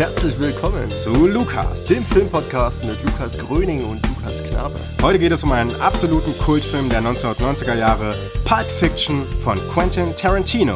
Herzlich 0.00 0.38
willkommen 0.38 0.88
zu 0.88 1.26
Lukas, 1.26 1.84
dem 1.84 2.02
Filmpodcast 2.02 2.82
mit 2.86 3.04
Lukas 3.04 3.36
Gröning 3.36 3.84
und 3.84 4.00
Lukas 4.08 4.42
Knabe. 4.44 4.74
Heute 5.02 5.18
geht 5.18 5.30
es 5.30 5.44
um 5.44 5.52
einen 5.52 5.78
absoluten 5.78 6.32
Kultfilm 6.38 6.88
der 6.88 7.02
1990er 7.02 7.74
Jahre, 7.74 8.14
Pulp 8.46 8.64
Fiction 8.64 9.26
von 9.44 9.58
Quentin 9.68 10.16
Tarantino. 10.16 10.74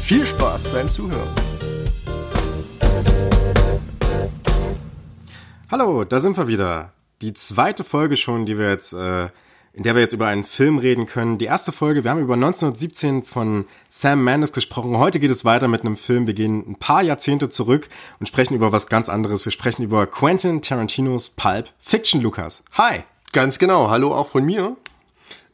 Viel 0.00 0.24
Spaß 0.24 0.68
beim 0.68 0.88
Zuhören. 0.88 1.28
Hallo, 5.70 6.04
da 6.04 6.18
sind 6.18 6.38
wir 6.38 6.48
wieder. 6.48 6.94
Die 7.20 7.34
zweite 7.34 7.84
Folge 7.84 8.16
schon, 8.16 8.46
die 8.46 8.56
wir 8.56 8.70
jetzt 8.70 8.94
äh, 8.94 9.28
in 9.74 9.82
der 9.82 9.94
wir 9.94 10.02
jetzt 10.02 10.12
über 10.12 10.28
einen 10.28 10.44
Film 10.44 10.78
reden 10.78 11.06
können. 11.06 11.36
Die 11.38 11.46
erste 11.46 11.72
Folge, 11.72 12.04
wir 12.04 12.10
haben 12.12 12.20
über 12.20 12.34
1917 12.34 13.24
von 13.24 13.66
Sam 13.88 14.22
Mendes 14.22 14.52
gesprochen. 14.52 14.96
Heute 14.98 15.18
geht 15.18 15.32
es 15.32 15.44
weiter 15.44 15.66
mit 15.66 15.80
einem 15.80 15.96
Film. 15.96 16.28
Wir 16.28 16.34
gehen 16.34 16.64
ein 16.66 16.76
paar 16.76 17.02
Jahrzehnte 17.02 17.48
zurück 17.48 17.88
und 18.20 18.26
sprechen 18.26 18.54
über 18.54 18.70
was 18.70 18.86
ganz 18.86 19.08
anderes. 19.08 19.44
Wir 19.44 19.52
sprechen 19.52 19.82
über 19.82 20.06
Quentin 20.06 20.62
Tarantinos 20.62 21.30
Pulp 21.30 21.70
Fiction, 21.80 22.20
Lukas. 22.20 22.62
Hi! 22.72 23.02
Ganz 23.32 23.58
genau. 23.58 23.90
Hallo 23.90 24.14
auch 24.14 24.28
von 24.28 24.44
mir. 24.44 24.76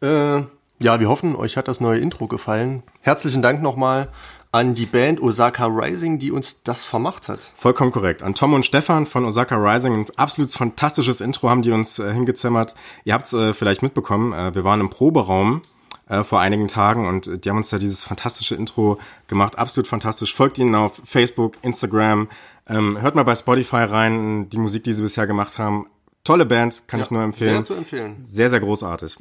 Äh, 0.02 0.42
ja, 0.82 1.00
wir 1.00 1.08
hoffen, 1.08 1.34
euch 1.34 1.56
hat 1.56 1.66
das 1.66 1.80
neue 1.80 1.98
Intro 1.98 2.26
gefallen. 2.26 2.82
Herzlichen 3.00 3.40
Dank 3.40 3.62
nochmal 3.62 4.08
an 4.52 4.74
die 4.74 4.86
Band 4.86 5.22
Osaka 5.22 5.66
Rising, 5.66 6.18
die 6.18 6.32
uns 6.32 6.62
das 6.64 6.84
vermacht 6.84 7.28
hat. 7.28 7.52
Vollkommen 7.54 7.92
korrekt. 7.92 8.22
An 8.22 8.34
Tom 8.34 8.54
und 8.54 8.66
Stefan 8.66 9.06
von 9.06 9.24
Osaka 9.24 9.56
Rising, 9.56 9.94
ein 9.94 10.06
absolut 10.16 10.50
fantastisches 10.50 11.20
Intro 11.20 11.48
haben 11.48 11.62
die 11.62 11.70
uns 11.70 11.98
äh, 11.98 12.12
hingezimmert. 12.12 12.74
Ihr 13.04 13.14
habt 13.14 13.26
es 13.26 13.32
äh, 13.32 13.54
vielleicht 13.54 13.82
mitbekommen, 13.82 14.32
äh, 14.32 14.54
wir 14.54 14.64
waren 14.64 14.80
im 14.80 14.90
Proberaum 14.90 15.62
äh, 16.08 16.24
vor 16.24 16.40
einigen 16.40 16.66
Tagen 16.66 17.06
und 17.06 17.44
die 17.44 17.48
haben 17.48 17.58
uns 17.58 17.70
da 17.70 17.78
dieses 17.78 18.02
fantastische 18.02 18.56
Intro 18.56 18.98
gemacht. 19.28 19.56
Absolut 19.56 19.86
fantastisch. 19.86 20.34
Folgt 20.34 20.58
ihnen 20.58 20.74
auf 20.74 21.00
Facebook, 21.04 21.56
Instagram. 21.62 22.28
Ähm, 22.68 23.00
hört 23.00 23.14
mal 23.14 23.22
bei 23.22 23.36
Spotify 23.36 23.84
rein, 23.84 24.50
die 24.50 24.58
Musik, 24.58 24.82
die 24.84 24.92
sie 24.92 25.02
bisher 25.02 25.28
gemacht 25.28 25.58
haben. 25.58 25.86
Tolle 26.24 26.44
Band, 26.44 26.88
kann 26.88 26.98
ja, 26.98 27.06
ich 27.06 27.10
nur 27.12 27.22
empfehlen. 27.22 27.62
Sehr 27.62 27.64
zu 27.64 27.74
empfehlen. 27.74 28.16
Sehr, 28.24 28.50
sehr 28.50 28.60
großartig. 28.60 29.16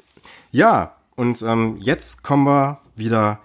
Ja, 0.52 0.96
und 1.16 1.42
ähm, 1.44 1.78
jetzt 1.80 2.24
kommen 2.24 2.46
wir 2.46 2.80
wieder 2.96 3.40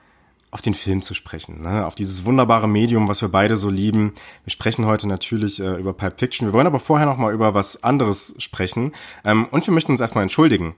auf 0.55 0.63
den 0.63 0.75
Film 0.75 1.03
zu 1.03 1.15
sprechen, 1.15 1.63
ne? 1.63 1.85
auf 1.85 1.97
dieses 1.97 2.25
wunderbare 2.25 2.69
Medium, 2.69 3.09
was 3.09 3.21
wir 3.21 3.29
beide 3.29 3.57
so 3.57 3.71
lieben. 3.71 4.15
Wir 4.45 4.53
sprechen 4.53 4.87
heute 4.87 5.09
natürlich 5.09 5.59
äh, 5.59 5.75
über 5.75 5.93
Pulp 5.93 6.21
Fiction. 6.21 6.47
Wir 6.47 6.53
wollen 6.53 6.69
aber 6.69 6.79
vorher 6.79 7.07
noch 7.07 7.17
mal 7.17 7.35
über 7.35 7.55
was 7.55 7.83
anderes 7.83 8.37
sprechen. 8.39 8.93
Ähm, 9.25 9.49
und 9.51 9.67
wir 9.67 9.75
möchten 9.75 9.91
uns 9.91 10.01
erstmal 10.01 10.23
entschuldigen. 10.23 10.77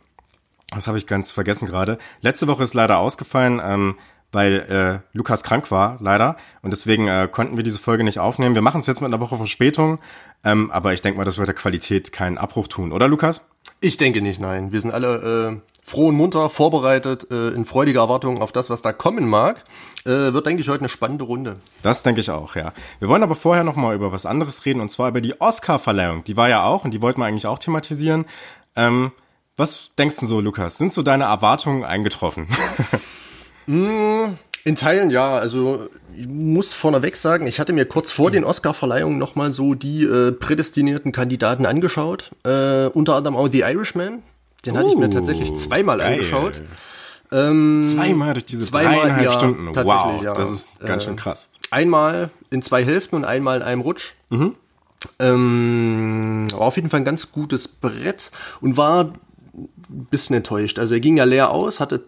Das 0.70 0.86
habe 0.86 0.96
ich 0.96 1.06
ganz 1.06 1.30
vergessen 1.30 1.66
gerade. 1.66 1.98
Letzte 2.22 2.46
Woche 2.46 2.62
ist 2.62 2.72
leider 2.72 2.96
ausgefallen, 2.96 3.60
ähm, 3.62 3.96
weil 4.37 5.03
äh, 5.15 5.17
Lukas 5.17 5.42
krank 5.42 5.70
war, 5.70 5.97
leider. 5.98 6.37
Und 6.61 6.70
deswegen 6.70 7.09
äh, 7.09 7.27
konnten 7.27 7.56
wir 7.56 7.65
diese 7.65 7.79
Folge 7.79 8.05
nicht 8.05 8.19
aufnehmen. 8.19 8.55
Wir 8.55 8.61
machen 8.61 8.83
es 8.83 8.87
jetzt 8.87 9.01
mit 9.01 9.09
einer 9.09 9.19
Woche 9.19 9.39
Verspätung. 9.39 9.98
Ähm, 10.45 10.70
aber 10.70 10.92
ich 10.92 11.01
denke 11.01 11.17
mal, 11.17 11.25
das 11.25 11.39
wird 11.39 11.48
der 11.48 11.55
Qualität 11.55 12.12
keinen 12.12 12.37
Abbruch 12.37 12.69
tun, 12.69 12.92
oder 12.92 13.09
Lukas? 13.09 13.48
Ich 13.81 13.97
denke 13.97 14.20
nicht, 14.20 14.39
nein. 14.39 14.73
Wir 14.73 14.83
sind 14.83 14.91
alle 14.91 15.55
äh, 15.55 15.57
froh 15.83 16.09
und 16.09 16.17
munter, 16.17 16.51
vorbereitet, 16.51 17.31
äh, 17.31 17.48
in 17.48 17.64
freudiger 17.64 18.01
Erwartung 18.01 18.42
auf 18.42 18.53
das, 18.53 18.69
was 18.69 18.83
da 18.83 18.92
kommen 18.92 19.27
mag. 19.27 19.64
Äh, 20.05 20.34
wird, 20.34 20.45
denke 20.45 20.61
ich, 20.61 20.69
heute 20.69 20.81
eine 20.81 20.91
spannende 20.91 21.25
Runde. 21.25 21.57
Das 21.83 22.03
denke 22.03 22.20
ich 22.20 22.31
auch, 22.31 22.57
ja. 22.57 22.75
Wir 22.98 23.09
wollen 23.09 23.23
aber 23.23 23.37
vorher 23.37 23.64
noch 23.64 23.77
mal 23.77 23.95
über 23.95 24.12
was 24.12 24.27
anderes 24.27 24.67
reden, 24.67 24.83
und 24.83 24.91
zwar 24.91 25.09
über 25.09 25.23
die 25.23 25.41
Oscar-Verleihung. 25.41 26.25
Die 26.25 26.37
war 26.37 26.51
ja 26.51 26.62
auch, 26.62 26.84
und 26.84 26.91
die 26.91 27.01
wollten 27.01 27.23
wir 27.23 27.25
eigentlich 27.25 27.47
auch 27.47 27.59
thematisieren. 27.59 28.27
Ähm, 28.77 29.12
was 29.57 29.95
denkst 29.97 30.20
du 30.20 30.27
so, 30.27 30.42
Lukas? 30.42 30.77
Sind 30.77 30.92
so 30.92 31.02
deine 31.02 31.25
Erwartungen 31.25 31.85
eingetroffen? 31.85 32.48
mm, 33.66 34.36
in 34.64 34.74
Teilen 34.74 35.10
ja. 35.10 35.36
Also 35.36 35.88
ich 36.16 36.27
muss 36.27 36.72
vorneweg 36.72 37.16
sagen, 37.16 37.46
ich 37.46 37.60
hatte 37.60 37.72
mir 37.72 37.84
kurz 37.84 38.10
vor 38.10 38.30
den 38.30 38.44
Oscar-Verleihungen 38.44 39.18
nochmal 39.18 39.52
so 39.52 39.74
die 39.74 40.04
äh, 40.04 40.32
prädestinierten 40.32 41.12
Kandidaten 41.12 41.66
angeschaut. 41.66 42.30
Äh, 42.44 42.86
unter 42.86 43.14
anderem 43.14 43.36
auch 43.36 43.48
The 43.50 43.60
Irishman. 43.60 44.22
Den 44.64 44.74
uh, 44.74 44.78
hatte 44.78 44.88
ich 44.88 44.96
mir 44.96 45.10
tatsächlich 45.10 45.50
uh, 45.50 45.56
zweimal 45.56 45.98
geil. 45.98 46.14
angeschaut. 46.14 46.60
Ähm, 47.32 47.82
zweimal 47.84 48.34
durch 48.34 48.46
diese 48.46 48.64
zweimal, 48.64 48.96
dreieinhalb 48.96 49.24
ja, 49.24 49.32
Stunden. 49.32 49.68
Wow, 49.74 50.22
ja. 50.22 50.33
das 50.33 50.50
ist 50.52 50.80
ganz 50.80 51.04
schön 51.04 51.14
äh, 51.14 51.16
krass. 51.16 51.52
Einmal 51.70 52.30
in 52.50 52.62
zwei 52.62 52.84
Hälften 52.84 53.16
und 53.16 53.24
einmal 53.24 53.58
in 53.58 53.62
einem 53.62 53.80
Rutsch. 53.83 54.12
Mhm. 54.30 54.54
Ähm, 55.18 56.46
war 56.52 56.62
auf 56.62 56.77
jeden 56.77 56.90
Fall 56.90 57.00
ein 57.00 57.04
ganz 57.04 57.33
gutes 57.33 57.68
Brett 57.68 58.30
und 58.60 58.77
war 58.77 59.12
ein 59.54 59.68
bisschen 60.10 60.36
enttäuscht. 60.36 60.78
Also 60.78 60.94
er 60.94 61.00
ging 61.00 61.16
ja 61.16 61.24
leer 61.24 61.50
aus, 61.50 61.80
hatte 61.80 62.04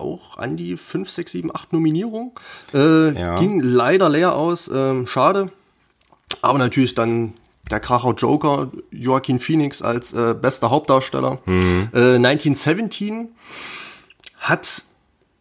auch 0.00 0.38
an 0.38 0.56
die 0.56 0.76
5, 0.76 1.10
6, 1.10 1.32
7, 1.32 1.54
8 1.54 1.72
Nominierungen. 1.72 2.32
Äh, 2.72 3.18
ja. 3.18 3.36
Ging 3.36 3.60
leider 3.60 4.08
leer 4.08 4.34
aus, 4.34 4.70
ähm, 4.72 5.06
schade. 5.06 5.50
Aber 6.42 6.58
natürlich 6.58 6.94
dann 6.94 7.34
der 7.70 7.80
Kracher 7.80 8.14
Joker, 8.14 8.70
Joaquin 8.90 9.38
Phoenix 9.38 9.82
als 9.82 10.12
äh, 10.12 10.34
bester 10.34 10.70
Hauptdarsteller. 10.70 11.38
Mhm. 11.44 11.88
Äh, 11.92 12.16
1917 12.16 13.28
hat 14.38 14.82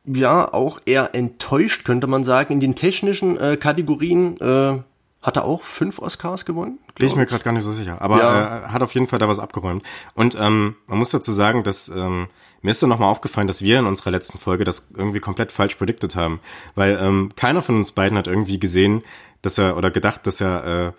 ja 0.06 0.54
auch 0.54 0.80
eher 0.86 1.14
enttäuscht, 1.14 1.86
könnte 1.86 2.08
man 2.08 2.24
sagen. 2.24 2.54
In 2.54 2.60
den 2.60 2.76
technischen 2.76 3.38
äh, 3.38 3.58
Kategorien 3.58 4.40
äh, 4.40 4.80
hat 5.28 5.36
er 5.36 5.44
auch 5.44 5.62
fünf 5.62 6.00
Oscars 6.00 6.46
gewonnen. 6.46 6.80
Bin 6.96 7.06
ich 7.06 7.16
mir 7.18 7.26
gerade 7.26 7.44
gar 7.44 7.52
nicht 7.52 7.66
so 7.66 7.72
sicher. 7.74 8.02
Aber 8.02 8.18
ja. 8.18 8.60
äh, 8.60 8.68
hat 8.70 8.82
auf 8.82 8.94
jeden 8.94 9.08
Fall 9.08 9.20
da 9.20 9.28
was 9.28 9.40
abgeräumt. 9.40 9.84
Und 10.16 10.38
ähm, 10.40 10.78
man 10.88 10.98
muss 10.98 11.12
dazu 11.12 11.34
sagen, 11.34 11.64
dass 11.64 11.90
ähm, 11.90 12.28
mir 12.62 12.72
ist 12.72 12.82
dann 12.82 12.90
nochmal 12.90 13.10
aufgefallen, 13.10 13.48
dass 13.48 13.62
wir 13.62 13.78
in 13.78 13.88
unserer 13.88 14.12
letzten 14.12 14.38
Folge 14.38 14.64
das 14.64 14.90
irgendwie 14.96 15.20
komplett 15.20 15.52
falsch 15.52 15.76
predicted 15.76 16.16
haben. 16.16 16.40
Weil 16.76 16.98
ähm, 17.02 17.32
keiner 17.36 17.62
von 17.62 17.76
uns 17.76 17.92
beiden 17.92 18.18
hat 18.18 18.28
irgendwie 18.28 18.58
gesehen, 18.58 19.04
dass 19.42 19.58
er 19.58 19.76
oder 19.76 19.92
gedacht, 19.92 20.26
dass 20.26 20.40
er 20.40 20.64
äh, 20.66 20.92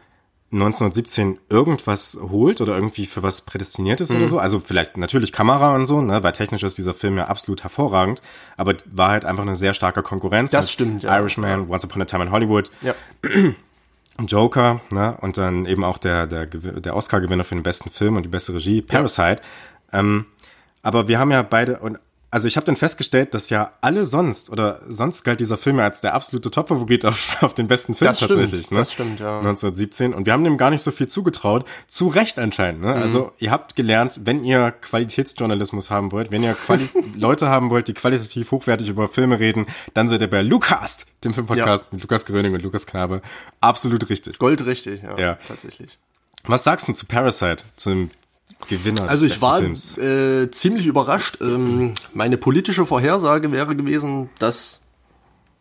1917 0.53 1.39
irgendwas 1.49 2.19
holt 2.21 2.61
oder 2.61 2.75
irgendwie 2.75 3.07
für 3.07 3.23
was 3.23 3.43
prädestiniert 3.43 4.03
ist 4.03 4.11
mhm. 4.11 4.19
oder 4.19 4.29
so. 4.29 4.39
Also 4.39 4.61
vielleicht 4.61 4.99
natürlich 4.99 5.33
Kamera 5.33 5.75
und 5.75 5.87
so, 5.87 6.03
ne, 6.03 6.23
weil 6.23 6.33
technisch 6.33 6.63
ist 6.65 6.77
dieser 6.77 6.93
Film 6.93 7.17
ja 7.17 7.29
absolut 7.29 7.63
hervorragend, 7.63 8.21
aber 8.59 8.75
war 8.85 9.11
halt 9.11 9.25
einfach 9.25 9.43
eine 9.43 9.57
sehr 9.57 9.73
starke 9.73 10.03
Konkurrenz. 10.03 10.51
Das 10.51 10.71
stimmt, 10.71 11.03
ja. 11.03 11.19
Irishman, 11.19 11.71
Once 11.71 11.85
Upon 11.85 12.03
a 12.03 12.05
Time 12.05 12.25
in 12.25 12.31
Hollywood. 12.31 12.71
Ja. 12.83 12.95
Joker, 14.27 14.81
ne, 14.91 15.17
und 15.21 15.37
dann 15.37 15.67
eben 15.67 15.85
auch 15.85 15.99
der, 15.99 16.27
der, 16.27 16.47
der 16.47 16.97
Oscar-Gewinner 16.97 17.45
für 17.45 17.55
den 17.55 17.63
besten 17.63 17.91
Film 17.91 18.17
und 18.17 18.25
die 18.25 18.29
beste 18.29 18.55
Regie, 18.55 18.83
Parasite. 18.83 19.41
Ja. 19.93 20.01
Ähm, 20.01 20.27
aber 20.83 21.09
wir 21.09 21.19
haben 21.19 21.31
ja 21.31 21.43
beide, 21.43 21.79
und 21.79 21.99
also 22.31 22.47
ich 22.47 22.57
habe 22.57 22.67
dann 22.67 22.77
festgestellt, 22.77 23.33
dass 23.33 23.49
ja 23.49 23.73
alle 23.81 24.05
sonst 24.05 24.51
oder 24.51 24.83
sonst 24.87 25.25
galt 25.25 25.41
dieser 25.41 25.57
Film 25.57 25.79
ja 25.79 25.85
als 25.85 26.03
der 26.03 26.15
absolute 26.15 26.51
Top-Favorit 26.51 27.05
auf, 27.05 27.39
auf 27.43 27.55
den 27.55 27.69
besten 27.69 27.95
Film 27.95 28.11
das 28.11 28.21
tatsächlich. 28.21 28.67
Stimmt, 28.67 28.71
ne? 28.71 28.79
Das 28.79 28.93
stimmt, 28.93 29.21
ja. 29.21 29.39
1917 29.39 30.13
und 30.13 30.27
wir 30.27 30.35
haben 30.35 30.45
dem 30.45 30.59
gar 30.59 30.71
nicht 30.71 30.83
so 30.83 30.91
viel 30.91 31.07
zugetraut. 31.07 31.65
Zu 31.87 32.09
Recht 32.09 32.39
anscheinend. 32.39 32.83
Ne? 32.83 32.95
Mhm. 32.95 33.03
Also 33.03 33.33
ihr 33.39 33.51
habt 33.51 33.77
gelernt, 33.77 34.21
wenn 34.25 34.45
ihr 34.45 34.73
Qualitätsjournalismus 34.73 35.91
haben 35.91 36.13
wollt, 36.13 36.31
wenn 36.31 36.43
ihr 36.43 36.55
Quali 36.55 36.89
Leute 37.17 37.49
haben 37.49 37.71
wollt, 37.71 37.89
die 37.89 37.95
qualitativ 37.95 38.51
hochwertig 38.51 38.89
über 38.89 39.09
Filme 39.09 39.39
reden, 39.39 39.67
dann 39.95 40.09
seid 40.09 40.21
ihr 40.21 40.31
bei 40.31 40.43
Lukas, 40.43 41.07
dem 41.25 41.33
Filmpodcast 41.33 41.87
ja. 41.87 41.89
mit 41.93 42.03
Lukas 42.03 42.27
Gröning 42.27 42.55
und 42.55 42.63
Lukas 42.63 42.87
Knabe, 42.87 43.23
absolut 43.61 44.09
richtig. 44.11 44.39
Goldrichtig, 44.39 45.03
ja, 45.03 45.19
ja. 45.19 45.39
tatsächlich. 45.49 45.99
Was 46.45 46.65
sagst 46.65 46.89
du 46.89 46.93
zu 46.93 47.07
Parasite, 47.07 47.65
zum 47.77 48.11
Gewinner. 48.67 49.09
Also 49.09 49.25
ich 49.25 49.41
war 49.41 49.63
äh, 49.63 50.51
ziemlich 50.51 50.87
überrascht. 50.87 51.39
Ähm, 51.41 51.95
meine 52.13 52.37
politische 52.37 52.87
Vorhersage 52.87 53.53
wäre 53.53 53.77
gewesen, 53.77 54.31
dass, 54.39 54.81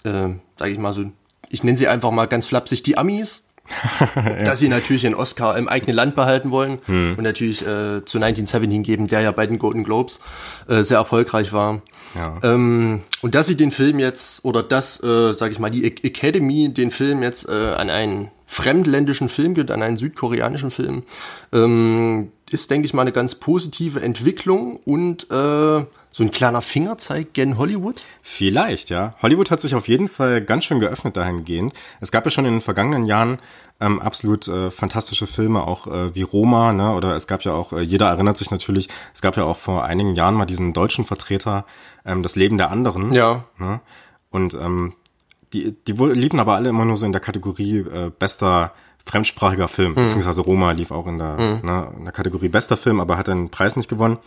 äh, 0.03 0.29
sage 0.57 0.71
ich 0.71 0.79
mal 0.79 0.93
so, 0.93 1.05
ich 1.49 1.63
nenne 1.63 1.77
sie 1.77 1.87
einfach 1.87 2.11
mal 2.11 2.25
ganz 2.25 2.45
flapsig 2.45 2.83
die 2.83 2.97
Amis, 2.97 3.45
ja. 4.15 4.43
dass 4.43 4.59
sie 4.59 4.69
natürlich 4.69 5.03
den 5.03 5.13
Oscar 5.13 5.57
im 5.57 5.67
eigenen 5.67 5.95
Land 5.95 6.15
behalten 6.15 6.51
wollen 6.51 6.79
hm. 6.85 7.15
und 7.17 7.23
natürlich 7.23 7.61
äh, 7.61 8.03
zu 8.05 8.17
1917 8.17 8.83
geben, 8.83 9.07
der 9.07 9.21
ja 9.21 9.31
bei 9.31 9.45
den 9.45 9.59
Golden 9.59 9.83
Globes 9.83 10.19
äh, 10.67 10.83
sehr 10.83 10.97
erfolgreich 10.97 11.53
war. 11.53 11.81
Ja. 12.15 12.39
Ähm, 12.43 13.03
und 13.21 13.35
dass 13.35 13.47
sie 13.47 13.57
den 13.57 13.71
Film 13.71 13.99
jetzt 13.99 14.45
oder 14.45 14.63
dass, 14.63 15.03
äh, 15.03 15.33
sage 15.33 15.51
ich 15.51 15.59
mal, 15.59 15.69
die 15.69 15.85
Academy 15.85 16.69
den 16.69 16.91
Film 16.91 17.21
jetzt 17.21 17.47
äh, 17.47 17.73
an 17.73 17.89
einen 17.89 18.31
fremdländischen 18.45 19.27
Film 19.27 19.53
gibt, 19.53 19.71
an 19.71 19.83
einen 19.83 19.97
südkoreanischen 19.97 20.71
Film, 20.71 21.03
ähm, 21.51 22.31
ist, 22.51 22.71
denke 22.71 22.85
ich 22.85 22.93
mal, 22.93 23.01
eine 23.01 23.11
ganz 23.11 23.35
positive 23.35 24.01
Entwicklung 24.01 24.77
und 24.85 25.29
äh, 25.31 25.85
so 26.11 26.23
ein 26.23 26.31
kleiner 26.31 26.61
Fingerzeig 26.61 27.33
gen 27.33 27.57
Hollywood? 27.57 28.03
Vielleicht, 28.21 28.89
ja. 28.89 29.13
Hollywood 29.21 29.51
hat 29.51 29.61
sich 29.61 29.75
auf 29.75 29.87
jeden 29.87 30.07
Fall 30.07 30.41
ganz 30.41 30.65
schön 30.65 30.79
geöffnet 30.79 31.15
dahingehend. 31.17 31.73
Es 31.99 32.11
gab 32.11 32.25
ja 32.25 32.31
schon 32.31 32.45
in 32.45 32.53
den 32.55 32.61
vergangenen 32.61 33.05
Jahren 33.05 33.39
ähm, 33.79 34.01
absolut 34.01 34.47
äh, 34.47 34.71
fantastische 34.71 35.27
Filme, 35.27 35.67
auch 35.67 35.87
äh, 35.87 36.15
wie 36.15 36.23
Roma, 36.23 36.73
ne? 36.73 36.93
Oder 36.93 37.15
es 37.15 37.27
gab 37.27 37.43
ja 37.43 37.53
auch, 37.53 37.73
äh, 37.73 37.81
jeder 37.81 38.07
erinnert 38.07 38.37
sich 38.37 38.49
natürlich, 38.49 38.89
es 39.13 39.21
gab 39.21 39.37
ja 39.37 39.43
auch 39.43 39.57
vor 39.57 39.83
einigen 39.83 40.15
Jahren 40.15 40.35
mal 40.35 40.45
diesen 40.45 40.73
deutschen 40.73 41.05
Vertreter, 41.05 41.65
ähm, 42.05 42.23
das 42.23 42.35
Leben 42.35 42.57
der 42.57 42.71
anderen. 42.71 43.13
Ja. 43.13 43.43
Ne? 43.59 43.81
Und 44.31 44.55
ähm, 44.55 44.93
die, 45.53 45.75
die 45.87 45.91
liefen 45.91 46.39
aber 46.39 46.55
alle 46.55 46.69
immer 46.69 46.85
nur 46.85 46.97
so 46.97 47.05
in 47.05 47.11
der 47.11 47.21
Kategorie 47.21 47.79
äh, 47.79 48.11
bester 48.17 48.73
fremdsprachiger 49.07 49.67
Film, 49.67 49.91
mhm. 49.91 49.95
beziehungsweise 49.95 50.41
Roma 50.41 50.71
lief 50.71 50.91
auch 50.91 51.07
in 51.07 51.17
der, 51.17 51.33
mhm. 51.33 51.67
ne, 51.67 51.93
in 51.97 52.03
der 52.03 52.13
Kategorie 52.13 52.49
bester 52.49 52.77
Film, 52.77 52.99
aber 52.99 53.17
hat 53.17 53.27
den 53.27 53.49
Preis 53.49 53.75
nicht 53.75 53.89
gewonnen. 53.89 54.17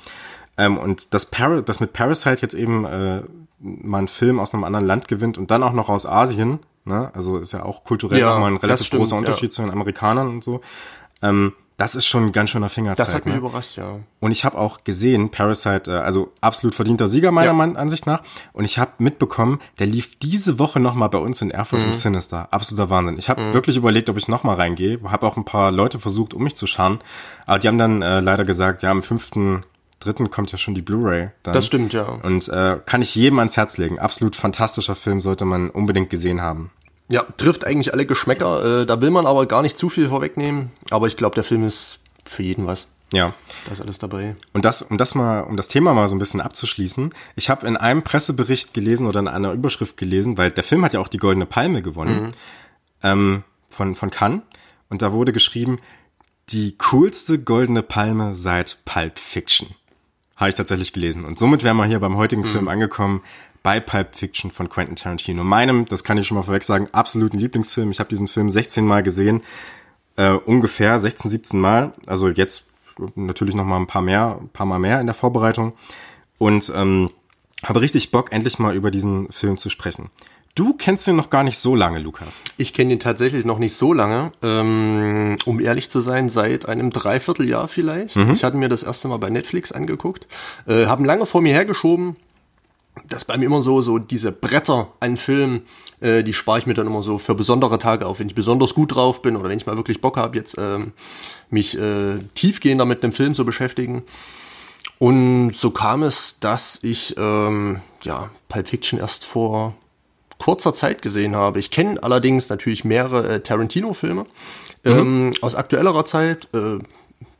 Ähm, 0.56 0.78
und 0.78 1.14
dass, 1.14 1.26
Par 1.26 1.62
dass 1.62 1.80
mit 1.80 1.92
Parasite 1.92 2.42
jetzt 2.42 2.54
eben 2.54 2.84
äh, 2.84 3.22
mal 3.60 3.98
einen 3.98 4.08
Film 4.08 4.40
aus 4.40 4.52
einem 4.52 4.64
anderen 4.64 4.86
Land 4.86 5.08
gewinnt 5.08 5.38
und 5.38 5.50
dann 5.50 5.62
auch 5.62 5.72
noch 5.72 5.88
aus 5.88 6.06
Asien, 6.06 6.60
ne? 6.84 7.10
also 7.14 7.38
ist 7.38 7.52
ja 7.52 7.62
auch 7.62 7.84
kulturell 7.84 8.18
Ja, 8.18 8.32
nochmal 8.32 8.50
ein 8.50 8.54
das 8.54 8.64
relativ 8.64 8.86
stimmt, 8.86 9.02
großer 9.02 9.16
Unterschied 9.16 9.52
zu 9.52 9.62
den 9.62 9.70
Amerikanern 9.70 10.28
und 10.28 10.44
so. 10.44 10.60
Ähm, 11.22 11.52
das 11.80 11.94
ist 11.94 12.04
schon 12.06 12.26
ein 12.26 12.32
ganz 12.32 12.50
schöner 12.50 12.68
Fingerzeig. 12.68 13.06
Das 13.06 13.14
hat 13.14 13.24
mich 13.24 13.32
ne? 13.32 13.40
überrascht, 13.40 13.78
ja. 13.78 14.00
Und 14.20 14.32
ich 14.32 14.44
habe 14.44 14.58
auch 14.58 14.84
gesehen, 14.84 15.30
Parasite, 15.30 15.90
äh, 15.90 15.94
also 15.94 16.30
absolut 16.42 16.74
verdienter 16.74 17.08
Sieger 17.08 17.32
meiner 17.32 17.54
Ja. 17.54 17.74
Ansicht 17.80 18.06
nach. 18.06 18.22
Und 18.52 18.66
ich 18.66 18.78
habe 18.78 18.90
mitbekommen, 18.98 19.60
der 19.78 19.86
lief 19.86 20.18
diese 20.18 20.58
Woche 20.58 20.78
nochmal 20.78 21.08
bei 21.08 21.16
uns 21.16 21.40
in 21.40 21.50
Erfurt 21.50 21.80
Mhm. 21.80 21.86
im 21.86 21.94
Sinister. 21.94 22.48
Absoluter 22.50 22.90
Wahnsinn. 22.90 23.16
Ich 23.16 23.30
habe 23.30 23.54
wirklich 23.54 23.78
überlegt, 23.78 24.10
ob 24.10 24.18
ich 24.18 24.28
nochmal 24.28 24.56
reingehe. 24.56 25.00
Habe 25.04 25.26
auch 25.26 25.38
ein 25.38 25.46
paar 25.46 25.70
Leute 25.70 25.98
versucht, 25.98 26.34
um 26.34 26.42
mich 26.44 26.54
zu 26.54 26.66
scharen. 26.66 26.98
Aber 27.46 27.58
die 27.58 27.68
haben 27.68 27.78
dann 27.78 28.02
äh, 28.02 28.20
leider 28.20 28.44
gesagt, 28.44 28.82
ja, 28.82 28.90
am 28.90 29.02
fünften, 29.02 29.64
dritten 30.00 30.30
kommt 30.30 30.52
ja 30.52 30.58
schon 30.58 30.74
die 30.74 30.82
Blu-ray. 30.82 31.30
Das 31.44 31.64
stimmt, 31.64 31.94
ja. 31.94 32.02
Und 32.04 32.46
äh, 32.48 32.76
kann 32.84 33.00
ich 33.00 33.14
jedem 33.14 33.38
ans 33.38 33.56
Herz 33.56 33.78
legen. 33.78 33.98
Absolut 33.98 34.36
fantastischer 34.36 34.96
Film, 34.96 35.22
sollte 35.22 35.46
man 35.46 35.70
unbedingt 35.70 36.10
gesehen 36.10 36.42
haben. 36.42 36.72
Ja, 37.10 37.24
trifft 37.36 37.66
eigentlich 37.66 37.92
alle 37.92 38.06
Geschmäcker. 38.06 38.82
Äh, 38.82 38.86
da 38.86 39.00
will 39.00 39.10
man 39.10 39.26
aber 39.26 39.46
gar 39.46 39.62
nicht 39.62 39.76
zu 39.76 39.88
viel 39.88 40.08
vorwegnehmen. 40.08 40.70
Aber 40.90 41.08
ich 41.08 41.16
glaube, 41.16 41.34
der 41.34 41.44
Film 41.44 41.64
ist 41.64 41.98
für 42.24 42.42
jeden 42.42 42.66
was. 42.66 42.86
Ja. 43.12 43.34
Da 43.66 43.72
ist 43.72 43.80
alles 43.80 43.98
dabei. 43.98 44.36
Und 44.52 44.64
das, 44.64 44.82
um 44.82 44.96
das 44.96 45.14
mal, 45.14 45.40
um 45.40 45.56
das 45.56 45.68
Thema 45.68 45.92
mal 45.92 46.06
so 46.06 46.14
ein 46.14 46.20
bisschen 46.20 46.40
abzuschließen, 46.40 47.12
ich 47.34 47.50
habe 47.50 47.66
in 47.66 47.76
einem 47.76 48.02
Pressebericht 48.02 48.72
gelesen 48.72 49.06
oder 49.06 49.20
in 49.20 49.28
einer 49.28 49.52
Überschrift 49.52 49.96
gelesen, 49.96 50.38
weil 50.38 50.52
der 50.52 50.64
Film 50.64 50.84
hat 50.84 50.92
ja 50.92 51.00
auch 51.00 51.08
die 51.08 51.18
Goldene 51.18 51.46
Palme 51.46 51.82
gewonnen 51.82 52.34
ähm, 53.02 53.42
von 53.68 53.94
von 53.96 54.10
Cannes 54.10 54.42
und 54.88 55.02
da 55.02 55.12
wurde 55.12 55.32
geschrieben 55.32 55.80
die 56.50 56.76
coolste 56.78 57.40
Goldene 57.40 57.82
Palme 57.82 58.34
seit 58.34 58.78
Pulp 58.84 59.18
Fiction. 59.18 59.68
Habe 60.36 60.50
ich 60.50 60.54
tatsächlich 60.56 60.92
gelesen 60.92 61.24
und 61.24 61.38
somit 61.38 61.64
wären 61.64 61.76
wir 61.76 61.84
hier 61.86 62.00
beim 62.00 62.16
heutigen 62.16 62.44
Film 62.44 62.68
angekommen 62.68 63.22
bei 63.62 63.80
Pulp 63.80 64.14
Fiction 64.14 64.50
von 64.50 64.68
Quentin 64.68 64.96
Tarantino. 64.96 65.44
Meinem, 65.44 65.86
das 65.86 66.04
kann 66.04 66.18
ich 66.18 66.26
schon 66.26 66.36
mal 66.36 66.42
vorweg 66.42 66.64
sagen, 66.64 66.88
absoluten 66.92 67.38
Lieblingsfilm. 67.38 67.90
Ich 67.90 68.00
habe 68.00 68.08
diesen 68.08 68.28
Film 68.28 68.50
16 68.50 68.86
Mal 68.86 69.02
gesehen 69.02 69.42
äh, 70.16 70.32
ungefähr 70.32 70.98
16, 70.98 71.30
17 71.30 71.60
Mal. 71.60 71.92
Also 72.06 72.28
jetzt 72.28 72.64
natürlich 73.14 73.54
noch 73.54 73.64
mal 73.64 73.78
ein 73.78 73.86
paar 73.86 74.02
mehr, 74.02 74.38
ein 74.40 74.48
paar 74.48 74.66
Mal 74.66 74.78
mehr 74.78 75.00
in 75.00 75.06
der 75.06 75.14
Vorbereitung. 75.14 75.72
Und 76.38 76.72
ähm, 76.74 77.10
habe 77.64 77.80
richtig 77.80 78.10
Bock, 78.10 78.32
endlich 78.32 78.58
mal 78.58 78.74
über 78.74 78.90
diesen 78.90 79.30
Film 79.32 79.58
zu 79.58 79.70
sprechen. 79.70 80.10
Du 80.54 80.74
kennst 80.74 81.06
ihn 81.06 81.16
noch 81.16 81.30
gar 81.30 81.44
nicht 81.44 81.58
so 81.58 81.76
lange, 81.76 82.00
Lukas. 82.00 82.40
Ich 82.56 82.74
kenne 82.74 82.92
ihn 82.92 83.00
tatsächlich 83.00 83.44
noch 83.44 83.58
nicht 83.58 83.76
so 83.76 83.92
lange, 83.92 84.32
ähm, 84.42 85.36
um 85.46 85.60
ehrlich 85.60 85.88
zu 85.88 86.00
sein, 86.00 86.28
seit 86.28 86.66
einem 86.66 86.90
Dreivierteljahr 86.90 87.68
vielleicht. 87.68 88.16
Ich 88.16 88.42
hatte 88.42 88.56
mir 88.56 88.68
das 88.68 88.82
erste 88.82 89.08
Mal 89.08 89.18
bei 89.18 89.30
Netflix 89.30 89.70
angeguckt, 89.70 90.26
äh, 90.66 90.86
haben 90.86 91.04
lange 91.04 91.24
vor 91.24 91.40
mir 91.40 91.54
hergeschoben. 91.54 92.16
Das 93.08 93.22
ist 93.22 93.24
bei 93.26 93.36
mir 93.36 93.46
immer 93.46 93.62
so, 93.62 93.82
so 93.82 93.98
diese 93.98 94.32
Bretter 94.32 94.88
an 95.00 95.16
Filmen, 95.16 95.62
äh, 96.00 96.22
die 96.22 96.32
spare 96.32 96.58
ich 96.58 96.66
mir 96.66 96.74
dann 96.74 96.86
immer 96.86 97.02
so 97.02 97.18
für 97.18 97.34
besondere 97.34 97.78
Tage 97.78 98.06
auf, 98.06 98.20
wenn 98.20 98.28
ich 98.28 98.34
besonders 98.34 98.74
gut 98.74 98.94
drauf 98.94 99.22
bin 99.22 99.36
oder 99.36 99.48
wenn 99.48 99.58
ich 99.58 99.66
mal 99.66 99.76
wirklich 99.76 100.00
Bock 100.00 100.16
habe, 100.16 100.36
jetzt 100.36 100.56
ähm, 100.58 100.92
mich 101.50 101.78
äh, 101.78 102.18
tiefgehender 102.34 102.84
mit 102.84 103.02
einem 103.02 103.12
Film 103.12 103.34
zu 103.34 103.44
beschäftigen. 103.44 104.02
Und 104.98 105.52
so 105.52 105.70
kam 105.70 106.02
es, 106.02 106.38
dass 106.40 106.80
ich 106.82 107.16
ähm, 107.18 107.80
ja 108.02 108.30
Pulp 108.48 108.68
Fiction 108.68 108.98
erst 108.98 109.24
vor 109.24 109.74
kurzer 110.38 110.72
Zeit 110.72 111.02
gesehen 111.02 111.36
habe. 111.36 111.58
Ich 111.58 111.70
kenne 111.70 112.02
allerdings 112.02 112.48
natürlich 112.48 112.84
mehrere 112.84 113.28
äh, 113.28 113.40
Tarantino-Filme 113.40 114.26
ähm, 114.84 115.32
aus 115.42 115.54
aktuellerer 115.54 116.04
Zeit, 116.04 116.48
äh, 116.54 116.78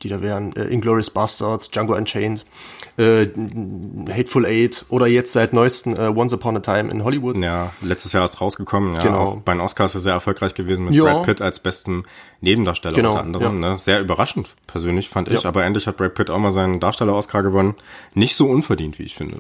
die 0.02 0.08
da 0.08 0.23
wären 0.23 0.55
äh, 0.56 0.64
Inglourious 0.64 1.11
Bastards, 1.11 1.70
Django 1.70 1.94
Unchained, 1.94 2.44
äh, 2.97 3.26
Hateful 4.11 4.47
Eight 4.47 4.85
oder 4.88 5.06
jetzt 5.06 5.32
seit 5.32 5.52
neuesten 5.52 5.94
äh, 5.97 6.12
Once 6.14 6.32
Upon 6.32 6.56
a 6.56 6.61
Time 6.61 6.91
in 6.91 7.05
Hollywood. 7.05 7.37
Ja, 7.38 7.73
letztes 7.82 8.12
Jahr 8.12 8.25
ist 8.25 8.41
rausgekommen. 8.41 8.94
Ja, 8.94 9.02
Genau. 9.02 9.43
bei 9.44 9.52
den 9.52 9.61
Oscars 9.61 9.94
ist 9.94 10.02
er 10.02 10.05
sehr 10.05 10.12
erfolgreich 10.14 10.55
gewesen 10.55 10.85
mit 10.87 10.94
Ja. 10.94 11.05
Brad 11.05 11.23
Pitt 11.25 11.43
als 11.43 11.61
besten 11.61 12.05
Nebendarsteller 12.41 12.97
Genau, 12.97 13.11
unter 13.11 13.23
anderem. 13.23 13.61
Ne? 13.61 13.79
Sehr 13.79 14.00
überraschend, 14.00 14.49
persönlich 14.67 15.08
fand 15.08 15.31
ich. 15.31 15.43
Ja. 15.43 15.49
Aber 15.49 15.64
endlich 15.64 15.87
hat 15.87 15.97
Brad 15.97 16.14
Pitt 16.14 16.31
auch 16.31 16.38
mal 16.38 16.50
seinen 16.50 16.81
Darsteller-Oscar 16.81 17.43
gewonnen. 17.43 17.75
Nicht 18.14 18.37
so 18.37 18.47
unverdient, 18.47 18.99
wie 18.99 19.05
ich 19.05 19.14
finde. 19.14 19.37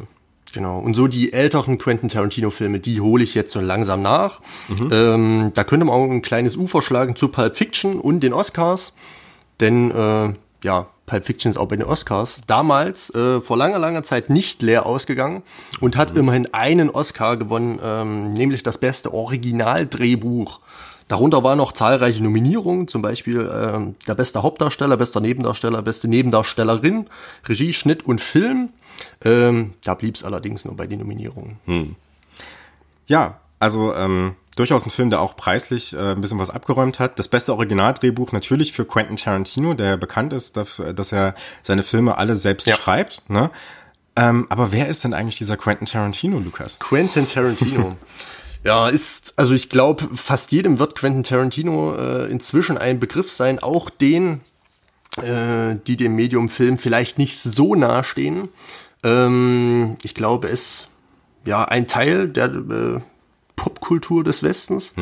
Genau. 0.52 0.78
Und 0.80 0.94
so 0.94 1.06
die 1.06 1.32
älteren 1.32 1.78
Quentin 1.78 2.08
Tarantino-Filme, 2.08 2.80
die 2.80 3.00
hole 3.00 3.22
ich 3.22 3.34
jetzt 3.36 3.52
so 3.52 3.60
langsam 3.60 4.02
nach. 4.02 4.40
Ähm, 4.90 5.52
da 5.54 5.62
könnte 5.62 5.86
man 5.86 5.94
auch 5.94 6.04
ein 6.10 6.22
kleines 6.22 6.56
Ufer 6.56 6.82
schlagen 6.82 7.14
zu 7.14 7.28
Pulp 7.28 7.56
Fiction 7.56 7.94
und 8.00 8.20
den 8.20 8.32
Oscars. 8.32 8.92
Denn 9.60 9.90
äh, 9.92 10.34
ja, 10.62 10.86
Pulp 11.06 11.24
Fiction 11.26 11.50
ist 11.50 11.58
auch 11.58 11.66
bei 11.66 11.76
den 11.76 11.84
Oscars 11.84 12.40
damals 12.46 13.12
äh, 13.14 13.40
vor 13.40 13.56
langer, 13.56 13.78
langer 13.78 14.02
Zeit 14.02 14.30
nicht 14.30 14.62
leer 14.62 14.86
ausgegangen 14.86 15.42
und 15.80 15.96
hat 15.96 16.16
immerhin 16.16 16.52
einen 16.54 16.88
Oscar 16.88 17.36
gewonnen, 17.36 17.80
ähm, 17.82 18.32
nämlich 18.32 18.62
das 18.62 18.78
beste 18.78 19.12
Originaldrehbuch. 19.12 20.60
Darunter 21.08 21.42
waren 21.42 21.58
noch 21.58 21.72
zahlreiche 21.72 22.22
Nominierungen, 22.22 22.86
zum 22.86 23.02
Beispiel 23.02 23.50
ähm, 23.52 23.96
der 24.06 24.14
beste 24.14 24.44
Hauptdarsteller, 24.44 24.96
bester 24.96 25.20
Nebendarsteller, 25.20 25.82
beste 25.82 26.06
Nebendarstellerin, 26.06 27.06
Regie, 27.48 27.72
Schnitt 27.72 28.06
und 28.06 28.20
Film. 28.20 28.68
Ähm, 29.24 29.72
da 29.82 29.94
blieb 29.94 30.14
es 30.14 30.22
allerdings 30.22 30.64
nur 30.64 30.76
bei 30.76 30.86
den 30.86 31.00
Nominierungen. 31.00 31.56
Ja, 33.08 33.40
also 33.58 33.92
ähm, 33.94 34.36
durchaus 34.60 34.86
ein 34.86 34.90
Film, 34.90 35.08
der 35.08 35.20
auch 35.22 35.36
preislich 35.36 35.94
äh, 35.94 36.12
ein 36.12 36.20
bisschen 36.20 36.38
was 36.38 36.50
abgeräumt 36.50 36.98
hat. 36.98 37.18
Das 37.18 37.28
beste 37.28 37.54
Originaldrehbuch 37.54 38.30
natürlich 38.32 38.72
für 38.72 38.84
Quentin 38.84 39.16
Tarantino, 39.16 39.72
der 39.72 39.96
bekannt 39.96 40.34
ist, 40.34 40.56
dafür, 40.56 40.92
dass 40.92 41.12
er 41.12 41.34
seine 41.62 41.82
Filme 41.82 42.18
alle 42.18 42.36
selbst 42.36 42.66
Ja. 42.66 42.76
schreibt. 42.76 43.28
Ne? 43.30 43.50
Ähm, 44.16 44.46
aber 44.50 44.70
wer 44.70 44.88
ist 44.88 45.02
denn 45.02 45.14
eigentlich 45.14 45.38
dieser 45.38 45.56
Quentin 45.56 45.86
Tarantino, 45.86 46.38
Lukas? 46.38 46.78
Quentin 46.78 47.26
Tarantino. 47.26 47.96
ja, 48.64 48.88
ist, 48.88 49.32
also 49.38 49.54
ich 49.54 49.70
glaube, 49.70 50.08
fast 50.14 50.52
jedem 50.52 50.78
wird 50.78 50.94
Quentin 50.94 51.22
Tarantino 51.22 51.94
äh, 51.94 52.30
inzwischen 52.30 52.76
ein 52.76 53.00
Begriff 53.00 53.30
sein, 53.32 53.60
auch 53.60 53.88
den, 53.88 54.42
äh, 55.22 55.76
die 55.86 55.96
dem 55.96 56.14
Medium 56.16 56.50
Film 56.50 56.76
vielleicht 56.76 57.16
nicht 57.18 57.40
so 57.40 57.74
nahe 57.74 58.04
stehen. 58.04 58.50
Ähm, 59.02 59.96
ich 60.02 60.14
glaube, 60.14 60.48
es 60.48 60.86
ja 61.46 61.64
ein 61.64 61.88
Teil 61.88 62.28
der 62.28 62.46
äh, 62.46 63.00
Popkultur 63.60 64.24
des 64.24 64.42
Westens. 64.42 64.94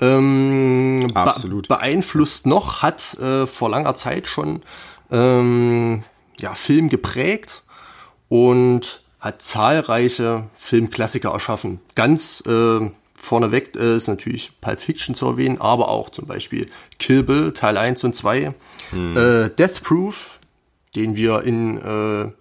Ähm, 0.00 1.06
be- 1.12 1.16
Absolut. 1.16 1.68
beeinflusst 1.68 2.46
noch, 2.46 2.82
hat 2.82 3.14
äh, 3.20 3.46
vor 3.46 3.70
langer 3.70 3.94
Zeit 3.94 4.26
schon 4.26 4.62
ähm, 5.10 6.02
ja, 6.40 6.54
Film 6.54 6.88
geprägt 6.88 7.62
und 8.28 9.02
hat 9.20 9.42
zahlreiche 9.42 10.44
Filmklassiker 10.56 11.30
erschaffen. 11.30 11.80
Ganz 11.94 12.42
äh, 12.46 12.90
vorneweg 13.16 13.76
äh, 13.76 13.96
ist 13.96 14.08
natürlich 14.08 14.52
Pulp 14.60 14.80
Fiction 14.80 15.14
zu 15.14 15.26
erwähnen, 15.26 15.60
aber 15.60 15.88
auch 15.88 16.10
zum 16.10 16.26
Beispiel 16.26 16.68
Kill 16.98 17.22
Bill 17.22 17.52
Teil 17.52 17.76
1 17.76 18.02
und 18.04 18.14
2, 18.16 18.38
äh, 18.38 19.50
Death 19.50 19.82
Proof, 19.82 20.38
den 20.96 21.16
wir 21.16 21.42
in 21.42 21.76
äh, 21.78 22.32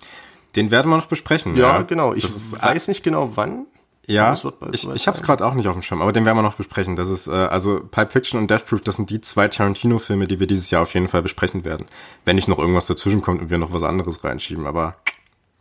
Den 0.55 0.71
werden 0.71 0.89
wir 0.89 0.97
noch 0.97 1.07
besprechen. 1.07 1.55
ja, 1.57 1.81
genau, 1.81 2.13
ich 2.13 2.23
weiß 2.23 2.87
nicht 2.87 3.03
genau 3.03 3.33
wann. 3.35 3.65
Ja, 4.09 4.33
ich, 4.71 4.89
ich 4.89 5.07
habe 5.07 5.15
es 5.17 5.23
gerade 5.23 5.45
auch 5.45 5.53
nicht 5.53 5.67
auf 5.67 5.73
dem 5.75 5.81
Schirm, 5.81 6.01
aber 6.01 6.11
den 6.11 6.25
werden 6.25 6.37
wir 6.37 6.41
noch 6.41 6.55
besprechen. 6.55 6.95
Das 6.95 7.09
ist, 7.09 7.27
äh, 7.27 7.31
also 7.31 7.81
Pulp 7.91 8.11
Fiction 8.11 8.39
und 8.39 8.49
Death 8.49 8.65
Proof, 8.65 8.81
das 8.81 8.95
sind 8.95 9.09
die 9.09 9.21
zwei 9.21 9.47
Tarantino-Filme, 9.47 10.27
die 10.27 10.39
wir 10.39 10.47
dieses 10.47 10.71
Jahr 10.71 10.81
auf 10.81 10.93
jeden 10.93 11.07
Fall 11.07 11.21
besprechen 11.21 11.63
werden. 11.65 11.87
Wenn 12.25 12.35
nicht 12.35 12.47
noch 12.47 12.57
irgendwas 12.59 12.87
dazwischen 12.87 13.21
kommt 13.21 13.41
und 13.41 13.49
wir 13.49 13.57
noch 13.57 13.71
was 13.73 13.83
anderes 13.83 14.23
reinschieben, 14.23 14.65
aber 14.65 14.95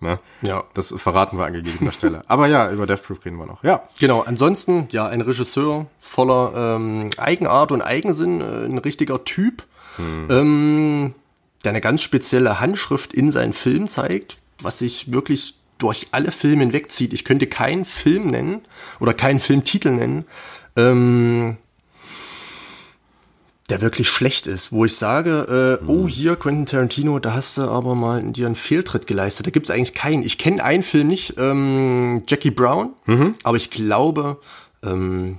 ne, 0.00 0.18
Ja. 0.42 0.64
das 0.74 0.94
verraten 0.96 1.38
wir 1.38 1.44
an 1.46 1.52
gegebener 1.52 1.92
Stelle. 1.92 2.22
Aber 2.28 2.46
ja, 2.46 2.70
über 2.70 2.86
Death 2.86 3.02
Proof 3.02 3.24
reden 3.24 3.36
wir 3.36 3.46
noch. 3.46 3.62
Ja, 3.64 3.82
Genau, 3.98 4.22
ansonsten, 4.22 4.88
ja, 4.90 5.06
ein 5.06 5.20
Regisseur 5.20 5.86
voller 6.00 6.76
ähm, 6.76 7.10
Eigenart 7.18 7.70
und 7.72 7.82
Eigensinn, 7.82 8.40
äh, 8.40 8.64
ein 8.64 8.78
richtiger 8.78 9.24
Typ, 9.24 9.64
ähm, 9.98 11.14
der 11.64 11.70
eine 11.70 11.80
ganz 11.80 12.02
spezielle 12.02 12.60
Handschrift 12.60 13.12
in 13.12 13.30
seinen 13.32 13.52
Filmen 13.52 13.88
zeigt, 13.88 14.38
was 14.62 14.78
sich 14.78 15.12
wirklich 15.12 15.54
durch 15.78 16.08
alle 16.12 16.32
Filme 16.32 16.62
hinwegzieht. 16.62 17.12
Ich 17.12 17.24
könnte 17.24 17.46
keinen 17.46 17.84
Film 17.84 18.26
nennen 18.28 18.60
oder 19.00 19.14
keinen 19.14 19.40
Filmtitel 19.40 19.90
nennen, 19.90 20.24
ähm, 20.76 21.56
der 23.70 23.80
wirklich 23.80 24.08
schlecht 24.08 24.46
ist, 24.46 24.72
wo 24.72 24.84
ich 24.84 24.96
sage, 24.96 25.78
äh, 25.82 25.86
oh 25.86 26.08
hier 26.08 26.36
Quentin 26.36 26.66
Tarantino, 26.66 27.18
da 27.18 27.34
hast 27.34 27.58
du 27.58 27.62
aber 27.62 27.94
mal 27.94 28.22
dir 28.22 28.46
einen 28.46 28.54
Fehltritt 28.54 29.06
geleistet. 29.06 29.46
Da 29.46 29.50
gibt's 29.50 29.70
eigentlich 29.70 29.94
keinen. 29.94 30.22
Ich 30.22 30.38
kenne 30.38 30.64
einen 30.64 30.82
Film 30.82 31.08
nicht, 31.08 31.34
ähm, 31.36 32.22
Jackie 32.26 32.50
Brown, 32.50 32.94
aber 33.42 33.56
ich 33.56 33.70
glaube, 33.70 34.38
ähm, 34.82 35.38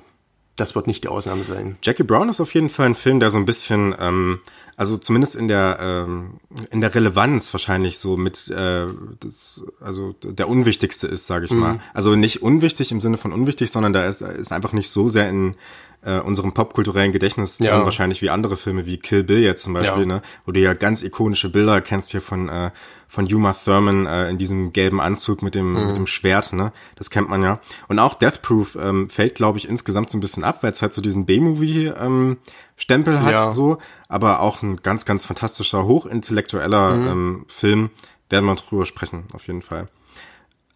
das 0.55 0.75
wird 0.75 0.88
nicht 0.88 1.03
die 1.03 1.08
Ausnahme 1.08 1.43
sein. 1.43 1.77
Jackie 1.81 2.03
Brown 2.03 2.29
ist 2.29 2.41
auf 2.41 2.53
jeden 2.53 2.69
Fall 2.69 2.88
ein 2.88 2.96
Film, 2.96 3.19
der 3.19 3.29
so 3.29 3.38
ein 3.38 3.46
bisschen, 3.46 3.96
ähm, 4.00 4.39
also 4.79 4.98
zumindest 4.98 5.36
in 5.36 5.50
der 5.50 5.77
ähm, 5.81 6.39
in 6.71 6.79
der 6.79 6.95
Relevanz 6.95 7.53
wahrscheinlich 7.53 8.00
so 8.00 8.15
mit, 8.15 8.50
äh, 8.50 8.88
das, 9.19 9.62
also 9.81 10.13
der 10.24 10.48
unwichtigste 10.48 11.05
ist, 11.05 11.27
sage 11.27 11.48
ich 11.48 11.51
mal. 11.51 11.81
Also 11.93 12.15
nicht 12.15 12.41
unwichtig 12.41 12.93
im 12.93 13.01
Sinne 13.01 13.17
von 13.17 13.33
unwichtig, 13.33 13.71
sondern 13.71 13.91
da 13.91 14.05
ist, 14.05 14.21
ist 14.21 14.53
einfach 14.53 14.71
nicht 14.71 14.89
so 14.89 15.09
sehr 15.09 15.27
in 15.27 15.55
äh, 16.01 16.19
unserem 16.19 16.53
popkulturellen 16.53 17.11
Gedächtnis 17.11 17.59
Ja. 17.59 17.71
dann 17.71 17.83
wahrscheinlich 17.85 18.21
wie 18.21 18.29
andere 18.29 18.55
Filme 18.57 18.85
wie 18.85 18.97
Kill 18.97 19.23
Bill 19.23 19.39
jetzt 19.39 19.63
zum 19.63 19.73
Beispiel, 19.73 20.01
Ja. 20.01 20.05
ne, 20.07 20.21
wo 20.45 20.51
du 20.51 20.59
ja 20.59 20.73
ganz 20.73 21.01
ikonische 21.03 21.49
Bilder 21.49 21.81
kennst 21.81 22.11
hier 22.11 22.21
von 22.21 22.47
äh, 22.49 22.71
von 23.11 23.25
Uma 23.33 23.53
Thurman 23.53 24.05
äh, 24.05 24.29
in 24.29 24.37
diesem 24.37 24.71
gelben 24.71 25.01
Anzug 25.01 25.41
mit 25.41 25.55
dem 25.55 25.73
Mhm. 25.73 25.87
mit 25.87 25.95
dem 25.97 26.05
Schwert, 26.07 26.53
ne, 26.53 26.71
das 26.95 27.09
kennt 27.09 27.27
man 27.27 27.41
ja. 27.43 27.59
Und 27.87 27.97
auch 27.99 28.13
Death 28.13 28.41
Proof 28.43 28.77
ähm, 28.79 29.09
fällt, 29.09 29.35
glaube 29.35 29.57
ich, 29.57 29.67
insgesamt 29.67 30.09
so 30.11 30.17
ein 30.17 30.21
bisschen 30.21 30.43
ab, 30.43 30.61
weil 30.63 30.71
es 30.71 30.81
halt 30.81 30.93
so 30.93 31.01
diesen 31.01 31.25
B-Movie 31.25 31.87
ähm, 31.87 32.37
Stempel 32.77 33.21
hat, 33.21 33.31
Ja. 33.31 33.51
so, 33.51 33.79
aber 34.07 34.39
auch 34.41 34.61
ein 34.61 34.77
ganz 34.83 35.05
ganz 35.05 35.25
fantastischer, 35.25 35.85
hochintellektueller 35.85 36.95
Mhm. 36.95 37.07
ähm, 37.07 37.45
Film. 37.47 37.89
Werden 38.29 38.45
wir 38.45 38.53
drüber 38.55 38.85
sprechen, 38.85 39.23
auf 39.33 39.47
jeden 39.47 39.63
Fall. 39.63 39.87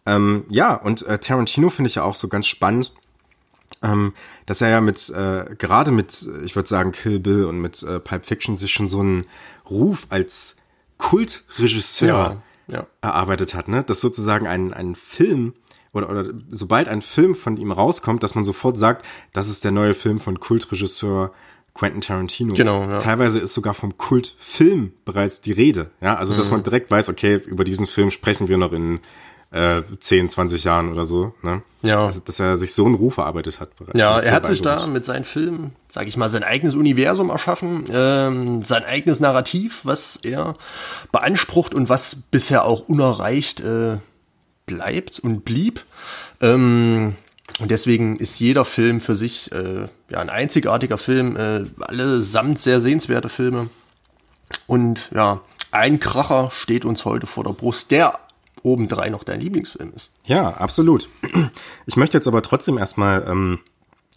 Ähm, 0.06 0.44
ja, 0.50 0.74
und 0.74 1.06
äh, 1.06 1.18
Tarantino 1.18 1.70
finde 1.70 1.88
ich 1.88 1.94
ja 1.94 2.02
auch 2.02 2.16
so 2.16 2.28
ganz 2.28 2.46
spannend, 2.46 2.92
ähm, 3.84 4.14
dass 4.46 4.60
er 4.62 4.70
ja 4.70 4.80
mit, 4.80 5.10
äh, 5.10 5.54
gerade 5.56 5.90
mit, 5.92 6.22
äh, 6.26 6.44
ich 6.44 6.56
würde 6.56 6.68
sagen, 6.68 6.90
Kill 6.92 7.20
Bill 7.20 7.44
und 7.44 7.60
mit 7.60 7.82
äh, 7.84 8.00
Pulp 8.00 8.24
Fiction 8.26 8.56
sich 8.56 8.72
schon 8.72 8.88
so 8.88 9.00
einen 9.00 9.26
Ruf 9.70 10.06
als 10.10 10.56
Kultregisseur 10.98 12.42
Ja, 12.68 12.74
ja. 12.74 12.86
erarbeitet 13.00 13.54
hat, 13.54 13.68
ne? 13.68 13.84
Dass 13.84 14.00
sozusagen 14.00 14.46
ein, 14.46 14.72
ein 14.72 14.94
Film 14.94 15.54
oder, 15.92 16.10
oder 16.10 16.30
sobald 16.48 16.88
ein 16.88 17.02
Film 17.02 17.34
von 17.34 17.56
ihm 17.56 17.70
rauskommt, 17.70 18.22
dass 18.22 18.34
man 18.34 18.44
sofort 18.44 18.78
sagt, 18.78 19.04
das 19.32 19.48
ist 19.48 19.64
der 19.64 19.70
neue 19.70 19.94
Film 19.94 20.18
von 20.18 20.40
Kultregisseur 20.40 21.32
Quentin 21.74 22.00
Tarantino. 22.00 22.54
Genau, 22.54 22.82
ja. 22.82 22.98
Teilweise 22.98 23.40
ist 23.40 23.52
sogar 23.54 23.74
vom 23.74 23.96
Kultfilm 23.98 24.92
bereits 25.04 25.40
die 25.40 25.52
Rede. 25.52 25.90
Ja, 26.00 26.14
also 26.14 26.36
dass 26.36 26.50
man 26.50 26.60
Mhm. 26.60 26.64
direkt 26.64 26.90
weiß, 26.90 27.08
okay, 27.08 27.36
über 27.46 27.64
diesen 27.64 27.86
Film 27.86 28.10
sprechen 28.10 28.48
wir 28.48 28.56
noch 28.58 28.72
in 28.72 29.00
äh, 29.54 29.82
10, 29.98 30.30
20 30.30 30.64
Jahren 30.64 30.92
oder 30.92 31.04
so. 31.04 31.32
Ne? 31.42 31.62
Ja. 31.82 32.04
Also, 32.04 32.20
dass 32.20 32.40
er 32.40 32.56
sich 32.56 32.74
so 32.74 32.86
einen 32.86 32.96
Ruf 32.96 33.18
erarbeitet 33.18 33.60
hat 33.60 33.76
bereits. 33.76 33.98
Ja, 33.98 34.18
er 34.18 34.32
hat 34.32 34.46
sich 34.46 34.62
da 34.62 34.86
mit 34.86 35.04
seinen 35.04 35.24
Filmen, 35.24 35.76
sage 35.92 36.08
ich 36.08 36.16
mal, 36.16 36.28
sein 36.28 36.42
eigenes 36.42 36.74
Universum 36.74 37.30
erschaffen, 37.30 37.84
ähm, 37.90 38.64
sein 38.64 38.84
eigenes 38.84 39.20
Narrativ, 39.20 39.80
was 39.84 40.16
er 40.16 40.56
beansprucht 41.12 41.74
und 41.74 41.88
was 41.88 42.16
bisher 42.30 42.64
auch 42.64 42.88
unerreicht 42.88 43.60
äh, 43.60 43.98
bleibt 44.66 45.20
und 45.20 45.44
blieb. 45.44 45.84
Ähm, 46.40 47.14
und 47.60 47.70
deswegen 47.70 48.16
ist 48.16 48.40
jeder 48.40 48.64
Film 48.64 49.00
für 49.00 49.14
sich 49.14 49.52
äh, 49.52 49.86
ja 50.10 50.18
ein 50.18 50.30
einzigartiger 50.30 50.98
Film, 50.98 51.36
äh, 51.36 51.64
allesamt 51.80 52.58
sehr 52.58 52.80
sehenswerte 52.80 53.28
Filme. 53.28 53.70
Und 54.66 55.10
ja, 55.14 55.42
ein 55.70 56.00
Kracher 56.00 56.50
steht 56.50 56.84
uns 56.84 57.04
heute 57.04 57.26
vor 57.26 57.44
der 57.44 57.52
Brust, 57.52 57.92
der 57.92 58.18
obendrein 58.64 59.12
noch 59.12 59.22
dein 59.22 59.40
Lieblingsfilm 59.40 59.92
ist. 59.94 60.10
Ja, 60.24 60.48
absolut. 60.54 61.08
Ich 61.86 61.94
möchte 61.96 62.16
jetzt 62.16 62.26
aber 62.26 62.42
trotzdem 62.42 62.78
erstmal 62.78 63.24
ähm, 63.28 63.60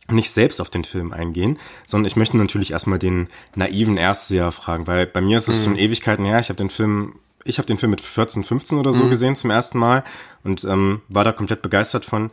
nicht 0.10 0.32
selbst 0.32 0.62
auf 0.62 0.70
den 0.70 0.86
Film 0.86 1.12
eingehen, 1.14 1.60
sondern 1.86 2.08
ich 2.08 2.16
möchte 2.16 2.38
natürlich 2.38 2.72
erstmal 2.72 2.98
den 2.98 3.28
naiven 3.56 3.98
Erstseher 3.98 4.52
fragen, 4.52 4.88
weil 4.88 5.06
bei 5.06 5.22
mir 5.22 5.38
ist 5.38 5.50
es 5.50 5.64
schon 5.64 5.76
Ewigkeiten 5.76 6.26
her. 6.26 6.40
Ich 6.40 6.50
habe 6.50 6.58
den 6.58 6.70
Film, 6.70 7.16
ich 7.44 7.58
habe 7.60 7.66
den 7.68 7.78
Film 7.78 7.92
mit 7.92 8.02
14, 8.02 8.44
15 8.44 8.80
oder 8.80 8.94
so 8.94 9.10
gesehen 9.10 9.36
zum 9.36 9.52
ersten 9.52 9.78
Mal 9.78 10.04
und 10.44 10.64
ähm, 10.64 11.02
war 11.10 11.24
da 11.26 11.32
komplett 11.34 11.62
begeistert 11.62 12.06
von. 12.06 12.32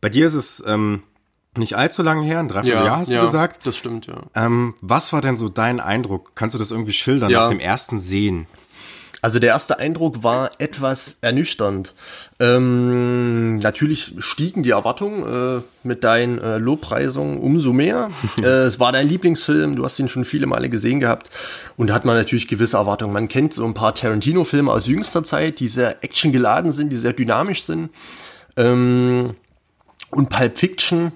Bei 0.00 0.08
dir 0.08 0.26
ist 0.26 0.34
es 0.34 0.62
ähm, 0.66 1.04
nicht 1.56 1.76
allzu 1.76 2.02
lange 2.02 2.24
her, 2.24 2.40
ein 2.40 2.48
Dreivierteljahr 2.48 2.98
hast 2.98 3.12
du 3.12 3.20
gesagt. 3.20 3.66
Das 3.66 3.76
stimmt, 3.76 4.06
ja. 4.06 4.22
Ähm, 4.34 4.74
was 4.80 5.12
war 5.12 5.20
denn 5.20 5.36
so 5.36 5.48
dein 5.48 5.78
Eindruck? 5.78 6.32
Kannst 6.34 6.54
du 6.54 6.58
das 6.58 6.72
irgendwie 6.72 6.92
schildern 6.92 7.30
Ja. 7.30 7.42
nach 7.42 7.50
dem 7.50 7.60
ersten 7.60 8.00
Sehen? 8.00 8.46
Also 9.22 9.38
der 9.38 9.50
erste 9.50 9.78
Eindruck 9.78 10.24
war 10.24 10.50
etwas 10.58 11.18
ernüchternd. 11.20 11.94
Ähm, 12.40 13.58
natürlich 13.58 14.14
stiegen 14.18 14.64
die 14.64 14.70
Erwartungen 14.70 15.58
äh, 15.58 15.62
mit 15.84 16.02
deinen 16.02 16.38
äh, 16.38 16.58
Lobpreisungen 16.58 17.38
umso 17.38 17.72
mehr. 17.72 18.10
äh, 18.42 18.64
es 18.64 18.80
war 18.80 18.90
dein 18.90 19.06
Lieblingsfilm, 19.06 19.76
du 19.76 19.84
hast 19.84 20.00
ihn 20.00 20.08
schon 20.08 20.24
viele 20.24 20.48
Male 20.48 20.68
gesehen 20.68 20.98
gehabt 20.98 21.30
und 21.76 21.86
da 21.86 21.94
hat 21.94 22.04
man 22.04 22.16
natürlich 22.16 22.48
gewisse 22.48 22.78
Erwartungen. 22.78 23.12
Man 23.12 23.28
kennt 23.28 23.54
so 23.54 23.64
ein 23.64 23.74
paar 23.74 23.94
Tarantino-Filme 23.94 24.72
aus 24.72 24.88
jüngster 24.88 25.22
Zeit, 25.22 25.60
die 25.60 25.68
sehr 25.68 26.02
actiongeladen 26.02 26.72
sind, 26.72 26.90
die 26.90 26.96
sehr 26.96 27.12
dynamisch 27.12 27.62
sind. 27.62 27.90
Ähm, 28.56 29.36
und 30.10 30.30
Pulp 30.30 30.58
Fiction 30.58 31.12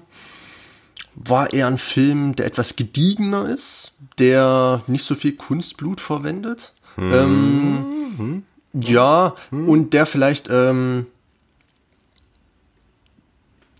war 1.13 1.51
eher 1.51 1.67
ein 1.67 1.77
Film, 1.77 2.37
der 2.37 2.45
etwas 2.45 2.77
gediegener 2.77 3.49
ist, 3.49 3.91
der 4.17 4.81
nicht 4.87 5.03
so 5.03 5.13
viel 5.15 5.33
Kunstblut 5.33 5.99
verwendet. 5.99 6.73
Ähm, 6.97 8.43
ja, 8.73 9.35
und 9.51 9.93
der 9.93 10.05
vielleicht 10.05 10.49
ähm, 10.49 11.07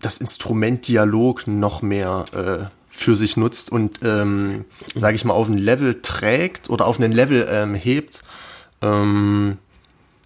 das 0.00 0.18
Instrument 0.18 0.86
Dialog 0.86 1.46
noch 1.46 1.82
mehr 1.82 2.24
äh, 2.32 2.74
für 2.90 3.16
sich 3.16 3.36
nutzt 3.36 3.70
und, 3.70 4.00
ähm, 4.02 4.64
sage 4.94 5.14
ich 5.14 5.24
mal, 5.24 5.34
auf 5.34 5.48
ein 5.48 5.58
Level 5.58 6.00
trägt 6.02 6.70
oder 6.70 6.86
auf 6.86 6.98
einen 6.98 7.12
Level 7.12 7.48
ähm, 7.50 7.74
hebt, 7.74 8.22
ähm, 8.82 9.58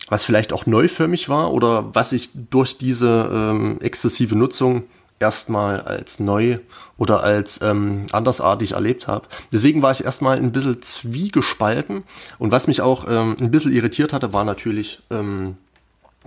was 0.08 0.24
vielleicht 0.24 0.52
auch 0.52 0.66
neu 0.66 0.88
für 0.88 1.08
mich 1.08 1.28
war 1.28 1.52
oder 1.52 1.94
was 1.94 2.12
ich 2.12 2.30
durch 2.50 2.78
diese 2.78 3.30
ähm, 3.32 3.78
exzessive 3.80 4.36
Nutzung 4.36 4.84
erstmal 5.22 5.80
als 5.80 6.20
neu 6.20 6.58
oder 6.98 7.22
als 7.22 7.62
ähm, 7.62 8.06
andersartig 8.12 8.72
erlebt 8.72 9.06
habe. 9.06 9.26
Deswegen 9.52 9.80
war 9.80 9.92
ich 9.92 10.04
erstmal 10.04 10.36
ein 10.36 10.52
bisschen 10.52 10.82
zwiegespalten 10.82 12.02
und 12.38 12.50
was 12.50 12.66
mich 12.66 12.82
auch 12.82 13.06
ähm, 13.08 13.36
ein 13.40 13.50
bisschen 13.50 13.72
irritiert 13.72 14.12
hatte, 14.12 14.32
war 14.32 14.44
natürlich 14.44 15.00
ähm, 15.10 15.56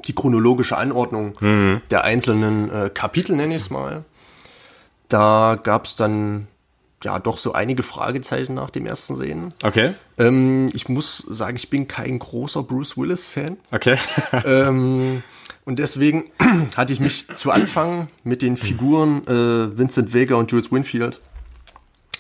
die 0.05 0.13
chronologische 0.13 0.77
Anordnung 0.77 1.33
der 1.91 2.03
einzelnen 2.03 2.69
äh, 2.71 2.89
Kapitel, 2.93 3.35
nenne 3.35 3.55
ich 3.55 3.63
es 3.63 3.69
mal. 3.69 4.03
Da 5.07 5.59
gab 5.61 5.85
es 5.85 5.95
dann 5.95 6.47
ja 7.03 7.19
doch 7.19 7.37
so 7.37 7.53
einige 7.53 7.83
Fragezeichen 7.83 8.55
nach 8.55 8.71
dem 8.71 8.85
ersten 8.87 9.15
Sehen. 9.15 9.53
Okay, 9.63 9.93
Ähm, 10.17 10.67
ich 10.73 10.89
muss 10.89 11.17
sagen, 11.29 11.55
ich 11.55 11.69
bin 11.69 11.87
kein 11.87 12.17
großer 12.19 12.63
Bruce 12.63 12.97
Willis-Fan. 12.97 13.57
okay. 13.71 13.97
ähm, 14.45 15.21
und 15.65 15.79
deswegen 15.79 16.25
hatte 16.77 16.93
ich 16.93 16.99
mich 16.99 17.27
zu 17.27 17.51
Anfang 17.51 18.07
mit 18.23 18.41
den 18.41 18.55
Figuren 18.55 19.25
äh, 19.27 19.77
Vincent 19.77 20.13
Vega 20.13 20.35
und 20.35 20.51
Jules 20.51 20.71
Winfield 20.71 21.19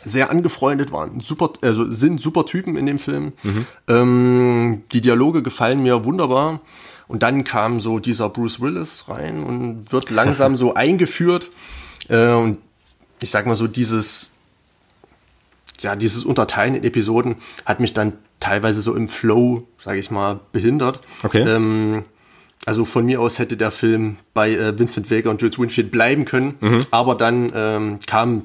sehr 0.05 0.29
angefreundet, 0.29 0.91
waren 0.91 1.19
super, 1.19 1.53
also 1.61 1.91
sind 1.91 2.21
super 2.21 2.45
Typen 2.45 2.77
in 2.77 2.85
dem 2.85 2.99
Film. 2.99 3.33
Ähm, 3.87 4.83
die 4.91 5.01
Dialoge 5.01 5.41
gefallen 5.41 5.81
mir 5.81 6.05
wunderbar. 6.05 6.61
Und 7.07 7.23
dann 7.23 7.43
kam 7.43 7.81
so 7.81 7.99
dieser 7.99 8.29
Bruce 8.29 8.61
Willis 8.61 9.05
rein 9.09 9.43
und 9.43 9.91
wird 9.91 10.09
langsam 10.09 10.55
so 10.55 10.73
eingeführt. 10.73 11.49
Äh, 12.07 12.33
und 12.33 12.59
ich 13.19 13.31
sag 13.31 13.45
mal 13.45 13.55
so, 13.55 13.67
dieses, 13.67 14.29
ja, 15.79 15.95
dieses 15.95 16.25
Unterteilen 16.25 16.75
in 16.75 16.83
Episoden 16.83 17.37
hat 17.65 17.79
mich 17.79 17.93
dann 17.93 18.13
teilweise 18.39 18.81
so 18.81 18.95
im 18.95 19.09
Flow, 19.09 19.67
sage 19.79 19.99
ich 19.99 20.11
mal, 20.11 20.39
behindert. 20.51 20.99
Okay. 21.23 21.41
Ähm, 21.41 22.05
also 22.65 22.85
von 22.85 23.05
mir 23.05 23.21
aus 23.21 23.39
hätte 23.39 23.57
der 23.57 23.71
Film 23.71 24.17
bei 24.33 24.51
äh, 24.51 24.77
Vincent 24.77 25.09
Vega 25.09 25.29
und 25.29 25.41
Jules 25.41 25.59
Winfield 25.59 25.91
bleiben 25.91 26.25
können, 26.25 26.55
aber 26.91 27.15
dann 27.15 27.51
ähm, 27.55 27.99
kam 28.05 28.43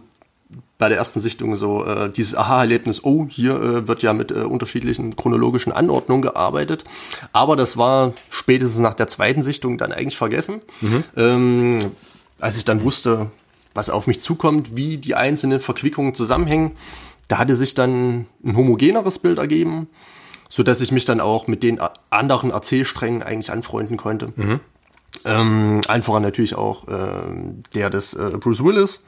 bei 0.79 0.89
der 0.89 0.99
ersten 0.99 1.21
Sichtung 1.21 1.55
so 1.57 1.85
äh, 1.85 2.11
dieses 2.11 2.35
Aha-Erlebnis, 2.35 3.05
oh, 3.05 3.27
hier 3.29 3.55
äh, 3.55 3.89
wird 3.89 4.03
ja 4.03 4.13
mit 4.13 4.33
äh, 4.33 4.41
unterschiedlichen 4.41 5.15
chronologischen 5.15 5.73
Anordnungen 5.73 6.23
gearbeitet. 6.23 6.85
Aber 7.33 7.55
das 7.55 7.77
war 7.77 8.15
spätestens 8.31 8.81
nach 8.81 8.95
der 8.95 9.07
zweiten 9.07 9.43
Sichtung 9.43 9.79
dann 9.79 9.93
eigentlich 9.93 10.17
vergessen. 10.17 10.63
Ähm, 11.17 11.79
als 12.41 12.57
ich 12.57 12.65
dann 12.65 12.83
wusste, 12.83 13.31
was 13.75 13.91
auf 13.91 14.07
mich 14.07 14.21
zukommt, 14.21 14.75
wie 14.75 14.97
die 14.97 15.15
einzelnen 15.15 15.61
Verquickungen 15.61 16.15
zusammenhängen, 16.15 16.73
da 17.29 17.39
hatte 17.39 17.55
sich 17.57 17.75
dann 17.75 18.27
ein 18.43 18.57
homogeneres 18.57 19.19
Bild 19.21 19.39
ergeben, 19.39 19.87
so 20.51 20.63
dass 20.63 20.83
ich 20.83 20.93
mich 20.93 21.07
dann 21.07 21.21
auch 21.21 21.47
mit 21.47 21.63
den 21.63 21.81
anderen 22.11 22.51
Erzählsträngen 22.51 23.23
eigentlich 23.23 23.51
anfreunden 23.51 23.97
konnte. 23.97 24.33
Ähm, 25.25 25.81
einfach 25.89 26.21
natürlich 26.21 26.55
auch 26.57 26.87
ähm, 26.89 27.63
der 27.75 27.89
des 27.89 28.15
äh, 28.15 28.33
Bruce 28.39 28.63
Willis. 28.63 29.03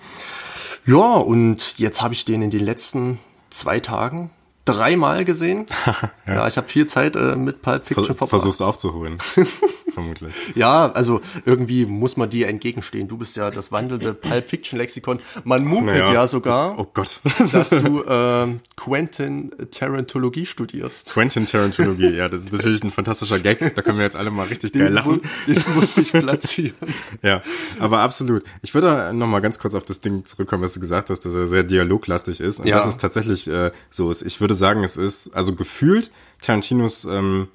Ja, 0.87 1.17
und 1.17 1.79
jetzt 1.79 2.01
habe 2.01 2.15
ich 2.15 2.25
den 2.25 2.43
in 2.43 2.51
den 2.51 2.65
letzten 2.65 3.19
zwei 3.51 3.81
Tagen 3.81 4.31
dreimal 4.65 5.25
gesehen. 5.25 5.67
ja. 6.27 6.47
ich 6.47 6.57
habe 6.57 6.69
viel 6.69 6.87
Zeit 6.87 7.17
äh, 7.17 7.37
mit 7.37 7.63
Pulp 7.63 7.85
Fiction 7.85 8.07
Vers 8.07 8.19
verbracht. 8.19 8.31
versuch's 8.31 8.61
aufzuholen. 8.61 9.19
Vermutlich. 9.93 10.33
Ja, 10.55 10.91
also 10.93 11.21
irgendwie 11.45 11.85
muss 11.87 12.17
man 12.17 12.31
dir 12.31 12.49
entgegenstehen. 12.49 13.09
Du 13.09 13.19
bist 13.19 13.37
ja 13.37 13.51
das 13.51 13.71
wandelnde 13.73 14.15
Pulp 14.15 14.49
Fiction 14.49 14.79
Lexikon. 14.79 15.21
Man 15.45 15.65
munkelt 15.65 15.97
ja, 16.13 16.27
sogar, 16.27 16.71
Das, 16.71 16.79
oh 16.79 16.91
Gott. 16.95 17.21
dass 17.53 17.71
du 17.71 18.05
ähm, 18.09 18.61
Quentin 18.77 19.53
Tarantologie 19.71 20.47
studierst. 20.47 21.11
Quentin 21.13 21.47
Tarantologie, 21.47 22.09
ja, 22.09 22.29
das 22.29 22.43
ist 22.43 22.53
natürlich 22.53 22.83
ein 22.83 22.91
fantastischer 22.91 23.39
Gag. 23.39 23.75
Da 23.75 23.83
können 23.83 23.99
wir 23.99 24.05
jetzt 24.05 24.17
alle 24.17 24.31
mal 24.31 24.47
richtig 24.47 24.73
geil 24.73 24.85
Den, 24.85 24.95
lachen. 24.95 25.13
mu- 25.47 25.53
den 25.55 25.63
muss 25.75 25.97
ich 25.99 26.13
platzieren. 26.13 26.75
Ja, 27.23 27.43
aber 27.79 28.01
absolut. 28.01 28.43
Ich 28.63 28.75
würde 28.75 29.13
noch 29.13 29.27
mal 29.27 29.41
ganz 29.41 29.59
kurz 29.59 29.75
auf 29.75 29.85
das 29.85 30.01
Ding 30.01 30.25
zurückkommen, 30.25 30.63
was 30.63 30.75
du 30.75 30.81
gesagt 30.81 31.11
hast, 31.11 31.21
dass 31.25 31.35
er 31.35 31.47
sehr 31.47 31.63
dialoglastig 31.63 32.41
ist. 32.41 32.61
Und 32.61 32.67
Ja. 32.67 32.77
das 32.77 32.87
ist 32.89 33.01
tatsächlich 33.01 33.47
äh, 33.49 33.71
so. 33.91 34.11
ist. 34.11 34.23
Ich 34.23 34.41
würde 34.41 34.55
sagen, 34.55 34.83
es 34.85 34.97
ist 34.97 35.35
also 35.35 35.55
gefühlt 35.55 36.11
Tarantinos 36.41 37.05
ähm, 37.05 37.49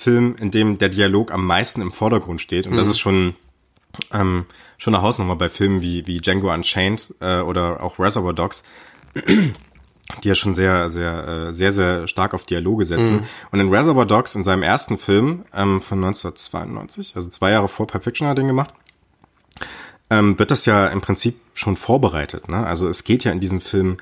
Film, 0.00 0.34
in 0.40 0.50
dem 0.50 0.78
der 0.78 0.88
Dialog 0.88 1.30
am 1.30 1.44
meisten 1.44 1.82
im 1.82 1.92
Vordergrund 1.92 2.40
steht. 2.40 2.66
Und 2.66 2.76
das 2.78 2.88
ist 2.88 2.98
schon 2.98 3.34
ähm, 4.12 4.46
schon 4.78 4.94
eine 4.94 5.02
Hausnummer 5.02 5.36
bei 5.36 5.50
Filmen 5.50 5.82
wie, 5.82 6.06
wie 6.06 6.20
Django 6.20 6.50
Unchained 6.50 7.14
äh, 7.20 7.40
oder 7.40 7.82
auch 7.82 7.98
Reservoir 7.98 8.32
Dogs, 8.32 8.62
die 9.14 10.28
ja 10.28 10.34
schon 10.34 10.54
sehr, 10.54 10.88
sehr, 10.88 11.28
äh, 11.28 11.52
sehr, 11.52 11.70
sehr 11.70 12.08
stark 12.08 12.32
auf 12.32 12.46
Dialoge 12.46 12.86
setzen. 12.86 13.16
Mhm. 13.16 13.26
Und 13.52 13.60
in 13.60 13.68
Reservoir 13.68 14.06
Dogs, 14.06 14.34
in 14.34 14.42
seinem 14.42 14.62
ersten 14.62 14.96
Film 14.96 15.44
ähm, 15.52 15.82
von 15.82 15.98
1992, 15.98 17.12
also 17.14 17.28
zwei 17.28 17.50
Jahre 17.50 17.68
vor 17.68 17.86
Pulp 17.86 18.04
Fiction 18.04 18.26
hat 18.26 18.38
er 18.38 18.42
den 18.42 18.46
gemacht, 18.46 18.72
ähm, 20.08 20.38
wird 20.38 20.50
das 20.50 20.64
ja 20.64 20.86
im 20.86 21.02
Prinzip 21.02 21.38
schon 21.52 21.76
vorbereitet. 21.76 22.48
Ne? 22.48 22.66
Also 22.66 22.88
es 22.88 23.04
geht 23.04 23.24
ja 23.24 23.32
in 23.32 23.40
diesem 23.40 23.60
Film 23.60 23.98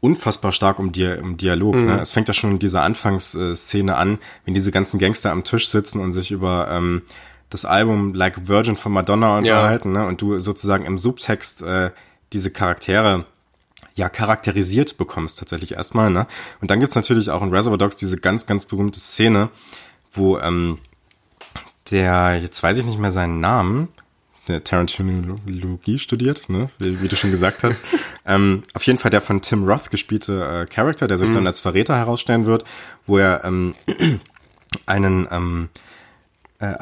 unfassbar 0.00 0.52
stark 0.52 0.78
um, 0.78 0.92
Di 0.92 1.06
um 1.06 1.36
Dialog. 1.36 1.74
Ne? 1.74 1.80
Mhm. 1.80 1.86
Ne? 1.88 2.00
Es 2.00 2.12
fängt 2.12 2.28
ja 2.28 2.34
schon 2.34 2.52
in 2.52 2.58
dieser 2.58 2.82
Anfangsszene 2.82 3.96
an, 3.96 4.18
wenn 4.44 4.54
diese 4.54 4.72
ganzen 4.72 4.98
Gangster 4.98 5.32
am 5.32 5.44
Tisch 5.44 5.68
sitzen 5.68 6.00
und 6.00 6.12
sich 6.12 6.30
über 6.30 6.68
ähm, 6.70 7.02
das 7.50 7.64
Album 7.64 8.14
Like 8.14 8.48
Virgin 8.48 8.76
von 8.76 8.92
Madonna 8.92 9.38
unterhalten, 9.38 9.94
ja. 9.94 10.02
ne? 10.02 10.08
Und 10.08 10.20
du 10.20 10.38
sozusagen 10.38 10.84
im 10.84 10.98
Subtext 10.98 11.62
äh, 11.62 11.90
diese 12.32 12.50
Charaktere 12.50 13.24
ja 13.94 14.08
charakterisiert 14.08 14.98
bekommst 14.98 15.38
tatsächlich 15.38 15.72
erstmal, 15.72 16.10
ne? 16.10 16.26
Und 16.60 16.70
dann 16.70 16.80
gibt's 16.80 16.96
natürlich 16.96 17.30
auch 17.30 17.42
in 17.42 17.50
Reservoir 17.50 17.78
Dogs 17.78 17.96
diese 17.96 18.18
ganz, 18.18 18.46
ganz 18.46 18.64
berühmte 18.64 19.00
Szene, 19.00 19.48
wo 20.12 20.38
ähm, 20.38 20.78
der, 21.90 22.38
jetzt 22.40 22.62
weiß 22.62 22.78
ich 22.78 22.84
nicht 22.84 22.98
mehr 22.98 23.10
seinen 23.10 23.40
Namen, 23.40 23.88
Tarantinologie 24.46 25.98
studiert, 25.98 26.48
ne? 26.48 26.68
wie, 26.78 27.00
wie 27.02 27.08
du 27.08 27.16
schon 27.16 27.30
gesagt 27.30 27.64
hast. 27.64 27.76
ähm, 28.26 28.62
auf 28.74 28.82
jeden 28.84 28.98
Fall 28.98 29.10
der 29.10 29.20
von 29.20 29.42
Tim 29.42 29.64
Roth 29.64 29.90
gespielte 29.90 30.62
äh, 30.62 30.66
Charakter, 30.66 31.08
der 31.08 31.18
sich 31.18 31.30
mhm. 31.30 31.34
dann 31.34 31.46
als 31.46 31.60
Verräter 31.60 31.96
herausstellen 31.96 32.46
wird, 32.46 32.64
wo 33.06 33.18
er 33.18 33.44
ähm, 33.44 33.74
einen 34.86 35.28
ähm, 35.30 35.68
äh, 36.58 36.74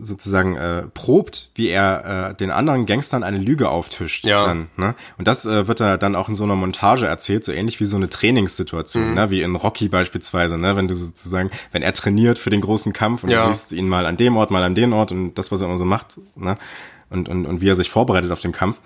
sozusagen 0.00 0.56
äh, 0.56 0.82
probt, 0.92 1.48
wie 1.54 1.68
er 1.68 2.30
äh, 2.30 2.34
den 2.34 2.50
anderen 2.50 2.84
Gangstern 2.84 3.22
eine 3.22 3.38
Lüge 3.38 3.70
auftischt. 3.70 4.26
Ja. 4.26 4.44
Dann, 4.44 4.68
ne? 4.76 4.94
Und 5.16 5.26
das 5.26 5.46
äh, 5.46 5.66
wird 5.68 5.80
er 5.80 5.96
dann 5.96 6.16
auch 6.16 6.28
in 6.28 6.34
so 6.34 6.44
einer 6.44 6.54
Montage 6.54 7.06
erzählt, 7.06 7.42
so 7.42 7.50
ähnlich 7.50 7.80
wie 7.80 7.86
so 7.86 7.96
eine 7.96 8.10
Trainingssituation, 8.10 9.08
mhm. 9.08 9.14
ne? 9.14 9.30
wie 9.30 9.40
in 9.40 9.56
Rocky 9.56 9.88
beispielsweise, 9.88 10.58
ne? 10.58 10.76
wenn 10.76 10.86
du 10.86 10.94
sozusagen, 10.94 11.50
wenn 11.72 11.80
er 11.80 11.94
trainiert 11.94 12.38
für 12.38 12.50
den 12.50 12.60
großen 12.60 12.92
Kampf 12.92 13.24
und 13.24 13.30
ja. 13.30 13.46
du 13.46 13.52
siehst 13.52 13.72
ihn 13.72 13.88
mal 13.88 14.04
an 14.04 14.18
dem 14.18 14.36
Ort, 14.36 14.50
mal 14.50 14.62
an 14.62 14.74
dem 14.74 14.92
Ort 14.92 15.12
und 15.12 15.34
das, 15.34 15.50
was 15.50 15.62
er 15.62 15.68
immer 15.68 15.78
so 15.78 15.86
macht, 15.86 16.18
ne? 16.36 16.56
Und, 17.12 17.28
und, 17.28 17.46
und 17.46 17.60
wie 17.60 17.68
er 17.68 17.74
sich 17.74 17.90
vorbereitet 17.90 18.30
auf 18.30 18.40
den 18.40 18.52
Kampf. 18.52 18.80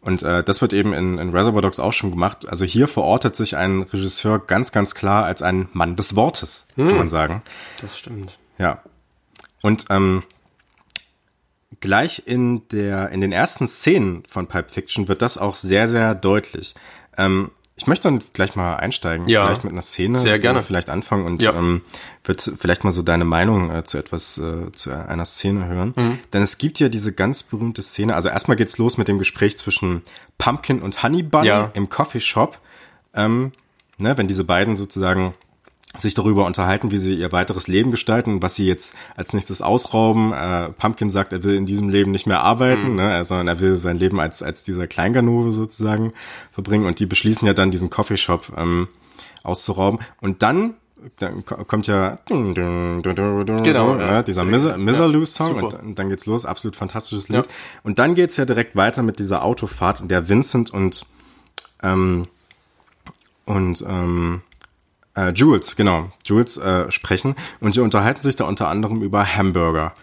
Und 0.00 0.22
äh, 0.22 0.44
das 0.44 0.60
wird 0.60 0.72
eben 0.72 0.92
in, 0.92 1.18
in 1.18 1.30
Reservoir 1.30 1.62
Dogs 1.62 1.80
auch 1.80 1.92
schon 1.92 2.12
gemacht. 2.12 2.48
Also 2.48 2.64
hier 2.64 2.86
verortet 2.86 3.34
sich 3.34 3.56
ein 3.56 3.82
Regisseur 3.82 4.38
ganz, 4.38 4.70
ganz 4.70 4.94
klar 4.94 5.24
als 5.24 5.42
ein 5.42 5.68
Mann 5.72 5.96
des 5.96 6.14
Wortes, 6.14 6.68
hm. 6.76 6.86
kann 6.86 6.96
man 6.96 7.08
sagen. 7.08 7.42
Das 7.80 7.98
stimmt. 7.98 8.38
Ja. 8.56 8.82
Und 9.62 9.86
ähm, 9.90 10.22
gleich 11.80 12.22
in 12.26 12.68
der 12.68 13.10
in 13.10 13.20
den 13.20 13.32
ersten 13.32 13.66
Szenen 13.66 14.22
von 14.28 14.46
Pulp 14.46 14.70
Fiction 14.70 15.08
wird 15.08 15.22
das 15.22 15.38
auch 15.38 15.56
sehr, 15.56 15.88
sehr 15.88 16.14
deutlich. 16.14 16.74
Ähm, 17.18 17.50
ich 17.78 17.86
möchte 17.86 18.08
dann 18.08 18.22
gleich 18.32 18.56
mal 18.56 18.76
einsteigen, 18.76 19.28
ja, 19.28 19.44
vielleicht 19.44 19.64
mit 19.64 19.72
einer 19.72 19.82
Szene, 19.82 20.18
sehr 20.18 20.38
gerne. 20.38 20.62
vielleicht 20.62 20.88
anfangen 20.88 21.26
und 21.26 21.42
ja. 21.42 21.52
ähm, 21.54 21.82
wird 22.24 22.50
vielleicht 22.58 22.84
mal 22.84 22.90
so 22.90 23.02
deine 23.02 23.26
Meinung 23.26 23.70
äh, 23.70 23.84
zu 23.84 23.98
etwas, 23.98 24.38
äh, 24.38 24.72
zu 24.72 24.90
einer 24.90 25.26
Szene 25.26 25.66
hören. 25.66 25.92
Mhm. 25.94 26.18
Denn 26.32 26.42
es 26.42 26.56
gibt 26.56 26.80
ja 26.80 26.88
diese 26.88 27.12
ganz 27.12 27.42
berühmte 27.42 27.82
Szene. 27.82 28.14
Also 28.14 28.30
erstmal 28.30 28.56
geht's 28.56 28.78
los 28.78 28.96
mit 28.96 29.08
dem 29.08 29.18
Gespräch 29.18 29.58
zwischen 29.58 30.02
Pumpkin 30.38 30.80
und 30.80 31.02
Honey 31.02 31.22
Bun 31.22 31.44
ja. 31.44 31.70
im 31.74 31.90
Coffeeshop. 31.90 32.58
Ähm, 33.12 33.52
ne, 33.98 34.16
wenn 34.16 34.26
diese 34.26 34.44
beiden 34.44 34.78
sozusagen 34.78 35.34
sich 36.00 36.14
darüber 36.14 36.46
unterhalten, 36.46 36.90
wie 36.90 36.98
sie 36.98 37.14
ihr 37.14 37.32
weiteres 37.32 37.68
Leben 37.68 37.90
gestalten, 37.90 38.42
was 38.42 38.56
sie 38.56 38.66
jetzt 38.66 38.94
als 39.16 39.32
nächstes 39.32 39.62
ausrauben. 39.62 40.32
Äh, 40.32 40.70
Pumpkin 40.70 41.10
sagt, 41.10 41.32
er 41.32 41.44
will 41.44 41.54
in 41.54 41.66
diesem 41.66 41.88
Leben 41.88 42.10
nicht 42.10 42.26
mehr 42.26 42.42
arbeiten, 42.42 42.90
mhm. 42.90 42.96
ne, 42.96 43.24
sondern 43.24 43.48
er 43.48 43.60
will 43.60 43.76
sein 43.76 43.98
Leben 43.98 44.20
als, 44.20 44.42
als 44.42 44.62
dieser 44.62 44.86
Kleinganove 44.86 45.52
sozusagen 45.52 46.12
verbringen. 46.52 46.86
Und 46.86 47.00
die 47.00 47.06
beschließen 47.06 47.46
ja 47.46 47.54
dann, 47.54 47.70
diesen 47.70 47.90
Coffeeshop 47.90 48.52
ähm, 48.56 48.88
auszurauben. 49.42 50.00
Und 50.20 50.42
dann 50.42 50.74
dann 51.18 51.44
kommt 51.44 51.86
ja 51.86 52.18
genau, 53.62 53.98
ja, 53.98 54.22
dieser 54.22 54.44
Miserloo-Song 54.44 55.56
ja, 55.56 55.62
und, 55.62 55.74
und, 55.74 55.98
dann 55.98 56.08
geht's 56.08 56.26
los, 56.26 56.46
absolut 56.46 56.74
fantastisches 56.74 57.28
Lied. 57.28 57.44
Ja. 57.44 57.52
Und 57.84 57.98
dann 57.98 58.14
geht's 58.14 58.36
ja 58.38 58.44
direkt 58.44 58.76
weiter 58.76 59.02
mit 59.02 59.18
dieser 59.18 59.44
Autofahrt, 59.44 60.00
in 60.00 60.08
der 60.08 60.28
Vincent 60.28 60.70
und 60.70 61.06
ähm, 61.82 62.24
und 63.44 63.84
ähm, 63.86 64.42
äh, 65.16 65.30
Jules, 65.30 65.76
genau, 65.76 66.10
Jules 66.24 66.56
äh, 66.58 66.90
sprechen 66.90 67.34
und 67.60 67.74
die 67.74 67.80
unterhalten 67.80 68.22
sich 68.22 68.36
da 68.36 68.44
unter 68.44 68.68
anderem 68.68 69.02
über 69.02 69.36
Hamburger. 69.36 69.94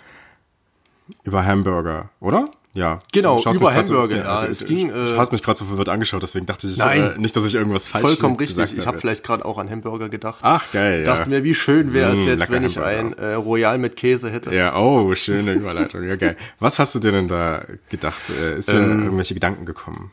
Über 1.24 1.46
Hamburger, 1.46 2.10
oder? 2.20 2.50
Ja. 2.74 3.00
Genau, 3.12 3.40
über 3.40 3.76
Hamburger. 3.76 4.16
So, 4.16 4.22
ja, 4.22 4.38
also, 4.38 4.48
es 4.48 4.66
ging, 4.66 4.90
äh, 4.90 4.94
du 4.94 5.18
hast 5.18 5.32
mich 5.32 5.44
gerade 5.44 5.60
so 5.60 5.66
verwirrt 5.66 5.90
angeschaut, 5.90 6.24
deswegen 6.24 6.48
dachte 6.48 6.68
ich 6.68 6.78
nein, 6.78 7.14
äh, 7.16 7.20
nicht, 7.20 7.36
dass 7.36 7.46
ich 7.46 7.54
irgendwas 7.54 7.88
falsch 7.88 8.04
Vollkommen 8.04 8.36
richtig. 8.38 8.76
Ich 8.78 8.88
habe 8.88 8.98
vielleicht 8.98 9.24
gerade 9.24 9.46
auch 9.46 9.60
an 9.60 9.70
Hamburger 9.70 10.10
gedacht. 10.10 10.40
Ach 10.42 10.72
geil. 10.72 11.04
Dachte 11.06 11.30
mir, 11.30 11.44
wie 11.44 11.54
schön 11.54 11.94
wäre 11.94 12.14
es 12.14 12.20
mm, 12.20 12.28
jetzt, 12.28 12.50
wenn 12.50 12.64
ich 12.64 12.80
ein 12.80 13.14
äh, 13.14 13.34
Royal 13.34 13.78
mit 13.78 13.96
Käse 13.96 14.32
hätte. 14.32 14.54
Ja, 14.56 14.76
oh, 14.76 15.14
schöne 15.14 15.54
Überleitung. 15.54 16.04
Ja, 16.04 16.16
geil. 16.16 16.36
Was 16.60 16.80
hast 16.80 16.96
du 16.96 17.00
dir 17.00 17.12
denn 17.12 17.28
da 17.28 17.64
gedacht? 17.90 18.24
Äh, 18.30 18.58
ist 18.58 18.72
dir 18.72 18.78
ähm, 18.78 19.04
irgendwelche 19.04 19.36
Gedanken 19.36 19.68
gekommen 19.68 20.12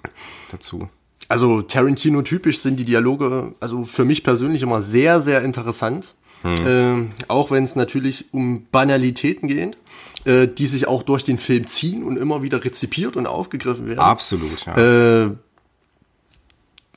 dazu? 0.50 0.90
Also 1.28 1.62
Tarantino 1.62 2.22
typisch 2.22 2.60
sind 2.60 2.78
die 2.78 2.84
Dialoge, 2.84 3.54
also 3.60 3.84
für 3.84 4.04
mich 4.04 4.24
persönlich 4.24 4.62
immer 4.62 4.82
sehr, 4.82 5.20
sehr 5.20 5.42
interessant. 5.42 6.14
Hm. 6.42 6.66
Äh, 6.66 7.08
auch 7.28 7.50
wenn 7.50 7.64
es 7.64 7.76
natürlich 7.76 8.32
um 8.32 8.66
Banalitäten 8.72 9.46
geht, 9.46 9.76
äh, 10.24 10.48
die 10.48 10.66
sich 10.66 10.88
auch 10.88 11.02
durch 11.02 11.24
den 11.24 11.38
Film 11.38 11.66
ziehen 11.66 12.02
und 12.02 12.18
immer 12.18 12.42
wieder 12.42 12.64
rezipiert 12.64 13.16
und 13.16 13.26
aufgegriffen 13.26 13.86
werden. 13.86 14.00
Absolut, 14.00 14.66
ja. 14.66 15.26
Äh, 15.26 15.30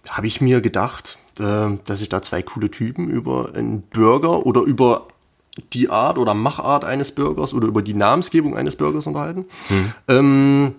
Habe 0.09 0.27
ich 0.27 0.41
mir 0.41 0.62
gedacht, 0.62 1.19
äh, 1.39 1.77
dass 1.86 1.99
sich 1.99 2.09
da 2.09 2.21
zwei 2.21 2.41
coole 2.41 2.71
Typen 2.71 3.09
über 3.09 3.51
einen 3.53 3.83
Burger 3.83 4.45
oder 4.45 4.62
über 4.62 5.07
die 5.73 5.89
Art 5.89 6.17
oder 6.17 6.33
Machart 6.33 6.83
eines 6.83 7.13
Burgers 7.13 7.53
oder 7.53 7.67
über 7.67 7.81
die 7.81 7.93
Namensgebung 7.93 8.57
eines 8.57 8.75
Burgers 8.75 9.05
unterhalten. 9.05 9.45
Hm. 9.67 9.93
Ähm, 10.07 10.75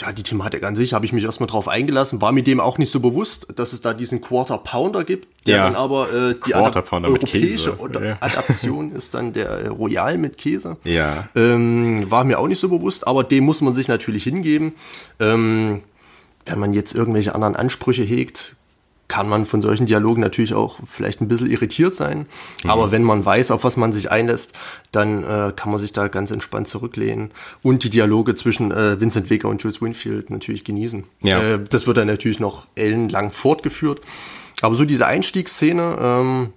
ja, 0.00 0.12
die 0.12 0.22
Thematik 0.22 0.64
an 0.64 0.76
sich 0.76 0.92
habe 0.92 1.04
ich 1.04 1.12
mich 1.12 1.24
erstmal 1.24 1.48
drauf 1.48 1.68
eingelassen, 1.68 2.20
war 2.20 2.32
mir 2.32 2.42
dem 2.42 2.60
auch 2.60 2.78
nicht 2.78 2.90
so 2.90 3.00
bewusst, 3.00 3.48
dass 3.56 3.72
es 3.72 3.80
da 3.80 3.92
diesen 3.92 4.20
Quarter 4.20 4.58
Pounder 4.58 5.04
gibt, 5.04 5.28
der 5.46 5.56
ja. 5.56 5.64
dann 5.64 5.76
aber 5.76 6.12
äh, 6.12 6.34
die 6.46 6.54
Adap 6.54 6.92
europäische 6.92 7.76
ja. 8.02 8.16
Adaption 8.20 8.92
ist 8.92 9.14
dann 9.14 9.32
der 9.32 9.48
äh, 9.48 9.68
Royal 9.68 10.18
mit 10.18 10.38
Käse. 10.38 10.76
Ja. 10.84 11.28
Ähm, 11.34 12.10
war 12.10 12.24
mir 12.24 12.38
auch 12.38 12.48
nicht 12.48 12.60
so 12.60 12.68
bewusst, 12.68 13.06
aber 13.06 13.24
dem 13.24 13.44
muss 13.44 13.60
man 13.60 13.74
sich 13.74 13.88
natürlich 13.88 14.24
hingeben. 14.24 14.72
Ähm, 15.18 15.82
wenn 16.46 16.58
man 16.58 16.74
jetzt 16.74 16.94
irgendwelche 16.94 17.34
anderen 17.34 17.56
Ansprüche 17.56 18.02
hegt, 18.02 18.56
kann 19.10 19.28
man 19.28 19.44
von 19.44 19.60
solchen 19.60 19.86
Dialogen 19.86 20.20
natürlich 20.20 20.54
auch 20.54 20.78
vielleicht 20.86 21.20
ein 21.20 21.26
bisschen 21.26 21.50
irritiert 21.50 21.94
sein. 21.94 22.26
Mhm. 22.62 22.70
Aber 22.70 22.92
wenn 22.92 23.02
man 23.02 23.24
weiß, 23.24 23.50
auf 23.50 23.64
was 23.64 23.76
man 23.76 23.92
sich 23.92 24.08
einlässt, 24.08 24.56
dann 24.92 25.24
äh, 25.24 25.52
kann 25.54 25.72
man 25.72 25.80
sich 25.80 25.92
da 25.92 26.06
ganz 26.06 26.30
entspannt 26.30 26.68
zurücklehnen 26.68 27.32
und 27.60 27.82
die 27.82 27.90
Dialoge 27.90 28.36
zwischen 28.36 28.70
äh, 28.70 29.00
Vincent 29.00 29.28
Vega 29.28 29.48
und 29.48 29.64
Jules 29.64 29.82
Winfield 29.82 30.30
natürlich 30.30 30.62
genießen. 30.62 31.04
Ja. 31.22 31.42
Äh, 31.42 31.58
das 31.68 31.88
wird 31.88 31.96
dann 31.96 32.06
natürlich 32.06 32.38
noch 32.38 32.68
ellenlang 32.76 33.32
fortgeführt. 33.32 34.00
Aber 34.62 34.76
so 34.76 34.84
diese 34.84 35.08
Einstiegsszene, 35.08 35.96
ähm, 36.00 36.52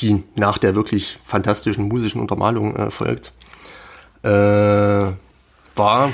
die 0.00 0.22
nach 0.36 0.56
der 0.56 0.74
wirklich 0.74 1.18
fantastischen 1.22 1.86
musischen 1.86 2.22
Untermalung 2.22 2.76
äh, 2.76 2.90
folgt, 2.90 3.32
äh, 4.22 4.28
war, 5.76 6.12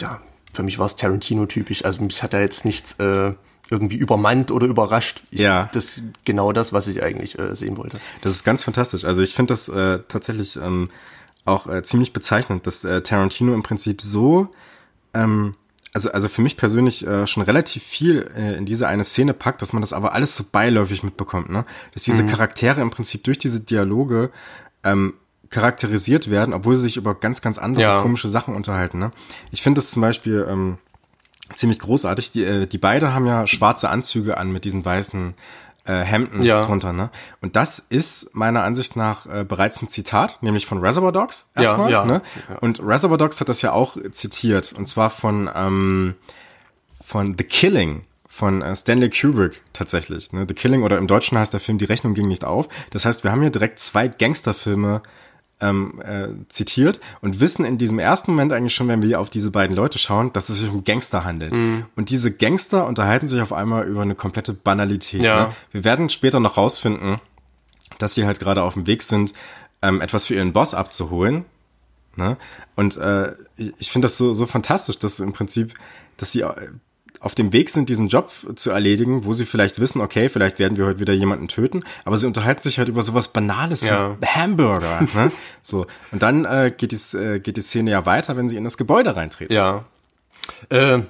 ja, 0.00 0.20
für 0.52 0.64
mich 0.64 0.80
war 0.80 0.86
es 0.86 0.96
Tarantino-typisch. 0.96 1.84
Also 1.84 2.02
mich 2.02 2.24
hat 2.24 2.32
da 2.32 2.40
jetzt 2.40 2.64
nichts 2.64 2.98
äh, 2.98 3.34
irgendwie 3.70 3.96
übermannt 3.96 4.50
oder 4.50 4.66
überrascht. 4.66 5.22
Ich, 5.30 5.40
ja. 5.40 5.68
Das 5.72 5.84
ist 5.86 6.02
genau 6.24 6.52
das, 6.52 6.72
was 6.72 6.86
ich 6.88 7.02
eigentlich 7.02 7.38
äh, 7.38 7.54
sehen 7.54 7.76
wollte. 7.76 7.98
Das 8.22 8.32
ist 8.32 8.44
ganz 8.44 8.64
fantastisch. 8.64 9.04
Also 9.04 9.22
ich 9.22 9.34
finde 9.34 9.52
das 9.52 9.68
äh, 9.68 10.00
tatsächlich 10.08 10.56
ähm, 10.56 10.90
auch 11.44 11.66
äh, 11.66 11.82
ziemlich 11.82 12.12
bezeichnend, 12.12 12.66
dass 12.66 12.84
äh, 12.84 13.02
Tarantino 13.02 13.54
im 13.54 13.62
Prinzip 13.62 14.02
so, 14.02 14.48
ähm, 15.14 15.54
also, 15.92 16.10
also 16.12 16.28
für 16.28 16.42
mich 16.42 16.56
persönlich 16.56 17.06
äh, 17.06 17.26
schon 17.26 17.42
relativ 17.42 17.82
viel 17.82 18.30
äh, 18.36 18.56
in 18.56 18.66
diese 18.66 18.86
eine 18.86 19.04
Szene 19.04 19.32
packt, 19.32 19.62
dass 19.62 19.72
man 19.72 19.80
das 19.80 19.92
aber 19.92 20.12
alles 20.12 20.36
so 20.36 20.44
beiläufig 20.50 21.02
mitbekommt, 21.02 21.48
ne? 21.48 21.64
Dass 21.94 22.02
diese 22.02 22.22
mhm. 22.22 22.28
Charaktere 22.28 22.82
im 22.82 22.90
Prinzip 22.90 23.24
durch 23.24 23.38
diese 23.38 23.60
Dialoge 23.60 24.30
ähm, 24.84 25.14
charakterisiert 25.50 26.30
werden, 26.30 26.54
obwohl 26.54 26.76
sie 26.76 26.82
sich 26.82 26.96
über 26.96 27.14
ganz, 27.14 27.40
ganz 27.40 27.58
andere 27.58 27.82
ja. 27.82 28.02
komische 28.02 28.28
Sachen 28.28 28.54
unterhalten. 28.54 28.98
Ne? 28.98 29.10
Ich 29.50 29.62
finde 29.62 29.78
das 29.78 29.90
zum 29.90 30.02
Beispiel, 30.02 30.46
ähm, 30.48 30.78
ziemlich 31.54 31.78
großartig. 31.78 32.32
Die, 32.32 32.44
äh, 32.44 32.66
die 32.66 32.78
beide 32.78 33.14
haben 33.14 33.26
ja 33.26 33.46
schwarze 33.46 33.88
Anzüge 33.88 34.36
an 34.36 34.52
mit 34.52 34.64
diesen 34.64 34.84
weißen 34.84 35.34
äh, 35.86 36.00
Hemden 36.00 36.42
ja. 36.42 36.62
drunter, 36.62 36.92
ne? 36.92 37.10
Und 37.40 37.56
das 37.56 37.78
ist 37.78 38.34
meiner 38.34 38.64
Ansicht 38.64 38.96
nach 38.96 39.26
äh, 39.26 39.44
bereits 39.44 39.80
ein 39.82 39.88
Zitat, 39.88 40.38
nämlich 40.42 40.66
von 40.66 40.78
Reservoir 40.78 41.12
Dogs 41.12 41.48
erstmal, 41.54 41.90
ja, 41.90 42.00
ja. 42.00 42.04
ne? 42.04 42.22
Und 42.60 42.80
Reservoir 42.82 43.18
Dogs 43.18 43.40
hat 43.40 43.48
das 43.48 43.62
ja 43.62 43.72
auch 43.72 43.96
zitiert 44.10 44.72
und 44.72 44.88
zwar 44.88 45.10
von 45.10 45.48
ähm, 45.54 46.14
von 47.00 47.36
The 47.38 47.44
Killing 47.44 48.04
von 48.28 48.62
äh, 48.62 48.74
Stanley 48.74 49.10
Kubrick 49.10 49.62
tatsächlich, 49.72 50.32
ne? 50.32 50.44
The 50.48 50.54
Killing 50.54 50.82
oder 50.82 50.98
im 50.98 51.06
Deutschen 51.06 51.38
heißt 51.38 51.52
der 51.52 51.60
Film 51.60 51.78
Die 51.78 51.84
Rechnung 51.84 52.14
ging 52.14 52.26
nicht 52.26 52.44
auf. 52.44 52.68
Das 52.90 53.04
heißt, 53.04 53.22
wir 53.22 53.30
haben 53.30 53.42
hier 53.42 53.50
direkt 53.50 53.78
zwei 53.78 54.08
Gangsterfilme 54.08 55.02
ähm, 55.60 56.00
äh, 56.02 56.28
zitiert 56.48 57.00
und 57.22 57.40
wissen 57.40 57.64
in 57.64 57.78
diesem 57.78 57.98
ersten 57.98 58.32
Moment 58.32 58.52
eigentlich 58.52 58.74
schon, 58.74 58.88
wenn 58.88 59.02
wir 59.02 59.20
auf 59.20 59.30
diese 59.30 59.50
beiden 59.50 59.74
Leute 59.74 59.98
schauen, 59.98 60.32
dass 60.32 60.48
es 60.48 60.58
sich 60.58 60.70
um 60.70 60.84
Gangster 60.84 61.24
handelt. 61.24 61.52
Mhm. 61.52 61.86
Und 61.96 62.10
diese 62.10 62.32
Gangster 62.32 62.86
unterhalten 62.86 63.26
sich 63.26 63.40
auf 63.40 63.52
einmal 63.52 63.86
über 63.86 64.02
eine 64.02 64.14
komplette 64.14 64.52
Banalität. 64.52 65.22
Ja. 65.22 65.46
Ne? 65.46 65.52
Wir 65.72 65.84
werden 65.84 66.10
später 66.10 66.40
noch 66.40 66.56
rausfinden, 66.56 67.20
dass 67.98 68.14
sie 68.14 68.26
halt 68.26 68.38
gerade 68.38 68.62
auf 68.62 68.74
dem 68.74 68.86
Weg 68.86 69.02
sind, 69.02 69.32
ähm, 69.82 70.00
etwas 70.00 70.26
für 70.26 70.34
ihren 70.34 70.52
Boss 70.52 70.74
abzuholen. 70.74 71.44
Ne? 72.16 72.36
Und 72.74 72.96
äh, 72.96 73.32
ich 73.56 73.90
finde 73.90 74.06
das 74.06 74.18
so, 74.18 74.34
so 74.34 74.46
fantastisch, 74.46 74.98
dass 74.98 75.20
im 75.20 75.32
Prinzip, 75.32 75.74
dass 76.16 76.32
sie 76.32 76.40
äh, 76.40 76.68
auf 77.26 77.34
dem 77.34 77.52
Weg 77.52 77.68
sind, 77.70 77.88
diesen 77.90 78.08
Job 78.08 78.30
zu 78.56 78.70
erledigen, 78.70 79.24
wo 79.24 79.32
sie 79.34 79.44
vielleicht 79.44 79.78
wissen, 79.80 80.00
okay, 80.00 80.28
vielleicht 80.30 80.58
werden 80.58 80.78
wir 80.78 80.86
heute 80.86 81.00
wieder 81.00 81.12
jemanden 81.12 81.48
töten, 81.48 81.82
aber 82.04 82.16
sie 82.16 82.26
unterhalten 82.26 82.62
sich 82.62 82.78
halt 82.78 82.88
über 82.88 83.02
sowas 83.02 83.28
Banales 83.28 83.82
Ja. 83.82 84.16
wie 84.20 84.26
Hamburger. 84.26 85.02
ne? 85.14 85.30
So. 85.62 85.86
Und 86.12 86.22
dann 86.22 86.44
äh, 86.46 86.72
geht, 86.76 86.92
die, 86.92 87.16
äh, 87.18 87.38
geht 87.40 87.56
die 87.58 87.60
Szene 87.60 87.90
ja 87.90 88.06
weiter, 88.06 88.36
wenn 88.36 88.48
sie 88.48 88.56
in 88.56 88.64
das 88.64 88.78
Gebäude 88.78 89.14
reintreten. 89.14 89.54
Ja. 89.54 89.84
Äh, 90.70 91.00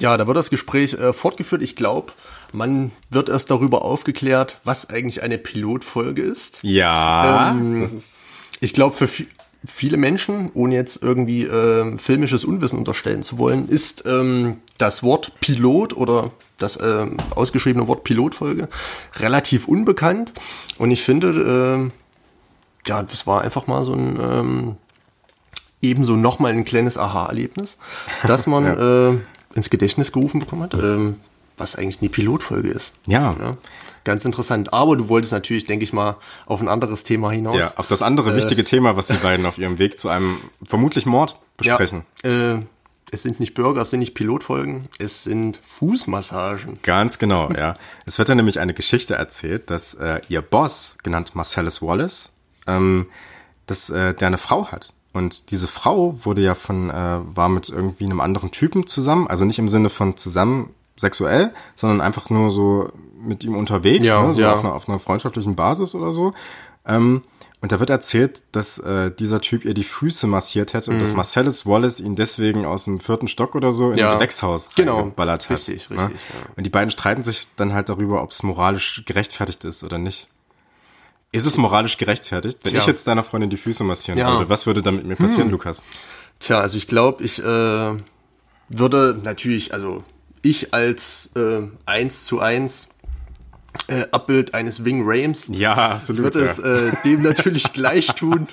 ja, 0.00 0.16
da 0.16 0.26
wird 0.26 0.36
das 0.36 0.50
Gespräch 0.50 0.94
äh, 0.94 1.12
fortgeführt. 1.12 1.62
Ich 1.62 1.76
glaube, 1.76 2.12
man 2.52 2.90
wird 3.10 3.28
erst 3.28 3.50
darüber 3.50 3.82
aufgeklärt, 3.82 4.58
was 4.64 4.90
eigentlich 4.90 5.22
eine 5.22 5.38
Pilotfolge 5.38 6.22
ist. 6.22 6.58
Ja, 6.62 7.50
Ähm, 7.50 7.78
das 7.80 7.92
ist. 7.92 8.24
Ich 8.60 8.74
glaube, 8.74 8.96
für 8.96 9.08
viele 9.64 9.96
Menschen, 9.96 10.50
ohne 10.54 10.74
jetzt 10.74 11.02
irgendwie 11.02 11.44
ähm, 11.44 11.98
filmisches 11.98 12.44
Unwissen 12.44 12.78
unterstellen 12.78 13.22
zu 13.22 13.38
wollen, 13.38 13.68
ist 13.68 14.04
ähm, 14.06 14.58
das 14.78 15.02
Wort 15.02 15.32
Pilot 15.40 15.96
oder 15.96 16.30
das 16.58 16.78
ähm, 16.82 17.16
ausgeschriebene 17.34 17.86
Wort 17.88 18.04
Pilotfolge 18.04 18.68
relativ 19.16 19.68
unbekannt. 19.68 20.32
Und 20.78 20.90
ich 20.90 21.02
finde, 21.02 21.28
ähm, 21.28 21.92
ja, 22.86 23.02
das 23.02 23.26
war 23.26 23.42
einfach 23.42 23.66
mal 23.66 23.84
so 23.84 23.92
ein 23.92 24.18
ähm, 24.20 24.76
ebenso 25.82 26.16
nochmal 26.16 26.52
ein 26.52 26.64
kleines 26.64 26.98
Aha-Erlebnis, 26.98 27.76
dass 28.26 28.46
man 28.46 28.64
äh, 28.64 29.18
ins 29.56 29.70
Gedächtnis 29.70 30.12
gerufen 30.12 30.40
bekommen 30.40 30.62
hat, 30.62 30.74
ähm, 30.74 31.16
was 31.56 31.76
eigentlich 31.76 32.00
eine 32.00 32.10
Pilotfolge 32.10 32.70
ist. 32.70 32.92
Ja. 33.06 33.34
Ja, 33.38 33.56
ganz 34.04 34.24
interessant. 34.24 34.72
Aber 34.72 34.96
du 34.96 35.08
wolltest 35.08 35.32
natürlich, 35.32 35.66
denke 35.66 35.84
ich 35.84 35.92
mal, 35.92 36.16
auf 36.46 36.60
ein 36.60 36.68
anderes 36.68 37.04
Thema 37.04 37.30
hinaus. 37.30 37.56
Ja, 37.56 37.72
auf 37.76 37.86
das 37.86 38.02
andere 38.02 38.36
wichtige 38.36 38.64
Thema, 38.64 38.96
was 38.96 39.08
die 39.08 39.16
beiden 39.16 39.46
auf 39.46 39.58
ihrem 39.58 39.78
Weg 39.78 39.98
zu 39.98 40.08
einem 40.08 40.40
vermutlich 40.64 41.06
Mord 41.06 41.36
besprechen. 41.56 42.04
Ja, 42.22 42.54
äh, 42.54 42.60
es 43.12 43.22
sind 43.22 43.40
nicht 43.40 43.54
Burger, 43.54 43.82
es 43.82 43.90
sind 43.90 44.00
nicht 44.00 44.14
Pilotfolgen, 44.14 44.88
es 44.98 45.24
sind 45.24 45.60
Fußmassagen. 45.66 46.78
Ganz 46.82 47.18
genau, 47.18 47.50
ja. 47.50 47.74
Es 48.06 48.18
wird 48.18 48.28
ja 48.28 48.34
nämlich 48.34 48.60
eine 48.60 48.74
Geschichte 48.74 49.14
erzählt, 49.14 49.70
dass 49.70 49.94
äh, 49.94 50.20
ihr 50.28 50.42
Boss, 50.42 50.98
genannt 51.02 51.34
Marcellus 51.34 51.82
Wallace, 51.82 52.32
ähm, 52.66 53.06
dass 53.66 53.90
äh, 53.90 54.14
der 54.14 54.28
eine 54.28 54.38
Frau 54.38 54.68
hat. 54.68 54.92
Und 55.12 55.50
diese 55.50 55.66
Frau 55.66 56.24
wurde 56.24 56.42
ja 56.42 56.54
von, 56.54 56.90
äh, 56.90 57.18
war 57.34 57.48
mit 57.48 57.68
irgendwie 57.68 58.04
einem 58.04 58.20
anderen 58.20 58.52
Typen 58.52 58.86
zusammen, 58.86 59.26
also 59.26 59.44
nicht 59.44 59.58
im 59.58 59.68
Sinne 59.68 59.90
von 59.90 60.16
zusammen 60.16 60.72
sexuell, 60.96 61.52
sondern 61.74 62.00
einfach 62.00 62.30
nur 62.30 62.50
so 62.50 62.92
mit 63.20 63.44
ihm 63.44 63.56
unterwegs, 63.56 64.06
Ja, 64.06 64.22
ne, 64.26 64.32
so 64.34 64.40
ja. 64.42 64.52
auf, 64.52 64.60
einer, 64.60 64.74
auf 64.74 64.88
einer 64.88 64.98
freundschaftlichen 64.98 65.54
Basis 65.56 65.94
oder 65.94 66.12
so. 66.12 66.32
Ähm, 66.86 67.22
und 67.62 67.72
da 67.72 67.78
wird 67.78 67.90
erzählt, 67.90 68.42
dass 68.52 68.78
äh, 68.78 69.10
dieser 69.10 69.42
Typ 69.42 69.66
ihr 69.66 69.74
die 69.74 69.84
Füße 69.84 70.26
massiert 70.26 70.72
hätte 70.72 70.90
und 70.90 70.98
dass 70.98 71.12
Marcellus 71.12 71.66
Wallace 71.66 72.00
ihn 72.00 72.16
deswegen 72.16 72.64
aus 72.64 72.84
dem 72.86 72.98
vierten 72.98 73.28
Stock 73.28 73.54
oder 73.54 73.70
so 73.72 73.88
in 73.88 73.92
Mhm. 73.92 73.98
Ja. 73.98 74.12
ein 74.12 74.18
Gewächshaus 74.18 74.70
Genau. 74.74 74.96
reingeballert 75.00 75.50
hat. 75.50 75.58
Richtig, 75.58 75.90
ne? 75.90 76.04
richtig, 76.04 76.20
ja. 76.30 76.52
Und 76.56 76.64
die 76.64 76.70
beiden 76.70 76.90
streiten 76.90 77.22
sich 77.22 77.48
dann 77.56 77.74
halt 77.74 77.90
darüber, 77.90 78.22
ob 78.22 78.30
es 78.30 78.42
moralisch 78.42 79.02
gerechtfertigt 79.04 79.64
ist 79.64 79.84
oder 79.84 79.98
nicht. 79.98 80.28
Ist 81.32 81.44
es 81.44 81.58
moralisch 81.58 81.98
gerechtfertigt? 81.98 82.60
Wenn 82.62 82.70
Tja. 82.72 82.80
ich 82.80 82.86
jetzt 82.86 83.06
deiner 83.06 83.22
Freundin 83.22 83.50
die 83.50 83.58
Füße 83.58 83.84
massieren 83.84 84.18
Ja. 84.18 84.28
Hm. 84.28 84.38
würde, 84.38 84.48
was 84.48 84.66
würde 84.66 84.80
dann 84.80 84.96
mit 84.96 85.04
mir 85.04 85.16
passieren, 85.16 85.50
Lukas? 85.50 85.82
Tja, 86.40 86.60
also 86.60 86.78
ich 86.78 86.86
glaube, 86.88 87.22
ich 87.22 87.40
äh, 87.44 87.96
würde 88.70 89.20
natürlich, 89.22 89.74
also 89.74 90.02
ich 90.42 90.72
als 90.72 91.30
äh, 91.36 91.68
1 91.84 92.24
zu 92.24 92.40
1 92.40 92.88
äh, 93.88 94.06
Abbild 94.10 94.54
eines 94.54 94.84
Wing 94.84 95.02
Rames 95.04 95.48
Ja, 95.48 95.74
absolut. 95.74 96.34
würde 96.34 96.44
es 96.44 96.58
äh, 96.58 96.92
dem 97.04 97.22
natürlich 97.22 97.72
gleich 97.72 98.08
tun 98.08 98.48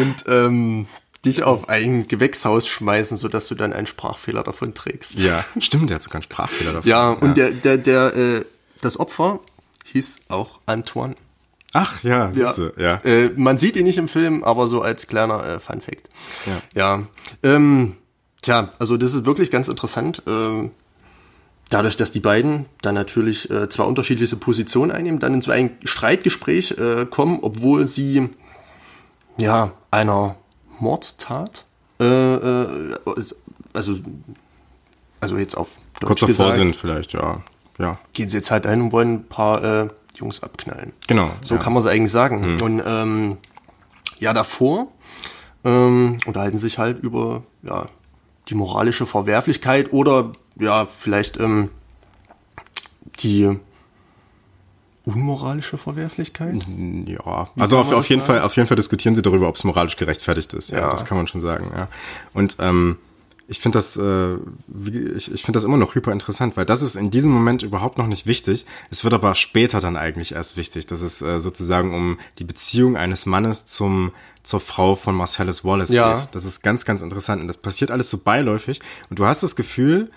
und 0.00 0.14
ähm, 0.26 0.86
dich 1.24 1.42
auf 1.42 1.68
ein 1.68 2.08
Gewächshaus 2.08 2.66
schmeißen, 2.66 3.16
sodass 3.16 3.48
du 3.48 3.54
dann 3.54 3.72
einen 3.72 3.86
Sprachfehler 3.86 4.42
davon 4.42 4.74
trägst. 4.74 5.14
ja, 5.18 5.44
stimmt, 5.58 5.90
der 5.90 5.96
hat 5.96 6.02
sogar 6.02 6.16
einen 6.16 6.24
Sprachfehler 6.24 6.72
davon. 6.72 6.88
Ja, 6.88 7.10
und 7.10 7.36
der, 7.36 7.50
der, 7.50 7.76
der, 7.76 8.16
äh, 8.16 8.44
das 8.80 8.98
Opfer 8.98 9.40
hieß 9.92 10.20
auch 10.28 10.58
Antoine. 10.66 11.14
Ach 11.72 12.02
ja, 12.02 12.32
siehste, 12.32 12.74
ja. 12.76 12.96
Äh, 13.04 13.30
man 13.36 13.56
sieht 13.56 13.76
ihn 13.76 13.84
nicht 13.84 13.96
im 13.98 14.08
Film, 14.08 14.44
aber 14.44 14.68
so 14.68 14.82
als 14.82 15.06
kleiner 15.06 15.44
äh, 15.44 15.60
Fun 15.60 15.80
Fact. 15.80 16.08
Ja. 16.44 16.62
Ja. 16.74 17.06
Ähm, 17.42 17.96
tja, 18.42 18.72
also 18.78 18.96
das 18.98 19.14
ist 19.14 19.24
wirklich 19.24 19.50
ganz 19.50 19.68
interessant. 19.68 20.22
Ähm, 20.26 20.72
dadurch, 21.72 21.96
dass 21.96 22.12
die 22.12 22.20
beiden 22.20 22.66
dann 22.82 22.94
natürlich 22.94 23.50
äh, 23.50 23.68
zwei 23.68 23.84
unterschiedliche 23.84 24.36
Positionen 24.36 24.90
einnehmen, 24.90 25.20
dann 25.20 25.34
in 25.34 25.40
so 25.40 25.50
ein 25.50 25.70
Streitgespräch 25.84 26.72
äh, 26.72 27.06
kommen, 27.06 27.38
obwohl 27.42 27.86
sie 27.86 28.28
ja 29.38 29.72
einer 29.90 30.36
Mordtat, 30.78 31.64
äh, 32.00 32.04
äh, 32.04 32.96
also 33.72 33.98
also 35.20 35.38
jetzt 35.38 35.56
auf 35.56 35.68
Deutsch 36.00 36.08
Kurz 36.08 36.20
davor 36.20 36.46
gesagt, 36.46 36.54
sind 36.54 36.76
vielleicht, 36.76 37.12
ja. 37.12 37.42
Ja, 37.78 37.98
gehen 38.12 38.28
sie 38.28 38.36
jetzt 38.36 38.50
halt 38.50 38.66
ein 38.66 38.82
und 38.82 38.92
wollen 38.92 39.14
ein 39.14 39.28
paar 39.28 39.64
äh, 39.64 39.88
Jungs 40.14 40.42
abknallen. 40.42 40.92
genau. 41.06 41.30
So 41.42 41.54
ja. 41.54 41.60
Hm. 41.60 41.64
kann 41.64 41.72
man 41.72 41.82
es 41.82 41.88
eigentlich 41.88 42.12
sagen. 42.12 42.60
Und 42.60 42.82
ähm, 42.84 43.38
ja, 44.18 44.32
davor 44.32 44.88
ähm, 45.64 46.18
unterhalten 46.26 46.58
sich 46.58 46.78
halt 46.78 47.02
über 47.02 47.44
ja, 47.62 47.86
die 48.48 48.54
moralische 48.54 49.06
Verwerflichkeit 49.06 49.92
oder 49.92 50.32
ja, 50.58 50.86
vielleicht 50.86 51.38
ähm, 51.38 51.70
die 53.20 53.56
unmoralische 55.04 55.78
Verwerflichkeit. 55.78 56.54
Ja, 57.06 57.48
also 57.58 57.78
auf, 57.78 57.92
auf 57.92 58.08
jeden 58.08 58.20
sagen? 58.22 58.38
Fall, 58.38 58.42
auf 58.46 58.54
jeden 58.56 58.68
Fall 58.68 58.76
diskutieren 58.76 59.14
sie 59.16 59.22
darüber, 59.22 59.48
ob 59.48 59.56
es 59.56 59.64
moralisch 59.64 59.96
gerechtfertigt 59.96 60.54
ist. 60.54 60.70
Ja, 60.70 60.78
Ja. 60.80 60.90
das 60.90 61.04
kann 61.04 61.16
man 61.16 61.26
schon 61.26 61.40
sagen. 61.40 61.70
Ja, 61.74 61.88
und 62.34 62.56
ähm, 62.60 62.98
ich 63.48 63.58
finde 63.58 63.78
das, 63.78 63.96
äh, 63.96 64.34
ich, 65.16 65.32
ich 65.32 65.42
finde 65.42 65.56
das 65.56 65.64
immer 65.64 65.76
noch 65.76 65.96
hyper 65.96 66.12
interessant, 66.12 66.56
weil 66.56 66.64
das 66.64 66.80
ist 66.82 66.94
in 66.94 67.10
diesem 67.10 67.32
Moment 67.32 67.64
überhaupt 67.64 67.98
noch 67.98 68.06
nicht 68.06 68.26
wichtig. 68.26 68.64
Es 68.90 69.02
wird 69.02 69.12
aber 69.12 69.34
später 69.34 69.80
dann 69.80 69.96
eigentlich 69.96 70.32
erst 70.32 70.56
wichtig, 70.56 70.86
dass 70.86 71.02
es 71.02 71.20
äh, 71.20 71.40
sozusagen 71.40 71.92
um 71.94 72.18
die 72.38 72.44
Beziehung 72.44 72.96
eines 72.96 73.26
Mannes 73.26 73.66
zum 73.66 74.12
zur 74.44 74.58
Frau 74.60 74.96
von 74.96 75.14
Marcellus 75.14 75.64
Wallace 75.64 75.92
Ja. 75.92 76.14
geht. 76.14 76.28
Das 76.32 76.44
ist 76.44 76.62
ganz, 76.62 76.84
ganz 76.84 77.02
interessant 77.02 77.40
und 77.42 77.46
das 77.48 77.56
passiert 77.56 77.90
alles 77.92 78.10
so 78.10 78.18
beiläufig 78.18 78.80
und 79.10 79.18
du 79.20 79.26
hast 79.26 79.42
das 79.44 79.54
Gefühl, 79.54 80.10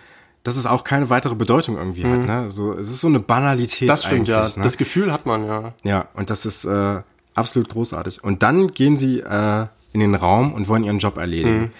dass 0.45 0.57
es 0.57 0.67
auch 0.67 0.83
keine 0.83 1.09
weitere 1.09 1.33
Bedeutung 1.33 1.75
irgendwie 1.75 2.05
hat. 2.05 2.19
Ne? 2.19 2.49
So, 2.51 2.73
es 2.73 2.91
ist 2.91 3.01
so 3.01 3.07
eine 3.07 3.19
Banalität. 3.19 3.81
Mhm. 3.81 3.87
Das 3.87 4.05
stimmt, 4.05 4.27
ja. 4.27 4.47
Ne? 4.47 4.63
Das 4.63 4.77
Gefühl 4.77 5.11
hat 5.11 5.25
man, 5.25 5.45
ja. 5.45 5.73
Ja, 5.83 6.07
und 6.13 6.29
das 6.29 6.45
ist 6.45 6.65
äh, 6.65 7.01
absolut 7.33 7.69
großartig. 7.69 8.23
Und 8.23 8.43
dann 8.43 8.67
gehen 8.67 8.95
sie 8.95 9.21
äh, 9.21 9.65
in 9.91 10.01
den 10.01 10.13
Raum 10.13 10.53
und 10.53 10.67
wollen 10.67 10.83
ihren 10.83 10.99
Job 10.99 11.17
erledigen. 11.17 11.73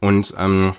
Und 0.00 0.34
ähm, 0.36 0.74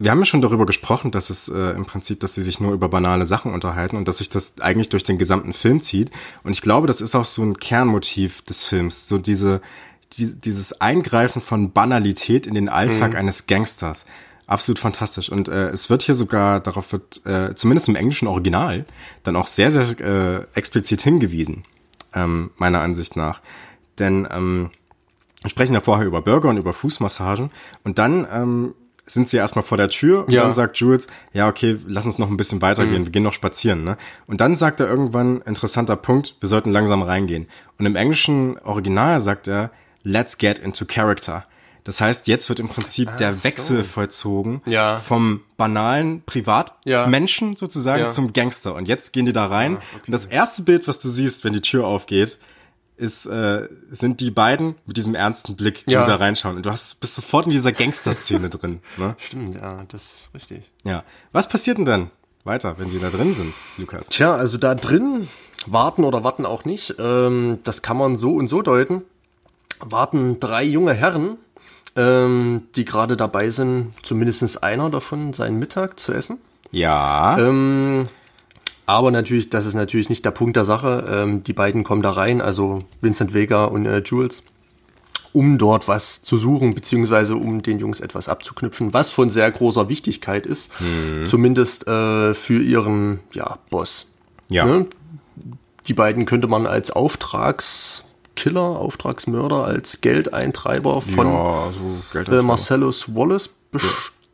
wir 0.00 0.10
haben 0.10 0.18
ja 0.18 0.26
schon 0.26 0.42
darüber 0.42 0.66
gesprochen, 0.66 1.12
dass 1.12 1.30
es 1.30 1.48
äh, 1.48 1.70
im 1.70 1.86
Prinzip, 1.86 2.18
dass 2.18 2.34
sie 2.34 2.42
sich 2.42 2.58
nur 2.58 2.72
über 2.72 2.88
banale 2.88 3.24
Sachen 3.24 3.54
unterhalten 3.54 3.96
und 3.96 4.08
dass 4.08 4.18
sich 4.18 4.30
das 4.30 4.60
eigentlich 4.60 4.88
durch 4.88 5.04
den 5.04 5.16
gesamten 5.16 5.52
Film 5.52 5.80
zieht. 5.80 6.10
Und 6.42 6.50
ich 6.50 6.62
glaube, 6.62 6.88
das 6.88 7.00
ist 7.00 7.14
auch 7.14 7.24
so 7.24 7.44
ein 7.44 7.56
Kernmotiv 7.56 8.42
des 8.42 8.64
Films, 8.64 9.06
so 9.06 9.16
diese 9.16 9.60
die, 10.14 10.34
dieses 10.34 10.80
Eingreifen 10.80 11.42
von 11.42 11.72
Banalität 11.72 12.46
in 12.46 12.54
den 12.54 12.68
Alltag 12.68 13.14
eines 13.14 13.46
Gangsters. 13.46 14.06
Absolut 14.48 14.78
fantastisch. 14.78 15.30
Und 15.30 15.46
äh, 15.48 15.68
es 15.68 15.90
wird 15.90 16.02
hier 16.02 16.14
sogar, 16.14 16.58
darauf 16.60 16.90
wird 16.92 17.24
äh, 17.26 17.54
zumindest 17.54 17.88
im 17.90 17.96
englischen 17.96 18.26
Original 18.26 18.86
dann 19.22 19.36
auch 19.36 19.46
sehr, 19.46 19.70
sehr 19.70 19.88
äh, 20.00 20.46
explizit 20.54 21.02
hingewiesen, 21.02 21.62
ähm, 22.14 22.50
meiner 22.56 22.80
Ansicht 22.80 23.14
nach. 23.14 23.40
Denn 23.98 24.26
ähm, 24.30 24.70
wir 25.42 25.50
sprechen 25.50 25.74
ja 25.74 25.80
vorher 25.80 26.06
über 26.06 26.22
Burger 26.22 26.48
und 26.48 26.56
über 26.56 26.72
Fußmassagen 26.72 27.50
und 27.84 27.98
dann 27.98 28.26
ähm, 28.32 28.74
sind 29.04 29.28
sie 29.28 29.36
erstmal 29.36 29.62
vor 29.62 29.76
der 29.76 29.88
Tür 29.90 30.24
und 30.26 30.32
Ja. 30.32 30.42
dann 30.42 30.54
sagt 30.54 30.78
Jules, 30.78 31.08
ja 31.34 31.46
okay, 31.48 31.78
lass 31.86 32.06
uns 32.06 32.18
noch 32.18 32.30
ein 32.30 32.36
bisschen 32.38 32.62
weitergehen, 32.62 33.04
wir 33.04 33.12
gehen 33.12 33.22
noch 33.22 33.32
spazieren. 33.34 33.84
Ne? 33.84 33.96
Und 34.26 34.40
dann 34.40 34.56
sagt 34.56 34.80
er 34.80 34.88
irgendwann, 34.88 35.42
interessanter 35.42 35.96
Punkt, 35.96 36.36
wir 36.40 36.48
sollten 36.48 36.70
langsam 36.70 37.02
reingehen. 37.02 37.46
Und 37.78 37.84
im 37.86 37.96
englischen 37.96 38.58
Original 38.60 39.20
sagt 39.20 39.46
er, 39.48 39.70
let's 40.04 40.38
get 40.38 40.58
into 40.58 40.84
character. 40.86 41.44
Das 41.88 42.02
heißt, 42.02 42.26
jetzt 42.28 42.50
wird 42.50 42.60
im 42.60 42.68
Prinzip 42.68 43.16
der 43.16 43.44
Wechsel 43.44 43.82
vollzogen 43.82 44.60
Ja. 44.66 44.96
vom 44.96 45.40
banalen 45.56 46.22
Privatmenschen 46.26 47.56
sozusagen 47.56 48.02
Ja. 48.02 48.08
zum 48.10 48.34
Gangster. 48.34 48.74
Und 48.74 48.88
jetzt 48.88 49.14
gehen 49.14 49.24
die 49.24 49.32
da 49.32 49.46
rein. 49.46 49.76
Und 50.06 50.12
das 50.12 50.26
erste 50.26 50.64
Bild, 50.64 50.86
was 50.86 51.00
du 51.00 51.08
siehst, 51.08 51.44
wenn 51.44 51.54
die 51.54 51.62
Tür 51.62 51.86
aufgeht, 51.86 52.36
ist, 52.98 53.24
äh, 53.24 53.68
sind 53.90 54.20
die 54.20 54.30
beiden 54.30 54.74
mit 54.84 54.98
diesem 54.98 55.14
ernsten 55.14 55.56
Blick, 55.56 55.86
die 55.86 55.94
Ja. 55.94 56.04
da 56.04 56.16
reinschauen. 56.16 56.56
Und 56.56 56.66
du 56.66 56.70
hast, 56.70 57.00
bist 57.00 57.14
sofort 57.14 57.46
in 57.46 57.52
dieser 57.52 57.72
Gangster-Szene 57.72 58.50
drin. 58.50 58.80
Ne? 58.98 59.16
Stimmt, 59.26 59.54
ja, 59.56 59.82
das 59.88 60.02
ist 60.02 60.28
richtig. 60.34 60.70
Ja. 60.84 61.04
Was 61.32 61.48
passiert 61.48 61.78
denn 61.78 61.86
dann 61.86 62.10
weiter, 62.44 62.78
wenn 62.78 62.90
sie 62.90 62.98
da 62.98 63.08
drin 63.08 63.32
sind, 63.32 63.54
Lukas? 63.78 64.08
Tja, 64.08 64.34
also 64.36 64.58
da 64.58 64.74
drin 64.74 65.26
warten 65.66 66.04
oder 66.04 66.22
warten 66.22 66.44
auch 66.44 66.66
nicht, 66.66 66.96
ähm, 66.98 67.60
das 67.64 67.80
kann 67.80 67.96
man 67.96 68.18
so 68.18 68.34
und 68.34 68.46
so 68.48 68.60
deuten. 68.60 69.04
warten 69.80 70.40
drei 70.40 70.64
junge 70.64 70.92
Herren, 70.92 71.36
ähm, 71.98 72.62
die 72.76 72.84
gerade 72.84 73.16
dabei 73.16 73.50
sind, 73.50 73.92
zumindest 74.02 74.62
einer 74.62 74.88
davon 74.88 75.32
seinen 75.32 75.58
Mittag 75.58 75.98
zu 75.98 76.12
essen. 76.12 76.38
Ja. 76.70 77.36
Ähm, 77.38 78.06
aber 78.86 79.10
natürlich, 79.10 79.50
das 79.50 79.66
ist 79.66 79.74
natürlich 79.74 80.08
nicht 80.08 80.24
der 80.24 80.30
Punkt 80.30 80.56
der 80.56 80.64
Sache. 80.64 81.04
Ähm, 81.10 81.42
die 81.42 81.52
beiden 81.52 81.82
kommen 81.82 82.02
da 82.02 82.12
rein, 82.12 82.40
also 82.40 82.78
Vincent 83.00 83.34
Vega 83.34 83.64
und 83.64 83.84
äh, 83.84 83.98
Jules, 83.98 84.44
um 85.32 85.58
dort 85.58 85.88
was 85.88 86.22
zu 86.22 86.38
suchen, 86.38 86.72
beziehungsweise 86.72 87.34
um 87.34 87.62
den 87.62 87.80
Jungs 87.80 87.98
etwas 87.98 88.28
abzuknüpfen, 88.28 88.94
was 88.94 89.10
von 89.10 89.28
sehr 89.28 89.50
großer 89.50 89.88
Wichtigkeit 89.88 90.46
ist, 90.46 90.72
zumindest 91.26 91.86
äh, 91.86 92.32
für 92.32 92.62
ihren 92.62 93.20
ja, 93.32 93.58
Boss. 93.70 94.06
ja. 94.48 94.64
Ne? 94.64 94.86
Die 95.86 95.94
beiden 95.94 96.26
könnte 96.26 96.48
man 96.48 96.66
als 96.66 96.90
Auftragskiller, 98.38 98.78
Auftragsmörder, 98.78 99.64
als 99.64 100.00
Geldeintreiber 100.00 101.02
von 101.02 101.26
ja, 101.26 101.72
so 101.72 101.98
Geld 102.12 102.28
äh, 102.28 102.42
Marcellus 102.42 103.14
Wallace 103.14 103.50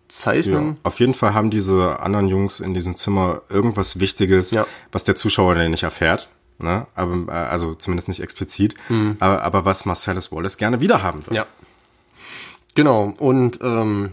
bezeichnen. 0.09 0.67
Ja, 0.69 0.77
auf 0.83 1.01
jeden 1.01 1.15
Fall 1.15 1.33
haben 1.35 1.51
diese 1.51 2.01
anderen 2.01 2.29
Jungs 2.29 2.61
in 2.61 2.75
diesem 2.75 2.97
Zimmer 2.97 3.43
irgendwas 3.49 4.01
Wichtiges, 4.01 4.51
Ja. 4.51 4.67
was 4.93 5.05
der 5.05 5.17
Zuschauer 5.17 5.55
dann 5.55 5.71
nicht 5.71 5.83
erfährt. 5.85 6.29
Ne? 6.59 6.87
Aber, 6.95 7.33
äh, 7.33 7.37
also 7.37 7.75
zumindest 7.75 8.09
nicht 8.09 8.21
explizit. 8.21 8.75
Aber, 9.21 9.43
aber 9.43 9.65
was 9.65 9.87
Marcellus 9.87 10.31
Wallace 10.31 10.57
gerne 10.59 10.81
wiederhaben 10.81 11.27
will. 11.27 11.35
Ja. 11.37 11.47
Genau, 12.75 13.15
und 13.19 13.59
ähm, 13.63 14.13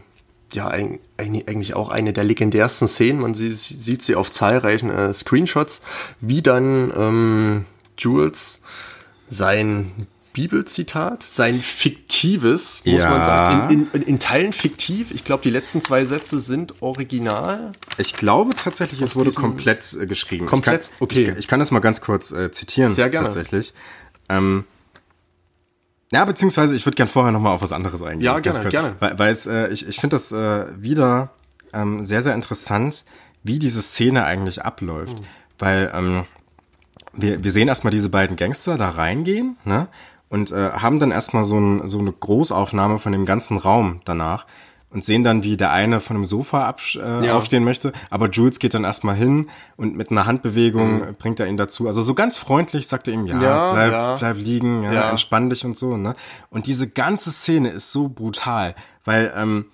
ja, 0.54 0.70
eig- 0.70 1.00
eigentlich 1.18 1.74
auch 1.76 1.90
eine 1.90 2.14
der 2.14 2.24
legendärsten 2.24 2.88
Szenen. 2.88 3.20
Man 3.22 3.34
sie, 3.34 3.54
sieht 3.54 4.02
sie 4.02 4.16
auf 4.16 4.32
zahlreichen 4.32 4.90
äh, 4.90 5.14
Screenshots, 5.14 5.82
wie 6.20 6.42
dann 6.42 6.92
ähm, 6.96 7.66
Jules 7.98 8.62
sein 9.32 10.08
Bibelzitat, 10.34 11.24
sein 11.24 11.62
fiktives, 11.62 12.84
muss 12.86 13.02
Ja. 13.02 13.10
man 13.10 13.24
sagen, 13.24 13.74
in, 13.74 13.88
in, 13.94 14.02
in 14.04 14.20
Teilen 14.20 14.54
fiktiv. 14.54 15.12
Ich 15.12 15.26
glaube, 15.26 15.44
die 15.44 15.50
letzten 15.50 15.82
zwei 15.82 16.06
Sätze 16.06 16.40
sind 16.40 16.82
original. 16.82 17.72
Ich 17.98 18.16
glaube 18.16 18.56
tatsächlich, 18.56 19.02
es 19.02 19.16
wurde 19.16 19.32
komplett 19.32 19.94
äh, 20.00 20.06
geschrieben. 20.06 20.46
Komplett? 20.46 20.84
Ich 20.84 20.90
kann, 20.90 20.98
Okay. 21.02 21.32
Ich, 21.32 21.38
ich 21.40 21.48
kann 21.48 21.60
das 21.60 21.72
mal 21.72 21.80
ganz 21.80 22.00
kurz 22.02 22.32
äh, 22.32 22.52
zitieren. 22.52 22.94
Sehr 22.94 23.10
gerne. 23.10 23.28
Tatsächlich. 23.28 23.74
Ähm, 24.30 24.64
ja, 26.14 26.24
beziehungsweise 26.26 26.76
ich 26.76 26.86
würde 26.86 26.96
gern 26.98 27.08
vorher 27.08 27.32
noch 27.32 27.40
mal 27.42 27.52
auf 27.54 27.62
was 27.62 27.72
anderes 27.72 28.02
eingehen. 28.02 28.22
Ja, 28.22 28.40
ganz 28.40 28.58
gerne, 28.58 28.70
gerne. 28.70 28.96
Weil, 29.00 29.20
weil 29.20 29.32
es, 29.32 29.48
äh, 29.48 29.68
ich, 29.70 29.88
ich 29.88 29.98
finde 30.00 30.16
das 30.16 30.32
äh, 30.32 30.66
wieder 30.82 31.32
ähm, 31.74 32.04
sehr, 32.06 32.22
sehr 32.22 32.36
interessant, 32.36 33.04
wie 33.44 33.60
diese 33.60 33.82
Szene 33.82 34.24
eigentlich 34.26 34.64
abläuft. 34.64 35.20
Mhm. 35.20 35.26
Weil 35.60 35.92
ähm, 35.94 36.26
wir, 37.14 37.44
wir 37.44 37.52
sehen 37.52 37.68
erstmal 37.68 37.92
diese 37.92 38.10
beiden 38.10 38.36
Gangster 38.38 38.78
da 38.78 38.90
reingehen, 38.90 39.58
ne? 39.66 39.88
Und 40.30 40.52
äh, 40.52 40.72
haben 40.72 41.00
dann 41.00 41.12
erstmal 41.12 41.44
so, 41.44 41.60
ein, 41.60 41.88
so 41.90 42.00
eine 42.00 42.14
Großaufnahme 42.14 43.00
von 43.00 43.12
dem 43.12 43.26
ganzen 43.26 43.58
Raum 43.58 44.00
danach 44.06 44.46
und 44.90 45.04
sehen 45.04 45.24
dann, 45.26 45.44
wie 45.44 45.58
der 45.58 45.72
eine 45.74 46.00
von 46.00 46.16
dem 46.16 46.24
Sofa 46.26 46.70
absch- 46.70 46.98
äh, 47.02 47.26
Ja. 47.26 47.36
aufstehen 47.36 47.66
möchte, 47.66 47.92
aber 48.10 48.30
Jules 48.30 48.60
geht 48.60 48.74
dann 48.74 48.86
erstmal 48.86 49.16
hin 49.16 49.50
und 49.76 49.96
mit 49.98 50.10
einer 50.10 50.26
Handbewegung 50.26 51.16
bringt 51.20 51.42
er 51.42 51.48
ihn 51.48 51.58
dazu. 51.58 51.88
Also 51.88 52.02
so 52.02 52.14
ganz 52.14 52.38
freundlich 52.38 52.88
sagt 52.88 53.10
er 53.10 53.14
ihm, 53.14 53.26
ja, 53.26 53.36
Mhm. 53.36 53.42
Ja, 53.42 53.74
bleib, 53.74 53.92
ja. 53.92 54.16
bleib 54.18 54.38
liegen, 54.38 54.84
ja, 54.84 54.94
Ja. 54.94 55.10
entspann 55.10 55.50
dich 55.50 55.66
und 55.66 55.78
so, 55.78 55.98
ne? 55.98 56.14
Und 56.50 56.66
diese 56.66 56.90
ganze 56.90 57.32
Szene 57.32 57.68
ist 57.70 57.92
so 57.92 58.08
brutal, 58.08 58.74
weil 59.04 59.34
ähm, 59.36 59.66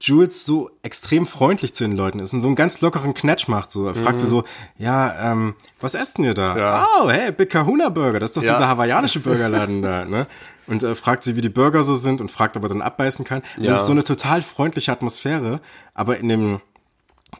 Jules 0.00 0.44
so 0.44 0.70
extrem 0.82 1.26
freundlich 1.26 1.72
zu 1.74 1.84
den 1.84 1.96
Leuten 1.96 2.18
ist 2.18 2.32
und 2.34 2.40
so 2.40 2.48
einen 2.48 2.56
ganz 2.56 2.80
lockeren 2.80 3.14
Knatsch 3.14 3.48
macht. 3.48 3.70
So, 3.70 3.86
er 3.86 3.94
fragt 3.94 4.18
sie 4.18 4.26
so, 4.26 4.44
ja, 4.76 5.32
ähm, 5.32 5.54
was 5.80 5.94
essen 5.94 6.24
ihr 6.24 6.34
da? 6.34 6.54
Mhm. 6.54 6.58
Ja. 6.60 6.86
Oh, 7.02 7.08
hey, 7.10 7.32
Big 7.32 7.50
Kahuna 7.50 7.88
Burger, 7.88 8.20
das 8.20 8.30
ist 8.30 8.36
doch 8.36 8.42
Ja. 8.42 8.52
dieser 8.52 8.68
hawaiianische 8.68 9.20
Burgerladen 9.20 9.82
da, 9.82 10.04
ne? 10.04 10.26
Und 10.66 10.82
äh, 10.82 10.94
fragt 10.94 11.24
sie, 11.24 11.36
wie 11.36 11.40
die 11.42 11.48
Burger 11.48 11.82
so 11.82 11.94
sind 11.94 12.20
und 12.20 12.30
fragt, 12.30 12.56
ob 12.56 12.62
er 12.64 12.68
dann 12.70 12.82
abbeißen 12.82 13.24
kann. 13.24 13.42
Ja. 13.58 13.70
das 13.70 13.80
ist 13.82 13.86
so 13.86 13.92
eine 13.92 14.04
total 14.04 14.42
freundliche 14.42 14.92
Atmosphäre, 14.92 15.60
aber 15.94 16.18
in 16.18 16.28
dem 16.28 16.60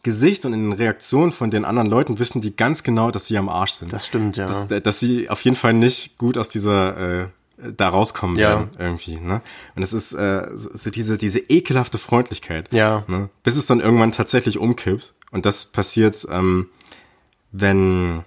Gesicht 0.02 0.44
und 0.44 0.52
in 0.52 0.70
den 0.70 0.72
Reaktionen 0.72 1.32
von 1.32 1.50
den 1.50 1.64
anderen 1.64 1.88
Leuten 1.88 2.18
wissen 2.18 2.40
die 2.40 2.54
ganz 2.56 2.82
genau, 2.82 3.10
dass 3.10 3.26
sie 3.26 3.38
am 3.38 3.48
Arsch 3.48 3.72
sind. 3.72 3.92
Das 3.92 4.06
stimmt, 4.06 4.36
ja. 4.36 4.46
Dass, 4.46 4.68
dass 4.68 5.00
sie 5.00 5.30
auf 5.30 5.40
jeden 5.42 5.56
Fall 5.56 5.72
nicht 5.72 6.18
gut 6.18 6.36
aus 6.36 6.48
dieser 6.48 7.22
äh, 7.22 7.28
da 7.76 7.88
rauskommen 7.88 8.36
Ja. 8.38 8.48
werden 8.50 8.70
irgendwie, 8.78 9.16
ne? 9.18 9.40
Und 9.76 9.82
es 9.82 9.92
ist 9.92 10.12
äh, 10.14 10.48
so, 10.54 10.70
so 10.74 10.90
diese 10.90 11.18
diese 11.18 11.38
ekelhafte 11.38 11.98
Freundlichkeit, 11.98 12.72
Ja. 12.72 13.04
ne? 13.06 13.28
Bis 13.42 13.56
es 13.56 13.66
dann 13.66 13.80
irgendwann 13.80 14.12
tatsächlich 14.12 14.58
umkippt 14.58 15.14
und 15.30 15.46
das 15.46 15.66
passiert, 15.66 16.26
ähm, 16.30 16.68
wenn 17.52 18.24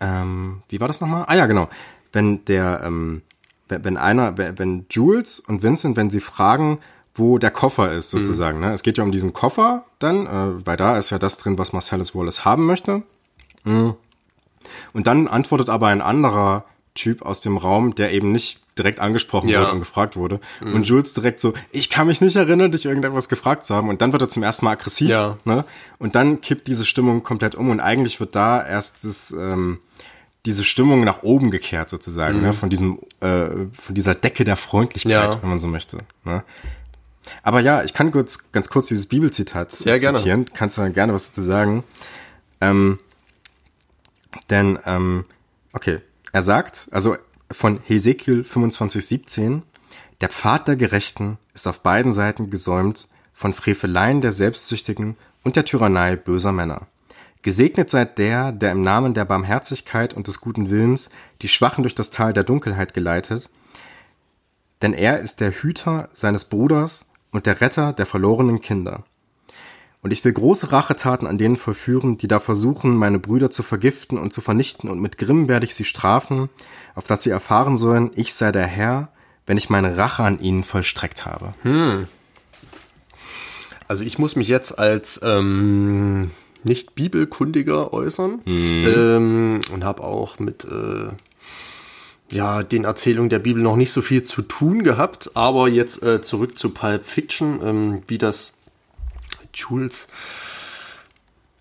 ähm, 0.00 0.62
wie 0.68 0.80
war 0.80 0.88
das 0.88 1.00
nochmal? 1.00 1.24
Ah 1.28 1.36
ja, 1.36 1.46
genau, 1.46 1.68
wenn 2.12 2.44
der 2.46 2.82
ähm, 2.84 3.22
wenn, 3.68 3.84
wenn 3.84 3.96
einer 3.96 4.36
wenn, 4.36 4.86
Jules 4.90 5.38
und 5.40 5.62
Vincent, 5.62 5.96
wenn 5.96 6.10
sie 6.10 6.20
fragen, 6.20 6.80
wo 7.14 7.38
der 7.38 7.50
Koffer 7.50 7.92
ist 7.92 8.10
sozusagen, 8.10 8.58
ne? 8.60 8.72
Es 8.72 8.82
geht 8.82 8.98
ja 8.98 9.04
um 9.04 9.12
diesen 9.12 9.32
Koffer 9.32 9.84
dann, 9.98 10.26
äh, 10.26 10.66
weil 10.66 10.76
da 10.76 10.96
ist 10.96 11.10
ja 11.10 11.18
das 11.18 11.36
drin, 11.38 11.58
was 11.58 11.72
Marcellus 11.72 12.14
Wallace 12.14 12.44
haben 12.44 12.66
möchte. 12.66 13.02
Und 13.64 15.06
dann 15.06 15.28
antwortet 15.28 15.68
aber 15.70 15.86
ein 15.88 16.00
anderer 16.00 16.64
Typ 16.94 17.22
aus 17.22 17.40
dem 17.40 17.56
Raum, 17.56 17.94
der 17.94 18.12
eben 18.12 18.32
nicht 18.32 18.60
direkt 18.78 19.00
angesprochen 19.00 19.48
Ja. 19.48 19.60
wurde 19.62 19.72
und 19.72 19.78
gefragt 19.80 20.16
wurde. 20.16 20.40
Und 20.60 20.84
Jules 20.84 21.12
direkt 21.12 21.40
so, 21.40 21.52
ich 21.70 21.90
kann 21.90 22.06
mich 22.06 22.20
nicht 22.20 22.36
erinnern, 22.36 22.70
dich 22.72 22.84
irgendetwas 22.86 23.28
gefragt 23.28 23.64
zu 23.64 23.74
haben. 23.74 23.88
Und 23.88 24.00
dann 24.02 24.12
wird 24.12 24.22
er 24.22 24.28
zum 24.28 24.42
ersten 24.42 24.64
Mal 24.64 24.72
aggressiv. 24.72 25.08
Ja. 25.08 25.36
Ne? 25.44 25.64
Und 25.98 26.14
dann 26.14 26.40
kippt 26.40 26.66
diese 26.66 26.84
Stimmung 26.84 27.22
komplett 27.22 27.54
um. 27.54 27.70
Und 27.70 27.80
eigentlich 27.80 28.18
wird 28.20 28.34
da 28.36 28.64
erst 28.66 29.04
das, 29.04 29.30
ähm, 29.30 29.78
diese 30.44 30.64
Stimmung 30.64 31.04
nach 31.04 31.22
oben 31.22 31.50
gekehrt 31.50 31.88
sozusagen, 31.90 32.40
ne? 32.42 32.52
von 32.52 32.68
diesem, 32.70 32.98
äh, 33.20 33.48
von 33.72 33.94
dieser 33.94 34.14
Decke 34.14 34.44
der 34.44 34.56
Freundlichkeit, 34.56 35.12
Ja. 35.12 35.42
wenn 35.42 35.48
man 35.50 35.58
so 35.58 35.68
möchte. 35.68 35.98
Ne? 36.24 36.42
Aber 37.42 37.60
ja, 37.60 37.84
ich 37.84 37.94
kann 37.94 38.10
kurz, 38.10 38.50
ganz 38.52 38.68
kurz 38.68 38.88
dieses 38.88 39.06
Bibelzitat 39.06 39.70
Sehr 39.70 39.98
gerne. 39.98 40.18
zitieren. 40.18 40.46
Kannst 40.52 40.76
du 40.78 40.82
dann 40.82 40.92
gerne 40.92 41.12
was 41.14 41.30
dazu 41.30 41.42
sagen? 41.42 41.84
Ähm, 42.60 42.98
denn, 44.50 44.78
ähm, 44.86 45.24
okay, 45.72 46.00
er 46.32 46.42
sagt, 46.42 46.88
also 46.90 47.16
von 47.50 47.80
Hesekiel 47.84 48.44
25, 48.44 49.06
17, 49.06 49.62
der 50.20 50.30
Pfad 50.30 50.68
der 50.68 50.76
Gerechten 50.76 51.38
ist 51.54 51.66
auf 51.66 51.80
beiden 51.80 52.12
Seiten 52.12 52.50
gesäumt 52.50 53.08
von 53.34 53.52
Freveleien 53.52 54.20
der 54.20 54.32
Selbstsüchtigen 54.32 55.16
und 55.42 55.56
der 55.56 55.64
Tyrannei 55.64 56.16
böser 56.16 56.52
Männer. 56.52 56.86
Gesegnet 57.42 57.90
seid 57.90 58.18
der, 58.18 58.52
der 58.52 58.70
im 58.70 58.82
Namen 58.82 59.14
der 59.14 59.24
Barmherzigkeit 59.24 60.14
und 60.14 60.28
des 60.28 60.40
guten 60.40 60.70
Willens 60.70 61.10
die 61.42 61.48
Schwachen 61.48 61.82
durch 61.82 61.96
das 61.96 62.10
Tal 62.10 62.32
der 62.32 62.44
Dunkelheit 62.44 62.94
geleitet, 62.94 63.50
denn 64.80 64.94
er 64.94 65.18
ist 65.20 65.40
der 65.40 65.50
Hüter 65.50 66.08
seines 66.12 66.44
Bruders 66.44 67.06
und 67.30 67.46
der 67.46 67.60
Retter 67.60 67.92
der 67.92 68.06
verlorenen 68.06 68.60
Kinder. 68.60 69.04
Und 70.02 70.12
ich 70.12 70.24
will 70.24 70.32
große 70.32 70.72
Rachetaten 70.72 71.28
an 71.28 71.38
denen 71.38 71.56
vollführen, 71.56 72.18
die 72.18 72.26
da 72.26 72.40
versuchen, 72.40 72.96
meine 72.96 73.20
Brüder 73.20 73.50
zu 73.50 73.62
vergiften 73.62 74.18
und 74.18 74.32
zu 74.32 74.40
vernichten, 74.40 74.90
und 74.90 75.00
mit 75.00 75.16
Grimm 75.16 75.48
werde 75.48 75.64
ich 75.64 75.76
sie 75.76 75.84
strafen, 75.84 76.50
auf 76.96 77.06
dass 77.06 77.22
sie 77.22 77.30
erfahren 77.30 77.76
sollen, 77.76 78.10
ich 78.16 78.34
sei 78.34 78.50
der 78.50 78.66
Herr, 78.66 79.12
wenn 79.46 79.56
ich 79.56 79.70
meine 79.70 79.96
Rache 79.96 80.24
an 80.24 80.40
ihnen 80.40 80.64
vollstreckt 80.64 81.24
habe. 81.24 81.54
Also 83.86 84.02
ich 84.02 84.18
muss 84.18 84.34
mich 84.34 84.48
jetzt 84.48 84.76
als 84.76 85.20
ähm, 85.22 86.32
nicht 86.64 86.96
Bibelkundiger 86.96 87.92
äußern 87.92 88.40
ähm, 88.46 89.60
und 89.72 89.84
habe 89.84 90.02
auch 90.02 90.40
mit 90.40 90.64
äh, 90.64 91.10
ja, 92.32 92.62
den 92.64 92.84
Erzählungen 92.84 93.30
der 93.30 93.38
Bibel 93.38 93.62
noch 93.62 93.76
nicht 93.76 93.92
so 93.92 94.00
viel 94.00 94.22
zu 94.22 94.42
tun 94.42 94.82
gehabt, 94.82 95.30
aber 95.34 95.68
jetzt 95.68 96.02
äh, 96.02 96.22
zurück 96.22 96.56
zu 96.58 96.70
Pulp 96.70 97.04
Fiction, 97.04 97.60
ähm, 97.62 98.02
wie 98.08 98.18
das 98.18 98.54
Jules 99.54 100.08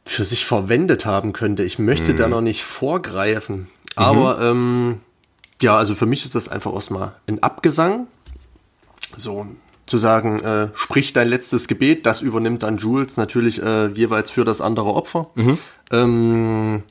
für 0.06 0.26
sich 0.26 0.46
verwendet 0.46 1.06
haben 1.06 1.34
könnte. 1.34 1.64
Ich 1.64 1.80
möchte 1.80 2.16
da 2.16 2.28
noch 2.28 2.42
nicht 2.42 2.64
vorgreifen, 2.64 3.68
aber 3.96 4.42
ähm, 4.42 5.00
ja, 5.62 5.78
also 5.78 5.96
für 5.96 6.06
mich 6.06 6.26
ist 6.26 6.36
das 6.36 6.50
einfach 6.50 6.74
erstmal 6.74 7.14
ein 7.28 7.42
Abgesang. 7.44 8.08
So 9.18 9.46
zu 9.86 9.98
sagen, 9.98 10.40
äh, 10.40 10.70
sprich 10.74 11.14
dein 11.14 11.28
letztes 11.28 11.68
Gebet, 11.68 12.06
das 12.06 12.22
übernimmt 12.22 12.64
dann 12.64 12.78
Jules 12.78 13.18
natürlich 13.18 13.62
äh, 13.62 13.88
jeweils 13.88 14.30
für 14.30 14.46
das 14.46 14.62
andere 14.62 14.94
Opfer. 14.94 15.30
Ähm, 15.92 16.84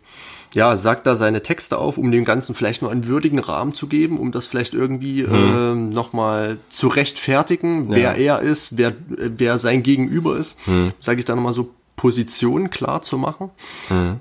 ja, 0.52 0.76
sagt 0.76 1.06
da 1.06 1.16
seine 1.16 1.42
Texte 1.42 1.78
auf, 1.78 1.96
um 1.96 2.10
dem 2.10 2.24
Ganzen 2.24 2.54
vielleicht 2.54 2.82
noch 2.82 2.90
einen 2.90 3.06
würdigen 3.06 3.38
Rahmen 3.38 3.72
zu 3.72 3.86
geben, 3.86 4.18
um 4.18 4.32
das 4.32 4.46
vielleicht 4.46 4.74
irgendwie 4.74 5.20
ähm, 5.22 5.90
nochmal 5.90 6.58
zu 6.68 6.88
rechtfertigen, 6.88 7.90
wer 7.90 8.16
er 8.16 8.40
ist, 8.40 8.76
wer, 8.76 8.94
wer 9.08 9.58
sein 9.58 9.82
Gegenüber 9.82 10.36
ist. 10.36 10.58
Sage 11.00 11.20
ich 11.20 11.24
da 11.24 11.36
nochmal 11.36 11.52
so 11.52 11.70
Positionen 11.96 12.70
klar 12.70 13.02
zu 13.02 13.18
machen, 13.18 13.50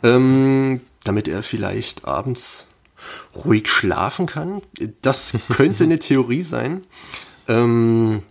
ähm, 0.04 0.82
damit 1.04 1.28
er 1.28 1.44
vielleicht 1.44 2.06
abends 2.06 2.68
ruhig 3.36 3.68
schlafen 3.68 4.26
kann. 4.26 4.62
Das 5.02 5.34
könnte 5.50 5.84
eine 5.86 6.00
Theorie 6.00 6.42
sein. 6.42 6.82
Ähm, 7.48 8.24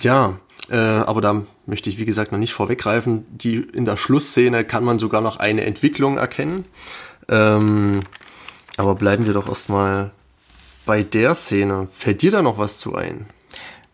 ja, 0.00 0.38
äh, 0.70 0.76
aber 0.76 1.20
da 1.20 1.40
möchte 1.66 1.90
ich, 1.90 1.98
wie 1.98 2.06
gesagt, 2.06 2.32
noch 2.32 2.38
nicht 2.38 2.52
vorweggreifen. 2.52 3.24
Die, 3.30 3.56
in 3.56 3.84
der 3.84 3.96
Schlussszene 3.96 4.64
kann 4.64 4.84
man 4.84 4.98
sogar 4.98 5.20
noch 5.20 5.36
eine 5.38 5.64
Entwicklung 5.64 6.18
erkennen. 6.18 6.64
Ähm, 7.28 8.02
aber 8.76 8.94
bleiben 8.94 9.26
wir 9.26 9.32
doch 9.32 9.48
erstmal 9.48 10.10
bei 10.84 11.02
der 11.02 11.34
Szene, 11.34 11.88
fällt 11.92 12.22
dir 12.22 12.30
da 12.30 12.42
noch 12.42 12.58
was 12.58 12.78
zu 12.78 12.94
ein? 12.94 13.26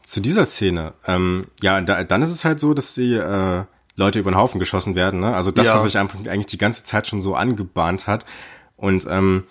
Zu 0.05 0.21
dieser 0.21 0.45
Szene, 0.45 0.93
ähm, 1.07 1.47
ja, 1.63 1.81
da, 1.81 2.05
dann 2.05 2.23
ist 2.23 2.31
es 2.31 2.45
halt 2.45 2.61
so, 2.61 2.75
dass 2.75 2.95
die 2.95 3.15
äh, 3.15 3.65
Leute 3.97 4.19
über 4.19 4.31
den 4.31 4.37
Haufen 4.37 4.59
geschossen 4.59 4.95
werden. 4.95 5.21
Ne? 5.21 5.35
Also 5.35 5.51
das, 5.51 5.69
Ja. 5.69 5.75
was 5.75 5.85
sich 5.85 5.97
eigentlich 5.99 6.47
die 6.47 6.59
ganze 6.59 6.85
Zeit 6.85 7.07
schon 7.07 7.23
so 7.23 7.35
angebahnt 7.35 8.07
hat. 8.07 8.27
Und 8.77 9.07
ähm, 9.09 9.45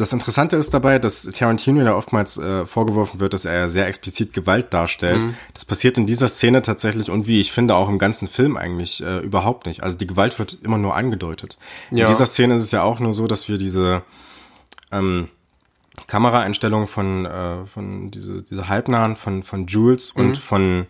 das 0.00 0.14
Interessante 0.14 0.56
ist 0.56 0.72
dabei, 0.72 0.98
dass 0.98 1.24
Tarantino 1.24 1.82
ja 1.82 1.94
oftmals 1.94 2.38
äh, 2.38 2.64
vorgeworfen 2.64 3.20
wird, 3.20 3.34
dass 3.34 3.44
er 3.44 3.68
sehr 3.68 3.86
explizit 3.86 4.32
Gewalt 4.32 4.72
darstellt. 4.72 5.20
Mhm. 5.20 5.34
Das 5.52 5.66
passiert 5.66 5.98
in 5.98 6.06
dieser 6.06 6.28
Szene 6.28 6.62
tatsächlich 6.62 7.10
und 7.10 7.26
wie 7.26 7.40
ich 7.40 7.52
finde 7.52 7.74
auch 7.74 7.88
im 7.88 7.98
ganzen 7.98 8.26
Film 8.26 8.56
eigentlich 8.56 9.04
äh, 9.04 9.18
überhaupt 9.18 9.66
nicht. 9.66 9.82
Also 9.82 9.98
die 9.98 10.06
Gewalt 10.06 10.38
wird 10.38 10.58
immer 10.62 10.78
nur 10.78 10.96
angedeutet. 10.96 11.58
Ja. 11.90 12.06
In 12.06 12.12
dieser 12.12 12.26
Szene 12.26 12.54
ist 12.54 12.62
es 12.62 12.70
ja 12.70 12.82
auch 12.82 12.98
nur 12.98 13.12
so, 13.12 13.26
dass 13.26 13.48
wir 13.48 13.58
diese 13.58 14.02
ähm, 14.90 15.28
Kameraeinstellung 16.06 16.86
von, 16.86 17.26
äh, 17.26 17.66
von 17.66 18.10
diese, 18.10 18.42
diese 18.42 18.68
halbnahen 18.68 19.16
von, 19.16 19.42
von 19.42 19.66
Jules 19.66 20.12
und 20.12 20.38
von 20.38 20.86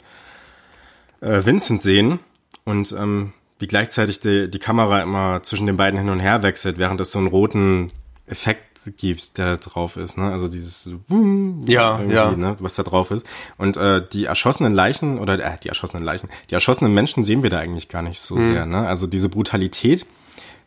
äh, 1.20 1.44
Vincent 1.44 1.82
sehen 1.82 2.20
und 2.64 2.92
ähm, 2.92 3.32
wie 3.58 3.66
gleichzeitig 3.66 4.20
die, 4.20 4.48
die 4.50 4.58
Kamera 4.60 5.02
immer 5.02 5.42
zwischen 5.42 5.66
den 5.66 5.76
beiden 5.76 5.98
hin 5.98 6.08
und 6.08 6.20
her 6.20 6.42
wechselt, 6.44 6.78
während 6.78 7.00
es 7.00 7.12
so 7.12 7.18
einen 7.18 7.28
roten 7.28 7.90
Effekt 8.30 8.80
gibt, 8.96 9.36
der 9.36 9.56
da 9.56 9.56
drauf 9.56 9.96
ist, 9.96 10.16
ne? 10.16 10.30
Also 10.32 10.48
dieses 10.48 10.90
Wum, 11.08 11.64
Ja, 11.66 12.00
ja. 12.02 12.30
Ne? 12.30 12.56
was 12.60 12.76
da 12.76 12.82
drauf 12.82 13.10
ist. 13.10 13.26
Und 13.58 13.76
äh, 13.76 14.02
die 14.12 14.24
erschossenen 14.24 14.72
Leichen 14.72 15.18
oder 15.18 15.38
äh, 15.38 15.56
die 15.62 15.68
erschossenen 15.68 16.04
Leichen, 16.04 16.28
die 16.48 16.54
erschossenen 16.54 16.94
Menschen 16.94 17.22
sehen 17.24 17.42
wir 17.42 17.50
da 17.50 17.58
eigentlich 17.58 17.88
gar 17.88 18.02
nicht 18.02 18.18
Mhm. 18.30 18.34
so 18.36 18.40
sehr, 18.40 18.64
ne? 18.66 18.86
Also 18.86 19.06
diese 19.06 19.28
Brutalität, 19.28 20.06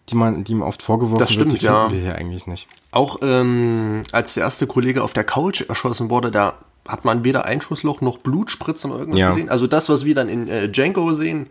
die 0.09 0.15
man, 0.15 0.43
die 0.43 0.51
ihm 0.51 0.61
oft 0.61 0.81
vorgeworfen 0.83 1.19
Das 1.19 1.31
stimmt, 1.31 1.51
wird, 1.53 1.61
die 1.61 1.65
finden 1.65 1.81
ja. 1.81 1.91
wir 1.91 1.99
hier 2.01 2.15
eigentlich 2.15 2.45
nicht. 2.45 2.67
Auch 2.91 3.17
ähm, 3.21 4.03
als 4.11 4.33
der 4.35 4.43
erste 4.43 4.67
Kollege 4.67 5.01
auf 5.01 5.13
der 5.13 5.23
Couch 5.23 5.61
erschossen 5.67 6.09
wurde, 6.09 6.29
da 6.29 6.53
hat 6.87 7.05
man 7.05 7.23
weder 7.23 7.45
Einschussloch 7.45 8.01
noch 8.01 8.17
Blutspritze 8.17 8.87
noch 8.89 8.97
irgendwas 8.99 9.21
Ja. 9.21 9.29
gesehen. 9.29 9.49
Also 9.49 9.67
das, 9.67 9.87
was 9.89 10.03
wir 10.05 10.15
dann 10.15 10.27
in 10.29 10.47
äh, 10.49 10.67
Django 10.69 11.13
sehen, 11.13 11.47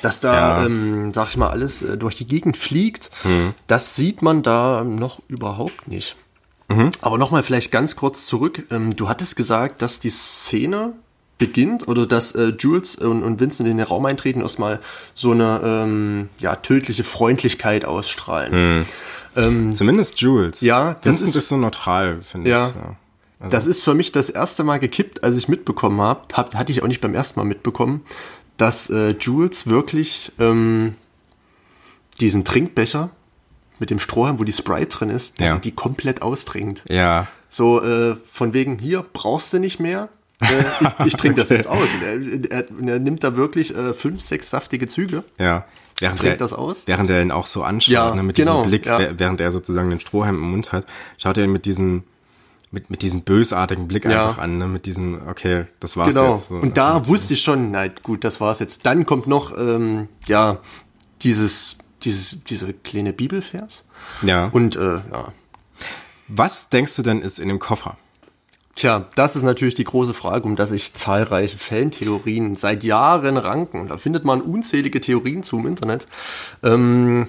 dass 0.00 0.20
da, 0.20 0.34
Ja. 0.34 0.66
ähm, 0.66 1.12
sag 1.12 1.28
ich 1.28 1.36
mal, 1.36 1.50
alles 1.50 1.82
äh, 1.82 1.96
durch 1.96 2.16
die 2.16 2.26
Gegend 2.26 2.56
fliegt, 2.56 3.10
Hm. 3.22 3.54
das 3.68 3.94
sieht 3.94 4.22
man 4.22 4.42
da 4.42 4.82
noch 4.84 5.20
überhaupt 5.28 5.86
nicht. 5.88 6.16
Mhm. 6.68 6.90
Aber 7.00 7.18
nochmal 7.18 7.42
vielleicht 7.42 7.70
ganz 7.70 7.94
kurz 7.96 8.26
zurück. 8.26 8.64
Ähm, 8.70 8.96
du 8.96 9.08
hattest 9.08 9.36
gesagt, 9.36 9.82
dass 9.82 10.00
die 10.00 10.10
Szene 10.10 10.94
beginnt 11.38 11.86
oder 11.88 12.06
dass 12.06 12.34
äh, 12.34 12.52
Jules 12.58 12.94
und, 12.96 13.22
und 13.22 13.40
Vincent 13.40 13.68
in 13.68 13.76
den 13.78 13.86
Raum 13.86 14.06
eintreten, 14.06 14.40
erstmal 14.42 14.80
so 15.14 15.32
eine 15.32 15.60
ähm, 15.64 16.28
ja, 16.38 16.54
tödliche 16.56 17.04
Freundlichkeit 17.04 17.84
ausstrahlen. 17.84 18.86
Zumindest 19.34 20.20
Jules. 20.20 20.60
Ja, 20.60 20.94
das 20.94 21.04
Vincent 21.04 21.30
ist- 21.30 21.36
ist, 21.36 21.48
so 21.48 21.56
neutral, 21.56 22.18
finde 22.22 22.50
Ja. 22.50 22.68
ich. 22.68 22.74
Ja. 22.74 22.96
Das 23.50 23.66
ist 23.66 23.82
für 23.82 23.94
mich 23.94 24.12
das 24.12 24.30
erste 24.30 24.64
Mal 24.64 24.78
gekippt, 24.78 25.24
als 25.24 25.36
ich 25.36 25.48
mitbekommen 25.48 26.00
habe, 26.00 26.20
hab, 26.34 26.54
hatte 26.54 26.72
ich 26.72 26.82
auch 26.82 26.86
nicht 26.88 27.00
beim 27.00 27.14
ersten 27.14 27.40
Mal 27.40 27.44
mitbekommen, 27.44 28.02
dass 28.56 28.88
äh, 28.90 29.10
Jules 29.18 29.66
wirklich 29.66 30.32
ähm, 30.38 30.94
diesen 32.20 32.44
Trinkbecher 32.44 33.10
mit 33.78 33.90
dem 33.90 33.98
Strohhalm, 33.98 34.38
wo 34.38 34.44
die 34.44 34.52
Sprite 34.52 34.86
drin 34.96 35.10
ist, 35.10 35.40
dass 35.40 35.46
Ja. 35.48 35.58
die 35.58 35.72
komplett 35.72 36.22
austrinkt. 36.22 36.84
Ja. 36.88 37.26
So 37.48 37.82
äh, 37.82 38.16
von 38.30 38.52
wegen, 38.52 38.78
hier 38.78 39.04
brauchst 39.12 39.52
du 39.52 39.58
nicht 39.58 39.80
mehr. 39.80 40.08
Äh, 40.40 40.46
ich 41.00 41.06
ich 41.06 41.14
trinke 41.16 41.40
das 41.40 41.48
jetzt 41.50 41.66
aus. 41.66 41.88
Er, 42.04 42.50
er, 42.50 42.64
er 42.86 42.98
nimmt 42.98 43.24
da 43.24 43.36
wirklich 43.36 43.74
äh, 43.76 43.92
fünf, 43.92 44.20
sechs 44.20 44.50
saftige 44.50 44.86
Züge. 44.88 45.24
Ja. 45.38 45.64
Während 45.98 46.18
Trinkt 46.18 46.34
er, 46.36 46.38
das 46.38 46.52
aus? 46.52 46.82
Während 46.86 47.10
er 47.10 47.22
ihn 47.22 47.30
auch 47.30 47.46
so 47.46 47.62
anschaut, 47.62 47.92
Ja, 47.92 48.14
ne, 48.14 48.22
mit 48.22 48.36
genau, 48.36 48.58
diesem 48.64 48.70
Blick, 48.70 48.86
ja. 48.86 49.18
während 49.18 49.40
er 49.40 49.52
sozusagen 49.52 49.90
den 49.90 50.00
Strohhalm 50.00 50.36
im 50.36 50.50
Mund 50.50 50.72
hat, 50.72 50.84
schaut 51.18 51.38
er 51.38 51.44
ihn 51.44 51.52
mit 51.52 51.64
diesem, 51.64 52.02
mit, 52.72 52.90
mit 52.90 53.02
diesem 53.02 53.20
bösartigen 53.22 53.86
Blick 53.86 54.04
Ja. 54.04 54.24
einfach 54.26 54.38
an, 54.42 54.58
ne, 54.58 54.66
mit 54.66 54.86
diesem, 54.86 55.20
okay, 55.28 55.66
das 55.78 55.96
war's 55.96 56.08
Genau. 56.14 56.32
jetzt. 56.34 56.48
So. 56.48 56.56
Und 56.56 56.76
da 56.76 57.06
wusste 57.06 57.34
ich 57.34 57.42
schon, 57.42 57.70
na 57.70 57.86
gut, 57.88 58.24
das 58.24 58.40
war's 58.40 58.58
jetzt. 58.58 58.84
Dann 58.86 59.06
kommt 59.06 59.26
noch, 59.28 59.56
ähm, 59.56 60.08
ja, 60.26 60.58
dieses, 61.22 61.76
dieses, 62.02 62.42
diese 62.44 62.72
kleine 62.72 63.12
Bibelvers. 63.12 63.84
Ja. 64.22 64.48
Und 64.52 64.74
äh, 64.76 64.96
ja, 64.96 65.32
Was 66.28 66.70
denkst 66.70 66.96
du 66.96 67.02
denn 67.02 67.20
ist 67.20 67.38
in 67.38 67.48
dem 67.48 67.58
Koffer? 67.58 67.96
tja, 68.74 69.06
das 69.16 69.36
ist 69.36 69.42
natürlich 69.42 69.74
die 69.74 69.84
große 69.84 70.14
Frage, 70.14 70.44
um 70.44 70.56
das 70.56 70.70
sich 70.70 70.94
zahlreiche 70.94 71.58
Fantheorien 71.58 72.56
seit 72.56 72.82
Jahren 72.84 73.36
ranken. 73.36 73.86
Da 73.88 73.98
findet 73.98 74.24
man 74.24 74.40
unzählige 74.40 74.98
Theorien 75.02 75.42
zu 75.42 75.58
im 75.58 75.66
Internet. 75.66 76.06
Ähm, 76.62 77.26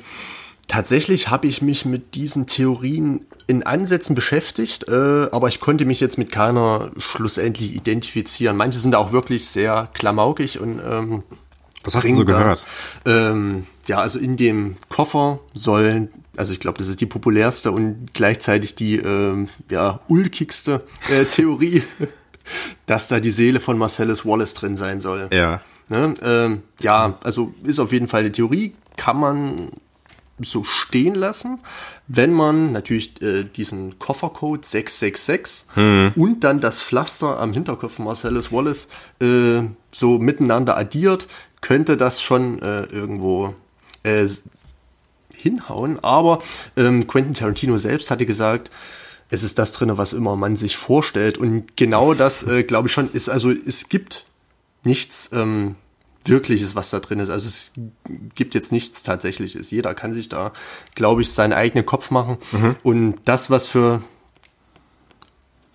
tatsächlich 0.68 1.30
habe 1.30 1.48
ich 1.48 1.62
mich 1.62 1.86
mit 1.86 2.16
diesen 2.16 2.48
Theorien 2.48 3.26
in 3.48 3.64
Ansätzen 3.64 4.16
beschäftigt, 4.16 4.88
äh, 4.88 5.28
aber 5.32 5.48
ich 5.50 5.60
konnte 5.60 5.86
mich 5.86 6.00
jetzt 6.00 6.18
mit 6.18 6.32
keiner 6.32 6.92
schlussendlich 6.98 7.76
identifizieren. 7.76 8.56
Manche 8.58 8.80
sind 8.80 8.96
auch 8.96 9.12
wirklich 9.12 9.50
sehr 9.50 9.90
klamaukig 9.94 10.60
und 10.60 10.80
ähm, 10.80 11.24
Was 11.84 11.96
hast 11.96 12.08
du 12.08 12.14
so 12.14 12.24
bringt 12.24 12.30
da- 12.30 12.40
gehört? 12.40 12.66
Ähm, 13.06 13.68
ja, 13.88 13.98
also 14.00 14.18
in 14.18 14.38
dem 14.38 14.78
Koffer 14.88 15.40
sollen, 15.54 16.08
also 16.38 16.54
ich 16.54 16.62
glaube, 16.62 16.78
das 16.78 16.88
ist 16.88 17.02
die 17.02 17.06
populärste 17.06 17.72
und 17.74 18.14
gleichzeitig 18.14 18.76
die 18.76 18.96
ähm, 18.96 19.50
ja, 19.70 20.00
ulkigste 20.08 20.84
äh, 21.12 21.26
Theorie, 21.32 21.84
dass 22.86 23.10
da 23.10 23.20
die 23.20 23.32
Seele 23.32 23.60
von 23.60 23.78
Marcellus 23.78 24.26
Wallace 24.26 24.54
drin 24.54 24.78
sein 24.78 25.02
soll. 25.02 25.28
Ja. 25.34 25.60
Ne? 25.90 26.14
Ähm, 26.24 26.64
ja, 26.80 27.18
also 27.24 27.54
ist 27.66 27.80
auf 27.80 27.92
jeden 27.92 28.08
Fall 28.08 28.22
eine 28.22 28.32
Theorie, 28.32 28.74
kann 28.96 29.20
man 29.20 29.56
so 30.40 30.64
stehen 30.64 31.16
lassen, 31.16 31.60
wenn 32.08 32.34
man 32.34 32.72
natürlich 32.72 33.22
äh, 33.22 33.44
diesen 33.44 34.00
Koffercode 34.00 34.66
666 34.66 35.66
und 36.16 36.44
dann 36.44 36.60
das 36.60 36.82
Pflaster 36.82 37.40
am 37.40 37.54
Hinterkopf 37.54 37.96
von 37.96 38.06
Marcellus 38.06 38.52
Wallace 38.52 38.88
äh, 39.22 39.62
so 39.92 40.18
miteinander 40.18 40.76
addiert, 40.76 41.28
könnte 41.62 41.98
das 41.98 42.22
schon 42.22 42.62
äh, 42.62 42.84
irgendwo 42.86 43.54
äh, 44.04 44.28
hinhauen. 45.36 46.04
Aber 46.04 46.42
ähm, 46.76 47.08
Quentin 47.08 47.36
Tarantino 47.36 47.78
selbst 47.78 48.10
hatte 48.12 48.26
gesagt, 48.26 48.72
es 49.30 49.44
ist 49.44 49.58
das 49.58 49.72
drin, 49.72 49.98
was 49.98 50.14
immer 50.14 50.36
man 50.36 50.56
sich 50.56 50.78
vorstellt. 50.78 51.38
Und 51.38 51.76
genau 51.78 52.14
das, 52.14 52.44
äh, 52.44 52.64
glaube 52.64 52.88
ich 52.88 52.94
schon, 52.94 53.12
ist, 53.12 53.30
also 53.30 53.52
es 53.52 53.90
gibt 53.90 54.26
nichts 54.84 55.32
ähm, 55.34 55.76
Wirkliches, 56.26 56.76
was 56.76 56.90
da 56.90 57.00
drin 57.00 57.20
ist. 57.20 57.30
Also 57.30 57.48
es 57.48 57.74
gibt 58.36 58.56
jetzt 58.56 58.72
nichts 58.72 59.04
Tatsächliches. 59.04 59.72
Jeder 59.72 59.94
kann 59.94 60.14
sich 60.14 60.30
da, 60.30 60.54
glaube 60.96 61.22
ich, 61.22 61.32
seinen 61.32 61.54
eigenen 61.54 61.86
Kopf 61.86 62.12
machen. 62.12 62.38
Und 62.84 63.16
das, 63.26 63.50
was 63.50 63.68
für, 63.68 64.02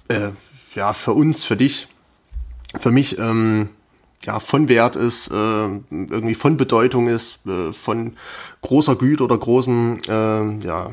äh, 0.09 0.31
ja, 0.75 0.93
für 0.93 1.13
uns, 1.13 1.45
für 1.45 1.57
dich, 1.57 1.89
für 2.79 2.91
mich, 2.91 3.19
ähm, 3.19 3.71
ja, 4.25 4.41
von 4.41 4.69
Wert 4.69 4.97
ist, 4.97 5.31
äh, 5.31 5.35
irgendwie 5.35 6.35
von 6.35 6.57
Bedeutung 6.57 7.09
ist, 7.09 7.47
äh, 7.47 7.73
von 7.73 8.17
großer 8.63 8.97
Güte 8.97 9.25
oder 9.25 9.39
großem, 9.39 9.99
äh, 10.09 10.59
ja, 10.59 10.93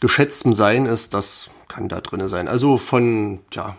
geschätztem 0.00 0.52
Sein 0.52 0.86
ist, 0.86 1.12
das 1.12 1.50
kann 1.68 1.88
da 1.88 2.00
drin 2.00 2.28
sein. 2.28 2.48
Also 2.48 2.78
von, 2.78 3.40
ja, 3.52 3.76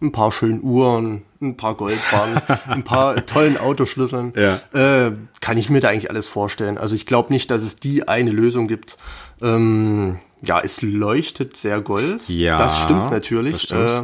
ein 0.00 0.12
paar 0.12 0.30
schönen 0.30 0.62
Uhren, 0.62 1.22
ein 1.40 1.56
paar 1.56 1.74
Goldbarren, 1.74 2.40
ein 2.68 2.84
paar 2.84 3.26
tollen 3.26 3.56
Autoschlüsseln. 3.58 4.32
Ja. 4.36 4.60
Äh, 5.06 5.12
kann 5.40 5.58
ich 5.58 5.70
mir 5.70 5.80
da 5.80 5.88
eigentlich 5.88 6.10
alles 6.10 6.26
vorstellen. 6.28 6.78
Also 6.78 6.94
ich 6.94 7.04
glaube 7.06 7.32
nicht, 7.32 7.50
dass 7.50 7.62
es 7.62 7.76
die 7.76 8.06
eine 8.06 8.30
Lösung 8.30 8.68
gibt. 8.68 8.96
Ähm, 9.42 10.18
ja, 10.42 10.60
es 10.60 10.82
leuchtet 10.82 11.56
sehr 11.56 11.80
gold. 11.80 12.28
Ja, 12.28 12.56
Das 12.58 12.78
stimmt 12.80 13.10
natürlich. 13.10 13.52
das 13.54 13.62
stimmt. 13.62 13.90
Äh, 13.90 14.02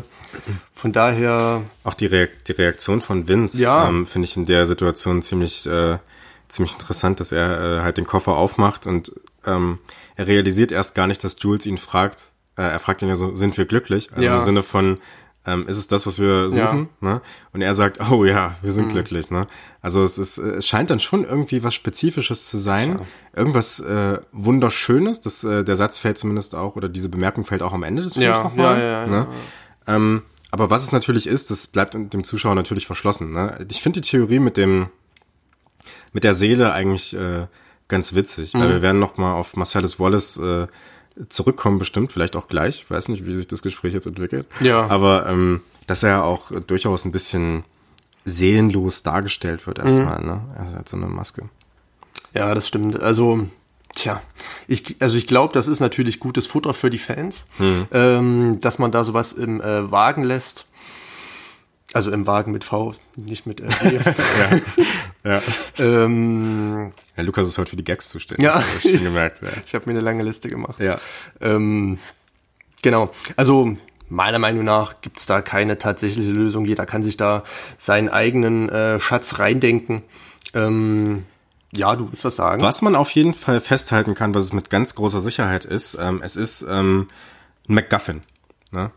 von 0.75 0.93
daher, 0.93 1.63
Auch 1.85 1.95
die, 1.95 2.07
Reak 2.07 2.45
die 2.47 2.53
Reaktion 2.53 3.01
von 3.01 3.29
Vince 3.29 3.59
Ja. 3.59 3.89
ähm, 3.89 4.07
finde 4.07 4.25
ich 4.27 4.37
in 4.37 4.47
der 4.47 4.67
Situation 4.67 5.23
ziemlich, 5.23 5.65
äh, 5.67 5.99
ziemlich 6.49 6.73
interessant, 6.75 7.21
dass 7.21 7.31
er 7.31 7.79
äh, 7.79 7.81
halt 7.83 7.99
den 7.99 8.07
Koffer 8.07 8.33
aufmacht 8.37 8.87
und 8.89 9.13
ähm, 9.47 9.79
er 10.17 10.27
realisiert 10.27 10.73
erst 10.73 10.97
gar 10.97 11.07
nicht, 11.07 11.23
dass 11.23 11.37
Jules 11.41 11.67
ihn 11.67 11.79
fragt. 11.79 12.27
Äh, 12.57 12.63
er 12.63 12.81
fragt 12.81 13.03
ihn 13.03 13.09
ja 13.09 13.15
so, 13.17 13.37
sind 13.37 13.57
wir 13.57 13.65
glücklich? 13.65 14.11
Also 14.11 14.23
Ja. 14.23 14.35
im 14.35 14.41
Sinne 14.41 14.63
von, 14.65 14.99
ähm, 15.47 15.69
ist 15.69 15.77
es 15.79 15.89
das, 15.89 16.07
was 16.07 16.19
wir 16.19 16.51
suchen? 16.51 16.89
Ne? 17.01 17.21
Und 17.53 17.61
er 17.63 17.75
sagt, 17.75 18.01
oh 18.11 18.25
ja, 18.25 18.57
wir 18.63 18.69
Mhm. 18.71 18.75
sind 18.75 18.89
glücklich. 18.91 19.31
Ne? 19.31 19.47
Also 19.83 20.03
es 20.03 20.17
ist, 20.19 20.39
äh, 20.39 20.53
es 20.57 20.67
scheint 20.67 20.89
dann 20.91 21.01
schon 21.01 21.25
irgendwie 21.25 21.63
was 21.63 21.75
Spezifisches 21.75 22.49
zu 22.49 22.57
sein, 22.59 23.01
irgendwas 23.35 23.81
äh, 23.81 24.21
wunderschönes. 24.33 25.21
Das, 25.21 25.45
äh, 25.45 25.63
der 25.65 25.77
Satz 25.77 25.99
fällt 25.99 26.17
zumindest 26.19 26.55
auch 26.55 26.77
oder 26.77 26.89
diese 26.89 27.09
Bemerkung 27.11 27.45
fällt 27.45 27.63
auch 27.63 27.73
am 27.75 27.83
Ende 27.83 28.03
des 28.03 28.15
Films 28.15 28.39
Ja, 28.39 28.45
nochmal. 28.45 28.79
ja, 28.79 28.85
ja, 28.85 29.05
ja, 29.05 29.11
ne? 29.11 29.27
Ähm, 29.87 30.23
aber 30.51 30.71
was 30.71 30.83
es 30.85 30.93
natürlich 30.93 31.27
ist, 31.27 31.51
das 31.51 31.67
bleibt 31.67 31.95
dem 31.95 32.25
Zuschauer 32.25 32.55
natürlich 32.55 32.87
verschlossen. 32.87 33.33
Ne? 33.33 33.67
Ich 33.71 33.83
finde 33.83 34.01
die 34.01 34.09
Theorie 34.09 34.39
mit 34.39 34.57
dem 34.57 34.89
mit 36.13 36.25
der 36.25 36.33
Seele 36.35 36.73
eigentlich 36.73 37.15
äh, 37.17 37.49
ganz 37.89 38.15
witzig, 38.15 38.55
Mhm. 38.55 38.61
weil 38.61 38.69
wir 38.71 38.83
werden 38.83 38.99
noch 39.01 39.17
mal 39.19 39.35
auf 39.35 39.57
Marcellus 39.57 39.99
Wallace 40.01 40.37
äh, 40.39 40.67
zurückkommen 41.29 41.79
bestimmt, 41.79 42.13
vielleicht 42.13 42.37
auch 42.37 42.49
gleich. 42.49 42.77
Ich 42.81 42.91
weiß 42.91 43.09
nicht, 43.09 43.27
wie 43.27 43.35
sich 43.35 43.49
das 43.49 43.63
Gespräch 43.63 43.95
jetzt 43.95 44.07
entwickelt. 44.07 44.47
Ja. 44.61 44.87
Aber 44.89 45.27
ähm, 45.29 45.61
dass 45.87 46.03
er 46.03 46.25
auch 46.25 46.51
äh, 46.51 46.61
durchaus 46.61 47.05
ein 47.05 47.13
bisschen 47.13 47.65
seelenlos 48.25 49.03
dargestellt 49.03 49.67
wird 49.67 49.79
erstmal. 49.79 50.21
Mhm. 50.21 50.27
Ne? 50.27 50.43
Er 50.57 50.73
hat 50.79 50.89
so 50.89 50.97
eine 50.97 51.07
Maske. 51.07 51.49
ja, 52.33 52.55
das 52.55 52.67
stimmt. 52.67 53.01
Also 53.01 53.49
Tja, 53.95 54.21
ich, 54.67 54.97
also 55.01 55.17
ich 55.17 55.29
glaube, 55.29 55.55
das 55.55 55.69
ist 55.69 55.79
natürlich 55.79 56.19
gutes 56.19 56.49
Futter 56.49 56.75
für 56.75 56.91
die 56.91 56.99
Fans, 56.99 57.47
hm. 57.59 57.87
ähm, 57.93 58.59
dass 58.61 58.81
man 58.81 58.91
da 58.91 59.05
sowas 59.05 59.33
im 59.33 59.61
äh, 59.61 59.91
Wagen 59.91 60.25
lässt. 60.25 60.67
Also 61.95 62.11
im 62.11 62.27
Wagen 62.27 62.51
mit 62.51 62.65
V, 62.65 62.93
nicht 63.15 63.47
mit 63.47 63.63
RW. 63.63 64.01
ja. 65.23 65.33
ja. 65.33 65.43
Ähm, 65.79 66.93
ja, 67.17 67.23
Lukas 67.23 67.47
ist 67.47 67.57
heute 67.57 67.71
für 67.71 67.77
die 67.77 67.85
Gags 67.85 68.09
zuständig. 68.09 68.45
Ja, 68.45 68.65
ich, 68.83 68.97
schon 68.97 69.05
gemerkt, 69.05 69.43
ja. 69.43 69.49
ich 69.65 69.77
habe 69.77 69.87
mir 69.87 69.93
eine 69.93 70.01
lange 70.01 70.25
Liste 70.25 70.49
gemacht. 70.49 70.81
Ja. 70.81 70.99
Ähm, 71.41 72.01
genau, 72.83 73.13
also 73.37 73.77
meiner 74.09 74.41
Meinung 74.41 74.65
nach 74.65 75.03
gibt's 75.03 75.27
da 75.27 75.41
keine 75.41 75.79
tatsächliche 75.79 76.33
Lösung. 76.33 76.65
Jeder 76.65 76.85
kann 76.85 77.05
sich 77.05 77.17
da 77.17 77.45
seinen 77.79 78.09
eigenen 78.09 78.69
äh, 78.71 78.99
Schatz 78.99 79.39
reindenken. 79.39 80.03
Ähm, 80.53 81.27
ja, 81.73 81.95
du 81.95 82.11
willst 82.11 82.25
was 82.25 82.35
sagen? 82.35 82.61
Was 82.61 82.83
man 82.83 82.97
auf 82.97 83.11
jeden 83.13 83.35
Fall 83.35 83.61
festhalten 83.61 84.17
kann, 84.17 84.35
was 84.35 84.43
es 84.43 84.53
mit 84.53 84.69
ganz 84.69 84.97
großer 84.97 85.21
Sicherheit 85.21 85.65
ist, 85.65 85.97
ähm, 86.01 86.23
es 86.25 86.35
ist 86.35 86.63
ähm, 86.63 87.07
ein 87.69 87.75
MacGuffin. 87.77 88.23
Ne? 88.73 88.91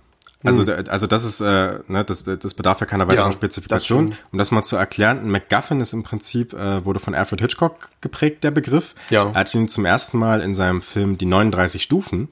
Also, 0.44 0.66
hm. 0.66 0.86
also 0.88 1.08
das 1.08 1.24
ist, 1.24 1.42
äh, 1.42 1.80
ne, 1.88 2.04
das, 2.06 2.24
das 2.24 2.54
bedarf 2.54 2.80
ja 2.80 2.86
keiner 2.86 3.08
weiteren 3.08 3.32
ja, 3.32 3.34
Spezifikation. 3.34 4.12
Das 4.12 4.20
um 4.32 4.38
das 4.38 4.52
mal 4.52 4.64
zu 4.64 4.76
erklären, 4.76 5.20
ein 5.20 5.32
MacGuffin 5.32 5.82
ist 5.82 5.94
im 5.94 6.04
Prinzip, 6.04 6.54
äh, 6.54 6.86
wurde 6.86 7.00
von 7.00 7.16
Alfred 7.16 7.42
Hitchcock 7.42 7.90
geprägt, 8.02 8.44
der 8.44 8.52
Begriff. 8.52 8.94
Ja. 9.10 9.30
Er 9.30 9.34
hat 9.34 9.54
ihn 9.56 9.68
zum 9.68 9.86
ersten 9.86 10.18
Mal 10.20 10.42
in 10.42 10.54
seinem 10.54 10.82
Film 10.82 11.18
Die 11.18 11.26
39 11.26 11.82
Stufen 11.82 12.30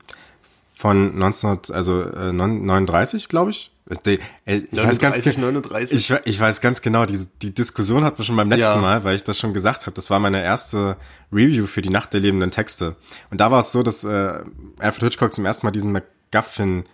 von 0.76 1.18
19, 1.18 1.60
also 1.72 2.02
äh, 2.02 2.32
39, 2.32 3.28
glaube 3.28 3.52
ich, 3.52 3.72
ich, 3.88 4.22
ich, 4.46 4.64
weiß 4.72 5.00
ganz, 5.00 5.24
39. 5.24 5.96
Ich, 5.96 6.20
ich, 6.26 6.40
weiß 6.40 6.60
ganz 6.60 6.82
genau, 6.82 7.06
die, 7.06 7.20
die 7.44 7.54
Diskussion 7.54 8.04
hatten 8.04 8.18
wir 8.18 8.26
schon 8.26 8.36
beim 8.36 8.50
letzten 8.50 8.64
ja. 8.64 8.78
Mal, 8.78 9.04
weil 9.04 9.16
ich 9.16 9.24
das 9.24 9.38
schon 9.38 9.54
gesagt 9.54 9.86
habe. 9.86 9.92
Das 9.94 10.10
war 10.10 10.20
meine 10.20 10.44
erste 10.44 10.98
Review 11.32 11.68
für 11.68 11.84
die 11.84 11.92
Nacht 11.92 12.12
der 12.14 12.20
lebenden 12.20 12.50
Texte. 12.50 12.96
Und 13.30 13.42
da 13.42 13.52
war 13.52 13.60
es 13.60 13.72
so, 13.72 13.84
dass 13.84 14.04
äh, 14.04 14.40
Alfred 14.80 15.04
Hitchcock 15.04 15.34
zum 15.36 15.46
ersten 15.46 15.68
Mal 15.68 15.72
diesen 15.72 15.92
MacGuffin 15.92 16.86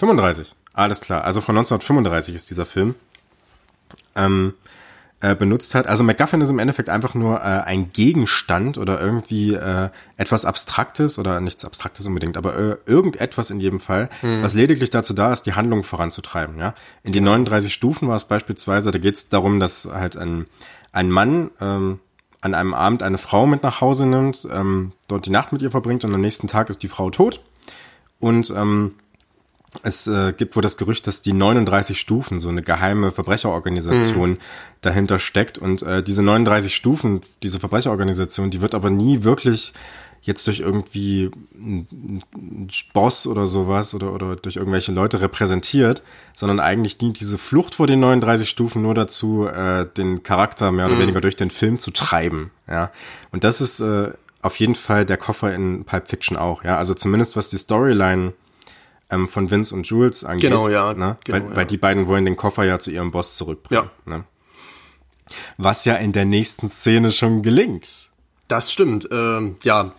35, 0.00 0.54
alles 0.72 1.00
klar. 1.00 1.24
Also 1.24 1.40
von 1.40 1.56
1935 1.56 2.34
ist 2.34 2.50
dieser 2.50 2.66
Film. 2.66 2.94
Ähm, 4.16 4.54
äh, 5.20 5.34
benutzt 5.34 5.74
hat. 5.74 5.86
Also 5.86 6.02
MacGuffin 6.02 6.40
ist 6.40 6.48
im 6.48 6.58
Endeffekt 6.58 6.88
einfach 6.88 7.14
nur 7.14 7.40
äh, 7.40 7.42
ein 7.42 7.92
Gegenstand 7.92 8.78
oder 8.78 8.98
irgendwie 8.98 9.52
äh, 9.52 9.90
etwas 10.16 10.46
Abstraktes 10.46 11.18
oder 11.18 11.42
nichts 11.42 11.62
Abstraktes 11.66 12.06
unbedingt, 12.06 12.38
aber 12.38 12.56
äh, 12.56 12.76
irgendetwas 12.86 13.50
in 13.50 13.60
jedem 13.60 13.80
Fall, 13.80 14.08
hm. 14.22 14.42
was 14.42 14.54
lediglich 14.54 14.88
dazu 14.88 15.12
da 15.12 15.30
ist, 15.30 15.42
die 15.42 15.52
Handlung 15.52 15.84
voranzutreiben. 15.84 16.56
Ja, 16.58 16.74
In 17.02 17.12
den 17.12 17.24
39 17.24 17.74
Stufen 17.74 18.08
war 18.08 18.16
es 18.16 18.24
beispielsweise, 18.24 18.92
da 18.92 18.98
geht 18.98 19.16
es 19.16 19.28
darum, 19.28 19.60
dass 19.60 19.86
halt 19.92 20.16
ein, 20.16 20.46
ein 20.92 21.10
Mann 21.10 21.50
ähm, 21.60 22.00
an 22.40 22.54
einem 22.54 22.72
Abend 22.72 23.02
eine 23.02 23.18
Frau 23.18 23.46
mit 23.46 23.62
nach 23.62 23.82
Hause 23.82 24.06
nimmt, 24.06 24.48
ähm, 24.50 24.92
dort 25.06 25.26
die 25.26 25.30
Nacht 25.30 25.52
mit 25.52 25.60
ihr 25.60 25.70
verbringt 25.70 26.02
und 26.02 26.14
am 26.14 26.22
nächsten 26.22 26.48
Tag 26.48 26.70
ist 26.70 26.82
die 26.82 26.88
Frau 26.88 27.10
tot. 27.10 27.42
Und 28.18 28.50
ähm, 28.56 28.94
es 29.82 30.06
äh, 30.06 30.32
gibt 30.32 30.56
wohl 30.56 30.62
das 30.62 30.76
Gerücht, 30.76 31.06
dass 31.06 31.22
die 31.22 31.32
39 31.32 32.00
Stufen, 32.00 32.40
so 32.40 32.48
eine 32.48 32.62
geheime 32.62 33.12
Verbrecherorganisation 33.12 34.30
mhm. 34.30 34.38
dahinter 34.80 35.18
steckt. 35.18 35.58
Und 35.58 35.82
äh, 35.82 36.02
diese 36.02 36.22
39 36.22 36.74
Stufen, 36.74 37.20
diese 37.42 37.60
Verbrecherorganisation, 37.60 38.50
die 38.50 38.60
wird 38.60 38.74
aber 38.74 38.90
nie 38.90 39.22
wirklich 39.22 39.72
jetzt 40.22 40.46
durch 40.46 40.60
irgendwie 40.60 41.30
einen 41.54 42.22
Boss 42.92 43.26
oder 43.26 43.46
sowas 43.46 43.94
oder, 43.94 44.12
oder 44.12 44.36
durch 44.36 44.56
irgendwelche 44.56 44.92
Leute 44.92 45.22
repräsentiert, 45.22 46.02
sondern 46.34 46.60
eigentlich 46.60 46.98
dient 46.98 47.20
diese 47.20 47.38
Flucht 47.38 47.76
vor 47.76 47.86
den 47.86 48.00
39 48.00 48.48
Stufen 48.50 48.82
nur 48.82 48.94
dazu, 48.94 49.46
äh, 49.46 49.86
den 49.86 50.22
Charakter 50.22 50.72
mehr 50.72 50.86
oder 50.86 50.96
mhm. 50.96 51.00
weniger 51.00 51.20
durch 51.20 51.36
den 51.36 51.50
Film 51.50 51.78
zu 51.78 51.90
treiben. 51.90 52.50
Ja, 52.68 52.90
Und 53.32 53.44
das 53.44 53.60
ist 53.60 53.80
äh, 53.80 54.12
auf 54.42 54.56
jeden 54.56 54.74
Fall 54.74 55.06
der 55.06 55.16
Koffer 55.16 55.54
in 55.54 55.84
Pulp 55.84 56.08
Fiction 56.08 56.36
auch. 56.36 56.64
Ja, 56.64 56.76
Also 56.76 56.92
zumindest 56.92 57.36
was 57.36 57.48
die 57.48 57.58
Storyline 57.58 58.34
ähm, 59.10 59.28
von 59.28 59.50
Vince 59.50 59.74
und 59.74 59.86
Jules 59.86 60.24
angeht. 60.24 60.50
Genau, 60.50 60.68
ja. 60.68 60.94
Ne? 60.94 61.16
Genau, 61.24 61.38
weil, 61.38 61.50
ja. 61.50 61.56
weil 61.56 61.66
die 61.66 61.76
beiden 61.76 62.06
wollen 62.06 62.24
den 62.24 62.36
Koffer 62.36 62.64
ja 62.64 62.78
zu 62.78 62.90
ihrem 62.90 63.10
Boss 63.10 63.36
zurückbringen. 63.36 63.90
Ja. 64.06 64.16
Ne? 64.16 64.24
Was 65.56 65.84
ja 65.84 65.94
in 65.94 66.12
der 66.12 66.24
nächsten 66.24 66.68
Szene 66.68 67.12
schon 67.12 67.42
gelingt. 67.42 68.08
Das 68.48 68.72
stimmt. 68.72 69.08
Ähm, 69.12 69.56
ja, 69.62 69.92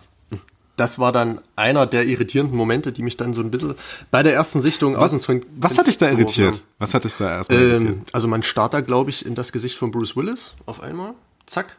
das 0.76 0.98
war 0.98 1.12
dann 1.12 1.40
einer 1.54 1.86
der 1.86 2.06
irritierenden 2.06 2.56
Momente, 2.56 2.92
die 2.92 3.02
mich 3.02 3.16
dann 3.16 3.34
so 3.34 3.40
ein 3.40 3.50
bisschen 3.50 3.74
bei 4.10 4.22
der 4.22 4.34
ersten 4.34 4.60
Sichtung 4.60 4.94
was, 4.96 5.14
aus 5.14 5.24
von 5.24 5.42
Was 5.56 5.78
hat 5.78 5.86
dich 5.86 5.98
da 5.98 6.10
irritiert? 6.10 6.64
Was 6.78 6.94
hat 6.94 7.04
dich 7.04 7.14
da 7.14 7.36
erstmal 7.36 7.62
ähm, 7.62 7.70
irritiert? 7.70 7.98
Also 8.12 8.28
man 8.28 8.42
starrt 8.42 8.74
da, 8.74 8.80
glaube 8.80 9.10
ich, 9.10 9.24
in 9.24 9.34
das 9.34 9.52
Gesicht 9.52 9.76
von 9.76 9.90
Bruce 9.90 10.16
Willis 10.16 10.54
auf 10.66 10.82
einmal. 10.82 11.14
Zack. 11.46 11.76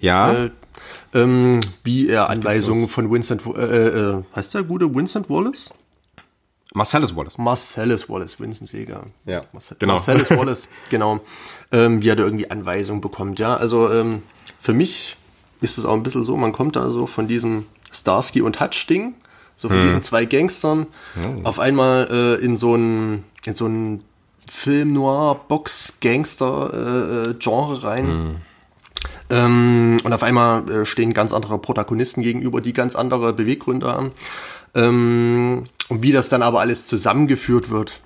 Ja. 0.00 0.32
Äh, 0.32 0.50
ähm, 1.12 1.60
wie 1.84 2.08
er 2.08 2.30
Anweisungen 2.30 2.88
von 2.88 3.10
Vincent, 3.10 3.42
äh, 3.46 3.88
äh, 3.88 4.22
heißt 4.34 4.54
der 4.54 4.62
gute 4.62 4.94
Vincent 4.94 5.28
Wallace? 5.28 5.72
Marcellus 6.74 7.14
Wallace. 7.14 7.38
Marcellus 7.38 8.08
Wallace, 8.08 8.40
Vincent 8.40 8.72
Vega. 8.72 9.04
Ja, 9.26 9.42
Marcel 9.52 9.76
genau. 9.78 9.94
Marcellus 9.94 10.30
Wallace, 10.36 10.68
genau. 10.90 11.20
Ähm, 11.70 12.02
wie 12.02 12.08
er 12.08 12.16
da 12.16 12.24
irgendwie 12.24 12.50
Anweisungen 12.50 13.00
bekommt. 13.00 13.38
Ja, 13.38 13.56
also 13.56 13.90
ähm, 13.90 14.22
für 14.58 14.72
mich 14.72 15.16
ist 15.60 15.78
es 15.78 15.84
auch 15.84 15.94
ein 15.94 16.02
bisschen 16.02 16.24
so, 16.24 16.36
man 16.36 16.52
kommt 16.52 16.76
da 16.76 16.90
so 16.90 17.06
von 17.06 17.28
diesem 17.28 17.66
Starsky 17.92 18.42
und 18.42 18.60
Hutch-Ding, 18.60 19.14
so 19.56 19.68
von 19.68 19.78
hm. 19.78 19.86
diesen 19.86 20.02
zwei 20.02 20.24
Gangstern, 20.24 20.86
oh. 21.18 21.46
auf 21.46 21.58
einmal 21.58 22.08
äh, 22.10 22.44
in 22.44 22.56
so 22.56 22.74
ein, 22.74 23.24
in 23.44 23.54
so 23.54 23.68
Film 24.48 24.92
Noir 24.92 25.40
Box 25.48 25.98
Gangster 26.00 27.22
äh, 27.24 27.30
äh, 27.30 27.34
Genre 27.38 27.82
rein. 27.82 28.06
Hm. 28.06 28.36
Ähm, 29.30 29.96
und 30.04 30.12
auf 30.12 30.22
einmal 30.22 30.68
äh, 30.70 30.86
stehen 30.86 31.14
ganz 31.14 31.32
andere 31.32 31.58
Protagonisten 31.58 32.22
gegenüber, 32.22 32.60
die 32.60 32.72
ganz 32.72 32.96
andere 32.96 33.32
Beweggründe 33.32 33.86
haben. 33.86 34.12
Ähm, 34.74 35.66
und 35.88 36.02
wie 36.02 36.12
das 36.12 36.28
dann 36.28 36.42
aber 36.42 36.60
alles 36.60 36.86
zusammengeführt 36.86 37.70
wird, 37.70 38.00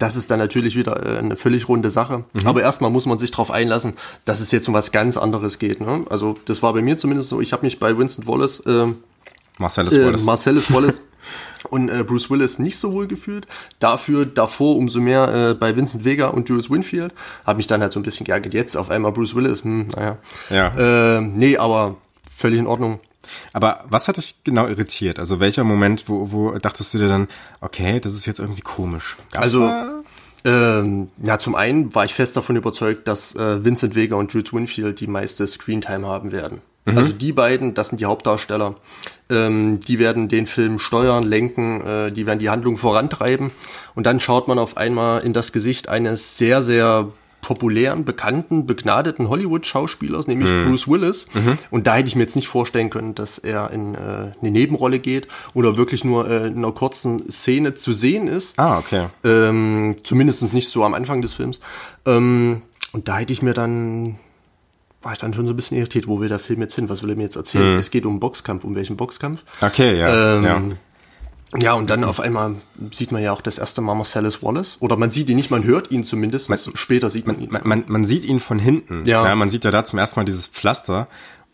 das 0.00 0.16
ist 0.16 0.30
dann 0.30 0.38
natürlich 0.38 0.76
wieder 0.76 1.04
äh, 1.04 1.18
eine 1.18 1.36
völlig 1.36 1.68
runde 1.68 1.90
Sache. 1.90 2.24
Mhm. 2.32 2.46
Aber 2.46 2.62
erstmal 2.62 2.90
muss 2.90 3.06
man 3.06 3.18
sich 3.18 3.30
darauf 3.30 3.50
einlassen, 3.50 3.94
dass 4.24 4.40
es 4.40 4.50
jetzt 4.50 4.66
um 4.66 4.74
was 4.74 4.92
ganz 4.92 5.16
anderes 5.16 5.58
geht. 5.58 5.80
Ne? 5.80 6.06
Also 6.08 6.38
das 6.46 6.62
war 6.62 6.72
bei 6.72 6.82
mir 6.82 6.96
zumindest 6.96 7.28
so. 7.28 7.40
Ich 7.40 7.52
habe 7.52 7.64
mich 7.64 7.78
bei 7.78 7.96
Winston 7.96 8.26
Wallace, 8.26 8.60
äh, 8.60 8.86
Marcellus 9.58 9.94
äh, 9.94 10.04
Wallace, 10.04 10.24
Marcellus 10.24 10.72
Wallace 10.72 11.02
und 11.68 11.90
äh, 11.90 12.02
Bruce 12.02 12.30
Willis 12.30 12.58
nicht 12.58 12.78
so 12.78 12.94
wohl 12.94 13.06
gefühlt. 13.06 13.46
Dafür 13.78 14.24
davor 14.24 14.76
umso 14.76 15.00
mehr 15.00 15.50
äh, 15.50 15.54
bei 15.54 15.76
Vincent 15.76 16.04
Vega 16.04 16.28
und 16.28 16.48
Jules 16.48 16.70
Winfield. 16.70 17.12
Habe 17.44 17.58
mich 17.58 17.66
dann 17.66 17.82
halt 17.82 17.92
so 17.92 18.00
ein 18.00 18.02
bisschen 18.02 18.24
geärgert. 18.24 18.54
Jetzt 18.54 18.76
auf 18.76 18.90
einmal 18.90 19.12
Bruce 19.12 19.34
Willis, 19.34 19.64
hm, 19.64 19.88
naja. 19.88 20.16
Ja. 20.48 21.18
Äh, 21.18 21.20
nee, 21.20 21.58
aber 21.58 21.98
völlig 22.34 22.58
in 22.58 22.66
Ordnung. 22.66 23.00
Aber 23.52 23.84
was 23.88 24.08
hat 24.08 24.16
dich 24.16 24.42
genau 24.44 24.66
irritiert? 24.66 25.18
Also 25.18 25.40
welcher 25.40 25.64
Moment, 25.64 26.08
wo, 26.08 26.32
wo 26.32 26.58
dachtest 26.58 26.94
du 26.94 26.98
dir 26.98 27.08
dann, 27.08 27.28
okay, 27.60 28.00
das 28.00 28.12
ist 28.12 28.26
jetzt 28.26 28.40
irgendwie 28.40 28.62
komisch? 28.62 29.16
Gab's 29.32 29.42
also, 29.42 29.70
ähm, 30.44 31.08
ja, 31.22 31.38
zum 31.38 31.54
einen 31.54 31.94
war 31.94 32.04
ich 32.04 32.14
fest 32.14 32.36
davon 32.36 32.56
überzeugt, 32.56 33.06
dass 33.08 33.36
äh, 33.36 33.64
Vincent 33.64 33.94
Vega 33.94 34.16
und 34.16 34.32
Jules 34.32 34.52
Winfield 34.52 35.00
die 35.00 35.06
meiste 35.06 35.46
Screentime 35.46 36.06
haben 36.06 36.32
werden. 36.32 36.62
Mhm. 36.86 36.98
Also 36.98 37.12
die 37.12 37.32
beiden, 37.32 37.74
das 37.74 37.88
sind 37.88 38.00
die 38.00 38.06
Hauptdarsteller, 38.06 38.76
ähm, 39.28 39.80
die 39.80 39.98
werden 39.98 40.28
den 40.28 40.46
Film 40.46 40.78
steuern, 40.78 41.24
lenken, 41.24 41.80
äh, 41.86 42.12
die 42.12 42.26
werden 42.26 42.38
die 42.38 42.48
Handlung 42.48 42.78
vorantreiben. 42.78 43.50
Und 43.94 44.04
dann 44.06 44.20
schaut 44.20 44.48
man 44.48 44.58
auf 44.58 44.76
einmal 44.76 45.22
in 45.22 45.32
das 45.32 45.52
Gesicht 45.52 45.88
eines 45.88 46.38
sehr, 46.38 46.62
sehr 46.62 47.12
populären, 47.40 48.04
bekannten, 48.04 48.66
begnadeten 48.66 49.28
Hollywood-Schauspielers, 49.28 50.26
nämlich 50.26 50.50
mhm. 50.50 50.66
Bruce 50.66 50.88
Willis. 50.88 51.26
Mhm. 51.32 51.58
Und 51.70 51.86
da 51.86 51.96
hätte 51.96 52.08
ich 52.08 52.16
mir 52.16 52.22
jetzt 52.22 52.36
nicht 52.36 52.48
vorstellen 52.48 52.90
können, 52.90 53.14
dass 53.14 53.38
er 53.38 53.70
in 53.70 53.94
äh, 53.94 53.98
eine 54.40 54.50
Nebenrolle 54.50 54.98
geht 54.98 55.28
oder 55.54 55.76
wirklich 55.76 56.04
nur 56.04 56.28
äh, 56.28 56.48
in 56.48 56.58
einer 56.58 56.72
kurzen 56.72 57.30
Szene 57.30 57.74
zu 57.74 57.92
sehen 57.92 58.28
ist. 58.28 58.58
Ah, 58.58 58.78
okay. 58.78 59.06
Ähm, 59.24 59.96
Zumindest 60.02 60.52
nicht 60.52 60.68
so 60.68 60.84
am 60.84 60.94
Anfang 60.94 61.22
des 61.22 61.34
Films. 61.34 61.60
Ähm, 62.06 62.62
und 62.92 63.08
da 63.08 63.18
hätte 63.18 63.32
ich 63.32 63.42
mir 63.42 63.54
dann 63.54 64.16
war 65.02 65.12
ich 65.12 65.18
dann 65.18 65.32
schon 65.32 65.46
so 65.46 65.54
ein 65.54 65.56
bisschen 65.56 65.78
irritiert, 65.78 66.06
wo 66.08 66.20
will 66.20 66.28
der 66.28 66.38
Film 66.38 66.60
jetzt 66.60 66.74
hin? 66.74 66.88
Was 66.90 67.02
will 67.02 67.10
er 67.10 67.16
mir 67.16 67.22
jetzt 67.22 67.36
erzählen? 67.36 67.72
Mhm. 67.72 67.78
Es 67.78 67.90
geht 67.90 68.04
um 68.04 68.12
einen 68.12 68.20
Boxkampf. 68.20 68.64
Um 68.64 68.74
welchen 68.74 68.96
Boxkampf? 68.96 69.44
Okay, 69.62 69.98
ja. 69.98 70.36
Ähm, 70.36 70.44
ja. 70.44 70.62
Ja, 71.58 71.72
und 71.74 71.90
dann 71.90 72.04
auf 72.04 72.20
einmal 72.20 72.56
sieht 72.92 73.10
man 73.10 73.22
ja 73.22 73.32
auch 73.32 73.40
das 73.40 73.58
erste 73.58 73.80
Mal 73.80 73.94
Marcellus 73.94 74.42
Wallace. 74.42 74.76
Oder 74.80 74.96
man 74.96 75.10
sieht 75.10 75.28
ihn 75.28 75.36
nicht, 75.36 75.50
man 75.50 75.64
hört 75.64 75.90
ihn 75.90 76.04
zumindest. 76.04 76.48
Man, 76.48 76.58
Später 76.74 77.10
sieht 77.10 77.26
man 77.26 77.40
ihn. 77.40 77.50
Man, 77.50 77.62
man, 77.64 77.84
man 77.88 78.04
sieht 78.04 78.24
ihn 78.24 78.38
von 78.38 78.58
hinten. 78.58 79.04
Ja. 79.04 79.26
ja. 79.26 79.34
Man 79.34 79.50
sieht 79.50 79.64
ja 79.64 79.70
da 79.70 79.84
zum 79.84 79.98
ersten 79.98 80.20
Mal 80.20 80.24
dieses 80.24 80.46
Pflaster. 80.46 81.08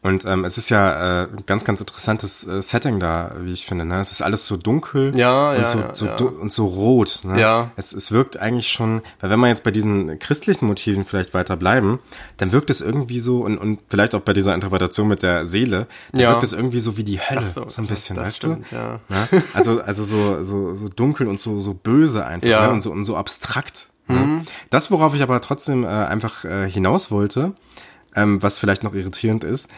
Und 0.07 0.25
ähm, 0.25 0.45
es 0.45 0.57
ist 0.57 0.69
ja 0.69 1.25
äh, 1.25 1.29
ganz, 1.47 1.65
ganz 1.65 1.81
interessantes 1.81 2.47
äh, 2.47 2.63
Setting 2.63 3.01
da, 3.01 3.33
wie 3.41 3.53
ich 3.53 3.67
finde. 3.67 3.85
Ne? 3.85 3.99
Es 3.99 4.13
ist 4.13 4.23
alles 4.23 4.47
so 4.47 4.57
dunkel 4.57 5.19
ja, 5.19 5.51
und, 5.51 5.57
ja, 5.57 5.65
so, 5.65 5.83
so 5.95 6.07
ja. 6.07 6.17
und 6.17 6.53
so 6.53 6.67
rot. 6.67 7.23
Ne? 7.25 7.41
Ja. 7.41 7.73
Es, 7.75 7.93
es 7.93 8.13
wirkt 8.13 8.37
eigentlich 8.37 8.69
schon, 8.69 9.03
weil 9.19 9.31
wenn 9.31 9.41
wir 9.41 9.49
jetzt 9.49 9.65
bei 9.65 9.73
diesen 9.73 10.21
christlichen 10.21 10.69
Motiven 10.69 11.05
vielleicht 11.05 11.35
weiter 11.35 11.57
bleiben, 11.57 11.99
dann 12.37 12.53
wirkt 12.53 12.71
es 12.71 12.83
irgendwie 12.83 13.19
so, 13.19 13.41
und, 13.41 13.59
und 13.59 13.81
vielleicht 13.89 14.15
auch 14.15 14.21
bei 14.21 14.33
dieser 14.33 14.55
Interpretation 14.55 15.09
mit 15.09 15.25
der 15.25 15.45
Seele, 15.45 15.89
dann 16.13 16.21
wirkt 16.21 16.45
es 16.45 16.53
irgendwie 16.53 16.79
so 16.79 16.97
wie 16.97 17.03
die 17.03 17.19
Hölle, 17.19 17.49
so, 17.49 17.67
so, 17.67 17.83
ein 17.83 17.89
bisschen, 17.89 18.15
das, 18.15 18.27
das 18.27 18.29
weißt 18.29 18.37
stimmt, 18.37 18.71
du? 18.71 18.77
Ja. 18.77 19.01
Ne? 19.09 19.43
Also, 19.55 19.81
also 19.81 20.05
so, 20.05 20.45
so, 20.45 20.77
so 20.77 20.89
dunkel 20.89 21.27
und 21.27 21.41
so, 21.41 21.61
so 21.61 21.75
böse 21.75 22.25
einfach 22.25 22.47
ja. 22.47 22.69
ne? 22.69 22.75
und, 22.75 22.81
so, 22.81 22.93
und 22.93 23.03
so 23.03 23.17
abstrakt. 23.17 23.89
Ne? 24.07 24.19
Mhm. 24.19 24.43
Das, 24.71 24.93
worauf 24.93 25.17
ich 25.17 25.23
aber 25.23 25.41
trotzdem 25.41 25.83
äh, 25.83 25.89
einfach 25.89 26.45
äh, 26.45 26.71
hinaus 26.71 27.11
wollte, 27.11 27.57
ähm, 28.15 28.41
was 28.41 28.61
vielleicht 28.61 28.85
noch 28.85 28.95
irritierend 28.95 29.43
ist, 29.43 29.69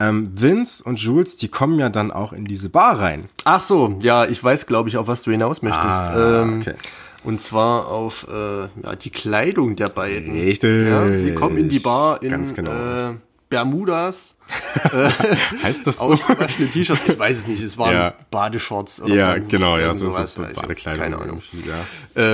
ähm, 0.00 0.30
Vince 0.34 0.82
und 0.82 0.98
Jules, 0.98 1.36
die 1.36 1.48
kommen 1.48 1.78
ja 1.78 1.88
dann 1.90 2.10
auch 2.10 2.32
in 2.32 2.44
diese 2.46 2.68
Bar 2.70 2.98
rein. 2.98 3.28
Ach 3.44 3.62
so, 3.62 3.98
ja, 4.00 4.24
ich 4.26 4.42
weiß, 4.42 4.66
glaube 4.66 4.88
ich, 4.88 4.96
auf 4.96 5.06
was 5.08 5.22
du 5.22 5.30
hinaus 5.30 5.62
möchtest. 5.62 5.84
Ah, 5.86 6.42
ähm, 6.42 6.60
okay. 6.62 6.74
Und 7.22 7.42
zwar 7.42 7.86
auf 7.88 8.26
äh, 8.32 8.60
ja, 8.82 8.96
die 8.98 9.10
Kleidung 9.10 9.76
der 9.76 9.88
beiden. 9.88 10.32
Richtig. 10.32 10.88
Ja, 10.88 11.06
sie 11.06 11.34
kommen 11.34 11.58
in 11.58 11.68
die 11.68 11.78
Bar 11.78 12.22
in 12.22 12.30
Ganz 12.30 12.54
genau. 12.54 12.70
äh, 12.70 13.14
Bermudas, 13.50 14.36
Heißt 15.62 15.86
das 15.86 15.98
so? 15.98 16.12
ausgewaschene 16.12 16.68
T-Shirts, 16.70 17.02
ich 17.06 17.18
weiß 17.18 17.38
es 17.38 17.46
nicht, 17.46 17.62
es 17.62 17.76
waren 17.78 17.92
Ja. 17.94 18.14
Badeshorts 18.30 19.02
oder 19.02 19.14
ja, 19.14 19.38
genau, 19.38 19.78
ja, 19.78 19.94
so, 19.94 20.10
so 20.10 20.42
Badekleidung. 20.54 21.02
Keine 21.02 21.18
Ahnung. 21.18 21.42
Ja. 21.66 21.84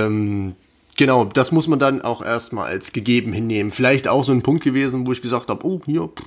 Ähm, 0.05 0.55
genau, 0.95 1.25
das 1.25 1.51
muss 1.51 1.67
man 1.67 1.79
dann 1.79 2.01
auch 2.01 2.23
erstmal 2.23 2.67
als 2.67 2.93
gegeben 2.93 3.33
hinnehmen. 3.33 3.71
Vielleicht 3.71 4.07
auch 4.07 4.23
so 4.23 4.31
ein 4.31 4.41
Punkt 4.41 4.63
gewesen, 4.63 5.05
wo 5.07 5.11
ich 5.11 5.21
gesagt 5.21 5.49
habe, 5.49 5.65
oh, 5.65 5.81
hier 5.85 6.07
pff, 6.07 6.23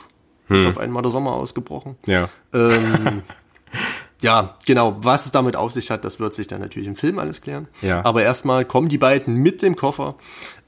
Hm. 0.51 0.59
ist 0.59 0.67
auf 0.67 0.79
einmal 0.79 1.03
der 1.03 1.13
Sommer 1.13 1.33
ausgebrochen. 1.33 1.97
ja. 2.07 2.29
Ähm, 2.53 3.23
ja, 4.21 4.57
genau. 4.67 4.99
Was 5.01 5.27
es 5.27 5.33
damit 5.33 5.57
auf 5.57 5.73
sich 5.73 5.91
hat, 5.91 6.05
das 6.05 6.21
wird 6.21 6.35
sich 6.35 6.47
dann 6.47 6.61
natürlich 6.61 6.89
im 6.89 6.97
Film 6.97 7.19
alles 7.19 7.41
klären. 7.41 7.69
Ja. 7.83 8.05
Aber 8.05 8.23
erstmal 8.23 8.65
kommen 8.65 8.89
die 8.89 8.99
beiden 8.99 9.35
mit 9.35 9.63
dem 9.63 9.77
Koffer 9.77 10.17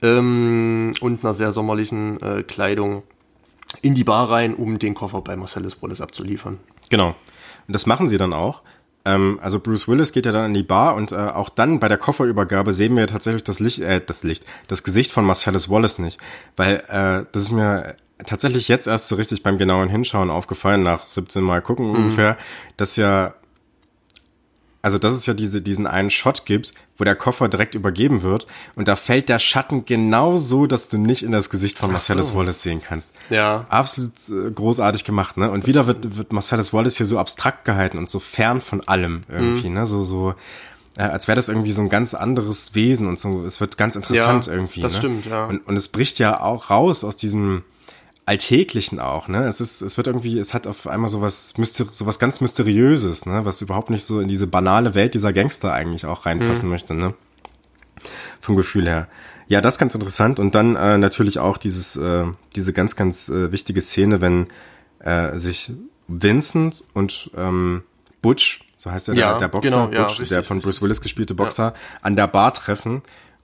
ähm, 0.01 0.95
und 1.01 1.25
einer 1.25 1.35
sehr 1.35 1.53
sommerlichen 1.53 2.21
äh, 2.23 2.43
Kleidung 2.43 3.03
in 3.81 3.95
die 3.95 4.05
Bar 4.05 4.31
rein, 4.31 4.55
um 4.55 4.79
den 4.79 4.95
Koffer 4.95 5.21
bei 5.23 5.37
Marcellus 5.37 5.83
Wallace 5.83 6.01
abzuliefern. 6.01 6.59
Genau. 6.91 7.09
Und 7.67 7.75
das 7.75 7.87
machen 7.87 8.07
sie 8.07 8.19
dann 8.19 8.33
auch. 8.33 8.63
Ähm, 9.05 9.39
also 9.43 9.59
Bruce 9.59 9.89
Willis 9.89 10.13
geht 10.13 10.27
ja 10.27 10.33
dann 10.33 10.47
in 10.47 10.55
die 10.55 10.63
Bar 10.63 10.95
und 10.95 11.13
äh, 11.13 11.17
auch 11.17 11.49
dann 11.49 11.81
bei 11.81 11.89
der 11.89 11.99
Kofferübergabe 11.99 12.73
sehen 12.73 12.97
wir 12.97 13.07
tatsächlich 13.07 13.45
das 13.45 13.59
Licht, 13.59 13.81
äh, 13.81 14.01
das 14.05 14.23
Licht, 14.23 14.45
das 14.69 14.85
Gesicht 14.85 15.11
von 15.11 15.25
Marcellus 15.25 15.69
Wallace 15.69 15.99
nicht. 15.99 16.21
Weil 16.57 16.77
äh, 16.89 17.27
das 17.33 17.45
ist 17.45 17.51
mir 17.51 17.97
tatsächlich 18.27 18.69
jetzt 18.69 18.87
erst 18.87 19.09
so 19.09 19.17
richtig 19.17 19.43
beim 19.43 19.59
genauen 19.59 19.89
Hinschauen 19.89 20.31
aufgefallen, 20.31 20.83
nach 20.83 21.01
17 21.01 21.43
Mal 21.43 21.63
gucken 21.63 21.91
ungefähr, 21.95 22.37
dass 22.77 22.97
ja 22.97 23.35
also 24.85 24.99
dass 24.99 25.13
es 25.13 25.27
ja 25.27 25.35
diese, 25.35 25.63
diesen 25.63 25.87
einen 25.87 26.11
Shot 26.11 26.45
gibt, 26.45 26.75
wo 26.97 27.05
der 27.05 27.15
Koffer 27.15 27.49
direkt 27.49 27.77
übergeben 27.77 28.23
wird 28.23 28.49
und 28.75 28.89
da 28.89 28.97
fällt 28.97 29.29
der 29.29 29.39
Schatten 29.39 29.85
genau 29.85 30.37
so, 30.39 30.67
dass 30.67 30.89
du 30.89 30.99
nicht 30.99 31.23
in 31.23 31.31
das 31.31 31.51
Gesicht 31.51 31.79
von 31.79 31.93
Marcellus 31.93 32.35
Wallace 32.35 32.63
sehen 32.63 32.81
kannst. 32.83 33.13
Ja. 33.31 33.65
Absolut 33.69 34.13
äh, 34.29 34.51
großartig 34.51 35.05
gemacht, 35.05 35.37
ne? 35.37 35.53
Und 35.53 35.69
wieder 35.69 35.87
wird, 35.87 36.17
wird 36.17 36.33
Marcellus 36.33 36.73
Wallace 36.73 36.97
hier 36.97 37.07
so 37.07 37.21
abstrakt 37.21 37.65
gehalten 37.65 37.97
und 37.97 38.11
so 38.11 38.19
fern 38.19 38.61
von 38.61 38.81
allem 38.89 39.21
irgendwie, 39.29 39.69
Mhm. 39.69 39.75
ne? 39.75 39.87
So, 39.87 40.03
so, 40.03 40.35
äh, 40.99 41.03
als 41.03 41.29
wäre 41.29 41.37
das 41.37 41.49
irgendwie 41.49 41.73
so 41.73 41.83
ein 41.83 41.89
ganz 41.89 42.13
anderes 42.15 42.75
Wesen 42.75 43.07
und 43.07 43.21
so, 43.21 43.45
es 43.45 43.61
wird 43.61 43.79
ganz 43.79 43.95
interessant 43.95 44.47
Ja, 44.47 44.53
irgendwie. 44.53 44.81
das 44.81 44.95
ne? 44.95 44.99
stimmt, 44.99 45.27
ja. 45.27 45.45
Und, 45.47 45.65
und 45.65 45.77
es 45.77 45.87
bricht 45.89 46.19
ja 46.19 46.41
auch 46.41 46.71
raus 46.71 47.05
aus 47.05 47.17
diesem 47.17 47.63
Alltäglichen 48.25 49.01
auch, 49.01 49.27
ne? 49.27 49.47
Es 49.47 49.61
ist, 49.61 49.83
es 49.83 49.97
wird 49.97 50.07
irgendwie, 50.07 50.39
es 50.39 50.55
hat 50.55 50.67
auf 50.67 50.87
einmal 50.87 51.09
sowas, 51.09 51.55
Myster 51.59 51.87
sowas 51.91 52.19
ganz 52.19 52.41
Mysteriöses, 52.41 53.27
ne? 53.27 53.45
Was 53.45 53.61
überhaupt 53.63 53.91
nicht 53.91 54.05
so 54.05 54.21
in 54.21 54.29
diese 54.29 54.47
banale 54.47 54.95
Welt 54.95 55.15
dieser 55.15 55.33
Gangster 55.33 55.73
eigentlich 55.73 56.07
auch 56.07 56.25
reinpassen 56.25 56.67
Mhm. 56.67 56.71
möchte, 56.71 56.95
ne? 56.95 57.15
Vom 58.41 58.57
Gefühl 58.57 58.87
her. 58.87 59.09
Ja, 59.49 59.61
das 59.61 59.75
ist 59.75 59.79
ganz 59.79 59.95
interessant. 59.95 60.39
Und 60.39 60.55
dann 60.55 60.77
äh, 60.77 60.99
natürlich 60.99 61.39
auch 61.39 61.59
dieses, 61.59 61.97
äh, 61.97 62.25
diese 62.55 62.73
ganz, 62.73 62.97
ganz 62.97 63.29
äh, 63.29 63.51
wichtige 63.53 63.81
Szene, 63.81 64.21
wenn 64.21 64.47
äh, 65.01 65.37
sich 65.39 65.73
Vincent 66.07 66.85
und 66.95 67.31
ähm, 67.37 67.83
Butch, 68.23 68.65
so 68.77 68.91
heißt 68.91 69.09
der, 69.09 69.15
Ja, 69.15 69.31
der, 69.31 69.39
der 69.39 69.49
Boxer, 69.49 69.71
genau, 69.71 69.93
ja, 69.93 70.03
Butch, 70.03 70.13
richtig, 70.21 70.29
der 70.29 70.45
von 70.45 70.61
Bruce 70.61 70.81
Willis 70.81 71.01
gespielte 71.01 71.35
Boxer, 71.35 71.75
an 72.03 72.15
der 72.17 72.29
Bar 72.29 72.55
treffen 72.55 73.03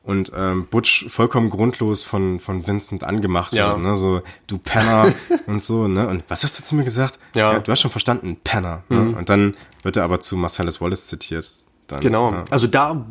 und 0.08 0.32
ähm, 0.34 0.66
Butch 0.70 1.06
vollkommen 1.10 1.50
grundlos 1.50 2.02
von, 2.02 2.40
von 2.40 2.66
Vincent 2.66 3.04
angemacht 3.04 3.52
Ja. 3.52 3.72
wird, 3.72 3.80
ne? 3.80 3.94
So, 3.96 4.22
du 4.46 4.56
Penner 4.56 5.12
und 5.46 5.62
so, 5.62 5.86
ne? 5.86 6.08
Und 6.08 6.24
was 6.28 6.42
hast 6.44 6.58
du 6.58 6.64
zu 6.64 6.74
mir 6.76 6.84
gesagt? 6.84 7.18
Ja. 7.34 7.52
Mhm. 7.52 7.64
du 7.64 7.70
hast 7.72 7.80
schon 7.80 7.90
verstanden, 7.90 8.38
Penner. 8.42 8.82
Ne? 8.88 9.14
Und 9.16 9.28
dann 9.28 9.54
wird 9.82 9.96
er 9.98 10.04
aber 10.04 10.18
zu 10.20 10.36
Marcellus 10.36 10.80
Wallace 10.80 11.06
zitiert. 11.08 11.52
Dann, 11.88 12.00
Genau. 12.00 12.32
Ja. 12.32 12.44
Also 12.50 12.66
da 12.66 13.06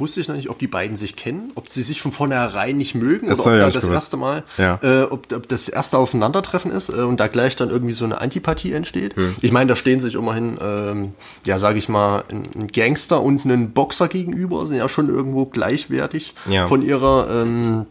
wusste 0.00 0.20
ich 0.20 0.28
noch 0.28 0.36
nicht, 0.36 0.48
ob 0.50 0.58
die 0.58 0.66
beiden 0.66 0.96
sich 0.96 1.16
kennen, 1.16 1.50
ob 1.54 1.68
sie 1.68 1.82
sich 1.82 2.00
von 2.02 2.12
vornherein 2.12 2.76
nicht 2.76 2.94
mögen 2.94 3.28
Das 3.28 3.40
oder 3.40 3.52
ob 3.58 3.64
nicht 3.64 3.76
das 3.76 3.84
gewusst. 3.84 4.04
erste 4.04 4.16
Mal, 4.16 4.42
Ja. 4.58 4.78
äh, 4.82 5.02
ob, 5.04 5.32
ob 5.32 5.48
das 5.48 5.68
erste 5.68 5.98
Aufeinandertreffen 5.98 6.70
ist 6.70 6.88
äh, 6.88 6.92
und 7.02 7.18
da 7.20 7.28
gleich 7.28 7.56
dann 7.56 7.70
irgendwie 7.70 7.94
so 7.94 8.04
eine 8.04 8.20
Antipathie 8.20 8.72
entsteht. 8.72 9.16
Hm. 9.16 9.36
Ich 9.40 9.52
meine, 9.52 9.68
da 9.68 9.76
stehen 9.76 10.00
sich 10.00 10.14
immerhin, 10.14 10.58
ähm, 10.60 11.12
ja, 11.44 11.58
sage 11.58 11.78
ich 11.78 11.88
mal, 11.88 12.24
ein, 12.28 12.68
Gangster 12.68 13.22
und 13.22 13.44
ein 13.44 13.72
Boxer 13.72 14.08
gegenüber, 14.08 14.66
sind 14.66 14.76
ja 14.76 14.88
schon 14.88 15.08
irgendwo 15.08 15.46
gleichwertig 15.46 16.34
Ja. 16.48 16.66
von 16.66 16.82
ihrer 16.82 17.28
ähm, 17.30 17.86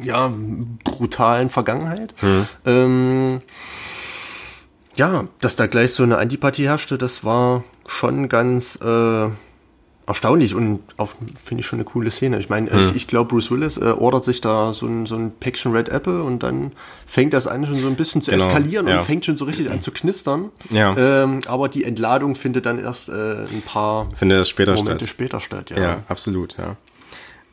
ja, 0.00 0.32
brutalen 0.84 1.50
Vergangenheit. 1.50 2.14
Ähm, 2.64 3.40
ja, 4.96 5.24
dass 5.40 5.56
da 5.56 5.66
gleich 5.66 5.92
so 5.92 6.02
eine 6.02 6.18
Antipathie 6.18 6.64
herrschte, 6.66 6.98
das 6.98 7.24
war 7.24 7.64
schon 7.86 8.28
ganz 8.28 8.76
äh, 8.82 9.28
erstaunlich 10.10 10.54
und 10.54 10.80
auch, 10.96 11.12
finde 11.44 11.60
ich, 11.60 11.66
schon 11.66 11.78
eine 11.78 11.84
coole 11.84 12.10
Szene. 12.10 12.38
Ich 12.38 12.48
meine, 12.48 12.68
ich, 12.80 12.94
ich 12.94 13.06
glaube, 13.06 13.28
Bruce 13.28 13.50
Willis 13.50 13.76
äh, 13.76 13.84
ordert 13.96 14.24
sich 14.24 14.40
da 14.40 14.74
so 14.74 14.86
ein, 14.86 15.06
so 15.06 15.14
ein 15.16 15.32
Päckchen 15.38 15.72
Red 15.72 15.88
Apple 15.88 16.22
und 16.22 16.42
dann 16.42 16.72
fängt 17.06 17.32
das 17.32 17.46
an, 17.46 17.64
schon 17.66 17.80
so 17.80 17.86
ein 17.86 17.96
bisschen 17.96 18.20
zu 18.20 18.30
Genau, 18.30 18.46
eskalieren 18.46 18.88
ja. 18.88 18.98
und 18.98 19.04
fängt 19.04 19.24
schon 19.24 19.36
so 19.36 19.44
richtig 19.44 19.70
an 19.70 19.80
zu 19.80 19.90
knistern. 19.92 20.50
Ja. 20.70 20.96
Ähm, 20.96 21.40
aber 21.46 21.68
die 21.68 21.84
Entladung 21.84 22.34
findet 22.34 22.66
dann 22.66 22.78
erst 22.78 23.08
äh, 23.08 23.44
ein 23.44 23.62
paar 23.64 24.10
Findet 24.14 24.40
das 24.40 24.48
später 24.48 24.74
Momente 24.74 25.04
statt. 25.04 25.08
später 25.08 25.40
statt. 25.40 25.70
Ja. 25.70 25.78
Ja, 25.78 26.02
absolut, 26.08 26.56
ja. 26.58 26.76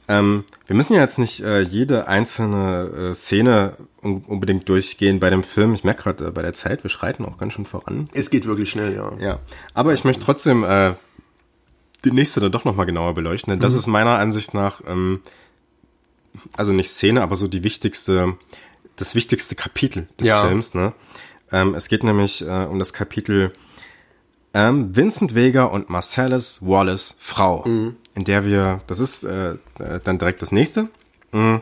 Ähm, 0.09 0.45
wir 0.65 0.75
müssen 0.75 0.93
ja 0.93 1.01
jetzt 1.01 1.19
nicht 1.19 1.41
äh, 1.41 1.61
jede 1.61 2.07
einzelne 2.07 3.09
äh, 3.09 3.13
Szene 3.13 3.73
un 4.01 4.23
unbedingt 4.25 4.69
durchgehen 4.69 5.19
bei 5.19 5.29
dem 5.29 5.43
Film. 5.43 5.73
Ich 5.73 5.83
merke 5.83 6.03
gerade 6.03 6.27
äh, 6.27 6.31
bei 6.31 6.41
der 6.41 6.53
Zeit, 6.53 6.83
wir 6.83 6.89
schreiten 6.89 7.25
auch 7.25 7.37
ganz 7.37 7.53
schön 7.53 7.65
voran. 7.65 8.07
Es 8.13 8.29
geht 8.29 8.45
wirklich 8.45 8.69
schnell, 8.69 8.95
ja. 8.95 9.11
Ja, 9.19 9.39
aber 9.73 9.93
ich 9.93 10.05
möchte 10.05 10.23
trotzdem 10.23 10.63
äh, 10.63 10.93
die 12.05 12.11
nächste 12.11 12.39
dann 12.39 12.51
doch 12.51 12.65
nochmal 12.65 12.85
genauer 12.85 13.13
beleuchten. 13.15 13.51
Denn 13.51 13.59
das 13.59 13.73
Mhm. 13.73 13.79
ist 13.79 13.87
meiner 13.87 14.19
Ansicht 14.19 14.53
nach, 14.53 14.81
ähm, 14.87 15.21
also 16.55 16.71
nicht 16.73 16.89
Szene, 16.89 17.21
aber 17.21 17.35
so 17.35 17.47
die 17.47 17.63
wichtigste, 17.63 18.35
das 18.95 19.15
wichtigste 19.15 19.55
Kapitel 19.55 20.07
des 20.19 20.27
Ja. 20.27 20.45
Films. 20.45 20.73
Ne? 20.73 20.93
Ähm, 21.51 21.75
es 21.75 21.87
geht 21.87 22.03
nämlich 22.03 22.41
äh, 22.41 22.65
um 22.65 22.79
das 22.79 22.93
Kapitel 22.93 23.53
ähm, 24.53 24.95
Vincent 24.95 25.35
Vega 25.35 25.65
und 25.65 25.89
Marcellus 25.89 26.61
Wallace 26.61 27.15
Frau, 27.19 27.63
Mhm. 27.67 27.95
in 28.15 28.23
der 28.23 28.45
wir, 28.45 28.81
das 28.87 28.99
ist 28.99 29.23
äh, 29.23 29.51
äh, 29.79 29.99
dann 30.03 30.17
direkt 30.17 30.41
das 30.41 30.51
nächste. 30.51 30.89
Mm. 31.31 31.57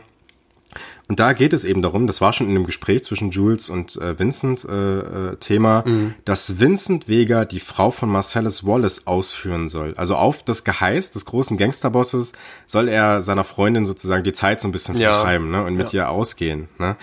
Und 1.08 1.20
da 1.20 1.34
geht 1.34 1.54
es 1.54 1.66
eben 1.66 1.84
darum, 1.84 2.08
das 2.08 2.20
war 2.20 2.34
schon 2.34 2.48
in 2.48 2.56
dem 2.56 2.66
Gespräch 2.66 3.04
zwischen 3.04 3.30
Jules 3.30 3.70
und 3.70 3.96
äh, 3.98 4.18
Vincent 4.18 4.66
äh, 4.66 5.00
äh, 5.34 5.36
Thema, 5.36 5.84
dass 6.26 6.60
Vincent 6.60 7.08
Vega 7.08 7.46
die 7.46 7.60
Frau 7.60 7.92
von 7.92 8.10
Marcellus 8.10 8.66
Wallace 8.66 9.06
ausführen 9.06 9.68
soll. 9.70 9.94
Also 9.98 10.16
auf 10.16 10.42
das 10.42 10.64
Geheiß 10.64 11.12
des 11.12 11.26
großen 11.26 11.58
Gangsterbosses 11.58 12.32
soll 12.66 12.88
er 12.90 13.22
seiner 13.22 13.44
Freundin 13.44 13.86
sozusagen 13.86 14.24
die 14.24 14.34
Zeit 14.34 14.60
so 14.60 14.68
ein 14.68 14.72
bisschen 14.72 14.98
Ja. 14.98 15.12
vertreiben 15.14 15.52
ne, 15.52 15.64
und 15.64 15.76
mit 15.76 15.94
ihr 15.94 16.10
ausgehen. 16.10 16.70
Ne? 16.80 16.96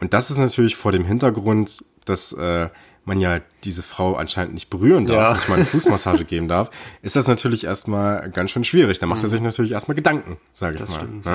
Und 0.00 0.14
das 0.14 0.32
ist 0.32 0.38
natürlich 0.38 0.74
vor 0.74 0.90
dem 0.90 1.04
Hintergrund, 1.04 1.84
dass 2.06 2.32
äh, 2.32 2.70
man 3.04 3.20
ja 3.20 3.38
diese 3.62 3.84
Frau 3.84 4.16
anscheinend 4.16 4.54
nicht 4.54 4.68
berühren 4.68 5.06
darf, 5.06 5.16
Ja. 5.28 5.34
nicht 5.34 5.48
mal 5.48 5.54
eine 5.56 5.64
Fußmassage 5.66 6.24
geben 6.24 6.48
darf, 6.48 6.70
ist 7.02 7.14
das 7.14 7.28
natürlich 7.28 7.62
erstmal 7.62 8.30
ganz 8.30 8.50
schön 8.50 8.64
schwierig. 8.64 8.98
Da 8.98 9.06
macht 9.06 9.22
er 9.22 9.28
sich 9.28 9.40
natürlich 9.42 9.70
erstmal 9.72 9.94
Gedanken, 9.94 10.38
sage 10.52 10.74
ich 10.74 10.80
Das 10.80 10.90
mal. 10.90 10.96
stimmt, 10.96 11.24
ne? 11.24 11.30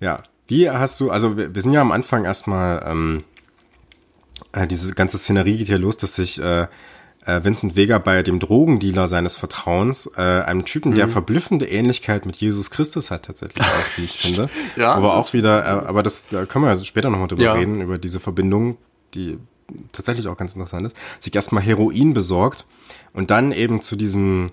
ja. 0.00 0.06
Ja. 0.14 0.22
Wie 0.46 0.68
hast 0.70 1.00
du, 1.00 1.10
also 1.10 1.36
wir, 1.36 1.54
wir 1.54 1.62
sind 1.62 1.72
ja 1.72 1.80
am 1.80 1.92
Anfang 1.92 2.24
erstmal, 2.24 2.84
ähm, 2.86 3.18
äh, 4.52 4.66
diese 4.66 4.92
ganze 4.94 5.18
Szenerie 5.18 5.58
geht 5.58 5.68
hier 5.68 5.78
los, 5.78 5.96
dass 5.96 6.16
sich 6.16 6.40
äh, 6.40 6.66
äh, 7.24 7.42
Vincent 7.42 7.76
Vega 7.76 7.98
bei 7.98 8.22
dem 8.22 8.38
Drogendealer 8.38 9.08
seines 9.08 9.36
Vertrauens, 9.36 10.10
äh, 10.16 10.20
einem 10.20 10.64
Typen, 10.66 10.90
Mhm. 10.92 10.96
der 10.96 11.08
verblüffende 11.08 11.66
Ähnlichkeit 11.66 12.26
mit 12.26 12.36
Jesus 12.36 12.70
Christus 12.70 13.10
hat 13.10 13.24
tatsächlich 13.24 13.64
auch, 13.64 13.96
wie 13.98 14.04
ich 14.04 14.18
finde. 14.18 14.48
Ja, 14.76 14.92
aber 14.92 15.14
auch 15.16 15.32
wieder, 15.32 15.64
äh, 15.64 15.86
aber 15.86 16.02
das 16.02 16.28
da 16.28 16.44
können 16.44 16.64
wir 16.66 16.84
später 16.84 17.08
nochmal 17.10 17.28
drüber 17.28 17.42
Ja. 17.44 17.52
reden, 17.54 17.80
über 17.80 17.96
diese 17.98 18.20
Verbindung, 18.20 18.76
die 19.14 19.38
tatsächlich 19.92 20.28
auch 20.28 20.36
ganz 20.36 20.52
interessant 20.54 20.86
ist, 20.88 20.96
sich 21.20 21.34
erstmal 21.34 21.62
Heroin 21.62 22.12
besorgt 22.12 22.66
und 23.14 23.30
dann 23.30 23.50
eben 23.52 23.80
zu 23.80 23.96
diesem 23.96 24.50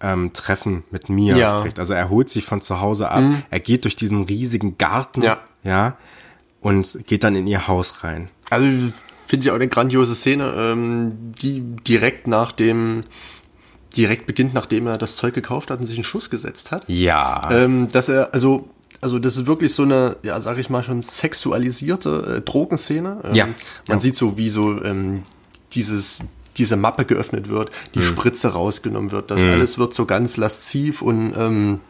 ähm, 0.00 0.32
Treffen 0.32 0.84
mit 0.90 1.08
Mia 1.08 1.36
Ja. 1.36 1.54
Mhm. 1.54 1.60
spricht. 1.60 1.78
Also 1.78 1.94
er 1.94 2.08
holt 2.08 2.28
sie 2.28 2.40
von 2.40 2.60
zu 2.60 2.80
Hause 2.80 3.10
ab, 3.10 3.22
er 3.50 3.60
geht 3.60 3.84
durch 3.84 3.96
diesen 3.96 4.22
riesigen 4.24 4.78
Garten, 4.78 5.22
Ja. 5.22 5.38
ja, 5.62 5.96
und 6.60 7.00
geht 7.06 7.24
dann 7.24 7.36
in 7.36 7.46
ihr 7.46 7.68
Haus 7.68 8.02
rein. 8.04 8.28
Also 8.50 8.66
finde 9.26 9.44
ich 9.46 9.50
auch 9.50 9.54
eine 9.56 9.68
grandiose 9.68 10.14
Szene, 10.14 10.52
ähm, 10.56 11.32
die 11.40 11.60
direkt 11.86 12.26
nach 12.26 12.52
dem, 12.52 13.04
direkt 13.96 14.26
beginnt, 14.26 14.54
nachdem 14.54 14.86
er 14.86 14.98
das 14.98 15.16
Zeug 15.16 15.34
gekauft 15.34 15.70
hat 15.70 15.80
und 15.80 15.86
sich 15.86 15.96
einen 15.96 16.04
Schuss 16.04 16.30
gesetzt 16.30 16.70
hat. 16.70 16.84
Ja. 16.88 17.48
Ähm, 17.50 17.90
dass 17.92 18.08
er, 18.08 18.32
also, 18.34 18.68
also 19.00 19.18
das 19.18 19.36
ist 19.36 19.46
wirklich 19.46 19.74
so 19.74 19.82
eine, 19.84 20.16
ja, 20.22 20.40
sag 20.40 20.58
ich 20.58 20.68
mal, 20.70 20.82
schon 20.82 21.02
sexualisierte 21.02 22.36
äh, 22.38 22.40
Drogenszene. 22.40 23.20
Ähm, 23.24 23.34
Ja. 23.34 23.46
Man 23.46 23.54
Ja. 23.88 24.00
sieht 24.00 24.16
so, 24.16 24.36
wie 24.36 24.50
so 24.50 24.82
ähm, 24.84 25.22
dieses, 25.72 26.20
diese 26.56 26.76
Mappe 26.76 27.04
geöffnet 27.04 27.48
wird, 27.48 27.70
die 27.94 28.02
Spritze 28.02 28.48
rausgenommen 28.52 29.12
wird. 29.12 29.30
Das 29.30 29.40
alles 29.40 29.78
wird 29.78 29.94
so 29.94 30.06
ganz 30.06 30.36
lasziv 30.36 31.02
und 31.02 31.32
ähm, 31.36 31.80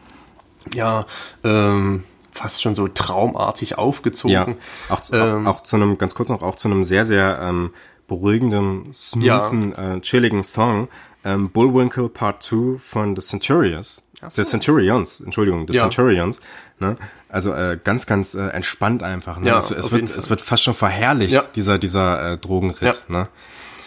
ja, 0.73 1.05
ähm, 1.43 2.03
fast 2.31 2.61
schon 2.61 2.75
so 2.75 2.87
traumartig 2.87 3.77
aufgezogen. 3.77 4.31
Ja, 4.33 4.47
auch, 4.89 5.01
zu- 5.01 5.15
Ähm, 5.15 5.47
auch 5.47 5.61
zu 5.61 5.75
einem, 5.75 5.97
ganz 5.97 6.15
kurz 6.15 6.29
noch, 6.29 6.41
auch 6.43 6.55
zu 6.55 6.67
einem 6.69 6.83
sehr, 6.83 7.03
sehr 7.05 7.39
ähm, 7.41 7.71
beruhigendem, 8.07 8.93
smoothen, 8.93 9.73
äh, 9.75 9.99
chilligen 10.01 10.43
Song 10.43 10.87
ähm, 11.23 11.49
Bullwinkle 11.49 12.09
Part 12.09 12.43
2 12.43 12.77
von 12.79 13.15
The 13.15 13.21
Centurions. 13.25 14.01
The 14.29 14.43
Centurions, 14.43 15.19
Entschuldigung, 15.19 15.65
The 15.67 15.73
Ja. 15.77 15.81
Centurions. 15.83 16.41
Ne? 16.79 16.95
Also 17.27 17.53
äh, 17.53 17.79
ganz, 17.83 18.05
ganz 18.05 18.35
äh, 18.35 18.47
entspannt 18.49 19.01
einfach. 19.01 19.39
Ne? 19.39 19.47
Ja, 19.47 19.57
es, 19.57 19.71
es, 19.71 19.91
wird, 19.91 20.09
Fall. 20.09 20.17
es 20.17 20.29
wird 20.29 20.41
fast 20.41 20.61
schon 20.63 20.75
verherrlicht, 20.75 21.33
Ja. 21.33 21.43
dieser, 21.55 21.79
dieser 21.79 22.33
äh, 22.33 22.37
Drogenritt. 22.37 23.05
Ne? 23.09 23.27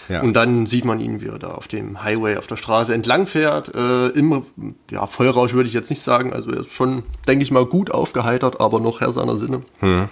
Ja. 0.09 0.23
Und 0.23 0.35
dann 0.35 0.67
sieht 0.67 0.85
man 0.85 1.01
ihn, 1.01 1.21
wie 1.21 1.29
er 1.29 1.39
da 1.39 1.49
auf 1.49 1.69
dem 1.69 2.03
Highway, 2.03 2.37
auf 2.37 2.47
der 2.47 2.57
Straße 2.57 2.95
entlang 2.95 3.27
fährt. 3.27 3.75
Äh, 3.75 4.09
Im 4.09 4.45
ja, 4.91 5.07
Vollrausch 5.07 5.55
würde 5.55 5.69
ich 5.69 5.75
jetzt 5.75 5.91
nicht 5.91 6.03
sagen. 6.03 6.33
Also 6.33 6.51
er 6.51 6.61
ist 6.61 6.73
schon, 6.73 7.05
denke 7.27 7.43
ich 7.43 7.51
mal, 7.51 7.67
gut 7.67 7.91
aufgeheitert, 7.91 8.61
aber 8.61 8.81
noch 8.81 9.01
Herr 9.01 9.13
seiner 9.13 9.37
Sinne. 9.37 9.63
Hm. 9.81 10.09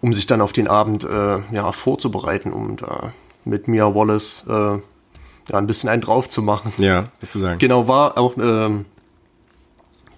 Um 0.00 0.12
sich 0.12 0.26
dann 0.26 0.40
auf 0.40 0.52
den 0.52 0.68
Abend 0.68 1.04
äh, 1.04 1.38
ja, 1.52 1.72
vorzubereiten, 1.72 2.52
um 2.52 2.76
da 2.76 3.12
mit 3.44 3.68
Mia 3.68 3.94
Wallace 3.94 4.44
äh, 4.48 4.52
ja, 4.52 5.58
ein 5.58 5.66
bisschen 5.66 5.88
einen 5.88 6.02
drauf 6.02 6.28
zu 6.28 6.42
machen. 6.42 6.72
ja, 6.78 7.04
sozusagen. 7.20 7.58
Genau, 7.58 7.88
war 7.88 8.18
auch 8.18 8.36
ähm, 8.36 8.84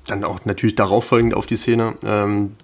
dann 0.07 0.25
auch 0.25 0.45
natürlich 0.45 0.75
darauf 0.75 1.07
folgend 1.07 1.35
auf 1.35 1.47
die 1.47 1.57
Szene. 1.57 1.95
Ähm, 2.05 2.57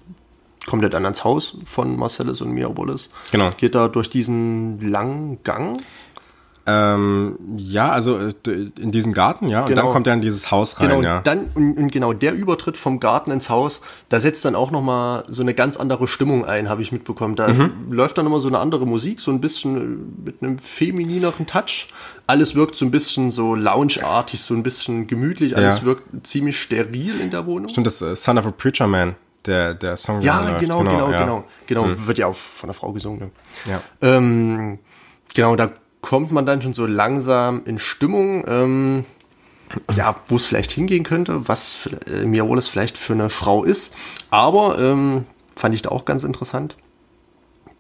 kommt 0.66 0.83
er 0.83 0.91
dann 0.91 1.05
ans 1.05 1.25
Haus 1.25 1.57
von 1.64 1.97
Marcellus 1.97 2.41
und 2.43 2.53
Mia 2.53 2.77
Wallace. 2.77 3.11
Genau. 3.33 3.51
Geht 3.57 3.75
da 3.75 3.89
durch 3.89 4.11
diesen 4.11 4.81
langen 4.81 5.43
Gang. 5.43 5.83
Ähm, 6.71 7.37
ja, 7.57 7.91
also 7.91 8.18
äh, 8.18 8.33
in 8.79 8.93
diesen 8.93 9.12
Garten, 9.12 9.49
ja, 9.49 9.62
und 9.62 9.68
Genau. 9.68 9.83
dann 9.83 9.93
kommt 9.93 10.07
er 10.07 10.14
in 10.14 10.21
dieses 10.21 10.51
Haus 10.51 10.79
rein, 10.81 10.89
Genau, 10.89 11.03
ja. 11.03 11.21
dann 11.23 11.47
und, 11.55 11.77
und 11.77 11.91
genau 11.93 12.12
der 12.12 12.33
Übertritt 12.35 12.77
vom 12.77 13.01
Garten 13.01 13.31
ins 13.31 13.51
Haus, 13.51 13.81
da 14.09 14.21
setzt 14.21 14.45
dann 14.45 14.55
auch 14.55 14.71
noch 14.71 14.83
mal 14.83 15.25
so 15.29 15.43
eine 15.43 15.55
ganz 15.55 15.77
andere 15.77 16.07
Stimmung 16.09 16.45
ein, 16.45 16.68
habe 16.68 16.83
ich 16.83 16.93
mitbekommen. 16.93 17.35
Da 17.37 17.49
Mhm. 17.49 17.91
läuft 17.93 18.18
dann 18.18 18.27
immer 18.27 18.41
so 18.41 18.49
eine 18.49 18.59
andere 18.59 18.87
Musik, 18.87 19.21
so 19.21 19.31
ein 19.31 19.41
bisschen 19.41 19.77
äh, 19.77 20.27
mit 20.31 20.43
einem 20.43 20.59
feminineren 20.59 21.47
Touch. 21.47 21.89
Alles 22.27 22.55
wirkt 22.55 22.77
so 22.77 22.85
ein 22.85 22.91
bisschen 22.91 23.31
so 23.31 23.55
loungeartig, 23.55 24.41
so 24.43 24.55
ein 24.55 24.62
bisschen 24.62 25.07
gemütlich. 25.07 25.57
Alles 25.57 25.81
Ja. 25.81 25.85
wirkt 25.87 26.27
ziemlich 26.27 26.61
steril 26.61 27.21
in 27.21 27.31
der 27.31 27.47
Wohnung. 27.47 27.68
Stimmt, 27.71 27.87
das 27.87 28.01
äh, 28.03 28.14
Son 28.14 28.39
of 28.39 28.47
a 28.47 28.53
Preacher 28.53 28.87
Man, 28.87 29.16
der, 29.47 29.75
der 29.75 29.97
Song, 29.97 30.21
Ja, 30.23 30.41
läuft. 30.45 30.61
genau, 30.61 30.79
genau, 30.85 31.11
ja. 31.11 31.21
genau, 31.21 31.45
genau. 31.66 31.87
Wird 32.07 32.18
ja 32.18 32.27
auch 32.29 32.35
von 32.37 32.68
der 32.68 32.75
Frau 32.75 32.93
gesungen. 32.93 33.33
Ja. 33.66 33.81
Ähm, 34.01 34.79
genau, 35.35 35.57
da 35.57 35.71
kommt 36.01 36.32
man 36.32 36.46
dann 36.46 36.62
schon 36.62 36.74
so 36.74 36.86
langsam 36.86 37.62
in 37.64 37.78
Stimmung, 37.78 38.44
ähm, 38.46 39.05
ja, 39.94 40.16
wo 40.28 40.36
es 40.36 40.46
vielleicht 40.46 40.72
hingehen 40.72 41.05
könnte, 41.05 41.48
was 41.48 41.88
äh, 42.07 42.24
Wallace 42.24 42.68
vielleicht 42.68 42.98
für 42.98 43.12
eine 43.12 43.30
Frau 43.30 43.64
ist. 43.64 43.94
Aber 44.30 44.78
ähm, 44.78 45.26
fand 45.55 45.74
ich 45.74 45.82
da 45.82 45.90
auch 45.90 46.05
ganz 46.05 46.24
interessant, 46.24 46.76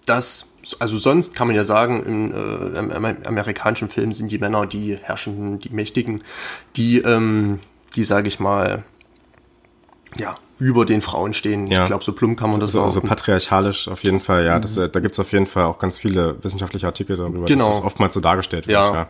dass, 0.06 0.46
also 0.78 0.98
sonst 0.98 1.34
kann 1.34 1.46
man 1.46 1.56
ja 1.56 1.64
sagen, 1.64 2.02
in 2.04 2.32
äh, 2.32 2.78
am- 2.78 3.04
amerikanischen 3.24 3.88
Filmen 3.88 4.12
sind 4.12 4.30
die 4.30 4.38
Männer 4.38 4.66
die 4.66 4.96
Herrschenden, 4.96 5.58
die 5.58 5.70
Mächtigen, 5.70 6.22
die, 6.76 6.98
ähm, 6.98 7.58
die 7.96 8.04
sage 8.04 8.28
ich 8.28 8.38
mal, 8.38 8.84
ja, 10.16 10.36
über 10.60 10.84
den 10.84 11.02
Frauen 11.02 11.34
stehen. 11.34 11.66
Ja. 11.66 11.82
Ich 11.82 11.86
glaube, 11.88 12.04
so 12.04 12.12
plump 12.12 12.38
kann 12.38 12.50
man 12.50 12.60
das 12.60 12.72
So, 12.72 12.82
auch. 12.82 12.90
so 12.90 13.00
patriarchalisch 13.00 13.88
auf 13.88 14.04
jeden 14.04 14.20
Fall, 14.20 14.44
ja. 14.44 14.58
Das, 14.60 14.76
äh, 14.76 14.88
da 14.88 15.00
gibt's 15.00 15.18
auf 15.18 15.32
jeden 15.32 15.46
Fall 15.46 15.64
auch 15.64 15.78
ganz 15.78 15.98
viele 15.98 16.36
wissenschaftliche 16.42 16.86
Artikel 16.86 17.16
darüber, 17.16 17.46
Genau. 17.46 17.66
dass 17.66 17.76
das 17.78 17.84
oftmals 17.84 18.14
so 18.14 18.20
dargestellt 18.20 18.68
wird. 18.68 18.78
Ja. 18.78 18.94
Ja. 18.94 19.08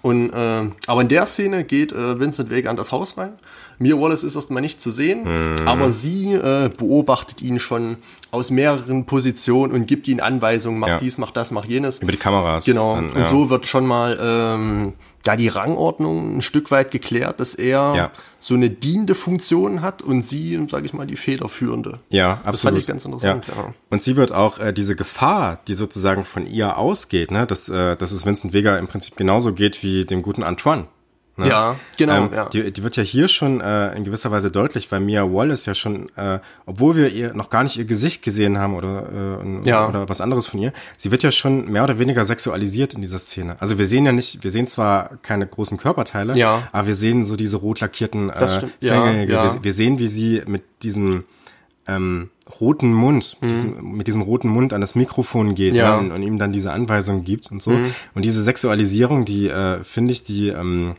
Und, 0.00 0.30
äh, 0.32 0.70
aber 0.86 1.00
in 1.02 1.08
der 1.08 1.26
Szene 1.26 1.64
geht 1.64 1.92
äh, 1.92 2.20
Vincent 2.20 2.50
Vega 2.50 2.70
an 2.70 2.76
das 2.76 2.92
Haus 2.92 3.16
rein. 3.18 3.32
Mia 3.80 3.96
Wallace 4.00 4.22
ist 4.24 4.36
erstmal 4.36 4.60
nicht 4.62 4.80
zu 4.80 4.90
sehen, 4.92 5.24
Mhm. 5.24 5.66
aber 5.68 5.90
sie 5.90 6.32
äh, 6.34 6.68
beobachtet 6.76 7.42
ihn 7.42 7.58
schon 7.58 7.96
aus 8.30 8.50
mehreren 8.50 9.06
Positionen 9.06 9.72
und 9.72 9.86
gibt 9.86 10.06
ihm 10.08 10.20
Anweisungen, 10.20 10.78
mach 10.78 10.88
Ja. 10.88 10.98
dies, 10.98 11.18
mach 11.18 11.30
das, 11.32 11.50
mach 11.50 11.64
jenes. 11.64 11.98
Über 11.98 12.12
die 12.12 12.18
Kameras. 12.18 12.64
Genau. 12.64 12.94
Dann, 12.94 13.10
und 13.10 13.18
ja. 13.18 13.26
so 13.26 13.50
wird 13.50 13.66
schon 13.66 13.86
mal 13.86 14.18
ähm, 14.20 14.92
da 15.28 15.36
die 15.36 15.48
Rangordnung 15.48 16.38
ein 16.38 16.42
Stück 16.42 16.70
weit 16.70 16.90
geklärt, 16.90 17.38
dass 17.38 17.54
er 17.54 17.94
Ja. 17.94 18.10
so 18.40 18.54
eine 18.54 18.70
dienende 18.70 19.14
Funktion 19.14 19.82
hat 19.82 20.00
und 20.00 20.22
sie, 20.22 20.58
sage 20.70 20.86
ich 20.86 20.94
mal, 20.94 21.06
die 21.06 21.16
federführende. 21.16 21.98
Ja, 22.08 22.32
absolut. 22.32 22.52
Das 22.54 22.60
fand 22.62 22.78
ich 22.78 22.86
ganz 22.86 23.04
interessant, 23.04 23.44
ja. 23.46 23.74
Und 23.90 24.02
sie 24.02 24.16
wird 24.16 24.32
auch 24.32 24.58
äh, 24.58 24.72
diese 24.72 24.96
Gefahr, 24.96 25.60
die 25.68 25.74
sozusagen 25.74 26.24
von 26.24 26.46
ihr 26.46 26.78
ausgeht, 26.78 27.30
ne, 27.30 27.46
dass, 27.46 27.68
äh, 27.68 27.94
dass 27.96 28.12
es 28.12 28.24
Vincent 28.24 28.54
Vega 28.54 28.76
im 28.76 28.88
Prinzip 28.88 29.16
genauso 29.16 29.52
geht 29.52 29.82
wie 29.82 30.06
dem 30.06 30.22
guten 30.22 30.42
Antoine. 30.42 30.86
Ne? 31.38 31.48
Ja, 31.48 31.76
genau. 31.96 32.16
Ähm, 32.26 32.30
ja. 32.34 32.48
die, 32.48 32.72
die 32.72 32.82
wird 32.82 32.96
ja 32.96 33.02
hier 33.04 33.28
schon 33.28 33.60
äh, 33.60 33.94
in 33.94 34.02
gewisser 34.04 34.30
Weise 34.32 34.50
deutlich, 34.50 34.90
weil 34.90 35.00
Mia 35.00 35.22
Wallace 35.22 35.66
ja 35.66 35.74
schon, 35.74 36.08
äh, 36.16 36.40
obwohl 36.66 36.96
wir 36.96 37.08
ihr 37.12 37.32
noch 37.32 37.48
gar 37.48 37.62
nicht 37.62 37.76
ihr 37.76 37.84
Gesicht 37.84 38.22
gesehen 38.24 38.58
haben 38.58 38.74
oder, 38.74 39.04
äh, 39.44 39.68
Ja. 39.68 39.88
oder 39.88 40.08
was 40.08 40.20
anderes 40.20 40.46
von 40.48 40.58
ihr, 40.60 40.72
sie 40.96 41.10
wird 41.12 41.22
ja 41.22 41.30
schon 41.30 41.70
mehr 41.70 41.84
oder 41.84 41.98
weniger 41.98 42.24
sexualisiert 42.24 42.94
in 42.94 43.00
dieser 43.02 43.18
Szene. 43.20 43.56
Also 43.60 43.78
wir 43.78 43.86
sehen 43.86 44.04
ja 44.04 44.12
nicht, 44.12 44.42
wir 44.42 44.50
sehen 44.50 44.66
zwar 44.66 45.10
keine 45.22 45.46
großen 45.46 45.78
Körperteile, 45.78 46.36
Ja. 46.36 46.64
aber 46.72 46.88
wir 46.88 46.94
sehen 46.94 47.24
so 47.24 47.36
diese 47.36 47.56
rot 47.58 47.80
lackierten 47.80 48.30
äh, 48.30 48.48
stimmt. 48.48 48.72
Ja. 48.80 49.04
Wir, 49.26 49.58
wir 49.62 49.72
sehen, 49.72 49.98
wie 50.00 50.08
sie 50.08 50.42
mit 50.46 50.62
diesem 50.82 51.24
ähm, 51.86 52.28
roten 52.60 52.92
Mund, 52.92 53.36
Mhm. 53.40 53.48
diesem, 53.48 53.92
mit 53.96 54.06
diesem 54.08 54.22
roten 54.22 54.48
Mund 54.48 54.72
an 54.72 54.80
das 54.80 54.94
Mikrofon 54.94 55.54
geht 55.54 55.74
Ja. 55.74 55.92
ne, 55.92 55.98
und, 55.98 56.12
und 56.12 56.22
ihm 56.22 56.38
dann 56.38 56.52
diese 56.52 56.72
Anweisung 56.72 57.24
gibt 57.24 57.50
und 57.50 57.62
so. 57.62 57.70
Mhm. 57.70 57.94
Und 58.14 58.24
diese 58.24 58.42
Sexualisierung, 58.42 59.24
die 59.24 59.48
äh, 59.48 59.82
finde 59.84 60.12
ich, 60.12 60.22
die 60.22 60.48
ähm, 60.48 60.96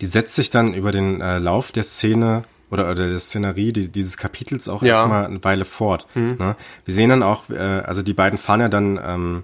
die 0.00 0.06
setzt 0.06 0.34
sich 0.34 0.50
dann 0.50 0.74
über 0.74 0.92
den 0.92 1.20
äh, 1.20 1.38
Lauf 1.38 1.72
der 1.72 1.82
Szene 1.82 2.42
oder, 2.70 2.90
oder 2.90 3.08
der 3.08 3.18
Szenerie 3.18 3.72
die, 3.72 3.88
dieses 3.88 4.16
Kapitels 4.16 4.68
auch 4.68 4.82
Ja. 4.82 4.86
Mhm. 4.94 4.98
erstmal 5.12 5.24
eine 5.26 5.44
Weile 5.44 5.64
fort. 5.64 6.06
Ne? 6.14 6.56
Wir 6.84 6.94
sehen 6.94 7.10
dann 7.10 7.22
auch, 7.22 7.50
äh, 7.50 7.56
also 7.58 8.02
die 8.02 8.14
beiden 8.14 8.38
fahren 8.38 8.60
ja 8.60 8.68
dann 8.68 8.98
ähm, 9.04 9.42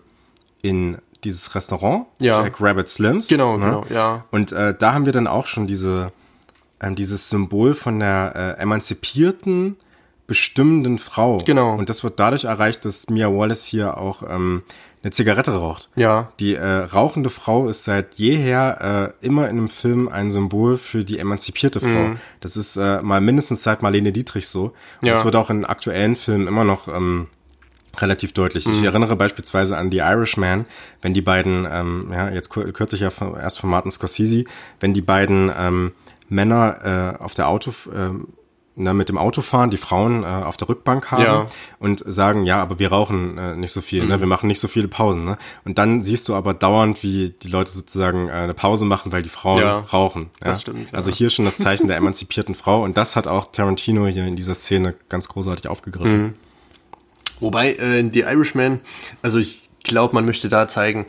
in 0.63 0.99
dieses 1.25 1.55
Restaurant, 1.55 2.07
Ja. 2.19 2.43
Jack 2.43 2.61
Rabbit 2.61 2.89
Slims. 2.89 3.27
Genau, 3.29 3.57
ne? 3.57 3.65
genau, 3.67 3.87
ja. 3.91 4.25
Und 4.31 4.53
äh, 4.53 4.75
da 4.79 4.93
haben 4.93 5.07
wir 5.07 5.13
dann 5.13 5.27
auch 5.27 5.47
schon 5.47 5.67
diese, 5.67 6.13
ähm, 6.81 6.95
dieses 6.95 7.29
Symbol 7.29 7.75
von 7.75 7.99
der 7.99 8.57
äh, 8.59 8.63
emanzipierten, 8.63 9.77
bestimmenden 10.27 10.99
Frau. 10.99 11.39
Genau. 11.39 11.75
Und 11.75 11.89
das 11.89 12.05
wird 12.05 12.19
dadurch 12.21 12.45
erreicht, 12.45 12.85
dass 12.85 13.09
Mia 13.11 13.29
Wallace 13.33 13.65
hier 13.67 13.97
auch 13.99 14.23
ähm, 14.29 14.63
eine 15.07 15.13
Zigarette 15.13 15.53
raucht. 15.53 15.89
Ja. 15.95 16.33
Die 16.41 16.57
äh, 16.57 16.67
rauchende 16.67 17.31
Frau 17.31 17.69
ist 17.69 17.85
seit 17.85 18.15
jeher 18.17 19.15
äh, 19.23 19.25
immer 19.25 19.45
in 19.49 19.57
einem 19.59 19.69
Film 19.69 20.09
ein 20.09 20.33
Symbol 20.33 20.77
für 20.77 21.05
die 21.05 21.21
emanzipierte 21.21 21.79
Frau. 21.79 22.17
Das 22.41 22.57
ist 22.57 22.77
äh, 22.77 23.01
mal 23.03 23.21
mindestens 23.21 23.63
seit 23.63 23.83
Marlene 23.83 24.11
Dietrich 24.11 24.49
so. 24.49 24.73
Und 25.01 25.07
Ja. 25.07 25.13
das 25.13 25.25
wird 25.25 25.37
auch 25.37 25.49
in 25.49 25.65
aktuellen 25.65 26.17
Filmen 26.17 26.49
immer 26.49 26.65
noch 26.65 26.89
ähm, 26.89 27.29
relativ 27.99 28.33
deutlich. 28.33 28.67
Ich 28.67 28.83
erinnere 28.83 29.15
beispielsweise 29.15 29.77
an 29.77 29.93
The 29.93 29.99
Irishman, 29.99 30.67
wenn 31.03 31.15
die 31.15 31.23
beiden, 31.23 31.69
ähm, 31.71 32.09
ja, 32.13 32.29
jetzt 32.31 32.51
kürzlich 32.51 33.01
ja 33.01 33.11
von, 33.11 33.37
erst 33.37 33.61
von 33.61 33.71
Martin 33.71 33.93
Scorsese, 33.93 34.43
wenn 34.81 34.93
die 34.93 35.03
beiden 35.03 35.53
ähm, 35.57 35.93
Männer 36.29 37.15
äh, 37.21 37.23
auf 37.23 37.35
der 37.35 37.47
Auto, 37.47 37.73
ähm, 37.95 38.27
na, 38.79 38.93
mit 38.93 39.09
dem 39.09 39.17
Auto 39.17 39.41
fahren, 39.41 39.71
die 39.71 39.79
Frauen 39.79 40.23
äh, 40.23 40.27
auf 40.27 40.57
der 40.59 40.69
Rückbank 40.69 41.11
haben 41.11 41.23
Ja. 41.23 41.47
und 41.79 42.01
sagen, 42.07 42.45
ja, 42.45 42.61
aber 42.61 42.79
wir 42.79 42.91
rauchen 42.91 43.39
äh, 43.39 43.57
nicht 43.57 43.73
so 43.73 43.81
viel, 43.81 44.05
ne? 44.07 44.21
wir 44.21 44.27
machen 44.27 44.47
nicht 44.49 44.61
so 44.61 44.69
viele 44.69 44.87
Pausen. 44.87 45.25
Ne? 45.25 45.39
Und 45.65 45.79
dann 45.79 46.03
siehst 46.03 46.29
du 46.29 46.35
aber 46.35 46.53
dauernd, 46.55 47.03
wie 47.03 47.31
die 47.31 47.49
Leute 47.49 47.73
sozusagen 47.73 48.29
äh, 48.29 48.33
eine 48.33 48.55
Pause 48.55 48.85
machen, 48.85 49.13
weil 49.13 49.23
die 49.23 49.31
Frauen 49.31 49.61
Ja, 49.63 49.79
rauchen. 49.79 50.29
Ja? 50.43 50.49
das 50.51 50.61
stimmt, 50.63 50.91
ja. 50.91 50.95
Also 50.95 51.11
hier 51.11 51.31
schon 51.31 51.47
das 51.47 51.57
Zeichen 51.57 51.87
der 51.89 51.97
emanzipierten 51.97 52.55
Frau 52.55 52.85
und 52.85 52.97
das 52.99 53.17
hat 53.17 53.27
auch 53.27 53.51
Tarantino 53.51 54.07
hier 54.07 54.27
in 54.27 54.37
dieser 54.37 54.55
Szene 54.55 54.95
ganz 55.09 55.29
großartig 55.29 55.69
aufgegriffen. 55.69 56.23
Mhm. 56.23 56.35
Wobei 57.41 57.73
äh, 57.73 57.99
in 58.01 58.13
The 58.13 58.21
Irishman, 58.21 58.81
also 59.23 59.39
ich 59.39 59.69
glaube, 59.85 60.15
man 60.15 60.25
möchte 60.27 60.49
da 60.49 60.69
zeigen, 60.69 61.07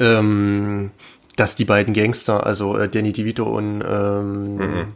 ähm, 0.00 0.90
dass 1.36 1.56
die 1.56 1.64
beiden 1.64 1.94
Gangster, 1.94 2.44
also 2.46 2.76
äh, 2.76 2.88
Danny 2.88 3.12
DeVito 3.12 3.44
und 3.44 3.82
ähm, 3.88 4.86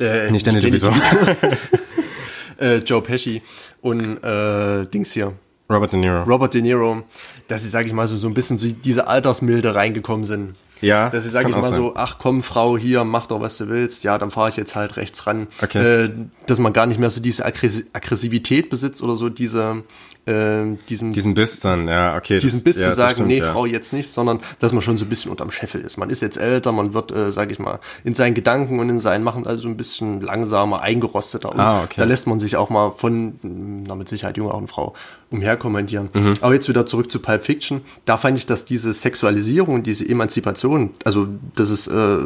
äh. 0.00 0.30
Nicht 0.30 0.46
Danny 0.46 0.60
DeVito. 0.60 0.90
äh, 2.58 2.78
Joe 2.78 3.02
Pesci 3.02 3.42
und 3.80 4.22
äh, 4.22 4.86
Dings 4.86 5.12
hier, 5.12 5.32
Robert 5.70 5.92
De 5.92 6.00
Niro. 6.00 6.22
Robert 6.24 6.54
De 6.54 6.62
Niro, 6.62 7.04
dass 7.48 7.62
sie, 7.62 7.68
sage 7.68 7.86
ich 7.86 7.92
mal, 7.92 8.08
so, 8.08 8.16
so 8.16 8.26
ein 8.26 8.34
bisschen 8.34 8.58
so 8.58 8.66
diese 8.66 9.06
Altersmilde 9.06 9.74
reingekommen 9.74 10.24
sind. 10.24 10.54
Ja, 10.80 11.10
Dass 11.10 11.22
sie, 11.24 11.28
das 11.28 11.34
sage 11.34 11.48
ich 11.50 11.54
mal 11.56 11.62
sein. 11.62 11.74
so, 11.76 11.92
ach 11.96 12.16
komm, 12.18 12.42
Frau, 12.42 12.76
hier, 12.78 13.04
mach 13.04 13.26
doch, 13.26 13.40
was 13.40 13.58
du 13.58 13.68
willst. 13.68 14.04
Ja, 14.04 14.18
dann 14.18 14.30
fahre 14.30 14.48
ich 14.48 14.56
jetzt 14.56 14.74
halt 14.74 14.96
rechts 14.96 15.26
ran. 15.26 15.46
Okay. 15.62 16.04
Äh, 16.04 16.10
dass 16.46 16.58
man 16.58 16.72
gar 16.72 16.86
nicht 16.86 16.98
mehr 17.00 17.10
so 17.10 17.20
diese 17.20 17.44
Aggressi 17.44 17.86
Aggressivität 17.92 18.70
besitzt 18.70 19.02
oder 19.02 19.16
so 19.16 19.28
diese, 19.28 19.82
äh, 20.26 20.76
diesen, 20.88 21.12
Diesen 21.12 21.34
Biss 21.34 21.60
dann, 21.60 21.88
ja, 21.88 22.16
okay. 22.16 22.34
das- 22.34 22.42
diesen 22.44 22.62
Biss 22.64 22.76
ja, 22.78 22.82
zu 22.82 22.88
das 22.90 22.96
sagen, 22.96 23.10
stimmt, 23.12 23.28
nee, 23.28 23.38
ja. 23.38 23.52
Frau 23.52 23.66
jetzt 23.66 23.92
nicht, 23.92 24.12
sondern 24.12 24.40
dass 24.58 24.72
man 24.72 24.82
schon 24.82 24.98
so 24.98 25.04
ein 25.04 25.08
bisschen 25.08 25.30
unterm 25.30 25.50
Scheffel 25.50 25.80
ist. 25.80 25.96
Man 25.96 26.10
ist 26.10 26.20
jetzt 26.22 26.36
älter, 26.36 26.72
man 26.72 26.94
wird, 26.94 27.10
äh, 27.12 27.30
sage 27.30 27.52
ich 27.52 27.58
mal, 27.58 27.80
in 28.04 28.14
seinen 28.14 28.34
Gedanken 28.34 28.78
und 28.80 28.88
in 28.90 29.00
seinen 29.00 29.24
Machen 29.24 29.46
also 29.46 29.68
ein 29.68 29.76
bisschen 29.76 30.20
langsamer, 30.20 30.80
eingerosteter. 30.82 31.50
Und 31.52 31.58
Ah, 31.60 31.82
okay. 31.84 31.94
Da 31.98 32.04
lässt 32.04 32.26
man 32.26 32.38
sich 32.40 32.56
auch 32.56 32.70
mal 32.70 32.90
von, 32.92 33.38
na 33.86 33.94
mit 33.94 34.08
Sicherheit 34.08 34.36
junge 34.36 34.52
auch 34.52 34.58
eine 34.58 34.68
Frau, 34.68 34.94
umherkommandieren. 35.30 36.08
Mhm. 36.12 36.34
Aber 36.40 36.54
jetzt 36.54 36.68
wieder 36.68 36.86
zurück 36.86 37.10
zu 37.10 37.20
Pulp 37.20 37.42
Fiction. 37.42 37.82
Da 38.04 38.16
fand 38.16 38.36
ich, 38.38 38.46
dass 38.46 38.64
diese 38.64 38.92
Sexualisierung 38.92 39.76
und 39.76 39.86
diese 39.86 40.08
Emanzipation, 40.08 40.90
also 41.04 41.28
das 41.54 41.70
ist 41.70 41.86
äh, 41.86 42.16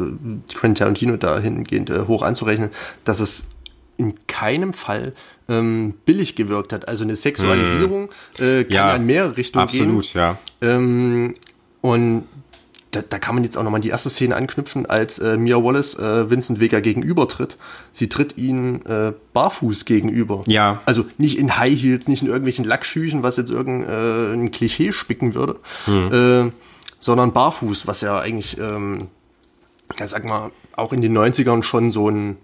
Quentin 0.53 0.75
Tarantino 0.75 1.17
dahingehend 1.17 1.89
äh, 1.89 2.01
hoch 2.07 2.21
anzurechnen, 2.23 2.69
dass 3.03 3.19
es 3.19 3.45
in 3.97 4.15
keinem 4.27 4.73
Fall 4.73 5.13
ähm, 5.47 5.93
billig 6.05 6.35
gewirkt 6.35 6.73
hat. 6.73 6.87
Also 6.87 7.03
eine 7.03 7.15
Sexualisierung 7.15 8.09
äh, 8.39 8.63
kann 8.63 8.67
Mhm. 8.67 8.73
Ja, 8.73 8.95
in 8.95 9.05
mehrere 9.05 9.37
Richtungen 9.37 9.67
gehen. 9.67 9.81
Absolut, 9.81 10.13
ja. 10.13 10.37
Ähm, 10.61 11.35
Und 11.81 12.23
da, 12.95 13.01
da 13.01 13.19
kann 13.19 13.35
man 13.35 13.43
jetzt 13.43 13.57
auch 13.57 13.63
nochmal 13.63 13.81
die 13.81 13.89
erste 13.89 14.09
Szene 14.09 14.35
anknüpfen, 14.35 14.85
als 14.85 15.19
äh, 15.19 15.37
Mia 15.37 15.61
Wallace 15.61 15.99
äh, 15.99 16.29
Vincent 16.29 16.59
Vega 16.59 16.79
gegenüber 16.79 17.27
tritt. 17.27 17.57
Sie 17.91 18.07
tritt 18.07 18.37
ihn 18.37 18.85
äh, 18.85 19.13
barfuß 19.33 19.85
gegenüber. 19.85 20.43
Ja. 20.47 20.81
Also 20.85 21.05
nicht 21.17 21.37
in 21.37 21.57
High 21.57 21.79
Heels, 21.79 22.07
nicht 22.07 22.21
in 22.21 22.27
irgendwelchen 22.27 22.65
Lackschüchen, 22.65 23.23
was 23.23 23.37
jetzt 23.37 23.51
irgendein 23.51 24.47
äh, 24.47 24.49
Klischee 24.49 24.91
spicken 24.93 25.33
würde, 25.33 25.59
hm. 25.85 26.47
äh, 26.47 26.51
sondern 26.99 27.33
barfuß, 27.33 27.85
was 27.87 28.01
ja 28.01 28.19
eigentlich, 28.19 28.57
ähm, 28.59 29.07
ja, 29.99 30.07
sag 30.07 30.23
mal, 30.23 30.51
auch 30.75 30.93
in 30.93 31.01
den 31.01 31.17
90ern 31.17 31.63
schon 31.63 31.91
so 31.91 32.09
ein 32.09 32.37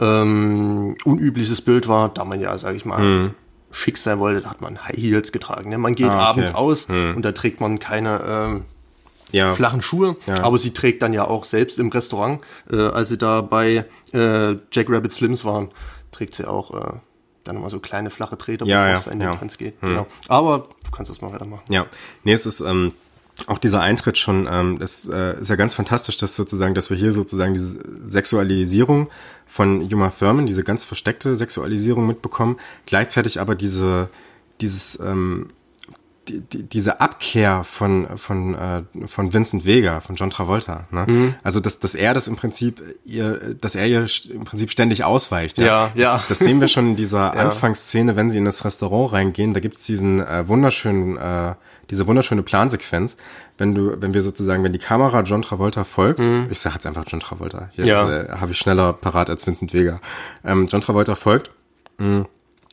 ähm, 0.00 0.96
unübliches 1.04 1.62
Bild 1.62 1.88
war, 1.88 2.10
da 2.10 2.24
man 2.24 2.40
ja, 2.40 2.56
sag 2.58 2.76
ich 2.76 2.84
mal, 2.84 2.98
hm. 2.98 3.30
schick 3.70 3.96
sein 3.96 4.18
wollte, 4.18 4.42
da 4.42 4.50
hat 4.50 4.60
man 4.60 4.84
High 4.84 4.96
Heels 4.96 5.32
getragen. 5.32 5.70
Ne? 5.70 5.78
Man 5.78 5.94
geht 5.94 6.06
ah, 6.06 6.14
okay. 6.14 6.22
abends 6.22 6.54
aus 6.54 6.88
hm. 6.88 7.16
und 7.16 7.24
da 7.24 7.32
trägt 7.32 7.60
man 7.60 7.78
keine 7.78 8.20
ähm, 8.26 8.64
ja. 9.36 9.52
flachen 9.52 9.82
Schuhe, 9.82 10.16
ja. 10.26 10.42
aber 10.42 10.58
sie 10.58 10.72
trägt 10.72 11.02
dann 11.02 11.12
ja 11.12 11.26
auch 11.26 11.44
selbst 11.44 11.78
im 11.78 11.88
Restaurant, 11.88 12.40
äh, 12.70 12.76
als 12.76 13.08
sie 13.08 13.18
da 13.18 13.40
bei 13.40 13.84
äh, 14.12 14.56
Jack 14.72 14.88
Rabbit 14.88 15.12
Slims 15.12 15.44
waren, 15.44 15.70
trägt 16.12 16.34
sie 16.34 16.48
auch 16.48 16.74
äh, 16.74 16.92
dann 17.44 17.56
immer 17.56 17.70
so 17.70 17.78
kleine 17.78 18.10
flache 18.10 18.36
Treter, 18.36 18.66
ja, 18.66 18.84
bevor 18.84 18.98
es 18.98 19.06
in 19.06 19.18
den 19.20 19.28
ja. 19.28 19.36
Tanz 19.36 19.58
geht. 19.58 19.80
Hm. 19.80 19.88
Genau. 19.90 20.06
Aber 20.28 20.68
du 20.84 20.90
kannst 20.90 21.10
das 21.10 21.20
mal 21.20 21.32
weitermachen. 21.32 21.62
Ja, 21.68 21.86
nee, 22.24 22.32
es 22.32 22.46
ist 22.46 22.60
ähm, 22.60 22.92
auch 23.46 23.58
dieser 23.58 23.82
Eintritt 23.82 24.18
schon, 24.18 24.48
ähm, 24.50 24.78
das 24.78 25.08
äh, 25.08 25.40
ist 25.40 25.50
ja 25.50 25.56
ganz 25.56 25.74
fantastisch, 25.74 26.16
dass 26.16 26.34
sozusagen, 26.36 26.74
dass 26.74 26.90
wir 26.90 26.96
hier 26.96 27.12
sozusagen 27.12 27.54
diese 27.54 27.78
Sexualisierung 28.06 29.10
von 29.46 29.82
Juma 29.82 30.10
Thurman, 30.10 30.46
diese 30.46 30.64
ganz 30.64 30.84
versteckte 30.84 31.36
Sexualisierung 31.36 32.06
mitbekommen, 32.06 32.56
gleichzeitig 32.86 33.40
aber 33.40 33.54
diese 33.54 34.08
dieses 34.60 34.98
ähm, 35.00 35.48
die, 36.28 36.40
die, 36.40 36.62
diese 36.64 37.00
Abkehr 37.00 37.64
von 37.64 38.06
von 38.16 38.54
äh, 38.54 38.82
von 39.06 39.32
Vincent 39.32 39.64
Vega, 39.64 40.00
von 40.00 40.16
John 40.16 40.30
Travolta, 40.30 40.86
ne? 40.90 41.04
Mhm. 41.06 41.34
Also 41.42 41.60
dass 41.60 41.78
dass 41.78 41.94
er 41.94 42.14
das 42.14 42.28
im 42.28 42.36
Prinzip 42.36 42.82
ihr, 43.04 43.54
dass 43.60 43.74
er 43.74 43.86
ihr 43.86 44.06
im 44.30 44.44
Prinzip 44.44 44.70
ständig 44.70 45.04
ausweicht. 45.04 45.58
Ja, 45.58 45.64
ja. 45.64 45.90
ja. 45.94 46.16
Das, 46.16 46.28
das 46.28 46.38
sehen 46.40 46.60
wir 46.60 46.68
schon 46.68 46.88
in 46.88 46.96
dieser 46.96 47.18
ja. 47.34 47.44
Anfangsszene, 47.44 48.16
wenn 48.16 48.30
sie 48.30 48.38
in 48.38 48.44
das 48.44 48.64
Restaurant 48.64 49.12
reingehen. 49.12 49.54
Da 49.54 49.60
gibt 49.60 49.76
es 49.76 49.82
diesen 49.82 50.20
äh, 50.20 50.46
wunderschönen 50.48 51.16
äh, 51.16 51.54
diese 51.90 52.06
wunderschöne 52.06 52.42
Plansequenz, 52.42 53.16
wenn 53.58 53.74
du, 53.74 54.00
wenn 54.00 54.14
wir 54.14 54.22
sozusagen, 54.22 54.64
wenn 54.64 54.72
die 54.72 54.78
Kamera 54.78 55.20
John 55.20 55.42
Travolta 55.42 55.84
folgt, 55.84 56.20
mhm. 56.20 56.48
ich 56.50 56.58
sage 56.58 56.74
jetzt 56.74 56.86
einfach 56.86 57.04
John 57.06 57.20
Travolta, 57.20 57.70
hier 57.72 57.86
ja. 57.86 58.10
äh, 58.10 58.28
habe 58.32 58.52
ich 58.52 58.58
schneller 58.58 58.92
parat 58.92 59.30
als 59.30 59.46
Vincent 59.46 59.72
Vega. 59.72 60.00
Ähm, 60.44 60.66
John 60.66 60.80
Travolta 60.80 61.14
folgt 61.14 61.50
mh, 61.98 62.06
mm, 62.06 62.26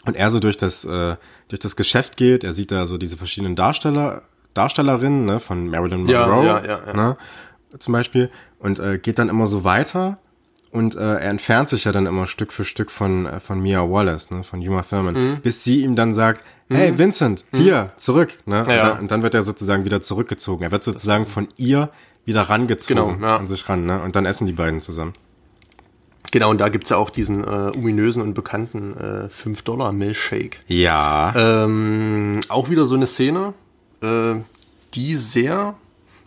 und 0.05 0.15
er 0.15 0.29
so 0.29 0.39
durch 0.39 0.57
das 0.57 0.85
äh, 0.85 1.15
durch 1.53 1.59
das 1.59 1.75
Geschäft 1.75 2.17
geht, 2.17 2.43
er 2.43 2.51
sieht 2.51 2.71
da 2.71 2.87
so 2.87 2.97
diese 2.97 3.15
verschiedenen 3.15 3.55
Darsteller, 3.55 4.23
Darstellerinnen, 4.55 5.25
ne, 5.25 5.39
von 5.39 5.69
Marilyn 5.69 6.03
Monroe, 6.03 6.45
ja, 6.47 6.65
ja, 6.65 6.79
ja, 6.87 6.93
ne, 6.93 7.17
zum 7.77 7.91
Beispiel, 7.91 8.31
und 8.57 8.79
äh, 8.79 8.97
geht 8.97 9.19
dann 9.19 9.29
immer 9.29 9.45
so 9.45 9.63
weiter 9.63 10.17
und 10.71 10.95
äh, 10.95 10.99
er 10.99 11.29
entfernt 11.29 11.69
sich 11.69 11.83
ja 11.83 11.91
dann 11.91 12.07
immer 12.07 12.25
Stück 12.25 12.51
für 12.51 12.65
Stück 12.65 12.89
von, 12.89 13.27
äh, 13.27 13.39
von 13.39 13.59
Mia 13.59 13.87
Wallace, 13.87 14.31
ne, 14.31 14.43
von 14.43 14.67
Uma 14.67 14.81
Thurman, 14.81 15.13
mhm. 15.13 15.41
bis 15.41 15.63
sie 15.63 15.83
ihm 15.83 15.95
dann 15.95 16.11
sagt, 16.11 16.43
hey 16.69 16.91
mhm. 16.91 16.97
Vincent, 16.97 17.45
mhm. 17.51 17.57
hier, 17.57 17.91
zurück. 17.97 18.39
Ne? 18.47 18.61
Und, 18.61 18.67
dann, 18.67 18.99
und, 18.99 19.11
dann, 19.11 19.21
wird 19.21 19.35
er 19.35 19.43
sozusagen 19.43 19.85
wieder 19.85 20.01
zurückgezogen. 20.01 20.63
Er 20.63 20.71
wird 20.71 20.83
sozusagen 20.83 21.27
von 21.27 21.49
ihr 21.57 21.89
wieder 22.25 22.41
rangezogen 22.41 23.19
genau, 23.19 23.35
an 23.35 23.47
sich 23.47 23.69
ran. 23.69 23.85
Ne? 23.85 24.01
Und 24.01 24.15
dann 24.15 24.25
essen 24.25 24.47
die 24.47 24.53
beiden 24.53 24.81
zusammen. 24.81 25.13
Genau, 26.31 26.49
und 26.49 26.59
da 26.59 26.69
gibt's 26.69 26.89
ja 26.89 26.97
auch 26.97 27.09
diesen 27.09 27.43
äh, 27.43 27.71
ominösen 27.75 28.21
und 28.21 28.33
bekannten 28.33 28.95
äh, 28.97 29.29
5-Dollar-Milchshake. 29.29 30.57
Ja. 30.67 31.33
Ähm, 31.35 32.39
auch 32.49 32.69
wieder 32.69 32.85
so 32.85 32.95
eine 32.95 33.07
Szene, 33.07 33.53
äh, 34.01 34.35
die 34.93 35.15
sehr 35.15 35.75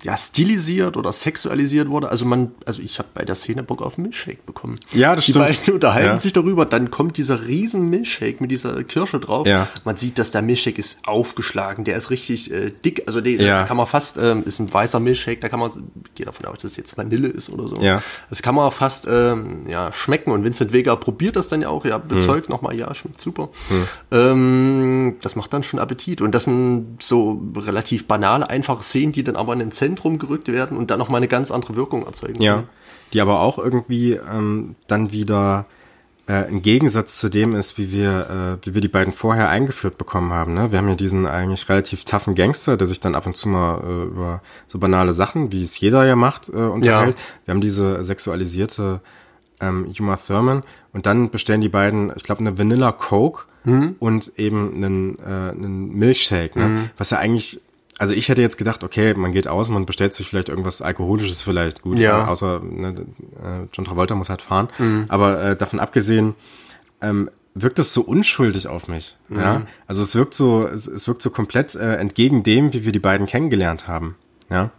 ja, 0.07 0.16
stilisiert 0.16 0.96
oder 0.96 1.12
sexualisiert 1.12 1.88
wurde. 1.88 2.09
Also 2.09 2.26
man, 2.26 2.52
also 2.64 2.80
ich 2.80 3.00
habe 3.00 3.09
bei 3.12 3.24
der 3.24 3.34
Szene 3.34 3.64
Bock 3.64 3.82
auf 3.82 3.98
Milchshake 3.98 4.46
bekommen. 4.46 4.76
Ja, 4.92 5.16
das 5.16 5.24
Die 5.24 5.32
stimmt. 5.32 5.48
beiden 5.48 5.74
unterhalten 5.74 6.07
ja. 6.07 6.18
sich 6.20 6.32
darüber, 6.32 6.64
dann 6.64 6.92
kommt 6.92 7.16
dieser 7.16 7.48
riesen 7.48 7.90
Milchshake 7.90 8.40
mit 8.40 8.52
dieser 8.52 8.84
Kirsche 8.84 9.18
drauf. 9.18 9.48
Ja. 9.48 9.66
Man 9.84 9.96
sieht, 9.96 10.20
dass 10.20 10.30
der 10.30 10.42
Milchshake 10.42 10.78
ist 10.78 11.00
aufgeschlagen, 11.09 11.84
der 11.84 11.96
ist 11.96 12.11
richtig 12.11 12.52
äh, 12.52 12.70
dick, 12.84 13.02
also 13.09 13.20
der 13.20 13.32
ja. 13.32 13.64
kann 13.64 13.76
man 13.76 13.88
fast, 13.88 14.16
ähm, 14.16 14.44
ist 14.46 14.61
ein 14.61 14.72
weißer 14.72 15.00
Milchshake, 15.00 15.40
da 15.40 15.48
kann 15.48 15.59
man, 15.59 15.72
ich 15.72 16.14
gehe 16.14 16.24
davon 16.24 16.46
aus, 16.46 16.59
dass 16.59 16.70
es 16.70 16.76
jetzt 16.76 16.96
Vanille 16.96 17.26
ist 17.26 17.50
oder 17.50 17.66
so. 17.66 17.82
Ja. 17.82 18.00
Das 18.30 18.42
kann 18.42 18.54
man 18.54 18.70
fast 18.70 19.09
ähm, 19.11 19.68
ja, 19.68 19.92
schmecken 19.92 20.30
und 20.30 20.44
Vincent 20.44 20.72
Vega 20.72 20.94
probiert 20.94 21.34
das 21.34 21.48
dann 21.48 21.62
ja 21.62 21.68
auch, 21.68 21.84
ja, 21.84 21.98
bezeugt 21.98 22.46
hm. 22.46 22.52
nochmal, 22.52 22.78
ja, 22.78 22.94
schmeckt 22.94 23.20
super. 23.20 23.48
Hm. 23.70 23.88
Ähm, 24.12 25.16
das 25.20 25.34
macht 25.34 25.52
dann 25.52 25.64
schon 25.64 25.80
Appetit 25.80 26.20
und 26.20 26.30
das 26.30 26.44
sind 26.44 26.98
so 27.02 27.42
relativ 27.57 28.07
banale, 28.07 28.48
einfache 28.48 28.84
Szenen, 28.84 29.11
die 29.11 29.24
dann 29.24 29.34
aber 29.34 29.52
in 29.52 29.62
ein 29.62 29.72
Zentrum 29.97 30.18
gerückt 30.18 30.49
werden 30.49 30.76
und 30.76 30.90
dann 30.90 30.99
nochmal 30.99 31.18
eine 31.18 31.28
ganz 31.28 31.51
andere 31.51 31.76
Wirkung 31.76 32.05
erzeugen. 32.07 32.42
Ja, 32.42 32.64
die 33.12 33.20
aber 33.20 33.40
auch 33.40 33.59
irgendwie 33.59 34.12
ähm, 34.12 34.76
dann 34.88 35.12
wieder 35.12 35.66
äh, 36.26 36.44
ein 36.44 36.62
Gegensatz 36.62 37.18
zu 37.18 37.28
dem 37.28 37.55
ist, 37.55 37.78
wie 37.78 37.92
wir, 37.92 38.59
äh, 38.62 38.66
wie 38.66 38.74
wir 38.74 38.80
die 38.80 38.88
beiden 38.88 39.12
vorher 39.12 39.49
eingeführt 39.49 39.97
bekommen 39.97 40.32
haben. 40.32 40.55
Ne? 40.55 40.72
Wir 40.72 40.78
haben 40.78 40.88
ja 40.88 40.97
diesen 40.97 41.26
eigentlich 41.26 41.68
relativ 41.68 42.05
toughen 42.05 42.34
Gangster, 42.34 42.76
der 42.76 42.86
sich 42.86 43.01
dann 43.01 43.14
ab 43.14 43.26
und 43.26 43.36
zu 43.36 43.49
mal 43.49 43.80
äh, 43.80 44.03
über 44.09 44.42
so 44.66 44.78
banale 44.78 45.12
Sachen, 45.12 45.53
wie 45.53 45.62
es 45.62 45.78
jeder 45.78 46.05
ja 46.05 46.16
macht, 46.16 46.49
äh, 46.49 46.57
unterhält. 46.57 47.16
Ja. 47.16 47.24
Wir 47.44 47.55
haben 47.55 47.61
diese 47.61 48.03
sexualisierte 48.03 49.01
ähm, 49.61 49.92
Uma 49.99 50.16
Thurman 50.16 50.64
und 50.92 51.07
dann 51.07 51.30
bestellen 51.30 51.61
die 51.61 51.68
beiden, 51.68 52.12
ich 52.16 52.24
glaube, 52.24 52.40
eine 52.40 52.59
Vanilla 52.59 52.92
Coke 52.92 53.44
mhm. 53.64 53.94
und 54.01 54.32
eben 54.36 54.74
einen, 54.74 55.18
äh, 55.20 55.53
einen 55.53 55.94
Milkshake, 55.94 56.57
ne? 56.59 56.68
Mhm. 56.68 56.90
was 56.97 57.11
ja 57.11 57.18
eigentlich 57.18 57.61
also 57.99 58.12
ich 58.12 58.28
hätte 58.28 58.42
jetzt 58.42 58.59
gedacht, 58.59 58.84
okay, 58.84 59.14
man 59.14 59.32
geht 59.32 59.49
aus, 59.49 59.70
man 59.70 59.86
bestellt 59.86 60.14
sich 60.14 60.28
vielleicht 60.28 60.49
irgendwas 60.49 60.82
Alkoholisches 60.82 61.42
vielleicht 61.42 61.82
gut, 61.82 61.99
ja. 61.99 62.24
Äh, 62.24 62.28
außer 62.28 62.61
ne, 62.61 63.07
äh, 63.42 63.66
John 63.72 63.86
Travolta 63.86 64.14
muss 64.14 64.28
halt 64.28 64.42
fahren. 64.42 64.68
Mhm. 64.78 65.07
Aber 65.09 65.42
äh, 65.42 65.57
davon 65.57 65.80
abgesehen, 65.80 66.34
ähm, 67.01 67.30
wirkt 67.55 67.78
es 67.78 67.94
so 67.94 68.03
unschuldig 68.03 68.68
auf 68.68 68.86
mich. 68.86 69.16
Mhm. 69.28 69.40
Ja, 69.40 69.62
also 69.86 70.03
es 70.03 70.14
wirkt 70.14 70.34
so, 70.34 70.66
es, 70.66 70.86
es 70.86 71.09
wirkt 71.09 71.22
so 71.22 71.30
komplett 71.30 71.74
äh, 71.74 71.97
entgegen 71.97 72.42
dem, 72.42 72.72
wie 72.72 72.84
wir 72.84 72.92
die 72.92 72.99
beiden 72.99 73.26
kennengelernt 73.26 73.88
haben. 73.88 74.16
Ja, 74.51 74.70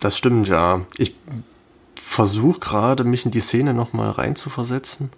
das 0.00 0.16
stimmt 0.16 0.48
ja. 0.48 0.82
Ich 0.96 1.14
versuche 1.94 2.60
gerade, 2.60 3.04
mich 3.04 3.24
in 3.26 3.32
die 3.32 3.40
Szene 3.40 3.74
noch 3.74 3.92
mal 3.92 4.10
reinzuversetzen. 4.10 5.10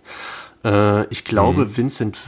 Äh, 0.64 1.06
ich 1.06 1.24
glaube, 1.24 1.64
mhm. 1.64 1.76
Vincent, 1.76 2.18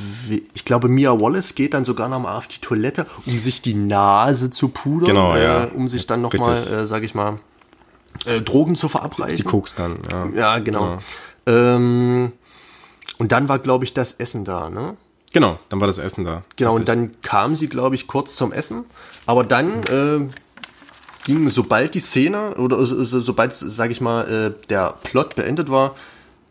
ich 0.55 0.65
glaube, 0.65 0.89
Mia 0.89 1.21
Wallace 1.21 1.55
geht 1.55 1.75
dann 1.75 1.85
sogar 1.85 2.09
noch 2.09 2.21
mal 2.21 2.37
auf 2.37 2.47
die 2.47 2.61
Toilette, 2.61 3.07
um 3.27 3.39
sich 3.39 3.63
die 3.63 3.75
Nase 3.75 4.51
zu 4.51 4.69
pudern, 4.69 5.07
genau, 5.07 5.37
ja. 5.37 5.65
äh, 5.65 5.67
um 5.69 5.89
sich 5.89 6.07
dann 6.07 6.23
noch 6.23 6.33
Richtig. 6.33 6.49
mal, 6.49 6.81
äh, 6.81 6.85
sag 6.87 7.03
ich 7.03 7.15
mal, 7.15 7.39
äh, 8.25 8.41
Drogen 8.41 8.75
zu 8.75 8.89
verabreichen. 8.89 9.35
Sie, 9.35 9.43
sie 9.43 9.49
kokst 9.49 9.79
dann, 9.79 9.99
ja. 10.11 10.27
Ja, 10.35 10.59
genau. 10.59 10.99
genau. 11.45 11.75
Ähm, 11.77 12.33
und 13.19 13.33
dann 13.33 13.49
war, 13.49 13.59
glaube 13.59 13.85
ich, 13.85 13.95
das 13.95 14.15
Essen 14.15 14.45
da, 14.45 14.71
ne? 14.71 14.97
Genau, 15.33 15.59
dann 15.69 15.81
war 15.81 15.87
das 15.87 15.99
Essen 15.99 16.25
da. 16.25 16.43
Genau, 16.57 16.73
Richtig. 16.73 16.81
und 16.81 16.89
dann 16.89 17.21
kam 17.23 17.55
sie, 17.55 17.69
glaube 17.69 17.95
ich, 17.95 18.07
kurz 18.07 18.37
zum 18.37 18.53
Essen. 18.53 18.85
Aber 19.25 19.45
dann 19.45 19.83
äh, 19.85 20.29
ging, 21.25 21.49
sobald 21.49 21.95
die 21.95 22.01
Szene 22.01 22.55
oder 22.57 22.85
so, 22.85 23.21
sobald, 23.21 23.55
sag 23.55 23.91
ich 23.91 24.01
mal, 24.01 24.29
äh, 24.29 24.69
der 24.69 24.95
Plot 25.03 25.35
beendet 25.35 25.71
war, 25.71 25.95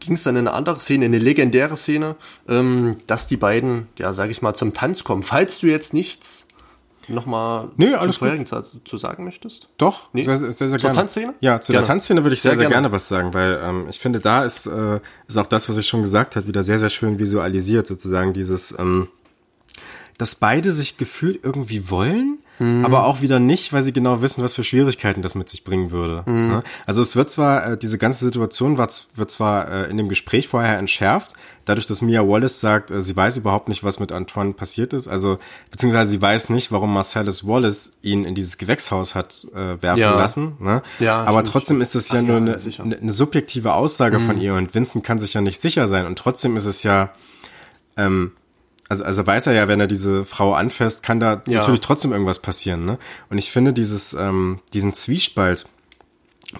ging 0.02 0.16
es 0.16 0.24
dann 0.24 0.36
in 0.36 0.48
eine 0.48 0.56
andere 0.56 0.82
Szene, 0.82 1.06
in 1.06 1.14
eine 1.14 1.24
legendäre 1.24 1.78
Szene, 1.78 2.16
ähm, 2.50 2.98
dass 3.08 3.28
die 3.28 3.38
beiden, 3.38 3.88
ja, 3.98 4.12
sag 4.12 4.30
ich 4.30 4.42
mal, 4.42 4.54
zum 4.54 4.74
Tanz 4.74 5.06
kommen. 5.06 5.24
Falls 5.24 5.60
du 5.60 5.68
jetzt 5.68 5.94
nichts 5.94 6.48
nochmal 7.08 7.70
nee, 7.78 7.92
zum 8.02 8.14
vorherigen 8.14 8.46
zu, 8.46 8.62
zu 8.62 8.98
sagen 8.98 9.24
möchtest? 9.24 9.70
Doch, 9.78 10.10
nee? 10.14 10.24
sehr, 10.24 10.38
sehr, 10.38 10.52
sehr, 10.52 10.70
sehr 10.70 10.80
Zur 10.80 10.90
gerne. 10.90 10.98
Tanzszene? 10.98 11.34
Ja, 11.40 11.62
zu 11.62 11.72
gerne. 11.72 11.86
der 11.86 11.88
Tanzszene 11.88 12.24
würde 12.24 12.34
ich 12.34 12.42
sehr, 12.42 12.52
sehr, 12.52 12.58
sehr 12.58 12.68
gerne. 12.68 12.88
gerne 12.88 12.92
was 12.92 13.08
sagen, 13.08 13.34
weil 13.34 13.60
ähm, 13.64 13.88
ich 13.90 14.00
finde, 14.00 14.20
da 14.20 14.44
ist, 14.44 14.66
äh, 14.66 15.00
ist 15.28 15.38
auch 15.38 15.46
das, 15.46 15.70
was 15.70 15.78
ich 15.78 15.88
schon 15.88 16.02
gesagt 16.02 16.36
habe, 16.36 16.48
wieder 16.48 16.64
sehr, 16.64 16.80
sehr 16.80 16.90
schön 16.90 17.20
visualisiert, 17.20 17.88
sozusagen 17.88 18.34
dieses, 18.34 18.78
ähm, 18.78 19.08
dass 20.18 20.36
beide 20.36 20.74
sich 20.74 20.98
gefühlt 20.98 21.40
irgendwie 21.44 21.90
wollen, 21.90 22.40
mhm. 22.62 22.86
aber 22.86 23.06
auch 23.06 23.22
wieder 23.22 23.40
nicht, 23.40 23.74
weil 23.74 23.82
sie 23.82 23.94
genau 23.94 24.22
wissen, 24.22 24.44
was 24.44 24.56
für 24.56 24.64
Schwierigkeiten 24.64 25.22
das 25.22 25.36
mit 25.36 25.50
sich 25.50 25.64
bringen 25.64 25.92
würde. 25.92 26.24
Mhm. 26.26 26.48
Ne? 26.48 26.64
Also 26.86 27.02
es 27.02 27.16
wird 27.16 27.30
zwar, 27.30 27.72
äh, 27.72 27.78
diese 27.78 27.98
ganze 27.98 28.24
Situation 28.24 28.78
wird, 28.78 28.92
zwar 29.32 29.70
äh, 29.70 29.90
in 29.90 29.98
dem 29.98 30.10
Gespräch 30.10 30.48
vorher 30.48 30.78
entschärft, 30.78 31.34
dadurch, 31.66 31.88
dass 31.88 32.02
Mia 32.02 32.22
Wallace 32.22 32.60
sagt, 32.60 32.92
äh, 32.92 33.02
sie 33.02 33.16
weiß 33.16 33.38
überhaupt 33.38 33.68
nicht, 33.68 33.84
was 33.84 34.00
mit 34.00 34.12
Antoine 34.12 34.54
passiert 34.54 34.94
ist, 34.94 35.08
also 35.08 35.40
beziehungsweise 35.72 36.12
sie 36.12 36.22
weiß 36.22 36.50
nicht, 36.50 36.72
warum 36.72 36.94
Marcellus 36.94 37.48
Wallace 37.48 37.94
ihn 38.02 38.24
in 38.26 38.36
dieses 38.36 38.58
Gewächshaus 38.58 39.16
hat 39.16 39.48
äh, 39.54 39.82
werfen 39.82 40.00
ja. 40.00 40.16
lassen. 40.16 40.54
Ne? 40.60 40.84
Ja, 41.00 41.24
aber 41.24 41.44
trotzdem 41.44 41.82
ist 41.82 41.96
es 41.96 42.10
ja 42.10 42.20
Ach, 42.20 42.24
nur 42.24 42.48
ja, 42.48 42.84
eine, 42.84 42.98
eine, 42.98 43.12
subjektive 43.12 43.74
Aussage 43.74 44.20
mhm. 44.20 44.24
von 44.24 44.42
ihr 44.42 44.54
und 44.54 44.74
Vincent 44.74 45.04
kann 45.04 45.20
sich 45.20 45.34
ja 45.34 45.42
nicht 45.42 45.62
sicher 45.62 45.88
sein 45.88 46.06
und 46.06 46.18
trotzdem 46.18 46.58
ist 46.58 46.66
es 46.66 46.84
ja 46.84 47.12
ähm, 47.98 48.32
also, 48.92 49.06
also 49.06 49.26
weiß 49.26 49.48
er 49.48 49.54
ja, 49.54 49.68
wenn 49.70 49.80
er 49.80 49.88
diese 49.88 50.26
Frau 50.26 50.54
anfasst, 50.54 51.02
kann 51.02 51.20
da 51.22 51.42
ja. 51.48 51.60
natürlich 51.60 51.80
trotzdem 51.80 52.12
irgendwas 52.12 52.40
passieren. 52.40 52.86
Ne? 52.86 52.98
Und 53.30 53.38
ich 53.38 53.50
finde 53.52 53.72
dieses, 53.72 54.14
ähm, 54.14 54.60
diesen 54.74 54.94
Zwiespalt 54.94 55.66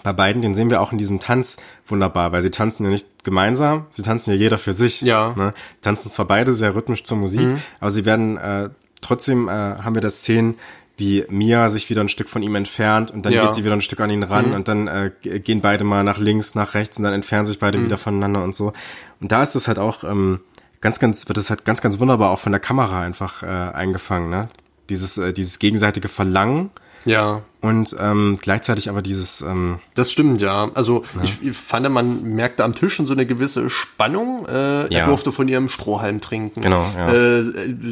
bei 0.02 0.14
beiden, 0.14 0.40
den 0.40 0.54
sehen 0.54 0.70
wir 0.70 0.80
auch 0.80 0.92
in 0.92 0.98
diesem 0.98 1.20
Tanz 1.20 1.58
wunderbar, 1.86 2.32
weil 2.32 2.40
sie 2.40 2.50
tanzen 2.50 2.84
ja 2.84 2.90
nicht 2.90 3.06
gemeinsam, 3.24 3.84
sie 3.90 4.00
tanzen 4.02 4.30
ja 4.30 4.36
jeder 4.36 4.56
für 4.56 4.72
sich. 4.72 5.02
Ja. 5.02 5.34
Ne? 5.36 5.52
Tanzen 5.82 6.10
zwar 6.10 6.24
beide 6.26 6.54
sehr 6.54 6.74
rhythmisch 6.74 7.04
zur 7.04 7.18
Musik, 7.18 7.46
mhm. 7.46 7.58
aber 7.80 7.90
sie 7.90 8.06
werden 8.06 8.38
äh, 8.38 8.70
trotzdem 9.02 9.48
äh, 9.48 9.52
haben 9.52 9.94
wir 9.94 10.00
das 10.00 10.20
Szenen, 10.20 10.54
wie 10.96 11.24
Mia 11.28 11.68
sich 11.68 11.90
wieder 11.90 12.00
ein 12.00 12.08
Stück 12.08 12.30
von 12.30 12.42
ihm 12.42 12.54
entfernt 12.54 13.10
und 13.10 13.26
dann 13.26 13.32
Ja. 13.34 13.44
geht 13.44 13.54
sie 13.54 13.64
wieder 13.64 13.74
ein 13.74 13.80
Stück 13.82 14.00
an 14.00 14.08
ihn 14.10 14.22
ran 14.22 14.48
Mhm. 14.48 14.54
und 14.54 14.68
dann 14.68 14.88
äh, 14.88 15.10
gehen 15.20 15.60
beide 15.60 15.84
mal 15.84 16.04
nach 16.04 16.18
links, 16.18 16.54
nach 16.54 16.72
rechts 16.74 16.96
und 16.96 17.04
dann 17.04 17.12
entfernen 17.12 17.44
sich 17.44 17.56
Mhm. 17.56 17.60
beide 17.60 17.84
wieder 17.84 17.98
voneinander 17.98 18.42
und 18.42 18.54
so. 18.54 18.72
Und 19.20 19.32
da 19.32 19.42
ist 19.42 19.54
es 19.54 19.68
halt 19.68 19.78
auch 19.78 20.04
ähm, 20.04 20.40
ganz, 20.82 20.98
ganz, 20.98 21.26
wird 21.28 21.38
es 21.38 21.48
halt 21.48 21.64
ganz, 21.64 21.80
ganz 21.80 21.98
wunderbar 21.98 22.30
auch 22.30 22.38
von 22.40 22.52
der 22.52 22.60
Kamera 22.60 23.00
einfach 23.00 23.42
äh, 23.42 23.46
eingefangen, 23.46 24.28
ne? 24.28 24.48
Dieses, 24.90 25.16
äh, 25.16 25.32
dieses 25.32 25.58
gegenseitige 25.58 26.08
Verlangen 26.08 26.68
Ja. 27.06 27.42
und 27.62 27.96
ähm, 27.98 28.38
gleichzeitig 28.42 28.90
aber 28.90 29.00
dieses, 29.00 29.40
ähm, 29.40 29.78
Das 29.94 30.10
stimmt, 30.12 30.42
ja. 30.42 30.70
Also 30.74 31.04
ich, 31.22 31.40
ich 31.40 31.56
fand, 31.56 31.88
man 31.88 32.22
merkte 32.34 32.62
am 32.64 32.74
Tisch 32.74 32.94
schon 32.94 33.06
so 33.06 33.12
eine 33.14 33.24
gewisse 33.24 33.70
Spannung. 33.70 34.44
Äh, 34.46 34.92
Ja. 34.92 35.00
Er 35.00 35.06
durfte 35.06 35.32
von 35.32 35.48
ihrem 35.48 35.68
Strohhalm 35.68 36.20
trinken. 36.20 36.60
Genau, 36.60 36.84
ja. 36.96 37.12
Äh, 37.12 37.42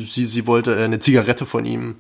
sie, 0.07 0.27
sie 0.27 0.47
wollte 0.47 0.77
äh, 0.79 0.85
eine 0.85 0.99
Zigarette 0.99 1.47
von 1.47 1.65
ihm. 1.65 1.95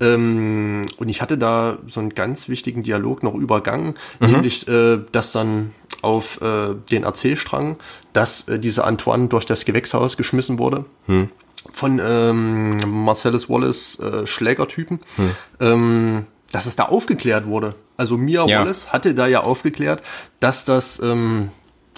Ähm, 0.00 0.82
und 0.98 1.08
ich 1.08 1.22
hatte 1.22 1.38
da 1.38 1.78
so 1.86 2.00
einen 2.00 2.10
ganz 2.14 2.48
wichtigen 2.48 2.82
Dialog 2.82 3.22
noch 3.22 3.34
übergangen, 3.34 3.94
Mhm. 4.20 4.30
nämlich, 4.30 4.68
äh, 4.68 4.98
dass 5.12 5.32
dann 5.32 5.72
auf 6.04 6.40
äh, 6.40 6.74
den 6.90 7.02
Erzählstrang, 7.04 7.76
dass 8.12 8.48
äh, 8.48 8.58
dieser 8.58 8.86
Antoine 8.86 9.28
durch 9.28 9.46
das 9.46 9.64
Gewächshaus 9.64 10.16
geschmissen 10.16 10.58
wurde. 10.58 10.84
Hm. 11.06 11.30
Von 11.72 12.00
ähm, 12.04 12.76
Marcellus 12.86 13.48
Wallace 13.48 13.98
äh, 13.98 14.26
Schlägertypen. 14.26 15.00
Hm. 15.16 15.30
Ähm, 15.60 16.26
dass 16.52 16.66
es 16.66 16.76
da 16.76 16.84
aufgeklärt 16.84 17.46
wurde. 17.46 17.70
Also 17.96 18.16
Mia 18.16 18.46
Ja. 18.46 18.60
Wallace 18.60 18.92
hatte 18.92 19.14
da 19.14 19.26
ja 19.26 19.42
aufgeklärt, 19.42 20.02
dass 20.38 20.64
das, 20.64 21.00
ähm, 21.00 21.48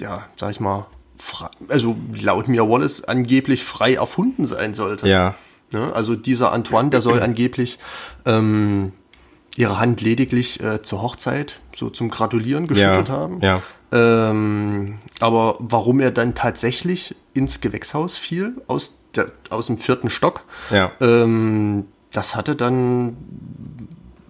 ja, 0.00 0.24
sag 0.36 0.52
ich 0.52 0.61
mal, 0.61 0.86
frei, 1.18 1.48
also 1.68 1.96
laut 2.14 2.48
Mia 2.48 2.66
Wallace 2.66 3.04
angeblich 3.04 3.64
frei 3.64 3.94
erfunden 3.94 4.46
sein 4.46 4.72
sollte. 4.72 5.09
ja, 5.09 5.34
Ne? 5.72 5.92
Also 5.92 6.14
dieser 6.14 6.52
Antoine, 6.52 6.90
der 6.90 7.00
soll 7.00 7.20
angeblich 7.22 7.78
ähm, 8.24 8.92
ihre 9.57 9.78
Hand 9.78 10.00
lediglich 10.00 10.62
äh, 10.62 10.82
zur 10.82 11.02
Hochzeit, 11.02 11.61
so 11.74 11.90
zum 11.90 12.09
Gratulieren 12.09 12.66
geschüttelt 12.66 13.09
ja, 13.09 13.14
haben. 13.14 13.40
ja, 13.40 13.62
Ähm, 13.93 14.99
aber 15.20 15.57
warum 15.59 16.01
er 16.01 16.11
dann 16.11 16.34
tatsächlich 16.34 17.14
ins 17.34 17.61
Gewächshaus 17.61 18.16
fiel, 18.16 18.55
aus, 18.66 18.99
der, 19.14 19.32
aus 19.51 19.66
dem 19.66 19.78
vierten 19.78 20.11
Stock, 20.11 20.43
ja, 20.70 20.91
ähm, 21.01 21.87
das 22.12 22.34
hatte 22.34 22.57
dann 22.57 23.16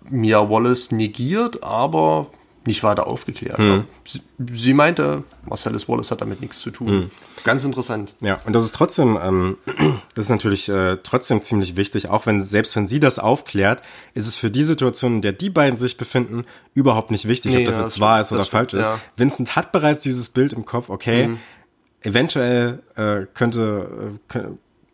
Mia 0.08 0.50
Wallace 0.50 0.92
negiert, 0.92 1.62
aber 1.62 2.26
nicht 2.66 2.82
weiter 2.82 3.06
aufgeklärt. 3.06 3.58
Sie, 4.06 4.20
sie 4.54 4.74
meinte, 4.74 5.22
Marcellus 5.44 5.88
Wallace 5.88 6.10
hat 6.10 6.20
damit 6.20 6.40
nichts 6.40 6.58
zu 6.60 6.70
tun. 6.70 7.10
Ganz 7.44 7.62
interessant. 7.64 8.14
Ja, 8.20 8.38
und 8.44 8.54
das 8.54 8.64
ist 8.64 8.74
trotzdem, 8.74 9.18
ähm, 9.22 9.56
das 10.14 10.26
ist 10.26 10.30
natürlich 10.30 10.68
äh, 10.68 10.96
trotzdem 11.02 11.42
ziemlich 11.42 11.76
wichtig, 11.76 12.08
auch 12.08 12.26
wenn, 12.26 12.42
selbst 12.42 12.74
wenn 12.76 12.86
sie 12.88 12.98
das 13.00 13.18
aufklärt, 13.18 13.82
ist 14.14 14.26
es 14.26 14.36
für 14.36 14.50
die 14.50 14.64
Situation, 14.64 15.16
in 15.16 15.22
der 15.22 15.32
die 15.32 15.50
beiden 15.50 15.78
sich 15.78 15.96
befinden, 15.96 16.44
überhaupt 16.74 17.10
nicht 17.10 17.28
wichtig, 17.28 17.52
Nee, 17.52 17.58
ob 17.60 17.66
das 17.66 17.76
ja, 17.76 17.82
jetzt 17.82 17.94
das 17.94 18.00
wahr 18.00 18.20
ist 18.20 18.32
oder 18.32 18.44
falsch 18.44 18.70
stimmt, 18.70 18.80
ist. 18.82 18.86
ja. 18.88 18.96
Mhm. 18.96 19.00
Vincent 19.16 19.56
hat 19.56 19.70
bereits 19.72 20.02
dieses 20.02 20.28
Bild 20.30 20.52
im 20.52 20.64
Kopf, 20.64 20.88
okay, 20.90 21.36
eventuell 22.02 22.82
äh, 22.96 23.26
könnte, 23.34 24.18
äh, 24.32 24.38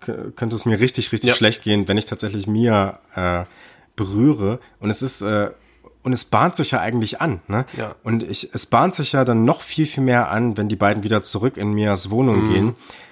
kö- 0.05 0.31
könnte 0.33 0.57
es 0.57 0.65
mir 0.67 0.81
richtig, 0.81 1.13
richtig 1.13 1.29
Ja. 1.31 1.35
schlecht 1.35 1.63
gehen, 1.63 1.89
wenn 1.89 1.97
ich 1.99 2.07
tatsächlich 2.07 2.47
Mia 2.47 2.99
äh, 3.15 3.45
berühre. 3.97 4.59
Und 4.81 4.91
es 4.91 5.03
ist, 5.03 5.23
äh, 5.23 5.51
und 6.03 6.13
es 6.13 6.25
bahnt 6.25 6.57
sich 6.57 6.73
ja 6.73 6.81
eigentlich 6.81 7.21
an, 7.21 7.41
ne? 7.49 7.65
Ja. 7.77 7.95
Und 8.03 8.23
ich, 8.23 8.51
es 8.53 8.67
bahnt 8.67 8.95
sich 8.95 9.13
ja 9.13 9.25
dann 9.25 9.45
noch 9.45 9.63
viel, 9.63 9.87
viel 9.87 10.03
mehr 10.03 10.31
an, 10.31 10.57
wenn 10.57 10.69
die 10.69 10.77
beiden 10.77 11.03
wieder 11.05 11.23
zurück 11.23 11.57
in 11.57 11.73
Mias 11.73 12.11
Wohnung 12.11 12.45
Mhm. 12.49 12.53
gehen. 12.53 12.69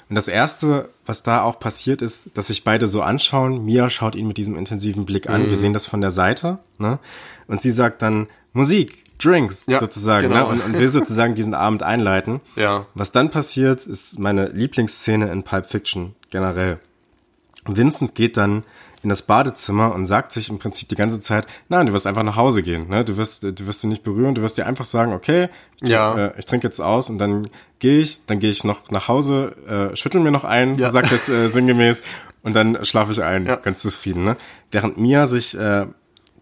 Und 0.08 0.16
das 0.16 0.26
erste, 0.26 0.88
was 1.06 1.22
da 1.22 1.42
auch 1.42 1.60
passiert 1.60 2.02
ist, 2.02 2.36
dass 2.36 2.48
sich 2.48 2.64
beide 2.64 2.88
so 2.88 3.00
anschauen. 3.02 3.64
Mia 3.64 3.88
schaut 3.90 4.16
ihn 4.16 4.26
mit 4.26 4.38
diesem 4.38 4.56
intensiven 4.58 5.04
Blick 5.04 5.28
an. 5.28 5.44
Mhm. 5.44 5.50
Wir 5.50 5.56
sehen 5.56 5.72
das 5.72 5.86
von 5.86 6.00
der 6.00 6.10
Seite, 6.10 6.58
ne? 6.78 6.98
Und 7.46 7.62
sie 7.62 7.70
sagt 7.70 8.02
dann 8.02 8.26
Musik, 8.52 9.04
Drinks, 9.22 9.66
Ja, 9.68 9.78
sozusagen, 9.78 10.28
genau. 10.28 10.46
ne? 10.46 10.46
Und, 10.46 10.64
und 10.64 10.72
will 10.78 10.88
sozusagen 10.88 11.36
diesen 11.36 11.54
Abend 11.54 11.84
einleiten. 11.84 12.40
Ja. 12.56 12.86
Was 12.94 13.12
dann 13.12 13.30
passiert, 13.30 13.86
ist 13.86 14.18
meine 14.18 14.48
Lieblingsszene 14.48 15.30
in 15.30 15.44
Pulp 15.44 15.66
Fiction 15.66 16.16
generell. 16.30 16.80
Vincent 17.66 18.14
geht 18.14 18.36
dann 18.36 18.64
in 19.02 19.08
das 19.08 19.22
Badezimmer 19.22 19.94
und 19.94 20.04
sagt 20.06 20.30
sich 20.32 20.50
im 20.50 20.58
Prinzip 20.58 20.88
die 20.88 20.94
ganze 20.94 21.18
Zeit, 21.20 21.46
nein, 21.68 21.86
du 21.86 21.92
wirst 21.92 22.06
einfach 22.06 22.22
nach 22.22 22.36
Hause 22.36 22.62
gehen, 22.62 22.88
ne? 22.88 23.04
Du 23.04 23.16
wirst, 23.16 23.42
du 23.44 23.66
wirst 23.66 23.80
sie 23.80 23.86
nicht 23.86 24.02
berühren, 24.02 24.34
du 24.34 24.42
wirst 24.42 24.58
dir 24.58 24.66
einfach 24.66 24.84
sagen, 24.84 25.12
okay, 25.14 25.48
ich, 25.82 25.88
Ja. 25.88 26.16
äh, 26.16 26.32
ich 26.38 26.44
trinke 26.46 26.66
jetzt 26.66 26.80
aus 26.80 27.08
und 27.08 27.18
dann 27.18 27.48
gehe 27.78 28.00
ich, 28.00 28.20
dann 28.26 28.38
gehe 28.40 28.50
ich 28.50 28.62
noch 28.64 28.90
nach 28.90 29.08
Hause, 29.08 29.90
äh, 29.92 29.96
schüttel 29.96 30.20
mir 30.20 30.30
noch 30.30 30.44
ein, 30.44 30.76
Ja. 30.78 30.88
so 30.88 30.92
sagt 30.94 31.12
es 31.12 31.28
äh, 31.30 31.48
sinngemäß, 31.48 32.02
und 32.42 32.54
dann 32.54 32.84
schlafe 32.84 33.12
ich 33.12 33.22
ein, 33.22 33.46
Ja. 33.46 33.56
ganz 33.56 33.80
zufrieden, 33.80 34.24
ne? 34.24 34.36
Während 34.70 34.98
Mia 34.98 35.26
sich 35.26 35.56
äh, 35.56 35.86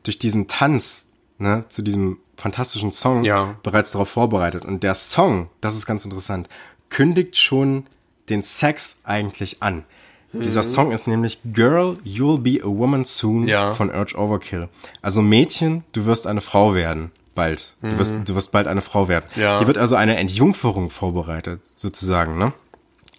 durch 0.02 0.18
diesen 0.18 0.48
Tanz, 0.48 1.12
ne, 1.38 1.64
zu 1.68 1.82
diesem 1.82 2.18
fantastischen 2.36 2.90
Song 2.92 3.22
Ja. 3.24 3.54
bereits 3.62 3.92
darauf 3.92 4.08
vorbereitet. 4.08 4.64
Und 4.64 4.82
der 4.82 4.94
Song, 4.96 5.48
das 5.60 5.76
ist 5.76 5.86
ganz 5.86 6.04
interessant, 6.04 6.48
kündigt 6.88 7.36
schon 7.36 7.86
den 8.28 8.42
Sex 8.42 9.00
eigentlich 9.04 9.62
an. 9.62 9.84
Dieser 10.32 10.62
Song 10.62 10.92
ist 10.92 11.06
nämlich 11.06 11.38
Girl, 11.54 11.96
You'll 12.04 12.38
Be 12.38 12.60
a 12.62 12.66
Woman 12.66 13.04
Soon 13.04 13.46
Ja. 13.46 13.70
von 13.70 13.90
Urge 13.90 14.16
Overkill. 14.18 14.68
Also 15.00 15.22
Mädchen, 15.22 15.84
du 15.92 16.04
wirst 16.04 16.26
eine 16.26 16.40
Frau 16.40 16.74
werden. 16.74 17.10
Bald. 17.34 17.76
Du, 17.82 17.96
wirst, 17.98 18.16
du 18.24 18.34
wirst 18.34 18.50
bald 18.50 18.66
eine 18.66 18.82
Frau 18.82 19.06
werden. 19.08 19.24
Ja. 19.36 19.58
Hier 19.58 19.68
wird 19.68 19.78
also 19.78 19.94
eine 19.94 20.16
Entjungferung 20.16 20.90
vorbereitet, 20.90 21.60
sozusagen. 21.76 22.36
Ne? 22.36 22.52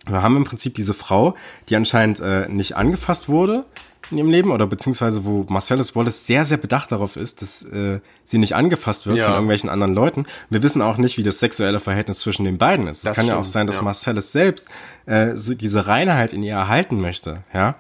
Wir 0.08 0.22
haben 0.22 0.36
im 0.36 0.44
Prinzip 0.44 0.74
diese 0.74 0.94
Frau, 0.94 1.36
die 1.70 1.76
anscheinend 1.78 2.20
äh, 2.20 2.48
nicht 2.50 2.76
angefasst 2.76 3.30
wurde 3.30 3.66
in 4.12 4.18
ihrem 4.18 4.30
Leben 4.30 4.52
oder 4.52 4.66
beziehungsweise 4.68 5.26
wo 5.26 5.46
Marcellus 5.50 5.96
Wallace 5.96 6.26
sehr, 6.26 6.46
sehr 6.46 6.58
bedacht 6.58 6.92
darauf 6.92 7.16
ist, 7.16 7.42
dass 7.42 7.64
äh, 7.64 8.00
sie 8.24 8.38
nicht 8.38 8.56
angefasst 8.56 9.06
wird 9.08 9.18
Ja. 9.18 9.26
von 9.26 9.34
irgendwelchen 9.34 9.70
anderen 9.70 9.94
Leuten. 9.94 10.26
Wir 10.50 10.64
wissen 10.64 10.82
auch 10.82 10.98
nicht, 10.98 11.18
wie 11.18 11.24
das 11.24 11.40
sexuelle 11.40 11.80
Verhältnis 11.80 12.20
zwischen 12.20 12.44
den 12.44 12.58
beiden 12.58 12.88
ist. 12.88 13.04
Das 13.06 13.12
es 13.12 13.16
kann 13.16 13.26
ja 13.28 13.34
auch 13.36 13.40
stimmt, 13.42 13.52
sein, 13.54 13.68
dass 13.68 13.76
ja. 13.78 13.82
Marcellus 13.84 14.32
selbst 14.32 14.68
äh, 15.06 15.36
so 15.36 15.54
diese 15.54 15.88
Reinheit 15.88 16.34
in 16.34 16.44
ihr 16.44 16.54
erhalten 16.54 17.00
möchte, 17.00 17.44
ja. 17.54 17.76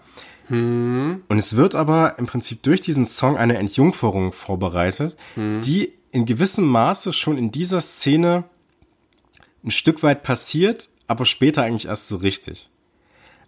Hm. 0.47 1.21
Und 1.27 1.37
es 1.37 1.55
wird 1.55 1.75
aber 1.75 2.17
im 2.17 2.25
Prinzip 2.25 2.63
durch 2.63 2.81
diesen 2.81 3.05
Song 3.05 3.37
eine 3.37 3.57
Entjungferung 3.57 4.31
vorbereitet, 4.31 5.15
Hm. 5.35 5.61
die 5.61 5.93
in 6.11 6.25
gewissem 6.25 6.65
Maße 6.65 7.13
schon 7.13 7.37
in 7.37 7.51
dieser 7.51 7.81
Szene 7.81 8.45
ein 9.63 9.71
Stück 9.71 10.01
weit 10.03 10.23
passiert, 10.23 10.89
aber 11.05 11.25
später 11.25 11.63
eigentlich 11.63 11.85
erst 11.85 12.07
so 12.07 12.15
richtig. 12.17 12.69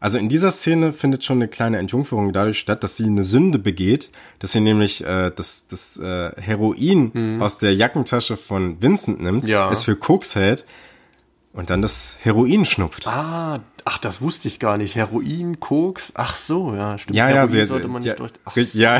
Also 0.01 0.17
in 0.17 0.27
dieser 0.27 0.51
Szene 0.51 0.91
findet 0.91 1.23
schon 1.23 1.37
eine 1.37 1.47
kleine 1.47 1.77
Entjungferung 1.77 2.33
dadurch 2.33 2.59
statt, 2.59 2.83
dass 2.83 2.97
sie 2.97 3.05
eine 3.05 3.23
Sünde 3.23 3.59
begeht, 3.59 4.09
dass 4.39 4.51
sie 4.51 4.59
nämlich 4.59 5.05
äh, 5.05 5.31
das, 5.33 5.67
das 5.67 5.95
äh, 5.97 6.31
Heroin 6.41 7.39
aus 7.39 7.59
der 7.59 7.73
Jackentasche 7.75 8.35
von 8.35 8.81
Vincent 8.81 9.21
nimmt. 9.21 9.45
Ja. 9.45 9.69
es 9.71 9.83
für 9.83 9.95
Koks 9.95 10.35
hält 10.35 10.65
und 11.53 11.69
dann 11.69 11.81
das 11.81 12.17
Heroin 12.21 12.65
schnupft. 12.65 13.07
Ah, 13.07 13.59
ach, 13.85 13.97
das 13.97 14.21
wusste 14.21 14.47
ich 14.47 14.59
gar 14.59 14.77
nicht. 14.77 14.95
Heroin, 14.95 15.59
Koks, 15.59 16.13
ach 16.15 16.35
so, 16.35 16.73
ja, 16.75 16.97
stimmt. 16.97 17.15
Ja, 17.15 17.29
ja, 17.29 17.45
sie- 17.45 17.65
sollte 17.65 17.87
man 17.87 18.03
ja, 18.03 18.11
nicht 18.13 18.19
durch. 18.19 18.31
Ach, 18.45 18.55
ri- 18.55 18.77
ja. 18.77 18.99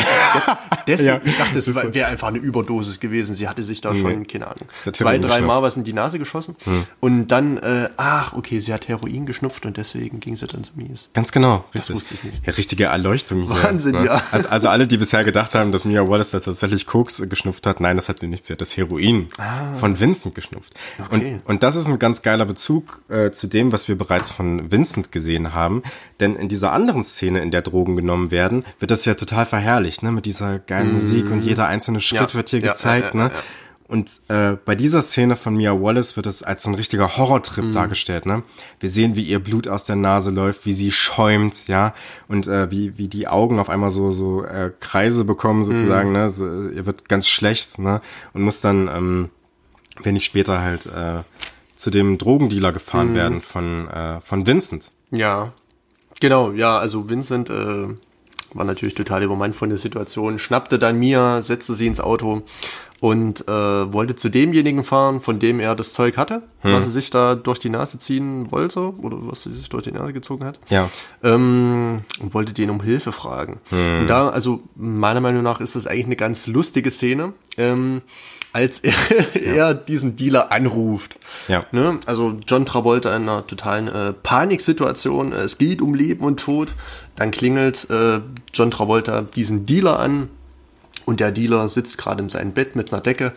Deswegen, 0.88 1.08
Ja, 1.08 1.22
ich 1.24 1.38
dachte, 1.38 1.60
es 1.60 1.66
das 1.66 1.94
wäre 1.94 2.08
einfach 2.10 2.28
eine 2.28 2.40
Überdosis 2.40 3.00
gewesen. 3.00 3.36
Sie 3.36 3.48
hatte 3.48 3.64
sich 3.64 3.80
da 3.82 3.94
schon, 3.96 4.28
keine 4.28 4.48
Ahnung, 4.48 4.68
zwei, 4.94 5.18
drei 5.18 5.42
Mal 5.42 5.62
was 5.62 5.78
in 5.78 5.84
die 5.84 5.94
Nase 5.94 6.20
geschossen. 6.20 6.56
Und 7.00 7.28
dann, 7.30 7.58
äh, 7.58 7.90
ach, 7.98 8.34
okay, 8.34 8.60
sie 8.60 8.74
hat 8.74 8.88
Heroin 8.88 9.26
geschnupft 9.26 9.66
und 9.66 9.78
deswegen 9.78 10.20
ging 10.20 10.36
sie 10.36 10.48
dann 10.48 10.64
so 10.64 10.72
mies. 10.76 11.10
Ganz 11.14 11.32
genau, 11.32 11.64
richtig. 11.74 11.96
wusste 11.96 12.16
ich 12.16 12.24
nicht. 12.24 12.46
Ja, 12.46 12.54
richtige 12.54 12.86
Erleuchtung 12.86 13.44
hier. 13.44 13.64
Wahnsinn, 13.64 13.92
ne? 13.94 14.06
ja. 14.06 14.24
Also, 14.32 14.50
also 14.50 14.70
alle, 14.70 14.88
die 14.88 14.98
bisher 14.98 15.24
gedacht 15.24 15.56
haben, 15.56 15.72
dass 15.72 15.86
Mia 15.86 16.08
Wallace 16.08 16.32
tatsächlich 16.32 16.86
Koks 16.86 17.22
geschnupft 17.30 17.66
hat, 17.68 17.80
nein, 17.80 17.96
das 17.96 18.10
hat 18.10 18.20
sie 18.20 18.28
nicht. 18.28 18.46
Sie 18.46 18.54
hat 18.54 18.62
das 18.62 18.76
Heroin 18.76 19.28
von 19.78 20.00
Vincent 20.00 20.36
geschnupft. 20.36 20.74
Ah. 21.00 21.04
Okay. 21.12 21.34
Und, 21.46 21.46
und 21.46 21.64
das 21.64 21.76
ist 21.76 21.88
ein 21.88 22.00
ganz 22.00 22.22
geiler 22.24 22.41
Bezug 22.46 23.02
äh, 23.10 23.32
zu 23.32 23.48
dem, 23.48 23.72
was 23.72 23.88
wir 23.88 23.98
bereits 23.98 24.32
von 24.32 24.72
Vincent 24.72 25.12
gesehen 25.12 25.54
haben. 25.54 25.84
Denn 26.20 26.36
in 26.36 26.50
dieser 26.50 26.72
anderen 26.72 27.04
Szene, 27.04 27.42
in 27.42 27.52
der 27.52 27.62
Drogen 27.62 27.96
genommen 27.96 28.32
werden, 28.32 28.66
wird 28.80 28.92
das 28.92 29.06
ja 29.06 29.14
total 29.14 29.46
verherrlicht, 29.46 30.04
ne? 30.04 30.12
Mit 30.12 30.26
dieser 30.26 30.60
geilen 30.60 30.94
Musik 30.94 31.30
und 31.32 31.42
jeder 31.42 31.68
einzelne 31.68 32.02
Schritt. 32.02 32.32
Ja, 32.32 32.34
wird 32.34 32.50
hier 32.50 32.60
ja, 32.60 32.72
gezeigt, 32.72 33.14
ja, 33.14 33.24
ne? 33.24 33.32
Und 33.88 34.22
äh, 34.30 34.56
bei 34.64 34.74
dieser 34.74 35.02
Szene 35.02 35.36
von 35.36 35.54
Mia 35.54 35.74
Wallace 35.74 36.16
wird 36.16 36.26
es 36.26 36.44
als 36.44 36.64
so 36.64 36.70
ein 36.70 36.76
richtiger 36.76 37.18
Horrortrip 37.18 37.66
Mhm. 37.66 37.74
dargestellt. 37.74 38.26
Ne? 38.26 38.44
Wir 38.80 38.88
sehen, 38.88 39.18
wie 39.18 39.24
ihr 39.24 39.40
Blut 39.40 39.68
aus 39.68 39.84
der 39.84 39.98
Nase 39.98 40.32
läuft, 40.32 40.66
wie 40.66 40.72
sie 40.72 40.94
schäumt, 40.94 41.68
ja, 41.68 41.94
und 42.30 42.48
äh, 42.48 42.72
wie 42.72 42.98
wie 42.98 43.10
die 43.10 43.28
Augen 43.28 43.60
auf 43.60 43.70
einmal 43.70 43.90
so 43.90 44.10
so 44.12 44.46
äh, 44.46 44.72
Kreise 44.80 45.26
bekommen 45.26 45.66
sozusagen. 45.66 46.08
Mhm. 46.10 46.16
Ne? 46.16 46.30
So, 46.30 46.46
ihr 46.46 46.86
wird 46.86 47.10
ganz 47.10 47.28
schlecht, 47.28 47.80
ne? 47.80 48.00
Und 48.32 48.44
muss 48.44 48.62
dann 48.62 48.88
ähm, 48.88 49.30
wenig 50.02 50.24
später 50.24 50.62
halt 50.62 50.86
äh, 50.86 51.24
zu 51.82 51.90
dem 51.90 52.18
Drogendealer 52.20 52.72
gefahren 52.72 53.10
Mhm. 53.12 53.16
werden 53.16 53.42
von 53.42 53.88
äh, 53.90 54.22
von 54.22 54.46
Vincent. 54.46 54.92
Ja, 55.10 55.52
genau, 56.20 56.52
ja, 56.52 56.78
also 56.78 57.10
Vincent 57.10 57.50
äh, 57.50 57.88
war 58.54 58.66
natürlich 58.66 58.94
total 58.96 59.24
übermannt 59.24 59.56
von 59.56 59.70
der 59.70 59.80
Situation, 59.80 60.38
schnappte 60.38 60.78
dann 60.78 61.00
Mia, 61.00 61.42
setzte 61.42 61.74
sie 61.74 61.88
ins 61.88 62.00
Auto 62.00 62.44
und 63.00 63.48
äh, 63.48 63.52
wollte 63.94 64.16
zu 64.16 64.30
demjenigen 64.30 64.84
fahren, 64.84 65.22
von 65.22 65.40
dem 65.40 65.60
er 65.60 65.74
das 65.76 65.94
Zeug 65.94 66.18
hatte, 66.18 66.44
Hm. 66.62 66.74
was 66.74 66.84
er 66.86 66.92
sich 66.92 67.10
da 67.10 67.34
durch 67.34 67.58
die 67.58 67.70
Nase 67.70 67.98
ziehen 67.98 68.52
wollte 68.52 68.94
oder 69.00 69.18
was 69.22 69.48
er 69.48 69.54
sich 69.54 69.68
durch 69.70 69.84
die 69.84 69.92
Nase 69.92 70.14
gezogen 70.14 70.46
hat. 70.46 70.60
Ja. 70.70 70.88
Ähm, 71.24 72.02
und 72.22 72.34
wollte 72.36 72.54
den 72.54 72.70
um 72.70 72.82
Hilfe 72.84 73.12
fragen. 73.12 73.60
Hm. 73.70 74.02
Und 74.02 74.08
da, 74.08 74.30
also 74.30 74.62
meiner 74.76 75.20
Meinung 75.22 75.42
nach 75.42 75.62
ist 75.62 75.76
das 75.76 75.88
eigentlich 75.88 76.06
eine 76.06 76.16
ganz 76.16 76.46
lustige 76.46 76.92
Szene, 76.92 77.34
ähm, 77.58 78.02
als 78.54 78.80
er, 78.80 78.94
er 79.36 79.74
diesen 79.74 80.16
Dealer 80.16 80.52
anruft. 80.52 81.18
Ja. 81.48 81.66
Ne? 81.72 82.00
Also 82.06 82.38
John 82.48 82.66
Travolta 82.66 83.16
in 83.16 83.24
einer 83.24 83.46
totalen 83.46 83.88
äh, 83.88 84.14
Paniksituation. 84.14 85.34
Es 85.34 85.58
geht 85.58 85.82
um 85.82 85.94
Leben 85.94 86.24
und 86.24 86.40
Tod. 86.40 86.70
Dann 87.16 87.32
klingelt 87.32 87.90
äh, 87.90 88.22
John 88.54 88.72
Travolta 88.72 89.22
diesen 89.22 89.66
Dealer 89.66 90.00
an. 90.00 90.30
Und 91.06 91.20
der 91.20 91.32
Dealer 91.32 91.68
sitzt 91.68 91.98
gerade 91.98 92.22
in 92.24 92.30
seinem 92.30 92.52
Bett 92.52 92.76
mit 92.76 92.94
einer 92.94 93.02
Decke, 93.02 93.34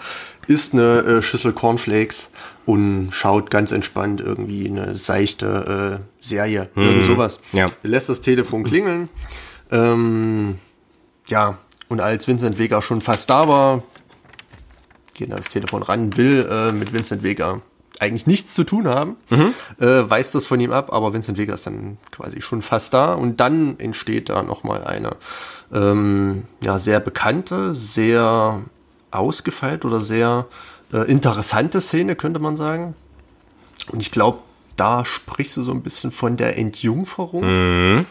isst 0.47 0.75
eine 0.75 0.99
äh, 0.99 1.23
Schüssel 1.23 1.53
Cornflakes 1.53 2.31
und 2.67 3.09
schaut 3.11 3.51
ganz 3.51 3.73
entspannt 3.73 4.21
irgendwie 4.21 4.69
eine 4.69 4.97
seichte 4.97 6.01
äh, 6.01 6.25
Serie. 6.25 6.69
Irgend 6.77 7.05
sowas. 7.05 7.41
Ja. 7.53 7.67
Er 7.83 7.91
lässt 7.91 8.09
das 8.09 8.21
Telefon 8.21 8.65
klingeln. 8.65 9.09
Ähm, 9.71 10.59
ja, 11.27 11.59
und 11.89 12.01
als 12.01 12.29
Vincent 12.29 12.59
Vega 12.59 12.83
schon 12.83 13.01
fast 13.01 13.31
da 13.31 13.49
war, 13.49 13.83
geht 15.15 15.31
an 15.31 15.37
das 15.39 15.49
Telefon 15.49 15.83
ran, 15.83 16.17
will 16.17 16.47
äh, 16.51 16.73
mit 16.73 16.93
Vincent 16.93 17.23
Vega 17.23 17.61
eigentlich 18.01 18.27
nichts 18.27 18.55
zu 18.55 18.65
tun 18.65 18.89
haben, 18.89 19.17
äh, 19.79 20.11
weist 20.11 20.35
das 20.35 20.47
von 20.47 20.59
ihm 20.59 20.73
ab, 20.73 20.93
aber 20.93 21.12
Vincent 21.12 21.39
Vega 21.39 21.55
ist 21.55 21.67
dann 21.67 21.99
quasi 22.11 22.41
schon 22.41 22.61
fast 22.61 22.93
da 22.93 23.15
und 23.15 23.39
dann 23.39 23.79
entsteht 23.79 24.29
da 24.29 24.43
nochmal 24.43 24.85
eine 24.85 25.12
ähm, 25.73 26.43
ja, 26.61 26.79
sehr 26.79 27.01
bekannte, 27.01 27.75
sehr 27.75 28.62
ausgefeilt 29.12 29.85
oder 29.85 30.01
sehr 30.01 30.47
äh, 30.93 31.09
interessante 31.11 31.81
Szene, 31.81 32.17
könnte 32.17 32.41
man 32.41 32.57
sagen. 32.57 32.95
Und 33.93 34.03
ich 34.03 34.11
glaube, 34.11 34.39
da 34.77 35.05
sprichst 35.05 35.57
du 35.57 35.62
so 35.62 35.73
ein 35.73 35.83
bisschen 35.83 36.11
von 36.11 36.37
der 36.37 36.59
Entjungferung. 36.59 38.07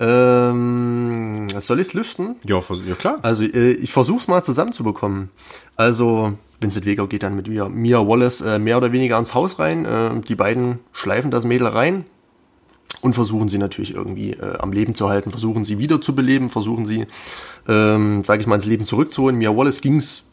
Ähm, 0.00 1.46
soll 1.60 1.80
ich 1.80 1.88
es 1.88 1.94
lüften? 1.94 2.36
Ja, 2.44 2.60
ja 2.86 2.94
klar. 2.94 3.18
Also 3.22 3.44
äh, 3.44 3.72
ich 3.72 3.92
versuche 3.92 4.20
es 4.20 4.28
mal 4.28 4.42
zusammenzubekommen. 4.42 5.30
Also 5.76 6.34
Vincent 6.60 6.86
Vega 6.86 7.06
geht 7.06 7.22
dann 7.22 7.36
mit 7.36 7.48
Mia, 7.48 7.68
Mia 7.68 8.06
Wallace 8.06 8.40
äh, 8.40 8.58
mehr 8.58 8.78
oder 8.78 8.92
weniger 8.92 9.18
ins 9.18 9.34
Haus 9.34 9.58
rein. 9.58 9.84
Äh, 9.84 10.20
die 10.20 10.34
beiden 10.34 10.78
schleifen 10.92 11.30
das 11.30 11.44
Mädel 11.44 11.68
rein 11.68 12.04
und 13.00 13.14
versuchen 13.14 13.48
sie 13.48 13.58
natürlich 13.58 13.94
irgendwie 13.94 14.32
äh, 14.32 14.58
am 14.58 14.72
Leben 14.72 14.94
zu 14.94 15.08
halten, 15.08 15.30
versuchen 15.30 15.64
sie 15.64 15.78
wiederzubeleben, 15.78 16.50
versuchen 16.50 16.86
sie, 16.86 17.06
ähm, 17.68 18.24
sage 18.24 18.40
ich 18.40 18.46
mal, 18.46 18.56
ins 18.56 18.66
Leben 18.66 18.84
zurückzuholen. 18.84 19.36
Mia 19.36 19.54
Wallace 19.54 19.80
ging's 19.80 20.24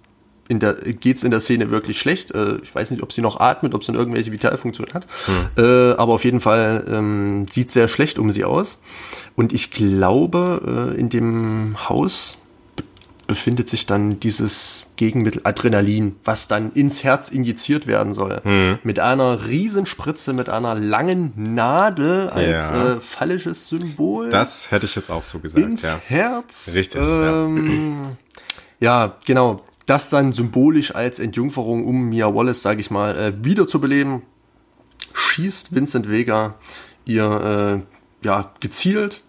in 0.49 0.59
der 0.59 0.73
geht's 0.73 1.23
in 1.23 1.29
der 1.29 1.41
Szene 1.41 1.69
wirklich 1.69 1.99
schlecht. 1.99 2.31
Äh, 2.31 2.57
ich 2.63 2.73
weiß 2.73 2.89
nicht, 2.91 3.03
ob 3.03 3.13
sie 3.13 3.21
noch 3.21 3.39
atmet, 3.39 3.75
ob 3.75 3.83
sie 3.83 3.91
noch 3.91 3.99
irgendwelche 3.99 4.31
Vitalfunktionen 4.31 4.93
hat. 4.93 5.05
Äh, 5.57 5.91
aber 5.91 6.13
auf 6.13 6.25
jeden 6.25 6.41
Fall 6.41 6.85
ähm, 6.89 7.45
sieht 7.51 7.69
sehr 7.69 7.87
schlecht 7.87 8.17
um 8.17 8.31
sie 8.31 8.43
aus. 8.43 8.81
Und 9.39 9.53
ich 9.53 9.71
glaube, 9.71 10.91
äh, 10.95 10.99
in 10.99 11.07
dem 11.07 11.77
Haus 11.87 12.37
be- 12.75 12.83
befindet 13.25 13.69
sich 13.69 13.85
dann 13.85 14.19
dieses 14.19 14.83
Gegenmittel 14.97 15.39
Adrenalin, 15.45 16.17
was 16.25 16.49
dann 16.49 16.73
ins 16.73 17.05
Herz 17.05 17.29
injiziert 17.29 17.87
werden 17.87 18.13
soll. 18.13 18.41
Mit 18.83 18.99
einer 18.99 19.47
Riesenspritze, 19.47 20.33
mit 20.33 20.49
einer 20.49 20.75
langen 20.75 21.31
Nadel 21.37 22.27
als 22.31 22.69
Ja. 22.71 22.93
äh, 22.95 22.99
phallisches 22.99 23.69
Symbol 23.69 24.27
Das 24.29 24.71
hätte 24.71 24.87
ich 24.87 24.95
jetzt 24.95 25.09
auch 25.09 25.23
so 25.23 25.39
gesagt, 25.39 25.63
ins 25.65 25.83
ja. 25.83 26.01
Herz. 26.05 26.71
Richtig, 26.75 27.01
ja. 27.01 27.45
Ähm, 27.45 28.17
ja. 28.81 29.15
genau. 29.25 29.63
Das 29.85 30.09
dann 30.09 30.33
symbolisch 30.33 30.93
als 30.93 31.17
Entjungferung, 31.19 31.85
um 31.87 32.09
Mia 32.09 32.35
Wallace, 32.35 32.61
sage 32.61 32.81
ich 32.81 32.91
mal, 32.91 33.17
äh, 33.17 33.33
wiederzubeleben, 33.41 34.21
schießt 35.13 35.73
Vincent 35.73 36.09
Vega 36.11 36.55
ihr 37.05 37.81
äh, 38.21 38.25
ja, 38.25 38.51
gezielt 38.59 39.21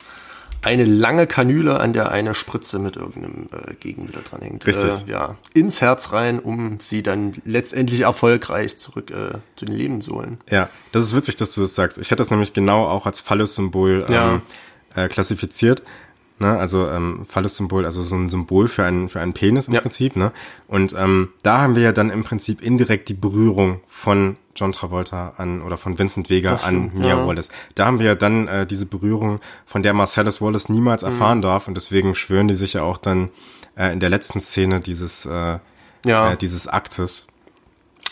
eine 0.62 0.84
lange 0.84 1.26
Kanüle, 1.26 1.80
an 1.80 1.92
der 1.92 2.10
eine 2.10 2.34
Spritze 2.34 2.78
mit 2.78 2.96
irgendeinem 2.96 3.48
äh, 3.52 3.74
Gegenmittel 3.74 4.22
dran 4.22 4.42
hängt. 4.42 4.66
Richtig. 4.66 5.06
Äh, 5.06 5.10
ja, 5.10 5.36
ins 5.54 5.80
Herz 5.80 6.12
rein, 6.12 6.38
um 6.38 6.78
sie 6.82 7.02
dann 7.02 7.34
letztendlich 7.44 8.02
erfolgreich 8.02 8.76
zurück 8.76 9.10
äh, 9.10 9.38
zu 9.56 9.64
den 9.64 9.74
Leben 9.76 10.02
zu 10.02 10.14
holen. 10.16 10.38
Ja, 10.50 10.68
das 10.92 11.04
ist 11.04 11.16
witzig, 11.16 11.36
dass 11.36 11.54
du 11.54 11.62
das 11.62 11.74
sagst. 11.74 11.96
Ich 11.98 12.10
hätte 12.10 12.16
das 12.20 12.30
nämlich 12.30 12.52
genau 12.52 12.86
auch 12.86 13.06
als 13.06 13.20
Phallus-Symbol 13.22 14.04
ähm, 14.08 14.14
Ja. 14.14 14.42
äh, 14.94 15.08
klassifiziert. 15.08 15.82
Ne? 16.40 16.58
Also 16.58 16.88
ähm, 16.88 17.24
Phallus-Symbol, 17.28 17.84
also 17.84 18.02
so 18.02 18.16
ein 18.16 18.28
Symbol 18.28 18.68
für 18.68 18.84
einen, 18.84 19.08
für 19.08 19.20
einen 19.20 19.32
Penis 19.34 19.68
im 19.68 19.74
Ja. 19.74 19.80
Prinzip. 19.80 20.16
Ne? 20.16 20.32
Und 20.68 20.94
ähm, 20.98 21.28
da 21.42 21.60
haben 21.60 21.74
wir 21.76 21.82
ja 21.82 21.92
dann 21.92 22.10
im 22.10 22.24
Prinzip 22.24 22.62
indirekt 22.62 23.08
die 23.08 23.14
Berührung 23.14 23.80
von 23.88 24.36
John 24.56 24.72
Travolta 24.72 25.34
an 25.36 25.62
oder 25.62 25.76
von 25.76 25.98
Vincent 25.98 26.28
Vega 26.30 26.50
Das 26.50 26.64
an 26.64 26.88
stimmt, 26.88 26.94
Mia 26.96 27.08
ja. 27.16 27.26
Wallace. 27.26 27.50
Da 27.74 27.86
haben 27.86 27.98
wir 27.98 28.06
ja 28.06 28.14
dann 28.14 28.48
äh, 28.48 28.66
diese 28.66 28.86
Berührung, 28.86 29.40
von 29.66 29.82
der 29.82 29.92
Marcellus 29.94 30.40
Wallace 30.40 30.68
niemals 30.68 31.02
Mhm. 31.02 31.08
erfahren 31.08 31.42
darf. 31.42 31.68
Und 31.68 31.74
deswegen 31.76 32.14
schwören 32.14 32.48
die 32.48 32.54
sich 32.54 32.72
ja 32.74 32.82
auch 32.82 32.98
dann 32.98 33.28
äh, 33.76 33.92
in 33.92 34.00
der 34.00 34.08
letzten 34.10 34.40
Szene 34.40 34.80
dieses, 34.80 35.26
äh, 35.26 35.58
Ja. 36.04 36.32
äh, 36.32 36.36
dieses 36.36 36.66
Aktes. 36.66 37.26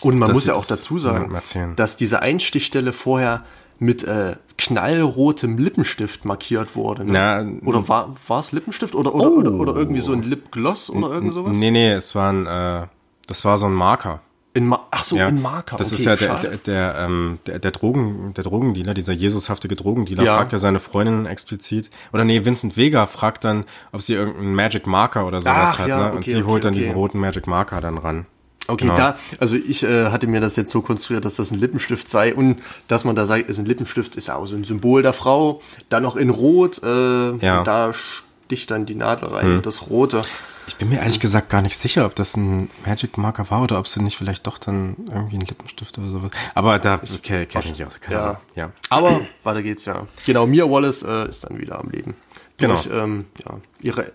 Und 0.00 0.16
man 0.18 0.30
muss 0.30 0.46
ja 0.46 0.54
auch 0.54 0.66
dazu 0.66 0.98
sagen, 0.98 1.34
dass 1.76 1.96
diese 1.96 2.20
Einstichstelle 2.22 2.92
vorher 2.92 3.44
mit 3.78 4.04
äh, 4.04 4.36
knallrotem 4.56 5.56
Lippenstift 5.58 6.24
markiert 6.24 6.74
wurde. 6.76 7.04
Ne? 7.04 7.12
Na, 7.12 7.66
oder 7.66 7.88
war 7.88 8.14
war 8.26 8.40
es 8.40 8.52
Lippenstift 8.52 8.94
oder 8.94 9.14
oder, 9.14 9.30
oder 9.30 9.52
oder 9.52 9.76
irgendwie 9.76 10.00
so 10.00 10.12
ein 10.12 10.22
Lipgloss 10.22 10.90
oder 10.90 11.10
irgend 11.10 11.34
sowas? 11.34 11.56
Nee, 11.56 11.70
nee, 11.70 11.92
es 11.92 12.14
war 12.14 12.32
ein, 12.32 12.46
äh, 12.46 12.86
das 13.26 13.44
war 13.44 13.58
so 13.58 13.66
ein 13.66 13.72
Marker. 13.74 14.20
In 14.54 14.66
Ma 14.66 14.80
Ach 14.90 15.04
so, 15.04 15.16
Ja, 15.16 15.28
in 15.28 15.40
Marker. 15.40 15.76
Das 15.76 15.92
okay, 15.92 16.00
ist 16.00 16.04
ja 16.06 16.16
der, 16.16 16.34
der, 16.36 16.56
der, 16.56 16.94
ähm, 16.98 17.38
der, 17.46 17.58
der 17.60 17.70
Drogen, 17.70 18.32
der 18.34 18.42
Drogendealer, 18.42 18.94
dieser 18.94 19.12
Jesushaftige 19.12 19.76
Drogendealer, 19.76 20.24
Ja. 20.24 20.36
fragt 20.36 20.52
ja 20.52 20.58
seine 20.58 20.80
Freundin 20.80 21.26
explizit. 21.26 21.90
Oder 22.12 22.24
nee, 22.24 22.44
Vincent 22.44 22.76
Vega 22.76 23.06
fragt 23.06 23.44
dann, 23.44 23.64
ob 23.92 24.02
sie 24.02 24.14
irgendeinen 24.14 24.54
Magic 24.54 24.86
Marker 24.86 25.26
oder 25.26 25.40
sowas 25.40 25.74
Ach, 25.74 25.78
hat, 25.78 25.88
ja, 25.88 25.98
ne? 25.98 26.12
Und 26.12 26.18
okay, 26.18 26.30
sie 26.30 26.36
okay, 26.38 26.50
holt 26.50 26.64
dann 26.64 26.72
diesen 26.72 26.92
roten 26.92 27.20
Magic 27.20 27.46
Marker 27.46 27.80
dann 27.80 27.98
ran. 27.98 28.26
Okay, 28.68 28.84
Genau. 28.84 28.96
da, 28.96 29.18
also 29.40 29.56
ich 29.56 29.82
äh, 29.82 30.10
hatte 30.10 30.26
mir 30.26 30.40
das 30.40 30.56
jetzt 30.56 30.70
so 30.70 30.82
konstruiert, 30.82 31.24
dass 31.24 31.36
das 31.36 31.50
ein 31.50 31.58
Lippenstift 31.58 32.08
sei 32.08 32.34
und 32.34 32.60
dass 32.86 33.04
man 33.04 33.16
da 33.16 33.24
sagt, 33.26 33.48
also 33.48 33.62
ein 33.62 33.66
Lippenstift 33.66 34.14
ist 34.16 34.28
ja 34.28 34.36
auch 34.36 34.46
so 34.46 34.54
ein 34.56 34.64
Symbol 34.64 35.02
der 35.02 35.14
Frau, 35.14 35.62
dann 35.88 36.02
noch 36.02 36.16
in 36.16 36.30
Rot, 36.30 36.82
äh, 36.82 37.30
Ja. 37.38 37.58
Hm. 37.58 37.64
da 37.64 37.92
sticht 37.92 38.70
dann 38.70 38.86
die 38.86 38.94
Nadel 38.94 39.28
rein, 39.30 39.62
das 39.62 39.88
Rote. 39.90 40.22
Ich 40.66 40.76
bin 40.76 40.90
mir 40.90 40.96
ehrlich 41.00 41.18
gesagt 41.18 41.48
gar 41.48 41.62
nicht 41.62 41.78
sicher, 41.78 42.04
ob 42.04 42.14
das 42.14 42.36
ein 42.36 42.68
Magic 42.84 43.16
Marker 43.16 43.48
war 43.50 43.62
oder 43.62 43.78
ob 43.78 43.88
sie 43.88 44.02
nicht 44.02 44.18
vielleicht 44.18 44.46
doch 44.46 44.58
dann 44.58 44.96
irgendwie 45.10 45.36
ein 45.38 45.40
Lippenstift 45.46 45.96
oder 45.96 46.10
sowas. 46.10 46.30
Aber 46.54 46.78
da 46.78 47.00
okay, 47.14 47.46
kenne 47.46 47.64
ich 47.64 47.70
nicht 47.70 47.84
aus. 47.86 47.98
Keine 48.02 48.16
Ja. 48.16 48.22
Ahnung. 48.24 48.36
ja. 48.54 48.70
Aber 48.90 49.20
weiter 49.44 49.62
geht's 49.62 49.86
ja. 49.86 50.06
Genau, 50.26 50.46
Mia 50.46 50.68
Wallace 50.68 51.02
äh, 51.04 51.28
ist 51.30 51.44
dann 51.44 51.58
wieder 51.58 51.78
am 51.78 51.88
Leben. 51.88 52.14
Genau. 52.58 52.74
Durch, 52.74 52.88
ähm, 52.92 53.24
ja, 53.42 53.54
ihre 53.80 54.12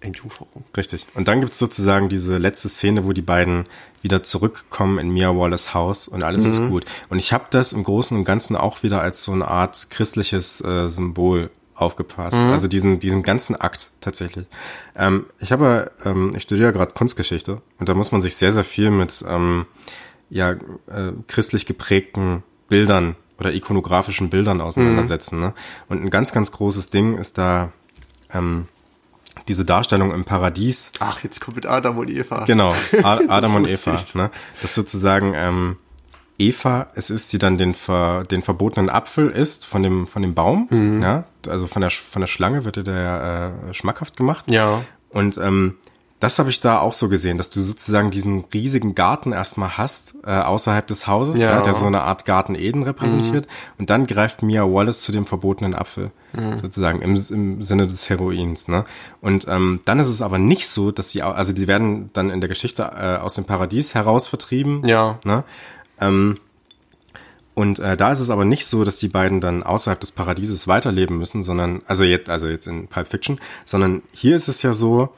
Entjungferung. 0.00 0.64
Richtig. 0.76 1.06
Und 1.14 1.28
dann 1.28 1.40
gibt's 1.40 1.58
sozusagen 1.58 2.08
diese 2.08 2.38
letzte 2.38 2.68
Szene, 2.68 3.04
wo 3.04 3.12
die 3.12 3.22
beiden 3.22 3.64
wieder 4.02 4.22
zurückkommen 4.22 4.98
in 4.98 5.10
Mia 5.10 5.34
Wallace 5.36 5.74
Haus 5.74 6.06
und 6.06 6.22
alles 6.22 6.44
ist 6.44 6.68
gut. 6.68 6.84
Und 7.08 7.18
ich 7.18 7.32
habe 7.32 7.46
das 7.50 7.72
im 7.72 7.82
Großen 7.82 8.16
und 8.16 8.24
Ganzen 8.24 8.56
auch 8.56 8.82
wieder 8.82 9.00
als 9.00 9.22
so 9.22 9.32
eine 9.32 9.48
Art 9.48 9.88
christliches 9.90 10.60
äh, 10.60 10.88
Symbol 10.88 11.50
aufgepasst. 11.74 12.38
Also 12.38 12.68
diesen, 12.68 13.00
diesen 13.00 13.22
ganzen 13.22 13.54
Akt 13.56 13.90
tatsächlich. 14.00 14.46
Ähm, 14.96 15.26
ich 15.40 15.52
habe, 15.52 15.90
ähm, 16.04 16.32
ich 16.34 16.44
studiere 16.44 16.72
gerade 16.72 16.94
Kunstgeschichte 16.94 17.60
und 17.78 17.88
da 17.88 17.94
muss 17.94 18.12
man 18.12 18.22
sich 18.22 18.36
sehr, 18.36 18.52
sehr 18.52 18.64
viel 18.64 18.90
mit 18.90 19.24
ähm, 19.28 19.66
ja, 20.30 20.52
äh, 20.52 21.12
christlich 21.26 21.66
geprägten 21.66 22.42
Bildern 22.68 23.16
oder 23.38 23.52
ikonografischen 23.52 24.30
Bildern 24.30 24.60
auseinandersetzen. 24.60 25.38
Ne? 25.38 25.52
Und 25.88 26.02
ein 26.02 26.10
ganz, 26.10 26.32
ganz 26.32 26.50
großes 26.52 26.90
Ding 26.90 27.18
ist 27.18 27.36
da 27.38 27.72
ähm, 28.32 28.66
diese 29.48 29.64
Darstellung 29.64 30.12
im 30.12 30.24
Paradies. 30.24 30.92
Ach, 31.00 31.22
jetzt 31.22 31.40
kommt 31.40 31.56
mit 31.56 31.66
Adam 31.66 31.98
und 31.98 32.10
Eva. 32.10 32.44
Genau, 32.44 32.74
A 33.02 33.20
Adam 33.28 33.56
und 33.56 33.68
Eva. 33.68 33.94
ich. 33.94 34.14
Ne? 34.14 34.30
Das 34.62 34.74
sozusagen 34.74 35.34
ähm, 35.34 35.76
Eva, 36.38 36.88
es 36.94 37.10
ist, 37.10 37.32
die 37.32 37.38
dann 37.38 37.56
den, 37.58 37.74
ver, 37.74 38.24
den 38.24 38.42
verbotenen 38.42 38.90
Apfel 38.90 39.30
isst 39.30 39.66
von 39.66 39.82
dem, 39.82 40.06
von 40.06 40.22
dem 40.22 40.34
Baum. 40.34 40.68
Mhm. 40.70 41.02
Ja? 41.02 41.24
Also 41.48 41.66
von 41.66 41.80
der, 41.80 41.90
von 41.90 42.20
der 42.20 42.26
Schlange 42.26 42.64
wird 42.64 42.76
dir 42.76 42.84
der 42.84 43.52
äh, 43.70 43.74
schmackhaft 43.74 44.16
gemacht. 44.16 44.50
Ja. 44.50 44.82
Und 45.10 45.38
ähm, 45.38 45.76
das 46.18 46.38
habe 46.38 46.48
ich 46.48 46.60
da 46.60 46.78
auch 46.78 46.94
so 46.94 47.08
gesehen, 47.10 47.36
dass 47.36 47.50
du 47.50 47.60
sozusagen 47.60 48.10
diesen 48.10 48.44
riesigen 48.52 48.94
Garten 48.94 49.32
erstmal 49.32 49.76
hast, 49.76 50.14
äh, 50.24 50.30
außerhalb 50.30 50.86
des 50.86 51.06
Hauses, 51.06 51.38
Ja. 51.38 51.50
ja. 51.50 51.60
der 51.60 51.74
so 51.74 51.84
eine 51.84 52.02
Art 52.02 52.24
Garten 52.24 52.54
Eden 52.54 52.84
repräsentiert. 52.84 53.46
Und 53.78 53.90
dann 53.90 54.06
greift 54.06 54.42
Mia 54.42 54.62
Wallace 54.62 55.02
zu 55.02 55.12
dem 55.12 55.26
verbotenen 55.26 55.74
Apfel, 55.74 56.10
sozusagen 56.60 57.02
im, 57.02 57.22
im 57.30 57.62
Sinne 57.62 57.86
des 57.86 58.08
Heroins. 58.08 58.68
Ne? 58.68 58.84
Und 59.20 59.46
ähm, 59.48 59.80
dann 59.84 59.98
ist 59.98 60.08
es 60.08 60.22
aber 60.22 60.38
nicht 60.38 60.68
so, 60.68 60.90
dass 60.90 61.10
sie, 61.10 61.22
also 61.22 61.52
die 61.52 61.68
werden 61.68 62.10
dann 62.12 62.30
in 62.30 62.40
der 62.40 62.48
Geschichte 62.48 62.82
äh, 62.82 63.16
aus 63.16 63.34
dem 63.34 63.44
Paradies 63.44 63.94
heraus 63.94 64.28
vertrieben. 64.28 64.86
Ja. 64.86 65.18
Ne? 65.24 65.44
Ähm, 66.00 66.36
und 67.54 67.78
äh, 67.78 67.96
da 67.96 68.12
ist 68.12 68.20
es 68.20 68.28
aber 68.28 68.44
nicht 68.44 68.66
so, 68.66 68.84
dass 68.84 68.98
die 68.98 69.08
beiden 69.08 69.40
dann 69.40 69.62
außerhalb 69.62 69.98
des 69.98 70.12
Paradieses 70.12 70.68
weiterleben 70.68 71.16
müssen, 71.16 71.42
sondern, 71.42 71.80
also 71.86 72.04
jetzt, 72.04 72.28
also 72.28 72.48
jetzt 72.48 72.66
in 72.66 72.86
Pulp 72.88 73.08
Fiction, 73.08 73.40
sondern 73.64 74.02
hier 74.12 74.36
ist 74.36 74.48
es 74.48 74.60
ja 74.62 74.74
so, 74.74 75.08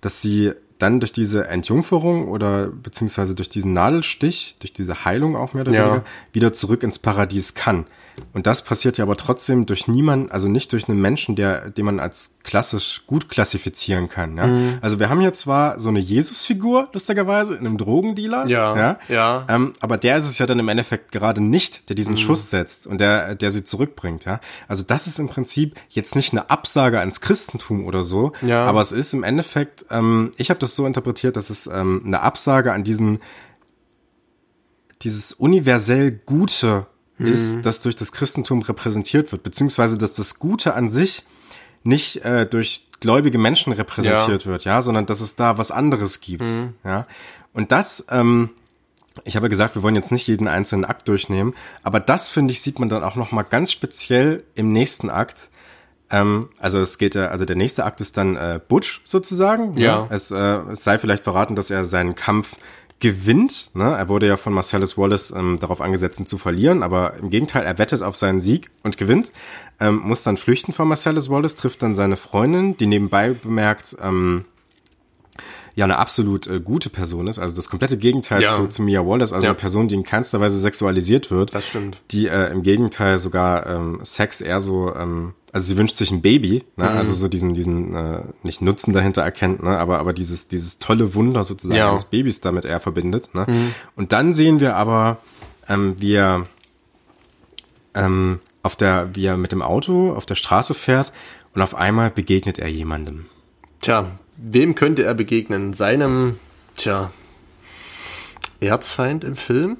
dass 0.00 0.22
sie 0.22 0.52
dann 0.78 1.00
durch 1.00 1.10
diese 1.12 1.48
Entjungferung 1.48 2.28
oder 2.28 2.68
beziehungsweise 2.68 3.34
durch 3.34 3.48
diesen 3.48 3.72
Nadelstich, 3.72 4.56
durch 4.60 4.72
diese 4.72 5.04
Heilung 5.04 5.34
auch 5.36 5.52
mehr 5.52 5.62
oder 5.62 5.72
Ja. 5.72 5.84
weniger, 5.86 6.04
wieder 6.32 6.52
zurück 6.52 6.82
ins 6.84 6.98
Paradies 6.98 7.54
kann. 7.54 7.86
Und 8.32 8.46
das 8.46 8.64
passiert 8.64 8.98
ja 8.98 9.04
aber 9.04 9.16
trotzdem 9.16 9.66
durch 9.66 9.88
niemanden, 9.88 10.30
also 10.30 10.48
nicht 10.48 10.72
durch 10.72 10.88
einen 10.88 11.00
Menschen, 11.00 11.36
der, 11.36 11.70
den 11.70 11.84
man 11.84 12.00
als 12.00 12.36
klassisch 12.44 13.02
gut 13.06 13.28
klassifizieren 13.28 14.08
kann. 14.08 14.36
Ja? 14.36 14.46
Mhm. 14.46 14.78
Also 14.80 14.98
wir 14.98 15.08
haben 15.10 15.20
hier 15.20 15.32
zwar 15.32 15.78
so 15.80 15.88
eine 15.88 15.98
Jesus-Figur, 15.98 16.88
lustigerweise, 16.92 17.54
in 17.54 17.66
einem 17.66 17.78
Drogendealer. 17.78 18.46
Ja, 18.48 18.76
ja. 18.76 18.98
ja. 19.08 19.46
Ähm, 19.48 19.72
aber 19.80 19.96
der 19.98 20.16
ist 20.18 20.28
es 20.28 20.38
ja 20.38 20.46
dann 20.46 20.58
im 20.58 20.68
Endeffekt 20.68 21.12
gerade 21.12 21.40
nicht, 21.40 21.88
der 21.88 21.96
diesen 21.96 22.14
Mhm. 22.14 22.18
Schuss 22.18 22.50
setzt 22.50 22.86
und 22.86 22.98
der, 23.00 23.34
der 23.34 23.50
sie 23.50 23.64
zurückbringt. 23.64 24.24
Ja? 24.24 24.40
Also 24.66 24.82
das 24.86 25.06
ist 25.06 25.18
im 25.18 25.28
Prinzip 25.28 25.74
jetzt 25.88 26.16
nicht 26.16 26.32
eine 26.32 26.50
Absage 26.50 27.00
ans 27.00 27.20
Christentum 27.20 27.84
oder 27.84 28.02
so, 28.02 28.32
Ja. 28.42 28.64
aber 28.64 28.80
es 28.80 28.92
ist 28.92 29.12
im 29.14 29.24
Endeffekt, 29.24 29.86
ähm, 29.90 30.30
ich 30.36 30.50
habe 30.50 30.60
das 30.60 30.74
so 30.74 30.86
interpretiert, 30.86 31.36
dass 31.36 31.50
es 31.50 31.66
ähm, 31.66 32.02
eine 32.06 32.20
Absage 32.22 32.72
an 32.72 32.84
diesen 32.84 33.20
dieses 35.02 35.32
universell 35.32 36.10
Gute 36.10 36.86
ist, 37.18 37.62
das 37.62 37.82
durch 37.82 37.96
das 37.96 38.12
Christentum 38.12 38.62
repräsentiert 38.62 39.32
wird, 39.32 39.42
beziehungsweise 39.42 39.98
dass 39.98 40.14
das 40.14 40.38
Gute 40.38 40.74
an 40.74 40.88
sich 40.88 41.24
nicht 41.84 42.24
äh, 42.24 42.46
durch 42.46 42.86
gläubige 43.00 43.38
Menschen 43.38 43.72
repräsentiert 43.72 44.46
wird, 44.46 44.64
ja, 44.64 44.80
sondern 44.82 45.06
dass 45.06 45.20
es 45.20 45.36
da 45.36 45.58
was 45.58 45.70
anderes 45.70 46.20
gibt, 46.20 46.46
ja. 46.84 47.06
Und 47.54 47.72
das, 47.72 48.06
ähm, 48.10 48.50
ich 49.24 49.36
habe 49.36 49.46
ja 49.46 49.48
gesagt, 49.48 49.74
wir 49.74 49.82
wollen 49.82 49.94
jetzt 49.94 50.12
nicht 50.12 50.26
jeden 50.26 50.46
einzelnen 50.48 50.84
Akt 50.84 51.08
durchnehmen, 51.08 51.54
aber 51.82 51.98
das 52.00 52.30
finde 52.30 52.52
ich 52.52 52.62
sieht 52.62 52.78
man 52.78 52.88
dann 52.88 53.02
auch 53.02 53.16
noch 53.16 53.32
mal 53.32 53.42
ganz 53.42 53.72
speziell 53.72 54.44
im 54.54 54.72
nächsten 54.72 55.10
Akt. 55.10 55.48
Ähm, 56.10 56.48
also 56.58 56.80
es 56.80 56.98
geht, 56.98 57.16
äh, 57.16 57.26
also 57.26 57.44
der 57.44 57.56
nächste 57.56 57.84
Akt 57.84 58.00
ist 58.00 58.16
dann 58.16 58.36
äh, 58.36 58.60
Butch 58.66 59.00
sozusagen. 59.04 59.74
ne? 59.74 59.80
Ja. 59.80 60.06
Es, 60.10 60.30
äh, 60.30 60.36
es 60.72 60.84
sei 60.84 60.98
vielleicht 60.98 61.24
verraten, 61.24 61.56
dass 61.56 61.70
er 61.70 61.84
seinen 61.84 62.14
Kampf 62.14 62.56
gewinnt. 63.00 63.70
Ne? 63.74 63.84
Er 63.96 64.08
wurde 64.08 64.26
ja 64.26 64.36
von 64.36 64.52
Marcellus 64.52 64.98
Wallace 64.98 65.30
ähm, 65.30 65.58
darauf 65.60 65.80
angesetzt, 65.80 66.18
ihn 66.18 66.26
zu 66.26 66.38
verlieren, 66.38 66.82
aber 66.82 67.14
im 67.14 67.30
Gegenteil, 67.30 67.64
er 67.64 67.78
wettet 67.78 68.02
auf 68.02 68.16
seinen 68.16 68.40
Sieg 68.40 68.70
und 68.82 68.98
gewinnt. 68.98 69.30
Ähm, 69.80 70.00
muss 70.00 70.22
dann 70.22 70.36
flüchten 70.36 70.72
von 70.72 70.88
Marcellus 70.88 71.30
Wallace, 71.30 71.56
trifft 71.56 71.82
dann 71.82 71.94
seine 71.94 72.16
Freundin, 72.16 72.76
die 72.76 72.86
nebenbei 72.86 73.30
bemerkt, 73.30 73.96
ähm, 74.02 74.44
ja 75.78 75.84
eine 75.84 75.98
absolut 75.98 76.46
äh, 76.48 76.58
gute 76.60 76.90
Person 76.90 77.28
ist, 77.28 77.38
also 77.38 77.54
das 77.54 77.68
komplette 77.70 77.96
Gegenteil 77.96 78.42
Ja. 78.42 78.54
zu, 78.56 78.66
zu 78.66 78.82
Mia 78.82 79.06
Wallace, 79.06 79.32
also 79.32 79.44
Ja. 79.46 79.50
eine 79.52 79.58
Person, 79.58 79.86
die 79.86 79.94
in 79.94 80.02
keinster 80.02 80.40
Weise 80.40 80.58
sexualisiert 80.58 81.30
wird. 81.30 81.54
Das 81.54 81.66
stimmt. 81.68 81.98
Die 82.10 82.26
äh, 82.26 82.50
im 82.50 82.62
Gegenteil 82.62 83.18
sogar 83.18 83.64
ähm, 83.66 84.00
Sex 84.02 84.40
eher 84.40 84.60
so, 84.60 84.92
ähm, 84.94 85.34
also 85.52 85.66
sie 85.66 85.76
wünscht 85.76 85.94
sich 85.96 86.10
ein 86.10 86.20
Baby, 86.20 86.64
ne? 86.76 86.90
Mhm. 86.90 86.96
also 86.96 87.12
so 87.14 87.28
diesen, 87.28 87.54
diesen 87.54 87.94
äh, 87.94 88.20
nicht 88.42 88.60
Nutzen 88.60 88.92
dahinter 88.92 89.22
erkennt, 89.22 89.62
ne? 89.62 89.78
aber 89.78 89.98
aber 90.00 90.12
dieses 90.12 90.48
dieses 90.48 90.78
tolle 90.80 91.14
Wunder 91.14 91.44
sozusagen 91.44 91.78
Ja. 91.78 91.86
Mhm. 91.86 91.90
eines 91.92 92.04
Babys 92.06 92.40
damit 92.40 92.64
er 92.64 92.80
verbindet. 92.80 93.30
Ne? 93.34 93.46
Und 93.94 94.10
dann 94.12 94.32
sehen 94.32 94.58
wir 94.58 94.74
aber, 94.74 95.18
ähm, 95.68 95.94
wie 95.98 96.14
er 96.14 96.42
ähm, 97.94 98.40
auf 98.62 98.76
der, 98.76 99.10
wie 99.14 99.24
er 99.26 99.36
mit 99.36 99.52
dem 99.52 99.62
Auto 99.62 100.12
auf 100.12 100.26
der 100.26 100.34
Straße 100.34 100.74
fährt 100.74 101.12
und 101.54 101.62
auf 101.62 101.74
einmal 101.74 102.10
begegnet 102.10 102.58
er 102.58 102.68
jemandem. 102.68 103.26
Tja, 103.80 104.18
wem 104.38 104.74
könnte 104.74 105.02
er 105.04 105.14
begegnen? 105.14 105.74
Seinem, 105.74 106.38
tja, 106.76 107.10
Erzfeind 108.60 109.24
im 109.24 109.36
Film? 109.36 109.76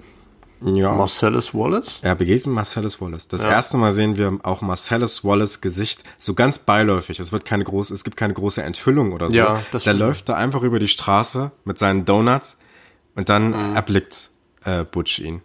Ja. 0.61 0.92
Marcellus 0.92 1.54
Wallace? 1.54 2.00
Er 2.02 2.16
begegnet 2.16 2.46
Marcellus 2.52 3.00
Wallace. 3.00 3.28
Das 3.28 3.44
Ja. 3.44 3.50
erste 3.50 3.76
Mal 3.76 3.92
sehen 3.92 4.16
wir 4.16 4.38
auch 4.42 4.61
Marcellus 4.61 5.24
Wallace 5.24 5.61
Gesicht 5.61 6.02
so 6.18 6.34
ganz 6.34 6.59
beiläufig. 6.59 7.20
Es 7.20 7.30
wird 7.30 7.44
keine 7.44 7.62
große, 7.62 7.94
es 7.94 8.02
gibt 8.02 8.16
keine 8.16 8.34
große 8.34 8.62
Enthüllung 8.62 9.12
oder 9.12 9.30
so. 9.30 9.36
Ja, 9.36 9.54
das 9.70 9.84
Der 9.84 9.90
stimmt. 9.92 10.00
läuft 10.00 10.28
da 10.28 10.34
einfach 10.34 10.62
über 10.62 10.80
die 10.80 10.88
Straße 10.88 11.52
mit 11.64 11.78
seinen 11.78 12.04
Donuts 12.04 12.59
und 13.14 13.28
dann 13.28 13.50
Mhm. 13.70 13.76
erblickt 13.76 14.30
äh, 14.64 14.82
Butch 14.84 15.20
ihn. 15.20 15.42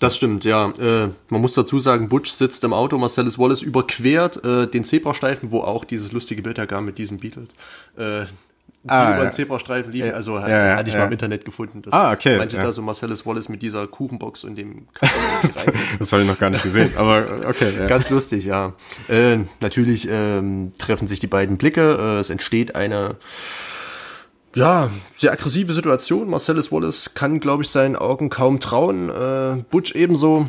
Das 0.00 0.16
stimmt, 0.16 0.44
ja. 0.44 0.70
Äh, 0.72 1.10
man 1.28 1.40
muss 1.40 1.54
dazu 1.54 1.78
sagen, 1.78 2.08
Butch 2.08 2.30
sitzt 2.32 2.64
im 2.64 2.72
Auto, 2.72 2.98
Marcellus 2.98 3.38
Wallace 3.38 3.62
überquert 3.62 4.44
äh, 4.44 4.66
den 4.66 4.82
Zebrastreifen, 4.84 5.52
wo 5.52 5.60
auch 5.60 5.84
dieses 5.84 6.10
lustige 6.12 6.42
Bild 6.42 6.58
herkam 6.58 6.84
mit 6.84 6.98
diesen 6.98 7.18
Beatles. 7.18 7.48
Äh, 7.96 8.26
die 8.86 8.90
Ah, 8.92 9.14
über 9.14 9.24
ja. 9.24 9.30
den 9.30 9.32
Zebrastreifen 9.32 9.92
liefen, 9.92 10.12
also 10.12 10.38
ja, 10.38 10.48
ja, 10.48 10.76
hatte 10.76 10.88
ich 10.88 10.96
mal 10.96 11.06
im 11.06 11.12
Internet 11.12 11.44
gefunden. 11.44 11.82
Dass 11.82 11.92
Ah, 11.92 12.12
okay, 12.12 12.38
Manche 12.38 12.56
ja. 12.56 12.62
da 12.62 12.72
so 12.72 12.82
Marcellus 12.82 13.26
Wallace 13.26 13.48
mit 13.48 13.62
dieser 13.62 13.86
Kuchenbox 13.86 14.44
und 14.44 14.56
dem 14.56 14.86
Das 15.98 16.12
habe 16.12 16.22
ich 16.22 16.28
noch 16.28 16.38
gar 16.38 16.50
nicht 16.50 16.62
gesehen, 16.62 16.92
aber 16.96 17.46
okay. 17.46 17.72
Ganz 17.88 18.10
lustig, 18.10 18.44
ja. 18.44 18.72
Äh, 19.08 19.38
natürlich 19.60 20.08
ähm, 20.10 20.72
treffen 20.78 21.06
sich 21.08 21.20
die 21.20 21.26
beiden 21.26 21.56
Blicke. 21.58 21.96
Äh, 21.98 22.20
es 22.20 22.30
entsteht 22.30 22.74
eine 22.74 23.16
ja, 24.54 24.90
sehr 25.14 25.32
aggressive 25.32 25.72
Situation. 25.74 26.30
Marcellus 26.30 26.72
Wallace 26.72 27.12
kann, 27.14 27.40
glaube 27.40 27.62
ich, 27.62 27.68
seinen 27.68 27.94
Augen 27.94 28.30
kaum 28.30 28.58
trauen. 28.58 29.10
Äh, 29.10 29.62
Butch 29.70 29.94
ebenso. 29.94 30.46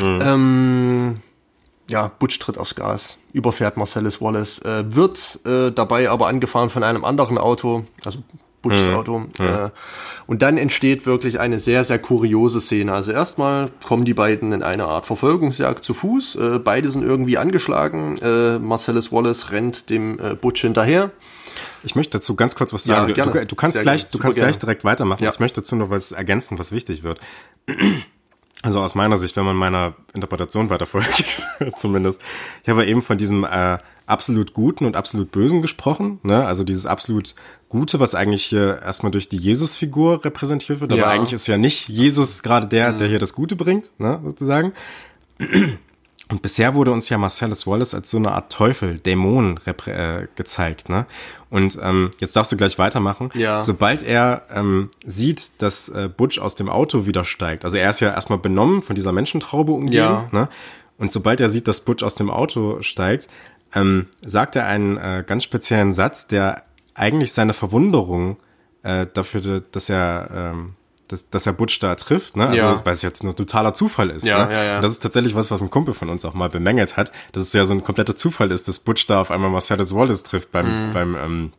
Ähm, 0.00 1.20
ja, 1.88 2.10
Butch 2.18 2.38
tritt 2.38 2.58
aufs 2.58 2.74
Gas, 2.74 3.18
überfährt 3.32 3.76
Marcellus 3.76 4.20
Wallace, 4.20 4.60
äh, 4.62 4.84
wird 4.94 5.40
äh, 5.44 5.70
dabei 5.70 6.10
aber 6.10 6.28
angefahren 6.28 6.70
von 6.70 6.82
einem 6.82 7.04
anderen 7.04 7.38
Auto, 7.38 7.84
also 8.04 8.20
Butchs 8.62 8.88
Auto. 8.88 9.26
Äh, 9.38 9.70
und 10.26 10.42
dann 10.42 10.58
entsteht 10.58 11.06
wirklich 11.06 11.38
eine 11.38 11.58
sehr, 11.58 11.84
sehr 11.84 11.98
kuriose 11.98 12.60
Szene. 12.60 12.92
Also 12.92 13.12
erstmal 13.12 13.70
kommen 13.86 14.04
die 14.04 14.14
beiden 14.14 14.52
in 14.52 14.62
eine 14.62 14.86
Art 14.86 15.06
Verfolgungsjagd 15.06 15.84
zu 15.84 15.94
Fuß. 15.94 16.36
Äh, 16.36 16.58
beide 16.58 16.88
sind 16.88 17.04
irgendwie 17.04 17.38
angeschlagen. 17.38 18.18
Äh, 18.18 18.58
Marcellus 18.58 19.12
Wallace 19.12 19.52
rennt 19.52 19.90
dem 19.90 20.18
äh, 20.18 20.34
Butch 20.34 20.62
hinterher. 20.62 21.10
Ich 21.84 21.94
möchte 21.94 22.18
dazu 22.18 22.34
ganz 22.34 22.56
kurz 22.56 22.72
was 22.72 22.84
sagen. 22.84 23.14
Ja, 23.14 23.24
du, 23.24 23.46
du, 23.46 23.56
kannst 23.56 23.76
Sehr 23.76 23.82
gleich, 23.84 24.02
gerne. 24.02 24.10
du 24.10 24.18
Super 24.18 24.22
kannst 24.22 24.38
gleich 24.38 24.46
gerne. 24.46 24.60
direkt 24.60 24.84
weitermachen. 24.84 25.22
Ja. 25.22 25.30
Ich 25.30 25.38
möchte 25.40 25.60
dazu 25.60 25.76
noch 25.76 25.90
was 25.90 26.12
ergänzen, 26.12 26.58
was 26.58 26.72
wichtig 26.72 27.02
wird. 27.04 27.20
Also 28.66 28.80
aus 28.80 28.96
meiner 28.96 29.16
Sicht, 29.16 29.36
wenn 29.36 29.44
man 29.44 29.54
meiner 29.54 29.94
Interpretation 30.12 30.70
weiter 30.70 30.86
folgt, 30.86 31.24
zumindest. 31.76 32.20
Ich 32.64 32.68
habe 32.68 32.84
eben 32.84 33.00
von 33.00 33.16
diesem 33.16 33.44
äh, 33.44 33.78
absolut 34.06 34.54
Guten 34.54 34.86
und 34.86 34.96
absolut 34.96 35.30
Bösen 35.30 35.62
gesprochen. 35.62 36.18
Ne? 36.24 36.44
Also 36.44 36.64
dieses 36.64 36.84
absolut 36.84 37.36
Gute, 37.68 38.00
was 38.00 38.16
eigentlich 38.16 38.44
hier 38.44 38.82
erstmal 38.82 39.12
durch 39.12 39.28
die 39.28 39.36
Jesus-Figur 39.36 40.24
repräsentiert 40.24 40.80
wird. 40.80 40.90
Aber 40.90 41.00
Ja. 41.00 41.06
eigentlich 41.10 41.32
ist 41.32 41.46
ja 41.46 41.58
nicht 41.58 41.88
Jesus 41.88 42.42
gerade 42.42 42.66
der, 42.66 42.92
der 42.92 43.06
hier 43.06 43.20
das 43.20 43.34
Gute 43.34 43.54
bringt, 43.54 43.92
ne? 43.98 44.20
sozusagen. 44.24 44.72
Und 46.28 46.42
bisher 46.42 46.74
wurde 46.74 46.90
uns 46.90 47.08
ja 47.08 47.18
Marcellus 47.18 47.66
Wallace 47.68 47.94
als 47.94 48.10
so 48.10 48.16
eine 48.16 48.32
Art 48.32 48.52
Teufel, 48.52 48.98
Dämon 48.98 49.60
äh, 49.86 50.26
gezeigt, 50.34 50.88
ne? 50.88 51.06
Und 51.50 51.78
ähm, 51.80 52.10
jetzt 52.18 52.34
darfst 52.34 52.50
du 52.50 52.56
gleich 52.56 52.78
weitermachen. 52.80 53.30
Ja. 53.34 53.60
Sobald 53.60 54.02
er 54.02 54.42
ähm, 54.52 54.90
sieht, 55.04 55.62
dass 55.62 55.88
äh, 55.88 56.08
Butch 56.14 56.40
aus 56.40 56.56
dem 56.56 56.68
Auto 56.68 57.06
wieder 57.06 57.22
steigt, 57.22 57.64
also 57.64 57.76
er 57.76 57.90
ist 57.90 58.00
ja 58.00 58.12
erstmal 58.12 58.40
benommen 58.40 58.82
von 58.82 58.96
dieser 58.96 59.12
Menschentraube 59.12 59.70
umgeben, 59.72 59.94
Ja. 59.96 60.28
ne? 60.32 60.48
Und 60.98 61.12
sobald 61.12 61.40
er 61.40 61.48
sieht, 61.48 61.68
dass 61.68 61.82
Butch 61.82 62.02
aus 62.02 62.14
dem 62.16 62.30
Auto 62.30 62.80
steigt, 62.82 63.28
ähm, 63.74 64.06
sagt 64.24 64.56
er 64.56 64.66
einen 64.66 64.96
äh, 64.96 65.22
ganz 65.26 65.44
speziellen 65.44 65.92
Satz, 65.92 66.26
der 66.26 66.64
eigentlich 66.94 67.32
seine 67.34 67.52
Verwunderung 67.52 68.38
äh, 68.82 69.06
dafür, 69.12 69.60
dass 69.60 69.90
er 69.90 70.28
ähm, 70.34 70.74
dass, 71.08 71.30
dass 71.30 71.46
er 71.46 71.52
Butch 71.52 71.78
da 71.80 71.94
trifft, 71.94 72.36
ne? 72.36 72.48
Also 72.48 72.62
Ja. 72.64 72.80
weil 72.84 72.92
es 72.92 73.02
jetzt 73.02 73.22
nur 73.24 73.34
totaler 73.36 73.74
Zufall 73.74 74.10
ist. 74.10 74.24
Ja, 74.24 74.46
ne? 74.46 74.52
ja, 74.52 74.64
ja. 74.64 74.76
Und 74.76 74.82
das 74.82 74.92
ist 74.92 75.00
tatsächlich 75.02 75.34
was, 75.34 75.50
was 75.50 75.62
ein 75.62 75.70
Kumpel 75.70 75.94
von 75.94 76.08
uns 76.08 76.24
auch 76.24 76.34
mal 76.34 76.48
bemängelt 76.48 76.96
hat, 76.96 77.12
dass 77.32 77.42
es 77.44 77.52
ja 77.52 77.64
so 77.64 77.74
ein 77.74 77.84
kompletter 77.84 78.16
Zufall 78.16 78.50
ist, 78.50 78.66
dass 78.68 78.80
Butch 78.80 79.06
da 79.06 79.20
auf 79.20 79.30
einmal 79.30 79.50
Marcellus 79.50 79.94
Wallace 79.94 80.22
trifft 80.22 80.50
beim, 80.52 80.88
Mhm. 80.88 80.92
beim 80.92 81.14
ähm, 81.16 81.52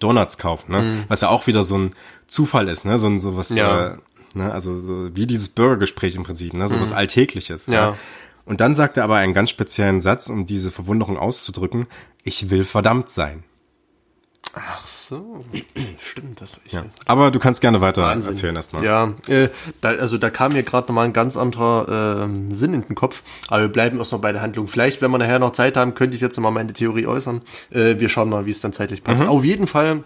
Donuts 0.00 0.36
kaufen, 0.38 0.72
ne? 0.72 1.04
Was 1.08 1.20
ja 1.20 1.28
auch 1.28 1.46
wieder 1.46 1.62
so 1.64 1.78
ein 1.78 1.94
Zufall 2.26 2.68
ist, 2.68 2.84
ne? 2.84 2.98
So 2.98 3.06
ein 3.08 3.20
sowas, 3.20 3.50
Ja. 3.50 3.86
äh, 3.92 3.96
ne? 4.34 4.52
Also 4.52 4.74
so 4.80 5.14
wie 5.14 5.26
dieses 5.26 5.48
Bürgergespräch 5.50 6.14
im 6.16 6.24
Prinzip, 6.24 6.54
ne? 6.54 6.66
So 6.68 6.80
was 6.80 6.92
Alltägliches. 6.92 7.68
Mhm. 7.68 7.74
Ja. 7.74 7.90
Ne? 7.92 7.96
Und 8.44 8.60
dann 8.60 8.74
sagt 8.74 8.96
er 8.96 9.04
aber 9.04 9.16
einen 9.16 9.34
ganz 9.34 9.50
speziellen 9.50 10.00
Satz, 10.00 10.28
um 10.28 10.46
diese 10.46 10.70
Verwunderung 10.72 11.16
auszudrücken: 11.16 11.86
Ich 12.24 12.50
will 12.50 12.64
verdammt 12.64 13.08
sein. 13.08 13.44
Ach 14.54 14.86
so, 14.86 15.44
stimmt 16.00 16.40
das. 16.40 16.60
Ich 16.66 16.72
Ja. 16.72 16.84
Aber 17.06 17.30
du 17.30 17.38
kannst 17.38 17.60
gerne 17.60 17.80
weiter 17.80 18.02
Wahnsinn. 18.02 18.32
erzählen 18.32 18.56
erstmal. 18.56 18.84
Ja, 18.84 19.14
äh, 19.28 19.48
da, 19.80 19.90
also 19.90 20.18
da 20.18 20.30
kam 20.30 20.52
mir 20.52 20.62
gerade 20.62 20.88
nochmal 20.88 21.06
ein 21.06 21.14
ganz 21.14 21.36
anderer 21.36 22.20
ähm, 22.20 22.54
Sinn 22.54 22.74
in 22.74 22.82
den 22.82 22.94
Kopf. 22.94 23.22
Aber 23.48 23.62
wir 23.62 23.68
bleiben 23.68 23.98
erstmal 23.98 24.20
bei 24.20 24.32
der 24.32 24.42
Handlung. 24.42 24.68
Vielleicht, 24.68 25.00
wenn 25.00 25.10
wir 25.10 25.18
nachher 25.18 25.38
noch 25.38 25.52
Zeit 25.52 25.76
haben, 25.76 25.94
könnte 25.94 26.16
ich 26.16 26.20
jetzt 26.20 26.36
nochmal 26.36 26.52
meine 26.52 26.72
Theorie 26.72 27.06
äußern. 27.06 27.40
Äh, 27.70 27.98
wir 27.98 28.08
schauen 28.08 28.28
mal, 28.28 28.44
wie 28.44 28.50
es 28.50 28.60
dann 28.60 28.72
zeitlich 28.72 29.02
passt. 29.02 29.22
Auf 29.22 29.44
jeden 29.44 29.66
Fall 29.66 30.04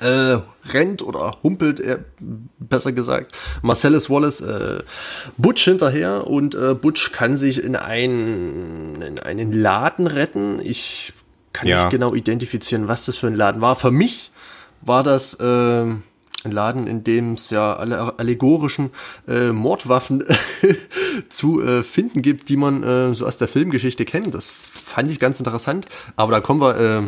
äh, 0.00 0.38
rennt 0.72 1.02
oder 1.02 1.38
humpelt 1.42 1.80
er, 1.80 2.00
besser 2.58 2.92
gesagt, 2.92 3.32
Marcellus 3.62 4.10
Wallace 4.10 4.40
äh, 4.40 4.82
Butch 5.36 5.64
hinterher 5.64 6.26
und 6.26 6.54
äh, 6.54 6.74
Butch 6.74 7.12
kann 7.12 7.36
sich 7.36 7.62
in 7.62 7.76
einen, 7.76 9.00
in 9.00 9.18
einen 9.18 9.52
Laden 9.52 10.06
retten. 10.06 10.60
Ich 10.62 11.12
kann 11.54 11.66
Ja. 11.66 11.84
nicht 11.84 11.90
genau 11.90 12.14
identifizieren, 12.14 12.86
was 12.88 13.06
das 13.06 13.16
für 13.16 13.28
ein 13.28 13.34
Laden 13.34 13.62
war. 13.62 13.76
Für 13.76 13.90
mich 13.90 14.30
war 14.82 15.02
das 15.02 15.32
äh, 15.40 15.44
ein 15.84 16.02
Laden, 16.44 16.86
in 16.86 17.02
dem 17.04 17.32
es 17.34 17.48
ja 17.48 17.74
alle 17.74 18.18
allegorischen 18.18 18.90
äh, 19.26 19.50
Mordwaffen 19.52 20.24
zu 21.30 21.62
äh, 21.62 21.82
finden 21.82 22.20
gibt, 22.20 22.50
die 22.50 22.58
man 22.58 22.82
äh, 22.82 23.14
so 23.14 23.26
aus 23.26 23.38
der 23.38 23.48
Filmgeschichte 23.48 24.04
kennt. 24.04 24.34
Das 24.34 24.46
fand 24.46 25.10
ich 25.10 25.18
ganz 25.18 25.38
interessant. 25.38 25.86
Aber 26.16 26.32
da 26.32 26.40
kommen 26.40 26.60
wir 26.60 26.76
äh, 26.76 27.02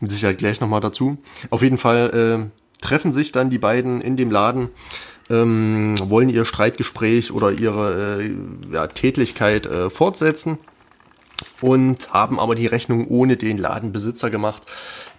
mit 0.00 0.10
Sicherheit 0.10 0.38
gleich 0.38 0.60
nochmal 0.60 0.80
dazu. 0.80 1.18
Auf 1.50 1.62
jeden 1.62 1.78
Fall 1.78 2.50
treffen 2.80 3.12
sich 3.12 3.32
dann 3.32 3.50
die 3.50 3.58
beiden 3.58 4.00
in 4.00 4.16
dem 4.16 4.30
Laden, 4.30 4.70
ähm, 5.28 5.94
wollen 6.02 6.28
ihr 6.28 6.44
Streitgespräch 6.44 7.32
oder 7.32 7.52
ihre 7.52 8.22
äh, 8.22 8.30
ja, 8.72 8.86
Tätlichkeit 8.86 9.66
äh, 9.66 9.90
fortsetzen 9.90 10.58
und 11.60 12.12
haben 12.12 12.38
aber 12.40 12.54
die 12.54 12.66
Rechnung 12.66 13.06
ohne 13.08 13.36
den 13.36 13.58
Ladenbesitzer 13.58 14.30
gemacht, 14.30 14.62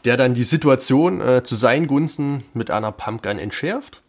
der 0.06 0.18
dann 0.18 0.34
die 0.34 0.43
Situation 0.43 1.22
äh, 1.22 1.43
zu 1.43 1.56
seinen 1.56 1.88
Gunsten 1.88 2.43
mit 2.53 2.72
einer 2.72 2.91
Pumpgun 2.91 3.38
entschärft. 3.39 4.02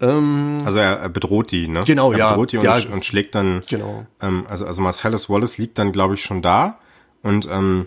Also 0.00 0.78
er, 0.78 0.98
er 0.98 1.08
bedroht 1.08 1.52
die, 1.52 1.68
ne? 1.68 1.82
Genau, 1.86 2.12
er 2.12 2.18
ja. 2.18 2.28
bedroht 2.30 2.52
die 2.52 2.58
und, 2.58 2.64
Ja. 2.64 2.76
und 2.92 3.04
schlägt 3.04 3.34
dann. 3.36 3.62
Genau. 3.68 4.06
Ähm, 4.20 4.46
also, 4.48 4.66
also 4.66 4.82
Marcellus 4.82 5.30
Wallace 5.30 5.58
liegt 5.58 5.78
dann, 5.78 5.92
glaube 5.92 6.14
ich, 6.14 6.22
schon 6.24 6.42
da 6.42 6.78
und 7.22 7.48
ähm, 7.50 7.86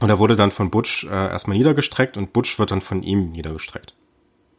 und 0.00 0.08
er 0.08 0.18
wurde 0.18 0.36
dann 0.36 0.50
von 0.50 0.70
Butch 0.70 1.04
äh, 1.04 1.08
erstmal 1.08 1.56
niedergestreckt 1.56 2.16
und 2.16 2.32
Butch 2.32 2.58
wird 2.58 2.70
dann 2.70 2.80
von 2.80 3.02
ihm 3.02 3.30
niedergestreckt. 3.32 3.92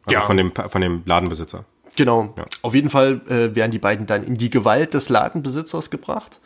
Also 0.04 0.14
Ja. 0.20 0.24
von 0.24 0.36
dem 0.36 0.52
von 0.54 0.80
dem 0.80 1.02
Ladenbesitzer. 1.06 1.64
Genau. 1.96 2.34
Auf 2.62 2.74
jeden 2.74 2.88
Fall 2.88 3.20
äh, 3.28 3.54
werden 3.56 3.72
die 3.72 3.78
beiden 3.80 4.06
dann 4.06 4.22
in 4.22 4.36
die 4.36 4.48
Gewalt 4.50 4.94
des 4.94 5.08
Ladenbesitzers 5.08 5.90
gebracht, 5.90 6.38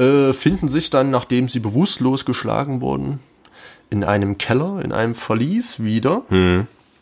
äh, 0.00 0.32
finden 0.32 0.68
sich 0.68 0.90
dann, 0.90 1.10
nachdem 1.10 1.48
sie 1.48 1.60
bewusstlos 1.60 2.24
geschlagen 2.24 2.80
wurden, 2.80 3.20
in 3.90 4.04
einem 4.04 4.38
Keller, 4.38 4.80
in 4.82 4.92
einem 4.92 5.14
Verlies 5.14 5.82
wieder. 5.82 6.22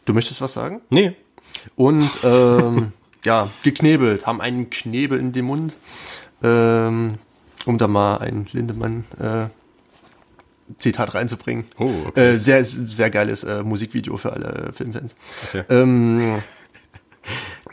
Du 0.04 0.14
möchtest 0.14 0.40
was 0.40 0.54
sagen? 0.54 0.80
Nee. 0.90 1.14
Und 1.76 2.08
ähm, 2.24 2.92
ja, 3.24 3.48
geknebelt, 3.62 4.26
haben 4.26 4.40
einen 4.40 4.70
Knebel 4.70 5.18
in 5.18 5.32
dem 5.32 5.46
Mund, 5.46 5.76
ähm, 6.42 7.18
um 7.66 7.78
da 7.78 7.88
mal 7.88 8.18
ein 8.18 8.46
Lindemann 8.52 9.04
äh, 9.20 9.48
Zitat 10.78 11.14
reinzubringen. 11.14 11.64
Oh, 11.78 11.90
okay. 12.06 12.34
Äh, 12.34 12.38
sehr, 12.38 12.64
sehr 12.64 13.10
geiles 13.10 13.44
äh, 13.44 13.62
Musikvideo 13.62 14.16
für 14.16 14.32
alle 14.32 14.68
äh, 14.68 14.72
Filmfans. 14.72 15.14
Okay. 15.48 15.64
Ähm, 15.68 16.42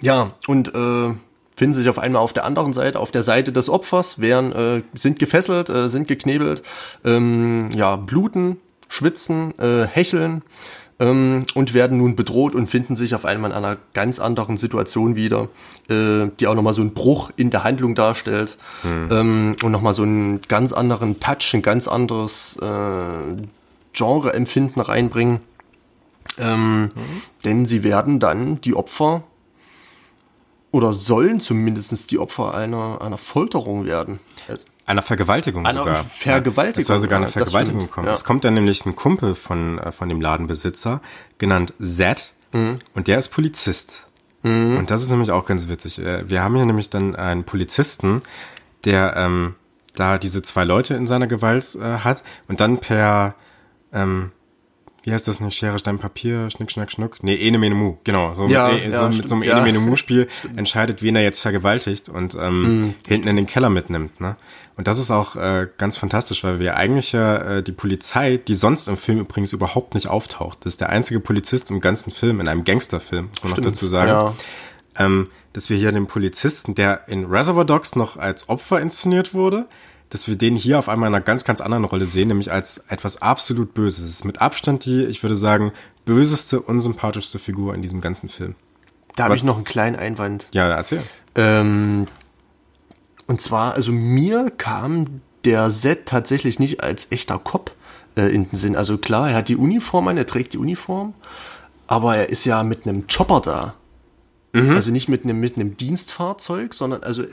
ja, 0.02 0.34
und 0.47 0.73
äh, 0.73 1.14
finden 1.56 1.73
sich 1.73 1.90
auf 1.90 1.99
einmal 1.99 2.22
auf 2.22 2.34
der 2.34 2.45
anderen 2.45 2.73
Seite, 2.73 2.99
auf 2.99 3.11
der 3.11 3.23
Seite 3.23 3.52
des 3.52 3.69
Opfers, 3.69 4.19
werden, 4.19 4.52
äh, 4.52 4.82
sind 4.94 5.19
gefesselt, 5.19 5.69
äh, 5.69 5.90
sind 5.90 6.07
geknebelt, 6.07 6.64
ähm, 7.03 7.69
ja, 7.73 7.95
bluten, 7.95 8.57
schwitzen, 8.90 9.57
äh, 9.60 9.86
hecheln 9.86 10.44
ähm, 10.99 11.45
und 11.56 11.73
werden 11.73 11.98
nun 11.98 12.15
bedroht 12.15 12.56
und 12.56 12.68
finden 12.68 12.95
sich 12.95 13.15
auf 13.15 13.26
einmal 13.26 13.52
in 13.52 13.57
einer 13.57 13.77
ganz 13.94 14.19
anderen 14.19 14.57
Situation 14.57 15.15
wieder, 15.15 15.49
äh, 15.90 16.27
die 16.40 16.48
auch 16.48 16.56
nochmal 16.56 16.73
so 16.73 16.82
einen 16.82 16.94
Bruch 16.94 17.32
in 17.36 17.49
der 17.49 17.64
Handlung 17.64 17.95
darstellt 17.95 18.57
ähm, 18.84 19.56
und 19.64 19.72
nochmal 19.72 19.94
so 19.94 20.03
einen 20.03 20.41
ganz 20.48 20.73
anderen 20.73 21.19
Touch, 21.19 21.53
ein 21.53 21.61
ganz 21.61 21.88
anderes 21.88 22.57
äh, 22.61 23.44
Genre-Empfinden 23.94 24.82
reinbringen. 24.82 25.40
Ähm, 26.38 26.91
Denn 27.45 27.65
sie 27.65 27.84
werden 27.84 28.19
dann 28.19 28.60
die 28.61 28.73
Opfer 28.73 29.23
oder 30.76 30.91
sollen 30.91 31.39
zumindest 31.39 32.11
die 32.11 32.19
Opfer 32.19 32.53
einer, 32.53 32.99
einer 33.02 33.18
Folterung 33.18 33.85
werden. 33.85 34.19
Einer 34.85 35.02
Vergewaltigung 35.02 35.65
Einer 35.65 35.80
sogar. 35.80 36.03
Vergewaltigung, 36.03 36.81
Es 36.81 36.88
soll 36.88 36.99
sogar 36.99 37.18
eine 37.19 37.27
Vergewaltigung 37.30 37.80
stimmt, 37.81 37.91
kommen. 37.91 38.07
ja. 38.07 38.14
Es 38.14 38.26
kommt 38.26 38.43
dann 38.43 38.53
nämlich 38.56 38.85
ein 38.85 38.93
Kumpel 38.95 39.34
von, 39.35 39.80
äh, 39.80 39.91
von 39.93 40.10
dem 40.10 40.19
Ladenbesitzer, 40.19 41.02
genannt 41.38 41.73
Zed, 41.81 42.34
Mhm. 42.52 42.80
und 42.93 43.07
der 43.07 43.18
ist 43.18 43.30
Polizist. 43.30 44.07
Und 44.43 44.85
das 44.91 45.02
ist 45.02 45.10
nämlich 45.10 45.31
auch 45.31 45.45
ganz 45.47 45.69
witzig. 45.69 45.97
Äh, 45.97 46.30
Wir 46.30 46.43
haben 46.43 46.56
hier 46.56 46.65
nämlich 46.68 46.89
dann 46.91 47.15
einen 47.15 47.45
Polizisten, 47.45 48.22
der 48.84 49.15
ähm, 49.18 49.56
da 49.95 50.18
diese 50.19 50.43
zwei 50.43 50.65
Leute 50.65 50.93
in 50.93 51.07
seiner 51.07 51.26
Gewalt 51.26 51.73
äh, 51.76 51.99
hat 51.99 52.22
und 52.47 52.60
dann 52.60 52.77
per, 52.77 53.34
ähm, 53.91 54.31
wie 55.06 55.14
heißt 55.14 55.27
das 55.27 55.40
nicht, 55.40 55.56
Schere, 55.56 55.77
Stein, 55.77 55.99
Papier, 55.99 56.49
Schnick, 56.49 56.72
Schnack, 56.72 56.91
Schnuck? 56.91 57.23
Nee, 57.23 57.36
Ene, 57.36 57.60
Mene, 57.60 57.76
Mu, 57.76 57.98
genau. 58.03 58.34
So 58.34 58.48
Ja, 58.48 58.69
mit, 58.69 58.82
e, 58.84 58.90
ja, 58.90 58.98
so 59.11 59.15
mit 59.15 59.27
so 59.27 59.36
einem 59.36 59.44
ja. 59.44 59.52
Ene, 59.53 59.61
Mene, 59.61 59.80
Mu-Spiel 59.80 60.27
entscheidet, 60.56 61.03
wen 61.03 61.15
er 61.15 61.22
jetzt 61.22 61.41
vergewaltigt 61.41 62.10
und 62.10 62.34
ähm, 62.34 62.95
hinten 63.07 63.27
in 63.27 63.36
den 63.36 63.45
Keller 63.45 63.69
mitnimmt. 63.69 64.19
Ne? 64.19 64.36
Und 64.77 64.88
das 64.88 64.98
ist 64.98 65.11
auch 65.11 65.36
äh, 65.36 65.68
ganz 65.77 65.98
fantastisch, 65.98 66.44
weil 66.44 66.60
wir 66.60 66.76
eigentlich 66.76 67.11
ja 67.11 67.38
äh, 67.38 67.64
die 67.64 67.72
Polizei, 67.72 68.38
die 68.38 68.56
sonst 68.56 68.88
im 68.88 68.98
Film 68.98 69.19
übrigens 69.19 69.53
überhaupt 69.53 69.94
nicht 69.94 70.07
auftaucht, 70.07 70.65
das 70.65 70.73
ist 70.73 70.82
der 70.82 70.90
einzige 70.90 71.19
Polizist 71.19 71.69
im 71.69 71.82
ganzen 71.82 72.11
Film, 72.11 72.40
in 72.40 72.48
einem 72.48 72.64
Gangsterfilm, 72.64 73.30
muss 73.30 73.44
man 73.44 73.52
noch 73.52 73.60
dazu 73.60 73.88
sagen, 73.88 74.10
Ja. 74.10 74.34
ähm, 74.98 75.30
dass 75.53 75.69
wir 75.69 75.77
hier 75.77 75.91
den 75.91 76.07
Polizisten, 76.07 76.73
der 76.73 77.07
in 77.07 77.26
Reservoir 77.26 77.64
Dogs 77.64 77.95
noch 77.95 78.18
als 78.18 78.49
Opfer 78.49 78.82
inszeniert 78.82 79.34
wurde, 79.36 79.68
dass 80.15 80.29
wir 80.29 80.37
den 80.37 80.55
hier 80.55 80.79
auf 80.79 80.87
einmal 80.87 81.09
in 81.09 81.13
einer 81.13 81.23
ganz, 81.23 81.43
ganz 81.43 81.59
anderen 81.59 81.83
Rolle 81.83 82.05
sehen, 82.05 82.29
nämlich 82.29 82.49
als 82.49 82.77
etwas 82.87 83.21
absolut 83.21 83.73
Böses. 83.73 84.05
Es 84.05 84.11
ist 84.11 84.23
mit 84.23 84.39
Abstand 84.39 84.85
die, 84.85 85.03
ich 85.03 85.21
würde 85.23 85.35
sagen, 85.35 85.73
böseste, 86.05 86.61
unsympathischste 86.61 87.37
Figur 87.37 87.75
in 87.75 87.81
diesem 87.81 87.99
ganzen 87.99 88.29
Film. 88.29 88.55
Da 89.17 89.25
habe 89.25 89.35
ich 89.35 89.43
noch 89.43 89.57
einen 89.57 89.65
kleinen 89.65 89.97
Einwand. 89.97 90.47
Ja, 90.53 90.67
erzähl. 90.69 91.01
Ähm, 91.35 92.07
und 93.27 93.41
zwar, 93.41 93.73
also 93.73 93.91
mir 93.91 94.49
kam 94.57 95.19
der 95.43 95.69
Set 95.69 96.05
tatsächlich 96.05 96.59
nicht 96.59 96.81
als 96.81 97.11
echter 97.11 97.37
Cop 97.37 97.71
äh, 98.15 98.33
in 98.33 98.47
den 98.49 98.57
Sinn. 98.57 98.77
Also 98.77 98.97
klar, 98.97 99.31
er 99.31 99.35
hat 99.35 99.49
die 99.49 99.57
Uniform 99.57 100.07
an, 100.07 100.15
er 100.15 100.27
trägt 100.27 100.53
die 100.53 100.57
Uniform, 100.57 101.13
aber 101.87 102.15
er 102.15 102.29
ist 102.29 102.45
ja 102.45 102.63
mit 102.63 102.87
einem 102.87 103.07
Chopper 103.07 103.41
da. 103.41 103.73
Also 104.75 104.91
nicht 104.91 105.09
mit 105.09 105.25
einem, 105.25 105.41
mit 105.41 105.57
einem 105.57 105.75
Dienstfahrzeug, 105.75 106.73
sondern 106.73 107.03
also, 107.03 107.25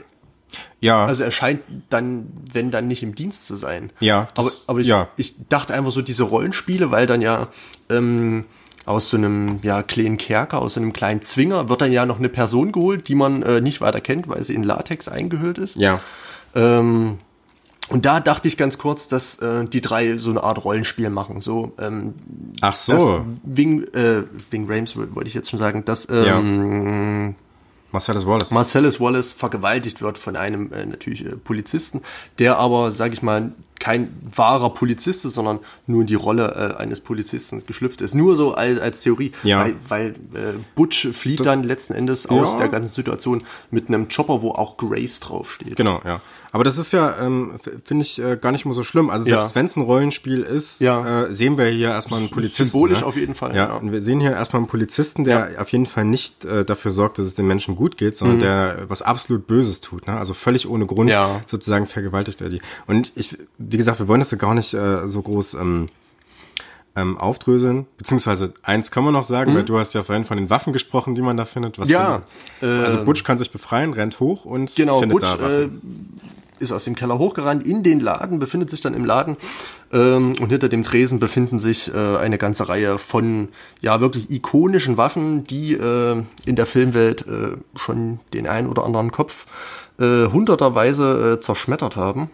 Ja, 0.79 1.05
also 1.05 1.23
er 1.23 1.31
scheint 1.31 1.61
dann, 1.89 2.27
wenn 2.51 2.71
dann 2.71 2.87
nicht 2.87 3.03
im 3.03 3.15
Dienst 3.15 3.45
zu 3.47 3.55
sein. 3.55 3.91
Ja, 3.99 4.19
aber, 4.21 4.29
das- 4.35 4.67
aber 4.67 4.79
ich, 4.79 4.87
ja. 4.87 5.07
ich 5.17 5.35
dachte 5.49 5.73
einfach 5.73 5.91
so 5.91 6.01
diese 6.01 6.23
Rollenspiele, 6.23 6.91
weil 6.91 7.07
dann 7.07 7.21
ja 7.21 7.47
ähm, 7.89 8.45
aus 8.85 9.09
so 9.09 9.17
einem 9.17 9.59
ja, 9.63 9.81
kleinen 9.81 10.17
Kerker, 10.17 10.61
aus 10.61 10.73
so 10.73 10.81
einem 10.81 10.91
kleinen 10.93 11.21
Zwinger 11.21 11.69
wird 11.69 11.81
dann 11.81 11.91
ja 11.91 12.05
noch 12.05 12.19
eine 12.19 12.29
Person 12.29 12.71
geholt, 12.73 13.07
die 13.07 13.15
man 13.15 13.41
äh, 13.43 13.61
nicht 13.61 13.79
weiter 13.81 14.01
kennt, 14.01 14.27
weil 14.27 14.43
sie 14.43 14.55
in 14.55 14.63
Latex 14.63 15.07
eingehüllt 15.07 15.57
ist. 15.57 15.77
ja. 15.77 15.99
Ähm, 16.55 17.17
und 17.89 18.05
da 18.05 18.21
dachte 18.21 18.47
ich 18.47 18.55
ganz 18.55 18.77
kurz, 18.77 19.09
dass 19.09 19.39
äh, 19.39 19.65
die 19.65 19.81
drei 19.81 20.17
so 20.17 20.29
eine 20.29 20.41
Art 20.41 20.63
Rollenspiel 20.63 21.09
machen. 21.09 21.41
So, 21.41 21.73
ähm, 21.77 22.13
Ach 22.61 22.75
so, 22.77 23.25
Wing, 23.43 23.83
äh, 23.93 24.23
Wing 24.51 24.71
Rames 24.71 24.95
wollte 24.95 25.27
ich 25.27 25.33
jetzt 25.33 25.49
schon 25.49 25.59
sagen, 25.59 25.83
dass 25.83 26.07
ähm, 26.09 27.35
Marcellus 27.93 28.25
Wallace. 28.25 28.51
Marcellus 28.51 28.99
Wallace 28.99 29.31
vergewaltigt 29.31 30.01
wird 30.01 30.17
von 30.17 30.35
einem 30.35 30.73
äh, 30.73 30.85
natürlich 30.85 31.25
äh, 31.25 31.37
Polizisten, 31.37 32.01
der 32.39 32.57
aber, 32.57 32.91
sage 32.91 33.13
ich 33.13 33.21
mal, 33.21 33.53
kein 33.79 34.09
wahrer 34.35 34.69
Polizist 34.73 35.25
ist, 35.25 35.33
sondern 35.33 35.59
nur 35.87 36.01
in 36.01 36.07
die 36.07 36.15
Rolle 36.15 36.75
äh, 36.77 36.81
eines 36.81 37.01
Polizisten 37.01 37.63
geschlüpft 37.65 38.01
ist. 38.01 38.15
Nur 38.15 38.35
so 38.35 38.53
als, 38.53 38.79
als 38.79 39.01
Theorie, 39.01 39.31
Ja. 39.43 39.59
weil, 39.61 39.75
weil 39.87 40.09
äh, 40.33 40.53
Butch 40.75 41.07
flieht 41.11 41.45
dann 41.45 41.63
letzten 41.63 41.93
Endes 41.93 42.27
aus 42.27 42.53
Ja. 42.53 42.59
der 42.59 42.69
ganzen 42.69 42.89
Situation 42.89 43.43
mit 43.71 43.89
einem 43.89 44.07
Chopper, 44.09 44.41
wo 44.41 44.51
auch 44.51 44.77
Grace 44.77 45.19
draufsteht. 45.19 45.75
Genau, 45.75 46.01
ja. 46.05 46.21
Aber 46.53 46.63
das 46.63 46.77
ist 46.77 46.91
ja, 46.93 47.17
ähm, 47.19 47.53
finde 47.83 48.03
ich, 48.03 48.19
äh, 48.21 48.37
gar 48.37 48.51
nicht 48.51 48.63
mal 48.63 48.71
so 48.73 48.83
schlimm. 48.83 49.09
Also 49.09 49.25
selbst 49.25 49.49
Ja. 49.49 49.55
wenn 49.55 49.65
es 49.65 49.75
ein 49.75 49.81
Rollenspiel 49.81 50.41
ist, 50.43 50.79
Ja. 50.81 51.23
äh, 51.23 51.33
sehen 51.33 51.57
wir 51.57 51.65
hier 51.65 51.89
erstmal 51.89 52.19
einen 52.19 52.29
Polizisten. 52.29 52.65
Symbolisch 52.65 52.99
ne? 53.01 53.05
auf 53.07 53.17
jeden 53.17 53.33
Fall, 53.33 53.55
Ja, 53.55 53.69
ja. 53.69 53.73
und 53.75 53.91
wir 53.91 53.99
sehen 54.01 54.19
hier 54.21 54.31
erstmal 54.33 54.59
einen 54.61 54.67
Polizisten, 54.69 55.23
der 55.23 55.49
auf 55.59 55.69
jeden 55.71 55.87
Fall 55.87 56.05
nicht 56.05 56.45
äh, 56.45 56.63
dafür 56.63 56.91
sorgt, 56.91 57.17
dass 57.17 57.25
es 57.25 57.33
den 57.35 57.47
Menschen 57.47 57.75
gut 57.75 57.97
geht, 57.97 58.15
sondern 58.15 58.37
der 58.39 58.85
was 58.87 59.01
absolut 59.01 59.47
Böses 59.47 59.81
tut. 59.81 60.05
Ne? 60.05 60.15
Also 60.15 60.33
völlig 60.35 60.69
ohne 60.69 60.85
Grund 60.85 61.09
Mhm. 61.09 61.41
Sozusagen 61.47 61.87
vergewaltigt 61.87 62.39
er 62.41 62.49
die. 62.49 62.61
Und 62.85 63.11
ich, 63.15 63.35
wie 63.57 63.77
gesagt, 63.77 63.97
wir 63.99 64.07
wollen 64.07 64.19
das 64.21 64.29
ja 64.29 64.37
gar 64.37 64.53
nicht 64.53 64.75
äh, 64.75 65.07
so 65.07 65.23
groß 65.23 65.55
ähm, 65.55 65.87
ähm, 66.95 67.17
aufdröseln. 67.17 67.87
Beziehungsweise 67.97 68.53
eins 68.61 68.91
können 68.91 69.07
wir 69.07 69.11
noch 69.11 69.23
sagen, 69.23 69.55
weil 69.55 69.63
du 69.63 69.79
hast 69.79 69.95
ja 69.95 70.03
vorhin 70.03 70.23
von 70.25 70.37
den 70.37 70.51
Waffen 70.51 70.71
gesprochen, 70.73 71.15
die 71.15 71.23
man 71.23 71.35
da 71.35 71.45
findet. 71.45 71.79
Was 71.79 71.87
Mhm. 71.87 71.93
Ja, 71.95 72.21
findet- 72.59 72.83
also 72.85 73.03
Butch 73.05 73.23
kann 73.23 73.39
sich 73.39 73.49
befreien, 73.51 73.93
rennt 73.93 74.19
hoch 74.19 74.45
und 74.45 74.75
Genau, 74.75 74.99
findet 74.99 75.19
Butch 75.19 75.31
da 75.31 75.35
äh, 75.37 75.41
Waffen. 75.63 76.21
Ist 76.63 76.71
aus 76.71 76.85
dem 76.85 76.95
Keller 76.95 77.19
hochgerannt 77.19 77.65
in 77.65 77.83
den 77.83 77.99
Laden, 77.99 78.39
befindet 78.39 78.69
sich 78.69 78.81
dann 78.81 78.95
im 78.95 79.05
Laden 79.05 79.37
ähm, 79.91 80.33
und 80.39 80.49
hinter 80.49 80.69
dem 80.69 80.83
Tresen 80.83 81.19
befinden 81.19 81.59
sich 81.59 81.93
äh, 81.93 82.17
eine 82.17 82.37
ganze 82.37 82.67
Reihe 82.67 82.97
von 82.97 83.49
ja 83.81 84.01
wirklich 84.01 84.31
ikonischen 84.31 84.97
Waffen, 84.97 85.43
die 85.43 85.73
äh, 85.73 86.23
in 86.45 86.55
der 86.55 86.65
Filmwelt 86.65 87.27
äh, 87.27 87.57
schon 87.77 88.19
den 88.33 88.47
ein 88.47 88.67
oder 88.67 88.83
anderen 88.83 89.11
Kopf 89.11 89.45
äh, 89.99 90.25
hunderterweise 90.25 91.33
äh, 91.33 91.39
zerschmettert 91.39 91.95
haben. 91.95 92.31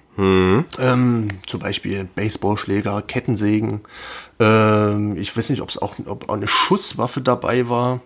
Ähm, 0.80 1.28
zum 1.46 1.60
Beispiel 1.60 2.08
Baseballschläger, 2.16 3.02
Kettensägen. 3.02 3.82
Ähm, 4.40 5.18
ich 5.18 5.36
weiß 5.36 5.50
nicht, 5.50 5.62
ob 5.62 5.70
es 5.70 5.78
auch, 5.78 5.96
ob 6.06 6.30
auch 6.30 6.36
eine 6.36 6.48
Schusswaffe 6.48 7.20
dabei 7.20 7.68
war. 7.68 8.00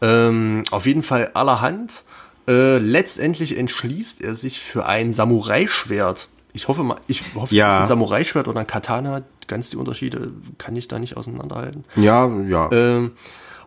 Ähm, 0.00 0.64
auf 0.70 0.86
jeden 0.86 1.02
Fall 1.02 1.30
allerhand. 1.34 2.04
Äh, 2.48 2.78
letztendlich 2.78 3.56
entschließt 3.56 4.20
er 4.20 4.34
sich 4.34 4.60
für 4.60 4.86
ein 4.86 5.12
Samurai-Schwert. 5.12 6.28
Ich 6.52 6.68
hoffe 6.68 6.82
mal, 6.82 6.98
ich 7.06 7.22
hoffe, 7.34 7.54
Ja. 7.54 7.68
es 7.68 7.74
ist 7.74 7.80
ein 7.82 7.88
Samurai-Schwert 7.88 8.48
oder 8.48 8.60
ein 8.60 8.66
Katana. 8.66 9.22
Ganz 9.46 9.70
die 9.70 9.76
Unterschiede 9.76 10.30
kann 10.58 10.74
ich 10.74 10.88
da 10.88 10.98
nicht 10.98 11.16
auseinanderhalten. 11.16 11.84
Ja, 11.96 12.28
ja. 12.48 12.70
Ähm, 12.72 13.12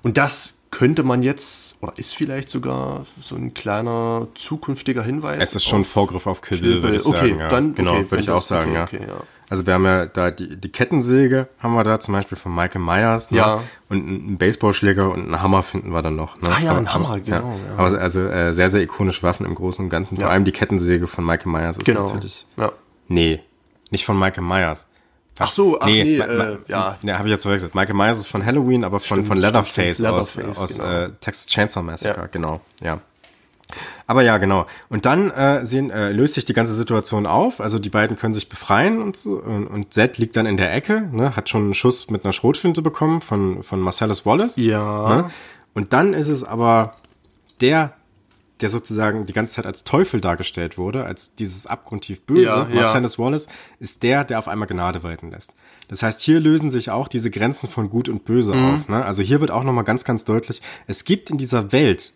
und 0.01 0.18
das 0.18 0.56
könnte 0.72 1.03
man 1.03 1.23
jetzt, 1.23 1.77
oder 1.81 1.93
ist 1.97 2.15
vielleicht 2.15 2.49
sogar 2.49 3.06
so 3.22 3.35
ein 3.35 3.53
kleiner 3.53 4.27
zukünftiger 4.35 5.03
Hinweis. 5.03 5.38
Es 5.39 5.56
ist 5.56 5.65
schon 5.65 5.84
Vorgriff 5.84 6.27
auf 6.27 6.41
Kill 6.41 6.60
Bill, 6.60 6.84
würde 6.84 6.97
ich 6.97 7.06
okay, 7.06 7.30
sagen. 7.30 7.39
Ja. 7.39 7.49
Dann, 7.49 7.76
genau, 7.76 7.93
okay, 7.95 8.11
würde 8.11 8.23
ich 8.23 8.30
auch 8.30 8.41
sagen, 8.41 8.72
okay, 8.72 8.77
ja. 8.77 8.84
Okay, 8.84 8.99
ja. 9.07 9.23
Also 9.49 9.65
wir 9.65 9.73
haben 9.73 9.85
ja 9.85 10.05
da 10.05 10.30
die, 10.31 10.57
die 10.57 10.71
Kettensäge 10.71 11.47
haben 11.59 11.73
wir 11.73 11.84
da 11.84 11.99
zum 11.99 12.13
Beispiel 12.13 12.38
von 12.38 12.53
Michael 12.53 12.81
Myers, 12.81 13.31
ne? 13.31 13.38
Ja. 13.39 13.63
Und 13.89 13.97
einen 14.07 14.38
Baseballschläger 14.38 15.09
und 15.11 15.21
einen 15.26 15.41
Hammer 15.41 15.63
finden 15.63 15.89
wir 15.91 16.01
dann 16.03 16.15
noch. 16.15 16.39
Ne? 16.41 16.49
Ah 16.55 16.61
ja, 16.61 16.77
ein 16.77 16.93
Hammer, 16.93 17.19
genau, 17.19 17.57
Ja. 17.67 17.73
Aber 17.84 17.99
also 17.99 18.21
äh, 18.21 18.53
sehr, 18.53 18.69
sehr 18.69 18.81
ikonische 18.84 19.23
Waffen 19.23 19.45
im 19.47 19.55
Großen 19.55 19.84
und 19.84 19.89
Ganzen. 19.89 20.17
Vor 20.17 20.26
Ja. 20.27 20.31
allem 20.31 20.45
die 20.45 20.51
Kettensäge 20.51 21.07
von 21.07 21.26
Michael 21.26 21.51
Myers 21.51 21.77
ist 21.80 21.85
Genau. 21.85 22.03
natürlich. 22.05 22.45
Ja. 22.57 22.71
Nee, 23.07 23.41
nicht 23.89 24.05
von 24.05 24.19
Michael 24.19 24.43
Myers. 24.43 24.85
Ach 25.39 25.49
so, 25.49 25.80
ach 25.80 25.85
nee, 25.88 26.17
Ma- 26.17 26.26
äh, 26.26 26.57
ja. 26.67 26.97
Ne, 27.01 27.17
habe 27.17 27.27
ich 27.30 27.31
jetzt 27.31 27.43
verwechselt. 27.43 27.73
Michael 27.73 27.95
Myers 27.95 28.19
ist 28.19 28.27
von 28.27 28.45
Halloween, 28.45 28.84
aber 28.84 28.99
von, 28.99 29.23
von 29.23 29.38
Leatherface, 29.38 29.97
stimmt, 29.97 30.09
aus, 30.11 30.35
Leatherface, 30.35 30.57
aus 30.63 30.77
genau. 30.77 30.89
äh, 30.89 31.09
Texas 31.21 31.47
Chainsaw 31.47 31.81
Massacre, 31.81 32.21
Ja. 32.21 32.27
genau, 32.27 32.61
ja. 32.81 32.99
Aber 34.07 34.21
ja, 34.23 34.37
genau. 34.37 34.65
Und 34.89 35.05
dann 35.05 35.29
äh, 35.31 35.65
sehen, 35.65 35.91
äh, 35.91 36.11
löst 36.11 36.33
sich 36.33 36.45
die 36.45 36.53
ganze 36.53 36.73
Situation 36.73 37.25
auf. 37.27 37.61
Also 37.61 37.77
die 37.79 37.89
beiden 37.89 38.17
können 38.17 38.33
sich 38.33 38.49
befreien 38.49 39.01
und 39.01 39.15
so. 39.17 39.33
Und, 39.33 39.67
und 39.67 39.93
Zed 39.93 40.17
liegt 40.17 40.35
dann 40.35 40.45
in 40.45 40.57
der 40.57 40.73
Ecke, 40.73 41.07
ne, 41.11 41.35
hat 41.35 41.49
schon 41.49 41.63
einen 41.63 41.73
Schuss 41.75 42.09
mit 42.09 42.23
einer 42.23 42.33
Schrotflinte 42.33 42.81
bekommen 42.81 43.21
von, 43.21 43.61
von 43.63 43.79
Marcellus 43.79 44.25
Wallace. 44.25 44.55
Ja. 44.57 45.15
Ne? 45.15 45.31
Und 45.75 45.93
dann 45.93 46.13
ist 46.13 46.29
es 46.29 46.43
aber 46.43 46.95
der, 47.61 47.93
der 48.61 48.69
sozusagen 48.69 49.25
die 49.25 49.33
ganze 49.33 49.53
Zeit 49.55 49.65
als 49.67 49.83
Teufel 49.83 50.19
dargestellt 50.19 50.77
wurde, 50.77 51.05
als 51.05 51.35
dieses 51.35 51.67
abgrundtief 51.67 52.21
Böse, 52.23 52.43
Ja, 52.51 52.67
ja. 52.67 52.75
Marcellus 52.75 53.19
Wallace, 53.19 53.47
ist 53.79 54.01
der, 54.03 54.23
der 54.25 54.39
auf 54.39 54.47
einmal 54.47 54.67
Gnade 54.67 55.03
walten 55.03 55.29
lässt. 55.29 55.53
Das 55.87 56.03
heißt, 56.03 56.21
hier 56.21 56.39
lösen 56.39 56.69
sich 56.69 56.89
auch 56.91 57.07
diese 57.07 57.31
Grenzen 57.31 57.69
von 57.69 57.89
Gut 57.89 58.09
und 58.09 58.25
Böse 58.25 58.53
Mhm. 58.53 58.75
auf. 58.75 58.89
Ne? 58.89 59.05
Also 59.05 59.23
hier 59.23 59.39
wird 59.41 59.51
auch 59.51 59.63
nochmal 59.63 59.83
ganz, 59.83 60.03
ganz 60.03 60.25
deutlich, 60.25 60.61
es 60.87 61.03
gibt 61.05 61.29
in 61.29 61.37
dieser 61.37 61.71
Welt, 61.71 62.13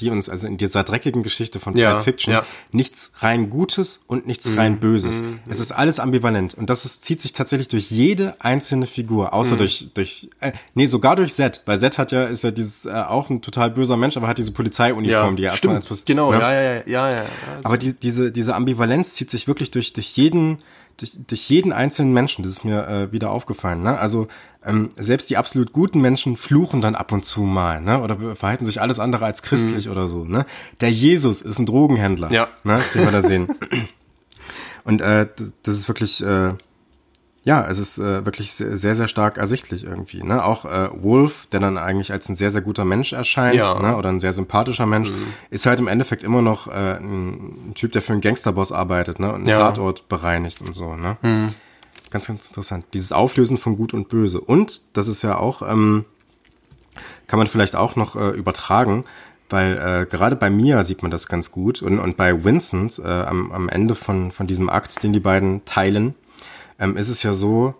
die 0.00 0.10
uns, 0.10 0.28
also 0.28 0.46
in 0.46 0.56
dieser 0.56 0.84
dreckigen 0.84 1.22
Geschichte 1.22 1.60
von 1.60 1.76
Ja, 1.76 1.92
Pulp 1.92 2.04
Fiction, 2.04 2.32
ja. 2.34 2.40
Mhm. 2.40 2.44
nichts 2.72 3.12
rein 3.18 3.50
Gutes 3.50 4.02
und 4.06 4.26
nichts 4.26 4.50
rein 4.56 4.80
Böses. 4.80 5.22
Es 5.48 5.60
ist 5.60 5.72
alles 5.72 6.00
ambivalent. 6.00 6.54
Und 6.54 6.70
das 6.70 6.84
ist, 6.84 7.04
zieht 7.04 7.20
sich 7.20 7.32
tatsächlich 7.32 7.68
durch 7.68 7.90
jede 7.90 8.34
einzelne 8.40 8.86
Figur, 8.86 9.26
Mhm. 9.26 9.32
außer 9.32 9.56
durch, 9.56 9.90
durch, 9.94 10.30
äh, 10.40 10.52
nee, 10.74 10.86
sogar 10.86 11.16
durch 11.16 11.34
Zed. 11.34 11.62
Weil 11.66 11.78
Zed 11.78 11.98
hat 11.98 12.12
ja, 12.12 12.24
ist 12.24 12.42
ja 12.44 12.50
dieses, 12.50 12.86
äh, 12.86 12.90
auch 12.90 13.30
ein 13.30 13.42
total 13.42 13.70
böser 13.70 13.96
Mensch, 13.96 14.16
aber 14.16 14.26
hat 14.28 14.38
diese 14.38 14.52
Polizeiuniform, 14.52 15.30
Ja, 15.30 15.36
die 15.36 15.42
er 15.44 15.50
erstmal 15.52 15.76
als 15.76 15.84
stimmt, 15.86 16.06
genau, 16.06 16.30
ne? 16.32 16.38
ja, 16.40 16.52
ja, 16.52 16.62
ja, 16.62 16.82
ja, 16.86 17.10
ja. 17.16 17.22
Aber 17.62 17.76
die, 17.78 17.94
diese, 17.94 18.32
diese 18.32 18.54
Ambivalenz 18.54 19.14
zieht 19.14 19.30
sich 19.30 19.46
wirklich 19.48 19.70
durch, 19.70 19.92
durch 19.92 20.08
jeden, 20.16 20.58
durch, 20.96 21.12
durch 21.26 21.48
jeden 21.50 21.72
einzelnen 21.72 22.12
Menschen. 22.12 22.42
Das 22.42 22.52
ist 22.52 22.64
mir 22.64 22.86
äh, 22.86 23.12
wieder 23.12 23.30
aufgefallen. 23.30 23.82
Ne? 23.82 23.98
Also 23.98 24.28
ähm, 24.64 24.90
selbst 24.96 25.30
die 25.30 25.36
absolut 25.38 25.72
guten 25.72 26.00
Menschen 26.00 26.36
fluchen 26.36 26.80
dann 26.80 26.94
ab 26.94 27.12
und 27.12 27.24
zu 27.24 27.42
mal, 27.42 27.80
ne? 27.80 28.00
Oder 28.02 28.36
verhalten 28.36 28.64
sich 28.66 28.80
alles 28.80 28.98
andere 28.98 29.24
als 29.24 29.42
christlich 29.42 29.88
oder 29.88 30.06
so. 30.06 30.24
Ne? 30.24 30.44
Der 30.80 30.90
Jesus 30.90 31.40
ist 31.40 31.58
ein 31.58 31.66
Drogenhändler, 31.66 32.28
Mhm. 32.28 32.34
Ja. 32.34 32.48
ne? 32.64 32.80
den 32.94 33.02
wir 33.04 33.10
da 33.12 33.22
sehen. 33.22 33.48
Und 34.84 35.00
äh, 35.00 35.26
das, 35.36 35.52
das 35.62 35.74
ist 35.74 35.88
wirklich, 35.88 36.24
äh, 36.24 36.54
ja, 37.42 37.66
es 37.66 37.78
ist 37.78 37.98
äh, 37.98 38.24
wirklich 38.26 38.52
sehr, 38.52 38.94
sehr, 38.94 39.08
stark 39.08 39.38
ersichtlich 39.38 39.84
irgendwie. 39.84 40.22
Ne? 40.22 40.44
Auch 40.44 40.64
äh, 40.66 40.88
Wolf, 41.02 41.46
der 41.52 41.60
dann 41.60 41.78
eigentlich 41.78 42.12
als 42.12 42.28
ein 42.28 42.36
sehr, 42.36 42.50
sehr 42.50 42.60
guter 42.62 42.84
Mensch 42.84 43.12
erscheint, 43.12 43.56
Ja. 43.62 43.78
ne? 43.80 43.96
oder 43.96 44.08
ein 44.10 44.20
sehr 44.20 44.32
sympathischer 44.32 44.86
Mensch, 44.86 45.10
ist 45.50 45.66
halt 45.66 45.80
im 45.80 45.88
Endeffekt 45.88 46.22
immer 46.24 46.42
noch 46.42 46.66
äh, 46.66 46.96
ein, 46.98 47.72
Typ, 47.74 47.92
der 47.92 48.02
für 48.02 48.12
einen 48.12 48.20
Gangsterboss 48.20 48.72
arbeitet 48.72 49.20
ne? 49.20 49.28
und 49.28 49.36
einen 49.40 49.48
Ja. 49.48 49.58
Tatort 49.58 50.08
bereinigt 50.08 50.60
und 50.60 50.74
so. 50.74 50.96
Ne? 50.96 51.16
Ganz, 52.10 52.26
ganz 52.26 52.48
interessant. 52.48 52.84
Dieses 52.92 53.12
Auflösen 53.12 53.56
von 53.56 53.76
Gut 53.76 53.94
und 53.94 54.08
Böse. 54.08 54.40
Und 54.40 54.82
das 54.92 55.08
ist 55.08 55.22
ja 55.22 55.38
auch, 55.38 55.62
ähm, 55.62 56.04
kann 57.26 57.38
man 57.38 57.46
vielleicht 57.46 57.76
auch 57.76 57.96
noch 57.96 58.16
äh, 58.16 58.30
übertragen, 58.30 59.04
weil 59.48 59.78
äh, 59.78 60.06
gerade 60.06 60.36
bei 60.36 60.50
Mia 60.50 60.84
sieht 60.84 61.02
man 61.02 61.10
das 61.10 61.28
ganz 61.28 61.50
gut 61.50 61.82
und, 61.82 61.98
und 61.98 62.16
bei 62.16 62.44
Vincent 62.44 62.98
äh, 62.98 63.08
am, 63.08 63.52
am 63.52 63.68
Ende 63.68 63.94
von, 63.94 64.32
von 64.32 64.46
diesem 64.46 64.68
Akt, 64.68 65.02
den 65.02 65.12
die 65.12 65.20
beiden 65.20 65.64
teilen, 65.64 66.14
ähm, 66.78 66.96
ist 66.96 67.08
es 67.08 67.22
ja 67.22 67.32
so, 67.32 67.74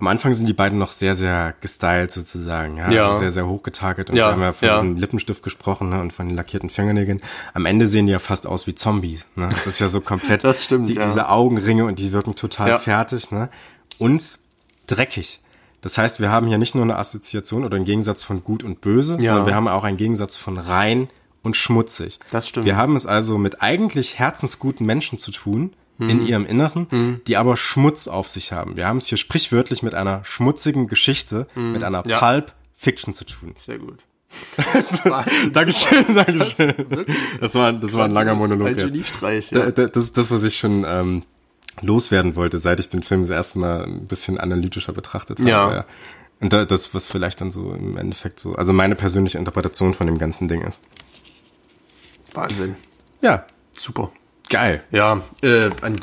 am 0.00 0.08
Anfang 0.08 0.34
sind 0.34 0.46
die 0.46 0.52
beiden 0.52 0.78
noch 0.78 0.92
sehr, 0.92 1.14
sehr 1.14 1.54
gestylt 1.60 2.10
sozusagen, 2.12 2.76
ja, 2.76 2.90
Ja. 2.90 3.06
Also 3.06 3.20
sehr, 3.20 3.30
sehr 3.30 3.46
hochgetakelt 3.46 4.10
und 4.10 4.16
Ja, 4.16 4.28
wir 4.28 4.32
haben 4.32 4.42
ja 4.42 4.52
von 4.52 4.68
ja. 4.68 4.74
diesem 4.74 4.96
Lippenstift 4.96 5.42
gesprochen 5.42 5.88
ne, 5.88 6.00
und 6.00 6.12
von 6.12 6.28
den 6.28 6.36
lackierten 6.36 6.68
Fingernägeln. 6.68 7.22
Am 7.54 7.64
Ende 7.64 7.86
sehen 7.86 8.06
die 8.06 8.12
ja 8.12 8.18
fast 8.18 8.46
aus 8.46 8.66
wie 8.66 8.74
Zombies. 8.74 9.28
Ne? 9.36 9.48
Das 9.48 9.66
ist 9.66 9.78
ja 9.78 9.88
so 9.88 10.00
komplett 10.00 10.44
Das 10.44 10.64
stimmt, 10.64 10.88
die, 10.88 10.94
ja. 10.94 11.04
diese 11.04 11.28
Augenringe 11.28 11.84
und 11.84 11.98
die 11.98 12.12
wirken 12.12 12.34
total 12.34 12.78
fertig 12.80 13.30
ne? 13.30 13.48
Und 13.98 14.38
dreckig. 14.86 15.40
Das 15.80 15.98
heißt, 15.98 16.18
wir 16.20 16.30
haben 16.30 16.46
hier 16.46 16.58
nicht 16.58 16.74
nur 16.74 16.84
eine 16.84 16.96
Assoziation 16.96 17.64
oder 17.64 17.76
einen 17.76 17.84
Gegensatz 17.84 18.24
von 18.24 18.42
gut 18.42 18.62
und 18.64 18.80
böse, 18.80 19.16
Ja. 19.20 19.28
sondern 19.30 19.46
wir 19.46 19.54
haben 19.54 19.68
auch 19.68 19.84
einen 19.84 19.98
Gegensatz 19.98 20.36
von 20.36 20.56
rein 20.58 21.08
und 21.42 21.56
schmutzig. 21.56 22.18
Das 22.30 22.48
stimmt. 22.48 22.64
Wir 22.66 22.76
haben 22.76 22.96
es 22.96 23.04
also 23.06 23.36
mit 23.36 23.60
eigentlich 23.62 24.18
herzensguten 24.18 24.86
Menschen 24.86 25.18
zu 25.18 25.30
tun, 25.30 25.74
Mhm. 25.98 26.08
in 26.08 26.26
ihrem 26.26 26.44
Inneren, 26.46 27.20
die 27.28 27.36
aber 27.36 27.56
Schmutz 27.56 28.08
auf 28.08 28.26
sich 28.28 28.50
haben. 28.50 28.76
Wir 28.76 28.88
haben 28.88 28.98
es 28.98 29.06
hier 29.06 29.18
sprichwörtlich 29.18 29.82
mit 29.84 29.94
einer 29.94 30.24
schmutzigen 30.24 30.88
Geschichte, 30.88 31.46
mit 31.54 31.84
einer 31.84 32.02
Mhm. 32.02 32.10
Ja. 32.10 32.18
Pulp 32.18 32.52
Fiction 32.76 33.14
zu 33.14 33.24
tun. 33.24 33.54
Sehr 33.64 33.78
gut. 33.78 33.98
Dankeschön, 35.52 36.04
Dankeschön. 36.14 36.74
Das 37.40 37.54
war, 37.54 37.72
das 37.72 37.92
war 37.94 38.06
ein 38.06 38.10
langer 38.10 38.34
Monolog 38.34 38.68
Ein 38.76 38.92
jetzt. 38.92 39.54
Das 39.54 39.96
ist 39.96 40.16
das, 40.16 40.30
was 40.30 40.42
ich 40.44 40.58
schon 40.58 40.84
ähm, 40.86 41.22
loswerden 41.80 42.36
wollte, 42.36 42.58
seit 42.58 42.80
ich 42.80 42.88
den 42.88 43.02
Film 43.02 43.22
das 43.22 43.30
erste 43.30 43.58
Mal 43.58 43.84
ein 43.84 44.06
bisschen 44.06 44.38
analytischer 44.38 44.92
betrachtet 44.92 45.40
habe. 45.40 45.48
Ja. 45.48 45.84
Und 46.40 46.52
da, 46.52 46.64
das, 46.64 46.94
was 46.94 47.08
vielleicht 47.08 47.40
dann 47.40 47.50
so 47.50 47.72
im 47.72 47.96
Endeffekt 47.96 48.40
so, 48.40 48.54
also 48.54 48.72
meine 48.72 48.96
persönliche 48.96 49.38
Interpretation 49.38 49.94
von 49.94 50.06
dem 50.06 50.18
ganzen 50.18 50.48
Ding 50.48 50.62
ist. 50.62 50.80
Wahnsinn. 52.32 52.74
Ja, 53.20 53.46
Super. 53.78 54.10
geil. 54.50 54.82
Ja, 54.90 55.22
äh, 55.42 55.70
an, 55.80 56.00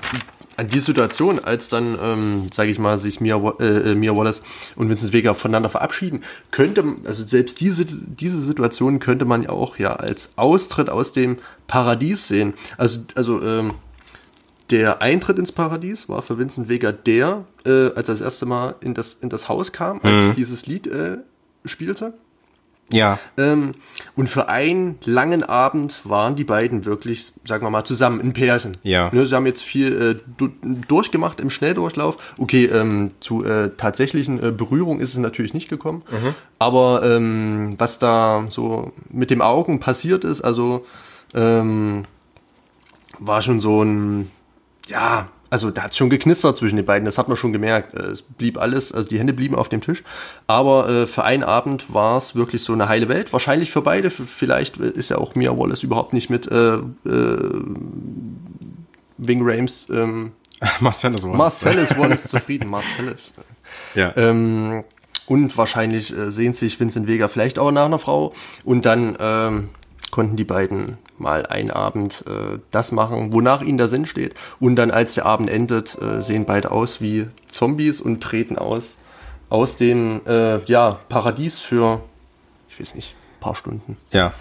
an 0.57 0.67
die 0.67 0.79
Situation, 0.79 1.39
als 1.39 1.69
dann, 1.69 1.97
ähm, 2.01 2.47
sage 2.51 2.71
ich 2.71 2.79
mal, 2.79 2.97
sich 2.97 3.19
Mia, 3.19 3.35
äh, 3.59 3.91
äh, 3.91 3.95
Mia 3.95 4.15
Wallace 4.15 4.41
und 4.75 4.89
Vincent 4.89 5.13
Vega 5.13 5.33
voneinander 5.33 5.69
verabschieden, 5.69 6.23
könnte, 6.51 6.83
also 7.05 7.23
selbst 7.23 7.59
diese, 7.61 7.85
diese 7.85 8.41
Situation 8.41 8.99
könnte 8.99 9.25
man 9.25 9.43
ja 9.43 9.49
auch 9.49 9.77
ja 9.77 9.95
als 9.95 10.33
Austritt 10.37 10.89
aus 10.89 11.13
dem 11.13 11.37
Paradies 11.67 12.27
sehen. 12.27 12.53
Also, 12.77 13.01
also 13.15 13.41
ähm, 13.41 13.73
der 14.71 15.01
Eintritt 15.01 15.37
ins 15.37 15.51
Paradies 15.51 16.09
war 16.09 16.21
für 16.21 16.37
Vincent 16.37 16.69
Vega 16.69 16.91
der, 16.91 17.45
äh, 17.65 17.91
als 17.95 18.09
er 18.09 18.15
das 18.15 18.21
erste 18.21 18.45
Mal 18.45 18.75
in 18.81 18.93
das, 18.93 19.15
in 19.15 19.29
das 19.29 19.49
Haus 19.49 19.71
kam, 19.71 19.99
als 20.03 20.35
dieses 20.35 20.65
Lied 20.67 20.87
äh, 20.87 21.17
spielte. 21.65 22.13
Ja, 22.93 23.19
Ähm, 23.37 23.71
und 24.15 24.27
für 24.27 24.49
einen 24.49 24.97
langen 25.05 25.43
Abend 25.43 26.01
waren 26.03 26.35
die 26.35 26.43
beiden 26.43 26.83
wirklich, 26.85 27.31
sagen 27.45 27.65
wir 27.65 27.69
mal, 27.69 27.85
zusammen, 27.85 28.19
ein 28.19 28.33
Pärchen. 28.33 28.73
Ja. 28.83 29.09
Ne, 29.13 29.25
sie 29.25 29.33
haben 29.35 29.45
jetzt 29.45 29.61
viel 29.61 30.01
äh, 30.01 30.15
du, 30.37 30.49
durchgemacht 30.87 31.39
im 31.39 31.49
Schnelldurchlauf. 31.49 32.17
Okay, 32.37 32.65
ähm, 32.65 33.11
zu 33.19 33.45
äh, 33.45 33.71
tatsächlichen 33.77 34.43
äh, 34.43 34.51
Berührung 34.51 34.99
ist 34.99 35.13
es 35.13 35.19
natürlich 35.19 35.53
nicht 35.53 35.69
gekommen. 35.69 36.03
Aber 36.59 37.03
ähm, 37.03 37.75
was 37.77 37.97
da 37.97 38.47
so 38.49 38.91
mit 39.09 39.29
dem 39.29 39.41
Augen 39.41 39.79
passiert 39.79 40.25
ist, 40.25 40.41
also 40.41 40.85
ähm, 41.33 42.03
war 43.19 43.41
schon 43.41 43.59
so 43.59 43.83
ein, 43.83 44.29
ja, 44.87 45.29
also 45.49 45.69
da 45.69 45.83
hat 45.83 45.91
es 45.91 45.97
schon 45.97 46.09
geknistert 46.09 46.55
zwischen 46.55 46.77
den 46.77 46.85
beiden, 46.85 47.03
das 47.05 47.17
hat 47.17 47.27
man 47.27 47.35
schon 47.35 47.51
gemerkt. 47.51 47.93
Äh, 47.93 48.03
Es 48.03 48.21
blieb 48.21 48.57
alles, 48.57 48.93
also 48.93 49.07
die 49.07 49.19
Hände 49.19 49.33
blieben 49.33 49.55
auf 49.55 49.67
dem 49.67 49.81
Tisch. 49.81 50.03
Aber 50.47 50.87
äh, 50.89 51.07
für 51.07 51.25
einen 51.25 51.43
Abend 51.43 51.93
war 51.93 52.17
es 52.17 52.35
wirklich 52.35 52.63
so 52.63 52.71
eine 52.73 52.87
heile 52.87 53.09
Welt. 53.09 53.33
Wahrscheinlich 53.33 53.69
für 53.69 53.81
beide. 53.81 54.09
Vielleicht 54.09 54.77
ist 54.77 55.09
ja 55.09 55.17
auch 55.17 55.35
Mia 55.35 55.55
Wallace 55.57 55.83
überhaupt 55.83 56.13
nicht 56.13 56.29
mit 56.29 56.49
äh, 56.49 56.75
äh, 56.75 57.61
Wing 59.17 59.41
Rames 59.43 59.89
ähm, 59.89 60.31
Marcellus 60.79 61.23
Wallace. 61.23 61.37
Marcellus 61.37 61.97
Wallace 61.97 62.23
zufrieden. 62.29 62.69
Marcellus. 62.69 63.33
Ja. 63.93 64.13
Ähm, 64.15 64.83
und 65.27 65.57
wahrscheinlich 65.57 66.15
äh, 66.15 66.31
sehnt 66.31 66.55
sich 66.55 66.79
Vincent 66.79 67.07
Vega 67.07 67.27
vielleicht 67.27 67.59
auch 67.59 67.71
nach 67.71 67.85
einer 67.85 67.99
Frau. 67.99 68.33
Und 68.63 68.85
dann 68.85 69.17
ähm, 69.19 69.69
konnten 70.09 70.35
die 70.35 70.43
beiden 70.43 70.97
mal 71.17 71.45
einen 71.45 71.71
Abend 71.71 72.23
äh, 72.27 72.57
das 72.71 72.91
machen, 72.91 73.31
wonach 73.31 73.61
ihnen 73.61 73.77
der 73.77 73.87
Sinn 73.87 74.05
steht. 74.05 74.33
Und 74.59 74.75
dann, 74.75 74.91
als 74.91 75.13
der 75.13 75.25
Abend 75.25 75.49
endet, 75.49 76.01
äh, 76.01 76.21
sehen 76.21 76.45
beide 76.45 76.71
aus 76.71 77.01
wie 77.01 77.27
Zombies 77.47 78.01
und 78.01 78.21
treten 78.21 78.57
aus 78.57 78.97
aus 79.51 79.75
dem 79.75 80.21
äh, 80.25 80.63
ja, 80.63 80.99
Paradies 81.09 81.59
für, 81.59 82.01
ich 82.69 82.79
weiß 82.79 82.95
nicht, 82.95 83.13
paar 83.39 83.53
Stunden. 83.55 83.97
ja. 84.11 84.33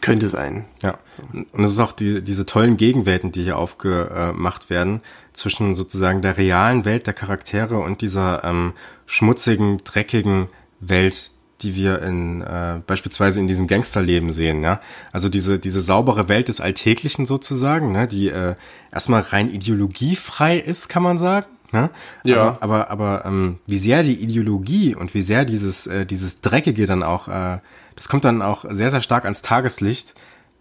Könnte 0.00 0.28
sein. 0.28 0.66
Ja, 0.82 0.98
und 1.32 1.64
es 1.64 1.70
ist 1.70 1.78
auch 1.78 1.92
die, 1.92 2.20
diese 2.20 2.44
tollen 2.44 2.76
Gegenwelten, 2.76 3.32
die 3.32 3.42
hier 3.42 3.56
aufgemacht 3.56 4.68
werden, 4.68 5.00
zwischen 5.32 5.74
sozusagen 5.74 6.20
der 6.20 6.36
realen 6.36 6.84
Welt 6.84 7.06
der 7.06 7.14
Charaktere 7.14 7.78
und 7.78 8.02
dieser 8.02 8.44
ähm, 8.44 8.74
schmutzigen, 9.06 9.78
dreckigen 9.82 10.48
Welt, 10.78 11.30
die 11.64 11.74
wir 11.74 12.02
in 12.02 12.42
äh, 12.42 12.80
beispielsweise 12.86 13.40
in 13.40 13.48
diesem 13.48 13.66
Gangsterleben 13.66 14.30
sehen, 14.30 14.62
ja. 14.62 14.80
Also 15.12 15.28
diese, 15.28 15.58
diese 15.58 15.80
saubere 15.80 16.28
Welt 16.28 16.48
des 16.48 16.60
Alltäglichen 16.60 17.26
sozusagen, 17.26 17.92
ne, 17.92 18.06
die 18.06 18.28
äh, 18.28 18.54
erstmal 18.92 19.22
rein 19.22 19.50
ideologiefrei 19.50 20.58
ist, 20.58 20.88
kann 20.88 21.02
man 21.02 21.18
sagen. 21.18 21.46
Ne? 21.72 21.90
Ja. 22.24 22.56
Aber, 22.60 22.62
aber, 22.62 22.90
aber 22.90 23.24
ähm, 23.26 23.58
wie 23.66 23.78
sehr 23.78 24.04
die 24.04 24.14
Ideologie 24.14 24.94
und 24.94 25.12
wie 25.12 25.22
sehr 25.22 25.44
dieses, 25.44 25.88
äh, 25.88 26.06
dieses 26.06 26.40
Dreckige 26.40 26.86
dann 26.86 27.02
auch, 27.02 27.26
äh, 27.26 27.58
das 27.96 28.08
kommt 28.08 28.24
dann 28.24 28.42
auch 28.42 28.64
sehr, 28.70 28.90
sehr 28.90 29.00
stark 29.00 29.24
ans 29.24 29.42
Tageslicht, 29.42 30.14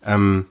ähm, 0.04 0.48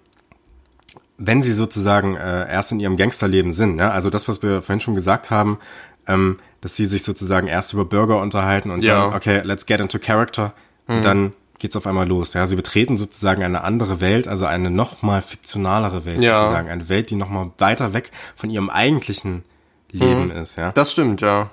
wenn 1.18 1.42
sie 1.42 1.52
sozusagen 1.52 2.16
äh, 2.16 2.48
erst 2.48 2.70
in 2.70 2.78
ihrem 2.78 2.96
Gangsterleben 2.96 3.52
sind. 3.52 3.80
Ja? 3.80 3.90
Also 3.90 4.08
das, 4.08 4.28
was 4.28 4.42
wir 4.42 4.62
vorhin 4.62 4.80
schon 4.80 4.94
gesagt 4.94 5.30
haben, 5.30 5.58
ähm, 6.06 6.38
dass 6.62 6.74
sie 6.76 6.86
sich 6.86 7.02
sozusagen 7.02 7.46
erst 7.48 7.74
über 7.74 7.84
Bürger 7.84 8.18
unterhalten 8.20 8.70
und 8.70 8.82
Ja. 8.82 9.06
dann, 9.08 9.14
okay, 9.14 9.42
let's 9.44 9.66
get 9.66 9.80
into 9.80 9.98
character. 9.98 10.54
Und 10.88 11.04
dann 11.04 11.32
geht's 11.58 11.76
auf 11.76 11.86
einmal 11.86 12.08
los. 12.08 12.32
Ja, 12.34 12.46
sie 12.46 12.56
betreten 12.56 12.96
sozusagen 12.96 13.42
eine 13.42 13.62
andere 13.62 14.00
Welt, 14.00 14.26
also 14.26 14.46
eine 14.46 14.70
noch 14.70 15.02
mal 15.02 15.22
fiktionalere 15.22 16.04
Welt 16.04 16.20
Ja. 16.22 16.40
sozusagen, 16.40 16.68
eine 16.68 16.88
Welt, 16.88 17.10
die 17.10 17.16
noch 17.16 17.28
mal 17.28 17.50
weiter 17.58 17.92
weg 17.92 18.10
von 18.36 18.50
ihrem 18.50 18.68
eigentlichen 18.70 19.44
Leben 19.90 20.30
ist. 20.30 20.56
Ja, 20.56 20.72
Das 20.72 20.90
stimmt, 20.90 21.20
ja. 21.20 21.50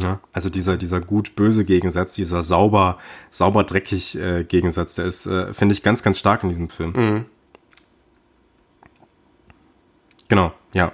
ja? 0.00 0.20
also 0.32 0.50
dieser 0.50 0.76
dieser 0.76 1.00
gut-böse 1.00 1.64
Gegensatz, 1.64 2.14
dieser 2.14 2.42
sauber 2.42 2.98
sauber 3.30 3.64
dreckig 3.64 4.18
äh, 4.18 4.44
Gegensatz, 4.44 4.96
der 4.96 5.06
ist, 5.06 5.26
äh, 5.26 5.54
finde 5.54 5.72
ich, 5.74 5.82
ganz 5.82 6.02
ganz 6.02 6.18
stark 6.18 6.42
in 6.42 6.48
diesem 6.50 6.68
Film. 6.68 7.24
Genau, 10.28 10.52
ja. 10.72 10.92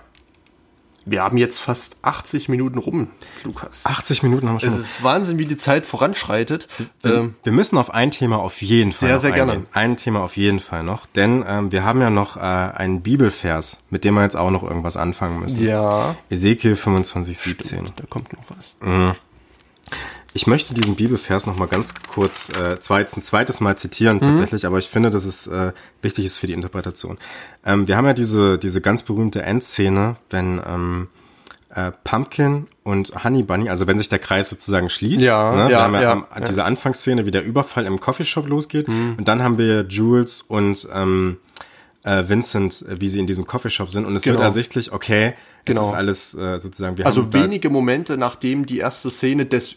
Wir 1.06 1.22
haben 1.22 1.36
jetzt 1.36 1.59
fast 1.59 1.97
80 2.02 2.48
Minuten 2.48 2.78
rum, 2.78 3.09
Lukas. 3.44 3.85
80 3.85 4.22
Minuten 4.22 4.48
haben 4.48 4.56
wir 4.56 4.60
schon. 4.60 4.70
Es 4.72 4.78
ist 4.81 5.02
Wahnsinn, 5.02 5.39
wie 5.39 5.44
die 5.47 5.56
Zeit 5.56 5.85
voranschreitet. 5.86 6.66
Ähm, 7.05 7.35
Wir 7.43 7.52
müssen 7.52 7.76
auf 7.76 7.93
ein 7.93 8.10
Thema 8.10 8.39
auf 8.39 8.62
jeden 8.62 8.93
Fall 8.93 9.09
Sehr, 9.09 9.14
noch 9.16 9.20
sehr 9.20 9.32
gerne. 9.32 9.52
eingehen. 9.52 9.66
Ein 9.72 9.97
Thema 9.98 10.20
auf 10.22 10.36
jeden 10.36 10.60
Fall 10.60 10.82
noch, 10.82 11.06
denn 11.06 11.44
ähm, 11.47 11.70
wir 11.72 11.85
haben 11.85 12.01
ja 12.01 12.09
noch 12.10 12.36
äh, 12.36 12.40
einen 12.40 13.02
Bibelvers, 13.02 13.81
mit 13.90 14.05
dem 14.05 14.14
wir 14.14 14.22
jetzt 14.22 14.36
auch 14.36 14.51
noch 14.51 14.62
irgendwas 14.62 14.97
anfangen 14.97 15.40
müssen. 15.40 15.62
ja. 15.62 16.16
Ezekiel 16.31 16.74
25, 16.76 17.36
17. 17.39 17.93
Da 17.97 18.05
kommt 18.09 18.32
noch 18.32 18.44
was. 18.56 18.74
Ich 20.36 20.48
möchte 20.48 20.74
diesen 20.74 20.97
Bibelvers 20.97 21.47
noch 21.47 21.56
mal 21.56 21.66
ganz 21.69 21.94
kurz, 22.09 22.48
äh, 22.51 22.81
zwar 22.81 22.98
jetzt 22.98 23.16
ein 23.16 23.23
zweites 23.23 23.61
Mal 23.61 23.77
zitieren 23.78 24.20
tatsächlich, 24.20 24.66
aber 24.66 24.78
ich 24.78 24.89
finde, 24.89 25.11
dass 25.11 25.24
es 25.24 25.47
äh, 25.47 25.73
wichtig 26.02 26.24
ist 26.24 26.39
für 26.39 26.48
die 26.48 26.55
Interpretation. 26.55 27.19
Ähm, 27.65 27.86
wir 27.86 27.97
haben 27.97 28.05
ja 28.06 28.15
diese, 28.15 28.59
diese 28.59 28.81
ganz 28.81 29.05
berühmte 29.05 29.43
Endszene, 29.43 30.16
wenn 30.31 30.61
ähm, 30.66 31.06
äh, 31.73 31.93
Pumpkin 32.02 32.66
und 32.82 33.23
Honey 33.23 33.44
Bunny, 33.44 33.69
also 33.69 33.86
wenn 33.86 33.97
sich 33.97 34.09
der 34.09 34.19
Kreis 34.19 34.51
sozusagen 34.51 34.90
schließt. 34.90 35.23
Ja, 35.23 35.52
ne? 35.55 35.65
wir 35.69 35.70
ja, 35.70 35.82
haben 35.82 35.94
ja, 35.94 36.02
ja, 36.02 36.12
am- 36.12 36.27
ja. 36.35 36.40
diese 36.40 36.65
Anfangsszene, 36.65 37.27
wie 37.27 37.31
der 37.31 37.44
Überfall 37.44 37.86
im 37.86 38.01
Coffeeshop 38.01 38.48
losgeht. 38.48 38.89
Und 38.89 39.24
dann 39.28 39.40
haben 39.40 39.56
wir 39.56 39.82
Jules 39.89 40.43
und 40.43 40.89
ähm, 40.93 41.36
äh, 42.02 42.24
Vincent, 42.27 42.85
äh, 42.89 43.01
wie 43.01 43.06
sie 43.06 43.20
in 43.20 43.28
diesem 43.28 43.47
Coffeeshop 43.47 43.89
sind. 43.89 44.05
Und 44.05 44.16
es 44.16 44.27
wird 44.27 44.35
Genau. 44.36 44.44
ersichtlich, 44.48 44.93
okay, 44.93 45.35
es 45.65 45.77
Genau. 45.77 45.82
ist 45.89 45.94
alles 45.94 46.35
äh, 46.35 46.59
sozusagen, 46.59 46.98
wir 46.98 47.06
Also 47.06 47.32
wenige 47.32 47.70
Momente, 47.70 48.16
nachdem 48.16 48.66
die 48.66 48.78
erste 48.78 49.11
Szene 49.12 49.47
des 49.47 49.77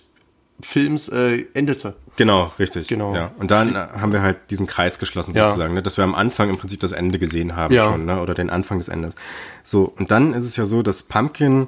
Films 0.61 1.07
äh, 1.09 1.45
endete. 1.53 1.95
Genau, 2.15 2.51
richtig. 2.57 2.87
Genau. 2.87 3.13
Ja. 3.13 3.31
Und 3.37 3.51
dann 3.51 3.75
äh, 3.75 3.87
haben 3.99 4.11
wir 4.11 4.21
halt 4.23 4.37
diesen 4.49 4.65
Kreis 4.65 4.97
geschlossen 4.97 5.33
Ja. 5.35 5.47
sozusagen, 5.49 5.75
ne? 5.75 5.83
dass 5.83 5.97
wir 5.97 6.03
am 6.03 6.15
Anfang 6.15 6.49
im 6.49 6.57
Prinzip 6.57 6.79
das 6.79 6.91
Ende 6.91 7.19
gesehen 7.19 7.55
haben 7.55 7.73
Ja. 7.73 7.91
schon, 7.91 8.05
ne? 8.05 8.19
oder 8.21 8.33
den 8.33 8.49
Anfang 8.49 8.79
des 8.79 8.87
Endes. 8.89 9.15
So, 9.63 9.93
und 9.97 10.09
dann 10.11 10.33
ist 10.33 10.45
es 10.45 10.55
ja 10.57 10.65
so, 10.65 10.81
dass 10.81 11.03
Pumpkin 11.03 11.67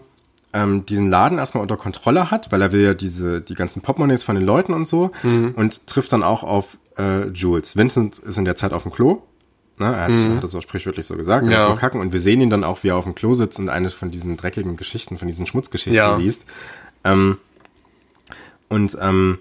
ähm, 0.53 0.83
diesen 0.87 1.11
Laden 1.11 1.37
erstmal 1.37 1.61
unter 1.61 1.77
Kontrolle 1.77 2.31
hat, 2.31 2.51
weil 2.51 2.61
er 2.63 2.71
will 2.71 2.81
ja 2.81 2.93
diese 2.95 3.41
die 3.41 3.53
ganzen 3.53 3.81
Portemonnaies 3.83 4.23
von 4.23 4.33
den 4.35 4.43
Leuten 4.43 4.73
und 4.73 4.87
so 4.87 5.11
Mhm. 5.21 5.53
und 5.55 5.85
trifft 5.85 6.11
dann 6.11 6.23
auch 6.23 6.43
auf 6.43 6.77
äh, 6.97 7.27
Jules. 7.27 7.77
Vincent 7.77 8.17
ist 8.17 8.37
in 8.39 8.45
der 8.45 8.55
Zeit 8.55 8.73
auf 8.73 8.81
dem 8.81 8.91
Klo. 8.91 9.21
Ne, 9.77 9.85
er 9.95 10.05
hat, 10.05 10.35
hat 10.37 10.43
das 10.43 10.55
auch 10.55 10.61
sprichwörtlich 10.63 11.05
so 11.05 11.15
gesagt, 11.15 11.43
er 11.45 11.45
Mhm. 11.45 11.51
Ja. 11.53 11.59
muss 11.65 11.75
mal 11.75 11.79
kacken 11.79 12.01
und 12.01 12.11
wir 12.11 12.19
sehen 12.19 12.41
ihn 12.41 12.49
dann 12.49 12.63
auch, 12.63 12.83
wie 12.83 12.87
er 12.89 12.95
auf 12.97 13.05
dem 13.05 13.13
Klo 13.15 13.35
sitzt 13.35 13.59
und 13.59 13.69
eine 13.69 13.91
von 13.91 14.09
diesen 14.09 14.35
dreckigen 14.35 14.75
Geschichten, 14.75 15.19
von 15.19 15.27
diesen 15.27 15.45
Schmutzgeschichten 15.45 16.19
liest. 16.19 16.45
Und 18.69 18.97
ähm, 19.01 19.39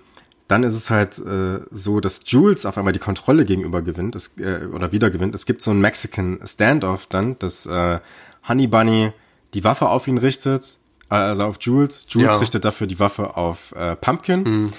dann 0.48 0.62
ist 0.62 0.74
es 0.74 0.88
halt 0.90 1.18
äh, 1.18 1.60
so, 1.70 2.00
dass 2.00 2.22
Jules 2.26 2.64
auf 2.64 2.78
einmal 2.78 2.94
die 2.94 2.98
Kontrolle 2.98 3.44
gegenüber 3.44 3.82
gewinnt 3.82 4.16
es, 4.16 4.38
äh, 4.38 4.66
oder 4.72 4.92
wieder 4.92 5.10
gewinnt. 5.10 5.34
Es 5.34 5.44
gibt 5.44 5.60
so 5.62 5.70
einen 5.70 5.80
Mexican 5.80 6.40
Standoff 6.44 7.06
dann, 7.06 7.38
dass 7.38 7.66
äh, 7.66 8.00
Honey 8.48 8.66
Bunny 8.66 9.12
die 9.54 9.64
Waffe 9.64 9.88
auf 9.88 10.08
ihn 10.08 10.16
richtet, 10.18 10.76
äh, 11.10 11.14
also 11.16 11.44
auf 11.44 11.58
Jules. 11.60 12.06
Jules 12.08 12.34
Ja. 12.34 12.40
richtet 12.40 12.64
dafür 12.64 12.86
die 12.86 12.98
Waffe 12.98 13.36
auf 13.36 13.72
äh, 13.72 13.94
Pumpkin. 13.96 14.72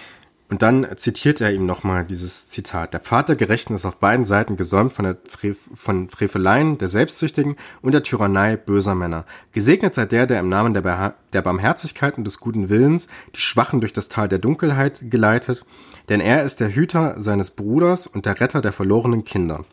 Und 0.50 0.64
dann 0.64 0.88
zitiert 0.96 1.42
er 1.42 1.54
ihm 1.54 1.68
nochmal 1.68 2.06
dieses 2.06 2.50
Zitat. 2.50 2.94
Der 2.94 3.00
Pfad 3.00 3.30
der 3.30 3.36
Gerechten 3.36 3.76
ist 3.76 3.86
auf 3.86 3.98
beiden 3.98 4.26
Seiten 4.26 4.58
gesäumt 4.58 4.92
von, 4.92 5.06
der 5.06 5.18
Fre 5.28 5.56
von 5.76 6.10
Freveleien 6.10 6.80
der 6.80 6.88
Selbstsüchtigen 6.88 7.56
und 7.84 7.92
der 7.92 8.02
Tyrannei 8.02 8.58
böser 8.58 8.96
Männer. 8.96 9.26
Gesegnet 9.52 9.94
sei 9.94 10.08
der, 10.08 10.26
der 10.26 10.40
im 10.40 10.50
Namen 10.50 10.74
der, 10.74 11.14
der 11.34 11.42
Barmherzigkeit 11.44 12.18
und 12.18 12.24
des 12.24 12.40
guten 12.40 12.68
Willens 12.68 13.08
die 13.36 13.42
Schwachen 13.42 13.80
durch 13.80 13.94
das 13.94 14.10
Tal 14.10 14.28
der 14.28 14.40
Dunkelheit 14.40 15.12
geleitet, 15.12 15.66
denn 16.10 16.20
er 16.20 16.44
ist 16.44 16.60
der 16.60 16.74
Hüter 16.74 17.22
seines 17.22 17.52
Bruders 17.52 18.08
und 18.08 18.26
der 18.26 18.40
Retter 18.40 18.62
der 18.62 18.72
verlorenen 18.72 19.24
Kinder. 19.24 19.66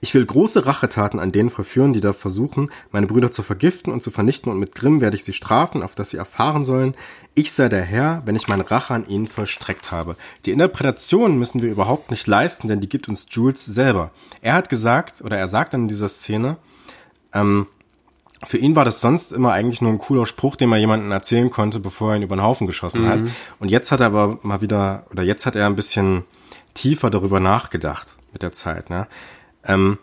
Ich 0.00 0.14
will 0.14 0.24
große 0.24 0.66
Rachetaten 0.66 1.20
an 1.20 1.32
denen 1.32 1.50
verführen, 1.50 1.92
die 1.92 2.00
da 2.00 2.12
versuchen, 2.12 2.70
meine 2.90 3.06
Brüder 3.06 3.30
zu 3.30 3.42
vergiften 3.42 3.92
und 3.92 4.02
zu 4.02 4.10
vernichten, 4.10 4.50
und 4.50 4.58
mit 4.58 4.74
Grimm 4.74 5.00
werde 5.00 5.16
ich 5.16 5.24
sie 5.24 5.32
strafen, 5.32 5.82
auf 5.82 5.94
dass 5.94 6.10
sie 6.10 6.16
erfahren 6.16 6.64
sollen, 6.64 6.94
ich 7.34 7.52
sei 7.52 7.68
der 7.68 7.82
Herr, 7.82 8.22
wenn 8.24 8.36
ich 8.36 8.48
meine 8.48 8.68
Rache 8.68 8.94
an 8.94 9.06
ihnen 9.06 9.28
vollstreckt 9.28 9.92
habe. 9.92 10.16
Die 10.44 10.50
Interpretation 10.50 11.38
müssen 11.38 11.62
wir 11.62 11.70
überhaupt 11.70 12.10
nicht 12.10 12.26
leisten, 12.26 12.68
denn 12.68 12.80
die 12.80 12.88
gibt 12.88 13.08
uns 13.08 13.26
Jules 13.30 13.64
selber. 13.64 14.10
Er 14.42 14.54
hat 14.54 14.68
gesagt, 14.68 15.22
oder 15.22 15.38
er 15.38 15.46
sagt 15.48 15.72
dann 15.72 15.82
in 15.82 15.88
dieser 15.88 16.08
Szene, 16.08 16.56
ähm, 17.32 17.66
für 18.46 18.58
ihn 18.58 18.76
war 18.76 18.84
das 18.84 19.00
sonst 19.00 19.32
immer 19.32 19.52
eigentlich 19.52 19.80
nur 19.80 19.92
ein 19.92 19.98
cooler 19.98 20.26
Spruch, 20.26 20.56
den 20.56 20.68
man 20.68 20.78
jemandem 20.78 21.10
erzählen 21.10 21.50
konnte, 21.50 21.80
bevor 21.80 22.12
er 22.12 22.16
ihn 22.16 22.22
über 22.22 22.36
den 22.36 22.42
Haufen 22.42 22.66
geschossen 22.66 23.08
hat. 23.08 23.20
Und 23.58 23.68
jetzt 23.68 23.90
hat 23.90 24.00
er 24.00 24.06
aber 24.06 24.38
mal 24.42 24.60
wieder, 24.60 25.06
oder 25.10 25.24
jetzt 25.24 25.44
hat 25.44 25.56
er 25.56 25.66
ein 25.66 25.74
bisschen 25.76 26.24
tiefer 26.74 27.10
darüber 27.10 27.40
nachgedacht 27.40 28.14
mit 28.32 28.42
der 28.42 28.52
Zeit. 28.52 28.90
Ne? 28.90 29.08
Ähm, 29.64 29.98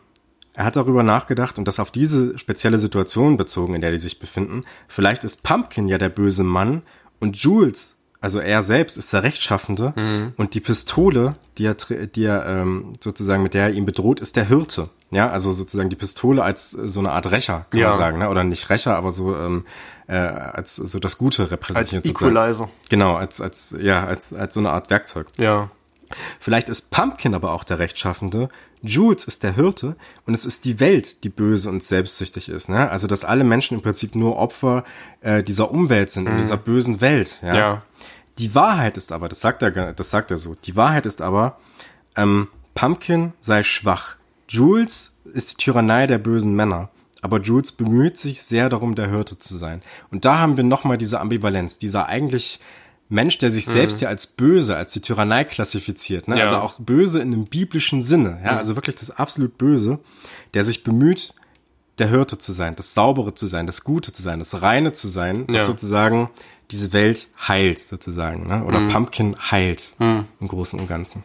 er 0.53 0.65
hat 0.65 0.75
darüber 0.77 1.03
nachgedacht 1.03 1.57
und 1.57 1.67
das 1.67 1.79
auf 1.79 1.91
diese 1.91 2.37
spezielle 2.37 2.79
Situation 2.79 3.35
bezogen, 3.37 3.75
in 3.75 3.81
der 3.81 3.91
die 3.91 3.97
sich 3.97 4.19
befinden. 4.19 4.63
Vielleicht 4.87 5.23
ist 5.23 5.43
Pumpkin 5.43 5.87
ja 5.87 5.97
der 5.97 6.09
böse 6.09 6.43
Mann 6.43 6.81
und 7.19 7.35
Jules, 7.37 7.97
also 8.21 8.39
er 8.39 8.61
selbst, 8.61 8.97
ist 8.97 9.11
der 9.13 9.23
Rechtschaffende 9.23 10.31
und 10.37 10.53
die 10.53 10.59
Pistole, 10.61 11.35
die 11.57 11.65
er, 11.65 11.75
die 11.75 12.23
er 12.23 12.45
ähm, 12.45 12.93
sozusagen 13.01 13.43
mit 13.43 13.53
der 13.53 13.63
er 13.63 13.71
ihn 13.73 13.85
bedroht, 13.85 14.19
ist 14.19 14.35
der 14.37 14.47
Hirte. 14.47 14.89
Ja, 15.11 15.29
also 15.29 15.51
sozusagen 15.51 15.89
die 15.89 15.95
Pistole 15.95 16.41
als 16.43 16.73
äh, 16.73 16.87
so 16.89 16.99
eine 17.01 17.11
Art 17.11 17.29
Rächer, 17.31 17.65
kann 17.69 17.79
Ja. 17.79 17.89
man 17.89 17.99
sagen, 17.99 18.17
ne? 18.19 18.29
oder 18.29 18.43
nicht 18.43 18.69
Rächer, 18.69 18.95
aber 18.95 19.11
so 19.11 19.35
ähm, 19.37 19.65
äh, 20.07 20.15
als 20.15 20.75
so 20.77 20.99
das 20.99 21.17
Gute 21.17 21.43
Als 21.43 21.51
repräsentiert. 21.51 22.05
sozusagen. 22.05 22.31
Equalizer. 22.31 22.69
Genau, 22.89 23.15
als 23.15 23.41
als 23.41 23.75
ja 23.79 24.05
als 24.05 24.33
als 24.33 24.53
so 24.55 24.59
eine 24.61 24.71
Art 24.71 24.89
Werkzeug. 24.89 25.27
Ja. 25.37 25.69
Vielleicht 26.39 26.69
ist 26.69 26.91
Pumpkin 26.91 27.33
aber 27.35 27.51
auch 27.51 27.63
der 27.63 27.79
Rechtschaffende, 27.79 28.49
Jules 28.85 29.25
ist 29.25 29.43
der 29.43 29.55
Hirte 29.55 29.95
und 30.25 30.33
es 30.33 30.45
ist 30.45 30.65
die 30.65 30.79
Welt, 30.79 31.23
die 31.23 31.29
böse 31.29 31.69
und 31.69 31.83
selbstsüchtig 31.83 32.49
ist. 32.49 32.69
Ne? 32.69 32.89
Also 32.89 33.07
dass 33.07 33.25
alle 33.25 33.43
Menschen 33.43 33.75
im 33.75 33.81
Prinzip 33.81 34.15
nur 34.15 34.37
Opfer 34.37 34.83
äh, 35.21 35.43
dieser 35.43 35.71
Umwelt 35.71 36.11
sind, 36.11 36.27
in 36.27 36.37
dieser 36.37 36.57
bösen 36.57 37.01
Welt. 37.01 37.39
Ja? 37.41 37.55
Ja. 37.55 37.81
Die 38.37 38.53
Wahrheit 38.53 38.97
ist 38.97 39.11
aber, 39.11 39.29
das 39.29 39.41
sagt 39.41 39.61
er, 39.61 39.93
das 39.93 40.09
sagt 40.09 40.31
er 40.31 40.37
so, 40.37 40.55
die 40.55 40.75
Wahrheit 40.75 41.05
ist 41.05 41.21
aber, 41.21 41.57
ähm, 42.15 42.49
Pumpkin 42.73 43.33
sei 43.39 43.63
schwach. 43.63 44.17
Jules 44.49 45.17
ist 45.33 45.51
die 45.51 45.63
Tyrannei 45.63 46.07
der 46.07 46.17
bösen 46.17 46.55
Männer. 46.55 46.89
Aber 47.21 47.41
Jules 47.41 47.71
bemüht 47.71 48.17
sich 48.17 48.43
sehr 48.43 48.69
darum, 48.69 48.93
der 48.93 49.09
Hirte 49.09 49.39
zu 49.39 49.57
sein. 49.57 49.81
Und 50.11 50.25
da 50.25 50.37
haben 50.37 50.57
wir 50.57 50.63
nochmal 50.63 50.97
diese 50.97 51.19
Ambivalenz, 51.19 51.79
dieser 51.79 52.07
eigentlich 52.07 52.59
Mensch, 53.07 53.37
der 53.37 53.51
sich 53.51 53.65
selbst 53.65 54.01
ja 54.01 54.09
als 54.09 54.25
böse, 54.25 54.75
als 54.75 54.93
die 54.93 54.99
Tyrannei 55.01 55.43
klassifiziert, 55.43 56.27
ne? 56.27 56.37
Ja. 56.37 56.45
also 56.45 56.57
auch 56.57 56.79
böse 56.79 57.21
in 57.21 57.33
einem 57.33 57.45
biblischen 57.45 58.01
Sinne, 58.01 58.39
ja, 58.43 58.57
also 58.57 58.75
wirklich 58.75 58.95
das 58.95 59.11
absolut 59.11 59.57
Böse, 59.59 59.99
der 60.55 60.63
sich 60.65 60.83
bemüht, 60.83 61.33
der 61.99 62.09
Hirte 62.09 62.39
zu 62.39 62.51
sein, 62.51 62.75
das 62.75 62.93
Saubere 62.93 63.33
zu 63.35 63.45
sein, 63.45 63.67
das 63.67 63.83
Gute 63.83 64.11
zu 64.11 64.21
sein, 64.23 64.39
das 64.39 64.61
Reine 64.61 64.91
zu 64.91 65.07
sein, 65.07 65.45
das 65.47 65.61
Ja. 65.61 65.65
sozusagen 65.65 66.29
diese 66.71 66.93
Welt 66.93 67.27
heilt, 67.47 67.79
sozusagen, 67.79 68.47
ne? 68.47 68.65
oder 68.65 68.87
Pumpkin 68.87 69.35
heilt 69.51 69.93
im 69.99 70.25
Großen 70.47 70.79
und 70.79 70.87
Ganzen. 70.87 71.23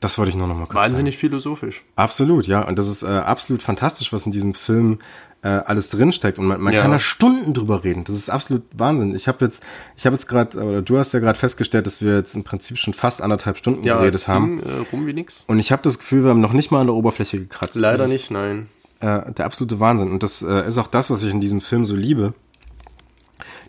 Das 0.00 0.16
wollte 0.18 0.30
ich 0.30 0.36
nur 0.36 0.46
noch 0.46 0.54
mal 0.54 0.64
kurz 0.66 0.74
sagen. 0.74 0.86
Wahnsinnig 0.92 1.18
philosophisch. 1.18 1.82
Absolut, 1.94 2.46
ja. 2.46 2.66
Und 2.66 2.78
das 2.78 2.88
ist 2.88 3.02
äh, 3.02 3.06
absolut 3.06 3.62
fantastisch, 3.62 4.12
was 4.14 4.24
in 4.24 4.32
diesem 4.32 4.54
Film 4.54 4.98
äh, 5.42 5.48
alles 5.48 5.90
drinsteckt. 5.90 6.38
Und 6.38 6.46
man, 6.46 6.60
man 6.60 6.72
Ja. 6.74 6.82
kann 6.82 6.90
da 6.90 6.98
Stunden 6.98 7.54
drüber 7.54 7.82
reden. 7.84 8.04
Das 8.04 8.14
ist 8.14 8.28
absolut 8.30 8.62
Wahnsinn. 8.76 9.14
Ich 9.14 9.26
habe 9.28 9.44
jetzt, 9.44 9.62
ich 9.96 10.04
habe 10.06 10.14
jetzt 10.14 10.26
gerade, 10.26 10.58
oder 10.62 10.82
du 10.82 10.98
hast 10.98 11.12
ja 11.12 11.20
gerade 11.20 11.38
festgestellt, 11.38 11.86
dass 11.86 12.02
wir 12.02 12.14
jetzt 12.16 12.34
im 12.34 12.44
Prinzip 12.44 12.76
schon 12.78 12.92
fast 12.94 13.22
anderthalb 13.22 13.56
Stunden 13.58 13.82
geredet 13.82 14.14
es 14.14 14.28
haben. 14.28 14.58
ging, 14.58 14.66
äh, 14.68 14.84
rum 14.92 15.06
wie 15.06 15.12
nix. 15.14 15.44
Und 15.46 15.58
ich 15.58 15.72
habe 15.72 15.82
das 15.82 15.98
Gefühl, 15.98 16.24
wir 16.24 16.30
haben 16.30 16.40
noch 16.40 16.52
nicht 16.52 16.70
mal 16.70 16.80
an 16.80 16.86
der 16.88 16.94
Oberfläche 16.96 17.38
gekratzt. 17.38 17.76
Leider 17.76 18.04
ist, 18.04 18.10
nicht, 18.10 18.30
nein. 18.30 18.68
Äh, 19.00 19.32
der 19.32 19.46
absolute 19.46 19.80
Wahnsinn. 19.80 20.10
Und 20.10 20.22
das 20.22 20.42
äh, 20.42 20.66
ist 20.68 20.76
auch 20.76 20.88
das, 20.88 21.10
was 21.10 21.22
ich 21.22 21.32
in 21.32 21.40
diesem 21.40 21.60
Film 21.62 21.84
so 21.86 21.96
liebe. 21.96 22.34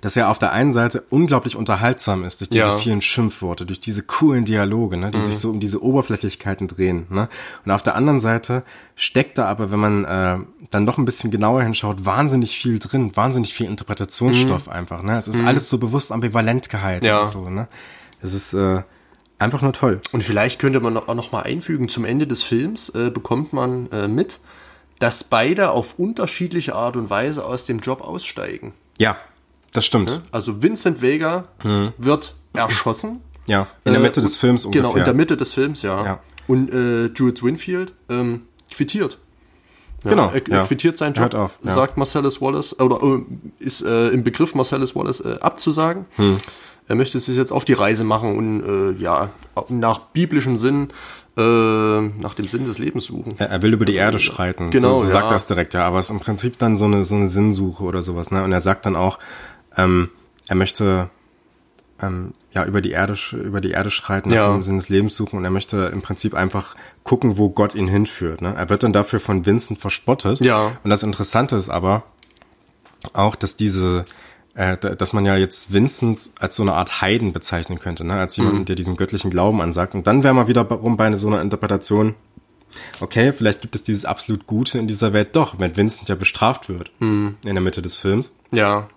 Dass 0.02 0.16
er 0.18 0.30
auf 0.30 0.40
der 0.40 0.52
einen 0.52 0.74
Seite 0.74 1.04
unglaublich 1.10 1.56
unterhaltsam 1.56 2.24
ist 2.24 2.42
durch 2.42 2.50
diese 2.50 2.66
Ja. 2.66 2.78
vielen 2.78 3.02
Schimpfworte, 3.02 3.66
durch 3.68 3.80
diese 3.80 4.02
coolen 4.04 4.46
Dialoge, 4.46 4.98
ne, 4.98 5.12
die 5.12 5.20
sich 5.20 5.38
so 5.38 5.50
um 5.52 5.60
diese 5.60 5.82
Oberflächlichkeiten 5.84 6.68
drehen. 6.68 7.06
Ne? 7.10 7.30
Und 7.66 7.72
auf 7.72 7.84
der 7.84 7.96
anderen 7.96 8.20
Seite 8.20 8.64
steckt 8.96 9.38
da 9.38 9.46
aber, 9.46 9.72
wenn 9.72 9.80
man 9.80 10.06
äh, 10.06 10.38
dann 10.72 10.84
noch 10.86 10.98
ein 10.98 11.06
bisschen 11.06 11.30
genauer 11.32 11.62
hinschaut, 11.64 12.04
wahnsinnig 12.06 12.58
viel 12.58 12.80
drin, 12.80 13.16
wahnsinnig 13.16 13.54
viel 13.54 13.68
Interpretationsstoff 13.68 14.70
einfach. 14.70 15.04
Ne? 15.04 15.18
Es 15.18 15.28
ist 15.28 15.44
alles 15.46 15.70
so 15.70 15.78
bewusst 15.78 16.12
ambivalent 16.12 16.70
gehalten 16.70 17.06
Ja. 17.06 17.24
so. 17.24 17.50
Ne? 17.50 17.68
Es 18.24 18.34
ist 18.34 18.54
äh, 18.54 18.82
einfach 19.38 19.62
nur 19.62 19.74
toll. 19.74 20.02
Und 20.12 20.24
vielleicht 20.24 20.60
könnte 20.60 20.80
man 20.80 20.98
auch 20.98 21.14
noch 21.14 21.32
mal 21.32 21.44
einfügen, 21.44 21.90
zum 21.90 22.06
Ende 22.06 22.26
des 22.26 22.42
Films 22.42 22.90
äh, 22.90 23.12
bekommt 23.12 23.54
man 23.54 23.92
äh, 23.92 24.08
mit, 24.08 24.40
dass 25.00 25.24
beide 25.24 25.72
auf 25.72 26.00
unterschiedliche 26.00 26.76
Art 26.76 26.96
und 26.96 27.10
Weise 27.10 27.46
aus 27.46 27.66
dem 27.66 27.80
Job 27.80 28.02
aussteigen. 28.02 28.74
Ja, 28.98 29.18
das 29.74 29.86
stimmt. 29.86 30.22
Also 30.32 30.62
Vincent 30.64 31.02
Vega 31.02 31.46
wird 31.98 32.36
erschossen. 32.54 33.22
Ja, 33.48 33.68
in 33.86 33.94
der 33.94 34.02
Äh, 34.02 34.04
Mitte 34.04 34.22
des 34.22 34.34
und- 34.34 34.40
Films 34.40 34.66
ungefähr. 34.66 34.84
Genau, 34.84 34.96
in 34.98 35.04
der 35.04 35.14
Mitte 35.14 35.36
des 35.36 35.52
Films, 35.52 35.82
ja. 35.82 36.06
Ja. 36.06 36.20
Und 36.48 36.72
äh, 36.72 37.06
Jules 37.08 37.42
Winfield 37.44 37.92
ähm, 38.10 38.44
quittiert. 38.72 39.18
Ja, 40.04 40.10
Genau, 40.12 40.32
Er, 40.32 40.42
ja. 40.48 40.64
quittiert 40.66 40.98
seinen 40.98 41.14
Job, 41.14 41.24
Hört 41.24 41.36
auf, 41.36 41.60
ja. 41.64 41.74
sagt 41.74 41.98
Marcellus 41.98 42.42
Wallace, 42.42 42.80
oder 42.80 43.02
äh, 43.04 43.24
ist 43.60 43.82
äh, 43.84 44.10
im 44.10 44.24
Begriff 44.24 44.54
Marcellus 44.56 44.96
Wallace 44.96 45.22
äh, 45.22 45.38
abzusagen. 45.42 46.06
Hm. 46.18 46.38
Er 46.88 46.96
möchte 46.96 47.20
sich 47.20 47.36
jetzt 47.38 47.52
auf 47.52 47.66
die 47.66 47.74
Reise 47.74 48.04
machen 48.04 48.36
und 48.38 48.64
äh, 48.98 49.02
ja, 49.02 49.30
nach 49.70 50.00
biblischem 50.00 50.56
Sinn, 50.58 50.90
äh, 51.38 51.42
nach 51.42 52.34
dem 52.36 52.48
Sinn 52.48 52.66
des 52.66 52.78
Lebens 52.80 53.06
suchen. 53.06 53.34
Er, 53.38 53.50
er 53.50 53.62
will 53.62 53.74
über 53.74 53.86
die 53.86 53.96
Erde 53.96 54.20
schreiten. 54.20 54.70
Genau, 54.72 54.94
so, 54.94 55.02
so 55.02 55.08
sagt 55.08 55.32
er 55.32 55.36
es 55.36 55.48
direkt, 55.48 55.74
ja. 55.74 55.86
Aber 55.88 56.00
es 56.00 56.06
ist 56.08 56.12
im 56.12 56.20
Prinzip 56.20 56.58
dann 56.60 56.76
so 56.78 56.86
eine, 56.86 57.04
so 57.06 57.16
eine 57.16 57.30
Sinnsuche 57.30 57.84
oder 57.84 58.02
sowas, 58.02 58.32
ne? 58.32 58.44
Und 58.44 58.52
er 58.52 58.62
sagt 58.62 58.86
dann 58.86 58.96
auch, 58.96 59.20
ähm, 59.78 60.10
er 60.48 60.56
möchte 60.56 61.10
ähm, 62.02 62.34
ja 62.52 62.66
über 62.66 62.82
die 62.82 62.92
Erde 62.92 63.16
über 63.34 63.62
die 63.62 63.72
Erde 63.72 63.92
schreiten, 63.92 64.30
nach 64.30 64.36
Ja. 64.36 64.52
dem 64.54 64.64
Sinn 64.64 64.78
des 64.78 64.90
Lebens 64.90 65.16
suchen 65.16 65.38
und 65.38 65.44
er 65.46 65.52
möchte 65.52 65.90
im 65.94 66.02
Prinzip 66.02 66.34
einfach 66.34 66.76
gucken, 67.04 67.38
wo 67.38 67.50
Gott 67.50 67.76
ihn 67.76 67.88
hinführt. 67.88 68.42
Ne? 68.42 68.54
Er 68.58 68.70
wird 68.70 68.84
dann 68.84 68.94
dafür 68.94 69.20
von 69.20 69.46
Vincent 69.46 69.80
verspottet. 69.80 70.40
Ja. 70.42 70.72
Und 70.84 70.90
das 70.90 71.04
Interessante 71.04 71.56
ist 71.56 71.70
aber 71.70 72.04
auch, 73.14 73.36
dass 73.36 73.56
diese 73.58 74.06
äh, 74.54 74.76
da- 74.78 74.96
dass 74.96 75.14
man 75.14 75.26
ja 75.26 75.38
jetzt 75.38 75.72
Vincent 75.72 76.32
als 76.40 76.58
so 76.58 76.64
eine 76.64 76.74
Art 76.74 77.00
Heiden 77.02 77.32
bezeichnen 77.32 77.80
könnte, 77.80 78.04
ne? 78.04 78.16
als 78.16 78.36
jemanden, 78.36 78.66
der 78.66 78.76
diesem 78.76 78.98
göttlichen 78.98 79.32
Glauben 79.32 79.62
ansagt. 79.62 79.96
Und 79.96 80.08
dann 80.08 80.24
wäre 80.26 80.34
man 80.34 80.48
wieder 80.48 80.64
rum 80.64 80.98
bei 80.98 81.10
so 81.16 81.28
einer 81.28 81.42
Interpretation, 81.42 82.16
okay, 83.00 83.32
vielleicht 83.32 83.62
gibt 83.62 83.76
es 83.76 83.84
dieses 83.84 84.04
absolut 84.04 84.48
Gute 84.48 84.78
in 84.78 84.88
dieser 84.88 85.14
Welt 85.14 85.36
doch, 85.38 85.58
wenn 85.60 85.78
Vincent 85.78 86.10
ja 86.10 86.16
bestraft 86.16 86.68
wird 86.68 86.92
in 87.00 87.36
der 87.46 87.62
Mitte 87.62 87.82
des 87.82 87.96
Films. 87.96 88.34
Ja, 88.52 88.90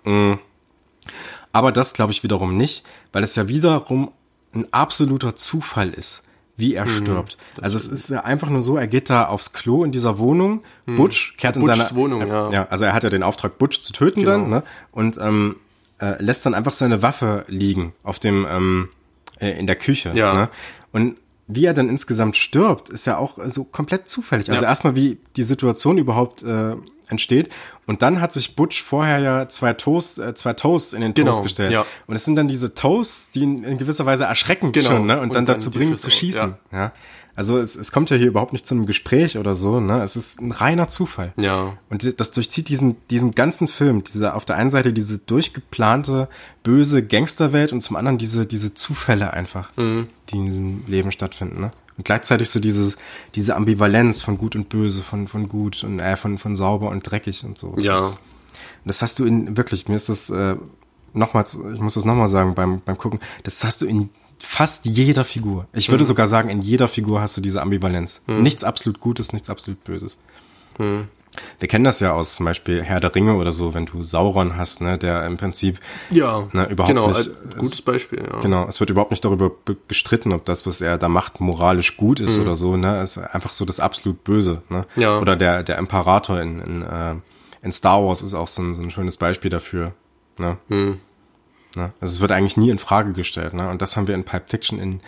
Aber 1.53 1.73
das 1.73 1.95
glaube 1.95 2.13
ich 2.13 2.23
wiederum 2.23 2.57
nicht, 2.57 2.85
weil 3.13 3.23
es 3.23 3.37
ja 3.37 3.49
wiederum 3.49 4.11
ein 4.55 4.67
absoluter 4.73 5.37
Zufall 5.37 5.91
ist, 5.91 6.25
wie 6.57 6.75
er 6.75 6.87
stirbt. 6.87 7.37
Also 7.61 7.77
es 7.77 7.87
ist 7.87 8.11
ja 8.11 8.21
einfach 8.25 8.49
nur 8.49 8.63
so, 8.63 8.77
er 8.77 8.87
geht 8.87 9.11
da 9.11 9.27
aufs 9.27 9.53
Klo 9.53 9.85
in 9.85 9.93
dieser 9.93 10.19
Wohnung, 10.19 10.63
Butch 10.87 11.37
kehrt 11.37 11.57
in 11.57 11.63
Butchs 11.63 11.77
seine 11.79 11.95
Wohnung, 11.97 12.23
äh, 12.23 12.29
ja. 12.29 12.51
ja, 12.51 12.67
also 12.69 12.85
er 12.85 12.93
hat 12.93 13.03
ja 13.05 13.11
den 13.11 13.23
Auftrag 13.23 13.59
Butch 13.59 13.81
zu 13.81 13.93
töten 13.93 14.25
dann, 14.25 14.49
ne? 14.51 14.63
Und 14.93 15.19
ähm, 15.21 15.57
äh, 16.01 16.23
lässt 16.23 16.45
dann 16.47 16.55
einfach 16.55 16.75
seine 16.75 17.03
Waffe 17.03 17.45
liegen 17.49 17.93
auf 18.03 18.19
dem 18.19 18.47
ähm, 18.49 18.89
äh, 19.41 19.59
in 19.59 19.67
der 19.67 19.77
Küche, 19.77 20.13
Ja. 20.15 20.35
ne? 20.35 20.49
Und 20.93 21.17
wie 21.47 21.67
er 21.67 21.75
dann 21.75 21.89
insgesamt 21.89 22.37
stirbt, 22.37 22.89
ist 22.89 23.05
ja 23.07 23.19
auch 23.19 23.39
äh, 23.39 23.51
so 23.51 23.65
komplett 23.65 24.09
zufällig. 24.09 24.51
Also 24.51 24.63
Ja. 24.63 24.69
erstmal, 24.69 24.95
wie 24.95 25.19
die 25.37 25.43
Situation 25.43 25.99
überhaupt 25.99 26.43
äh, 26.43 26.75
entsteht. 27.09 27.51
Und 27.87 28.03
dann 28.03 28.21
hat 28.21 28.33
sich 28.33 28.57
Butch 28.57 28.83
vorher 28.83 29.19
ja 29.19 29.49
zwei 29.49 29.73
Toast, 29.75 30.19
äh, 30.19 30.35
zwei 30.35 30.53
Toasts 30.55 30.93
in 30.93 31.01
den 31.03 31.15
Genau, 31.15 31.31
Toast 31.33 31.43
gestellt. 31.43 31.73
ja. 31.73 31.85
Und 32.07 32.17
es 32.17 32.25
sind 32.25 32.37
dann 32.37 32.49
diese 32.49 32.75
Toasts, 32.75 33.31
die 33.31 33.41
ihn 33.41 33.65
in 33.65 33.79
gewisser 33.79 34.07
Weise 34.07 34.25
erschrecken 34.25 34.73
Genau. 34.73 34.89
schon, 34.91 35.07
ne? 35.07 35.15
Und, 35.17 35.25
Und 35.29 35.35
dann 35.35 35.47
dann 35.47 35.57
dazu 35.57 35.71
bringen 35.71 35.99
zu 35.99 36.11
schießen. 36.11 36.55
ja. 36.73 36.79
Ja. 36.79 36.93
Also 37.37 37.59
es, 37.59 37.75
es 37.75 37.91
kommt 37.91 38.11
ja 38.11 38.17
hier 38.17 38.29
überhaupt 38.29 38.53
nicht 38.53 38.65
zu 38.65 38.75
einem 38.77 38.87
Gespräch 38.87 39.39
oder 39.39 39.57
so, 39.57 39.81
ne? 39.81 40.01
Es 40.05 40.15
ist 40.15 40.41
ein 40.41 40.53
reiner 40.53 40.87
Zufall. 40.87 41.33
Ja. 41.37 41.77
Und 41.91 42.21
das 42.21 42.31
durchzieht 42.31 42.69
diesen, 42.69 42.95
diesen 43.11 43.33
ganzen 43.33 43.67
Film. 43.67 44.05
Diese, 44.05 44.35
auf 44.35 44.45
der 44.45 44.55
einen 44.57 44.71
Seite 44.71 44.93
diese 44.93 45.19
durchgeplante, 45.19 46.29
böse 46.63 47.05
Gangsterwelt 47.05 47.73
und 47.73 47.81
zum 47.81 47.97
anderen 47.97 48.19
diese, 48.19 48.47
diese 48.47 48.75
Zufälle 48.75 49.33
einfach, 49.33 49.71
Mhm. 49.77 50.09
die 50.31 50.37
in 50.37 50.45
diesem 50.47 50.85
Leben 50.87 51.11
stattfinden, 51.13 51.61
ne? 51.61 51.73
Und 51.97 52.05
gleichzeitig 52.05 52.51
so 52.51 52.59
dieses, 52.61 52.97
diese 53.35 53.55
Ambivalenz 53.57 54.21
von 54.23 54.37
gut 54.39 54.57
und 54.57 54.69
böse, 54.69 55.03
von, 55.03 55.29
von 55.29 55.49
gut 55.49 55.85
und 55.85 56.01
äh, 56.01 56.17
von, 56.17 56.39
von 56.39 56.57
sauber 56.57 56.89
und 56.91 57.09
dreckig 57.09 57.45
und 57.45 57.57
so. 57.57 57.75
Das 57.77 57.85
Ja. 57.85 57.97
Ist, 57.97 58.19
das 58.85 59.03
hast 59.03 59.19
du 59.19 59.25
in, 59.25 59.57
wirklich, 59.57 59.89
mir 59.89 59.95
ist 59.95 60.09
das, 60.09 60.29
äh, 60.31 60.57
nochmals, 61.13 61.59
ich 61.75 61.81
muss 61.81 61.95
das 61.95 62.05
nochmal 62.05 62.29
sagen 62.29 62.55
beim, 62.55 62.81
beim 62.85 62.99
Gucken, 62.99 63.21
das 63.45 63.63
hast 63.65 63.81
du 63.83 63.87
in 63.87 64.11
fast 64.39 64.85
jeder 64.85 65.25
Figur. 65.25 65.67
Ich 65.73 65.89
Mhm. 65.89 65.93
würde 65.93 66.05
sogar 66.05 66.27
sagen, 66.27 66.49
in 66.51 66.61
jeder 66.61 66.89
Figur 66.89 67.21
hast 67.21 67.37
du 67.37 67.41
diese 67.41 67.63
Ambivalenz. 67.63 68.23
Nichts 68.27 68.63
absolut 68.65 69.01
Gutes, 69.01 69.33
nichts 69.33 69.49
absolut 69.49 69.83
Böses. 69.85 70.19
Mhm. 70.79 71.09
Wir 71.59 71.69
kennen 71.69 71.85
das 71.85 72.01
ja 72.01 72.13
aus 72.13 72.35
zum 72.35 72.47
Beispiel 72.47 72.83
Herr 72.83 73.01
der 73.01 73.15
Ringe 73.15 73.35
oder 73.35 73.53
so, 73.53 73.75
wenn 73.75 73.87
du 73.87 74.03
Sauron 74.05 74.57
hast, 74.57 74.81
ne, 74.81 74.99
der 74.99 75.27
im 75.27 75.37
Prinzip, 75.37 75.79
Ja, 76.11 76.49
Na, 76.53 76.69
überhaupt 76.69 76.95
genau, 76.95 77.09
nicht. 77.09 77.31
gutes 77.59 77.83
Beispiel, 77.83 78.25
ja. 78.31 78.41
genau, 78.41 78.67
es 78.69 78.81
wird 78.81 78.91
überhaupt 78.91 79.11
nicht 79.11 79.25
darüber 79.25 79.51
be- 79.51 79.77
gestritten, 79.89 80.33
ob 80.33 80.45
das, 80.45 80.67
was 80.67 80.81
er 80.81 80.99
da 80.99 81.09
macht, 81.09 81.41
moralisch 81.41 81.97
gut 81.97 82.21
ist 82.21 82.39
oder 82.39 82.55
so, 82.57 82.77
ne, 82.77 82.99
es 83.01 83.17
ist 83.17 83.25
einfach 83.35 83.53
so 83.53 83.65
das 83.65 83.81
absolut 83.81 84.23
Böse, 84.25 84.63
ne. 84.69 84.87
Mhm. 84.97 85.03
Ja. 85.03 85.19
Oder 85.19 85.37
der, 85.37 85.63
der 85.63 85.79
Imperator 85.79 86.41
in, 86.41 86.61
in, 86.61 86.83
äh, 86.83 87.15
in 87.63 87.73
Star 87.73 88.05
Wars 88.05 88.23
ist 88.23 88.35
auch 88.35 88.49
so 88.49 88.63
ein, 88.63 88.75
so 88.75 88.83
ein 88.83 88.91
schönes 88.91 89.17
Beispiel 89.17 89.51
dafür, 89.51 89.93
ne. 90.39 90.59
Mhm. 90.69 91.01
ne? 91.77 91.93
Also 92.01 92.13
es 92.15 92.21
wird 92.21 92.33
eigentlich 92.33 92.57
nie 92.57 92.71
in 92.71 92.79
Frage 92.79 93.13
gestellt, 93.13 93.55
ne, 93.55 93.69
und 93.71 93.83
das 93.83 93.97
haben 93.97 94.07
wir 94.07 94.15
in 94.15 94.25
Pipe 94.25 94.45
Fiction 94.47 94.79
in 94.79 95.01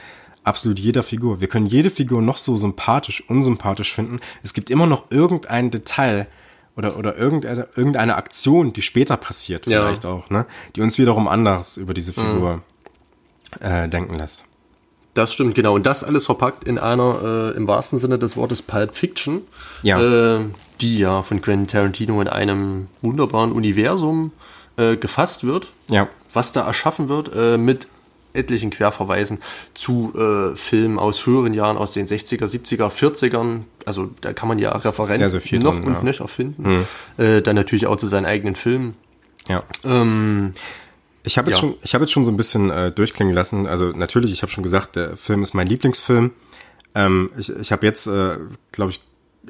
absolut 0.46 0.78
jeder 0.78 1.02
Figur. 1.02 1.40
Wir 1.40 1.48
können 1.48 1.66
jede 1.66 1.90
Figur 1.90 2.22
noch 2.22 2.38
so 2.38 2.56
sympathisch, 2.56 3.22
unsympathisch 3.28 3.92
finden. 3.92 4.20
Es 4.42 4.54
gibt 4.54 4.70
immer 4.70 4.86
noch 4.86 5.10
irgendein 5.10 5.70
Detail 5.70 6.26
oder, 6.76 6.96
oder 6.98 7.16
irgendeine, 7.16 7.68
irgendeine 7.74 8.16
Aktion, 8.16 8.72
die 8.72 8.82
später 8.82 9.16
passiert, 9.16 9.66
Ja. 9.66 9.80
vielleicht 9.82 10.06
auch, 10.06 10.30
ne? 10.30 10.46
Die 10.76 10.82
uns 10.82 10.98
wiederum 10.98 11.26
anders 11.28 11.76
über 11.78 11.94
diese 11.94 12.12
Figur 12.12 12.62
äh, 13.60 13.88
denken 13.88 14.14
lässt. 14.14 14.44
Das 15.14 15.32
stimmt, 15.32 15.54
genau. 15.54 15.74
Und 15.74 15.86
das 15.86 16.04
alles 16.04 16.26
verpackt 16.26 16.64
in 16.64 16.78
einer, 16.78 17.20
äh, 17.54 17.56
im 17.56 17.66
wahrsten 17.66 17.98
Sinne 17.98 18.18
des 18.18 18.36
Wortes, 18.36 18.60
Pulp 18.60 18.94
Fiction, 18.94 19.40
Ja. 19.82 19.98
äh, 20.00 20.40
die 20.82 20.98
ja 20.98 21.22
von 21.22 21.40
Quentin 21.40 21.66
Tarantino 21.68 22.20
in 22.20 22.28
einem 22.28 22.88
wunderbaren 23.00 23.52
Universum 23.52 24.32
äh, 24.76 24.96
gefasst 24.96 25.44
wird, 25.44 25.72
Ja. 25.88 26.08
was 26.34 26.52
da 26.52 26.66
erschaffen 26.66 27.08
wird, 27.08 27.30
äh, 27.34 27.56
mit 27.56 27.88
etlichen 28.36 28.70
Querverweisen 28.70 29.38
zu 29.74 30.12
äh, 30.16 30.56
Filmen 30.56 30.98
aus 30.98 31.18
früheren 31.18 31.54
Jahren, 31.54 31.76
aus 31.76 31.92
den 31.92 32.06
60er, 32.06 32.44
70er, 32.46 32.88
40ern. 32.90 33.62
Also 33.84 34.10
da 34.20 34.32
kann 34.32 34.48
man 34.48 34.58
ja 34.58 34.72
Referenzen 34.72 35.40
viel 35.40 35.58
noch 35.58 35.74
drin, 35.74 35.84
und 35.84 35.92
ja. 35.94 35.98
Hm. 36.00 36.04
nöcher 36.04 36.28
finden. 36.28 36.86
Äh, 37.16 37.42
dann 37.42 37.56
natürlich 37.56 37.86
auch 37.86 37.96
zu 37.96 38.06
seinen 38.06 38.26
eigenen 38.26 38.54
Filmen. 38.54 38.94
Ja. 39.48 39.62
Ähm, 39.84 40.54
Ich 41.24 41.38
habe 41.38 41.50
jetzt, 41.50 41.56
Ja. 41.60 41.68
schon, 41.68 41.74
ich 41.82 41.92
hab 41.94 42.00
jetzt 42.02 42.12
schon 42.12 42.24
so 42.24 42.30
ein 42.30 42.36
bisschen 42.36 42.70
äh, 42.70 42.92
durchklingen 42.92 43.34
lassen. 43.34 43.66
Also 43.66 43.86
natürlich, 43.86 44.30
ich 44.32 44.42
habe 44.42 44.52
schon 44.52 44.62
gesagt, 44.62 44.94
der 44.94 45.16
Film 45.16 45.42
ist 45.42 45.54
mein 45.54 45.66
Lieblingsfilm. 45.66 46.30
Ähm, 46.94 47.30
ich 47.36 47.50
ich 47.50 47.72
habe 47.72 47.84
jetzt, 47.84 48.06
äh, 48.06 48.38
glaube 48.70 48.92
ich, 48.92 49.00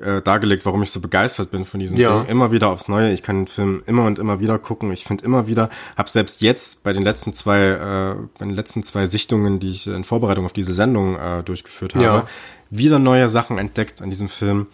äh, 0.01 0.21
dargelegt, 0.23 0.67
warum 0.67 0.83
ich 0.83 0.91
so 0.91 1.01
begeistert 1.01 1.51
bin 1.51 1.65
von 1.65 1.81
diesem 1.81 1.97
Ja. 1.97 2.19
Ding. 2.21 2.29
Immer 2.29 2.53
wieder 2.53 2.69
aufs 2.69 2.89
Neue. 2.89 3.13
Ich 3.13 3.23
kann 3.23 3.41
den 3.43 3.47
Film 3.47 3.83
immer 3.87 4.05
und 4.05 4.19
immer 4.19 4.41
wieder 4.41 4.59
gucken. 4.59 4.93
Ich 4.93 5.05
finde 5.05 5.25
immer 5.25 5.47
wieder, 5.47 5.71
habe 5.97 6.09
selbst 6.11 6.41
jetzt 6.43 6.83
bei 6.85 6.93
den 6.93 7.03
letzten 7.03 7.33
zwei, 7.33 7.61
äh, 7.61 8.15
bei 8.39 8.45
den 8.45 8.55
letzten 8.55 8.83
zwei 8.83 9.07
Sichtungen, 9.07 9.59
die 9.61 9.71
ich 9.71 9.87
in 9.87 10.05
Vorbereitung 10.05 10.45
auf 10.45 10.53
diese 10.53 10.73
Sendung 10.75 11.17
äh, 11.17 11.43
durchgeführt 11.43 11.95
habe, 11.95 12.05
Ja. 12.05 12.27
wieder 12.71 12.99
neue 12.99 13.29
Sachen 13.29 13.59
entdeckt 13.59 14.03
an 14.03 14.11
diesem 14.11 14.29
Film. 14.29 14.67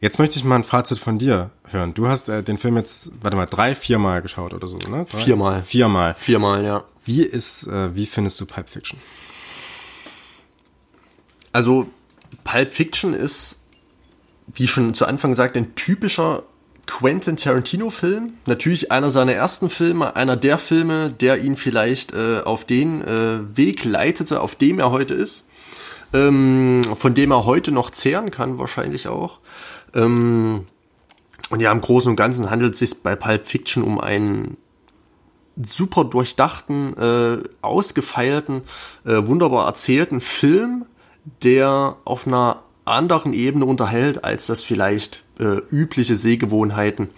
Jetzt 0.00 0.18
möchte 0.18 0.38
ich 0.38 0.44
mal 0.44 0.56
ein 0.56 0.64
Fazit 0.64 0.98
von 0.98 1.18
dir 1.18 1.50
hören. 1.68 1.94
Du 1.94 2.08
hast 2.08 2.28
äh, 2.28 2.42
den 2.42 2.58
Film 2.58 2.76
jetzt, 2.76 3.12
warte 3.22 3.36
mal, 3.36 3.46
drei, 3.46 3.74
viermal 3.74 4.22
geschaut 4.22 4.52
oder 4.54 4.66
so, 4.68 4.76
ne? 4.78 5.06
Drei? 5.10 5.24
Viermal. 5.24 5.62
Viermal. 5.62 6.14
viermal, 6.18 6.64
ja. 6.64 6.84
Wie 7.04 7.22
ist, 7.22 7.66
äh, 7.66 7.94
wie 7.94 8.06
findest 8.06 8.40
du 8.40 8.46
Pulp 8.46 8.68
Fiction? 8.68 8.98
Also 11.52 11.88
Pulp 12.44 12.72
Fiction 12.72 13.14
ist, 13.14 13.59
wie 14.54 14.66
schon 14.66 14.94
zu 14.94 15.06
Anfang 15.06 15.32
gesagt, 15.32 15.56
ein 15.56 15.74
typischer 15.74 16.42
Quentin 16.86 17.36
Tarantino-Film. 17.36 18.32
Natürlich 18.46 18.90
einer 18.90 19.10
seiner 19.10 19.32
ersten 19.32 19.70
Filme, 19.70 20.16
einer 20.16 20.36
der 20.36 20.58
Filme, 20.58 21.10
der 21.10 21.38
ihn 21.38 21.56
vielleicht 21.56 22.12
äh, 22.12 22.40
auf 22.40 22.64
den 22.64 23.02
äh, 23.02 23.56
Weg 23.56 23.84
leitete, 23.84 24.40
auf 24.40 24.56
dem 24.56 24.78
er 24.78 24.90
heute 24.90 25.14
ist. 25.14 25.46
Ähm, 26.12 26.82
von 26.96 27.14
dem 27.14 27.30
er 27.30 27.44
heute 27.44 27.70
noch 27.70 27.90
zehren 27.90 28.32
kann, 28.32 28.58
wahrscheinlich 28.58 29.06
auch. 29.06 29.38
Ähm, 29.94 30.66
und 31.50 31.60
ja, 31.60 31.70
im 31.70 31.80
Großen 31.80 32.10
und 32.10 32.16
Ganzen 32.16 32.50
handelt 32.50 32.74
es 32.74 32.80
sich 32.80 33.02
bei 33.02 33.14
Pulp 33.14 33.46
Fiction 33.46 33.84
um 33.84 34.00
einen 34.00 34.56
super 35.62 36.04
durchdachten, 36.04 36.96
äh, 36.96 37.38
ausgefeilten, 37.62 38.62
äh, 39.04 39.26
wunderbar 39.26 39.66
erzählten 39.66 40.20
Film, 40.20 40.86
der 41.42 41.96
auf 42.04 42.26
einer 42.26 42.62
anderen 42.84 43.32
Ebene 43.32 43.64
unterhält, 43.64 44.24
als 44.24 44.46
das 44.46 44.62
vielleicht 44.62 45.22
äh, 45.38 45.58
übliche 45.70 46.16
Sehgewohnheiten 46.16 47.08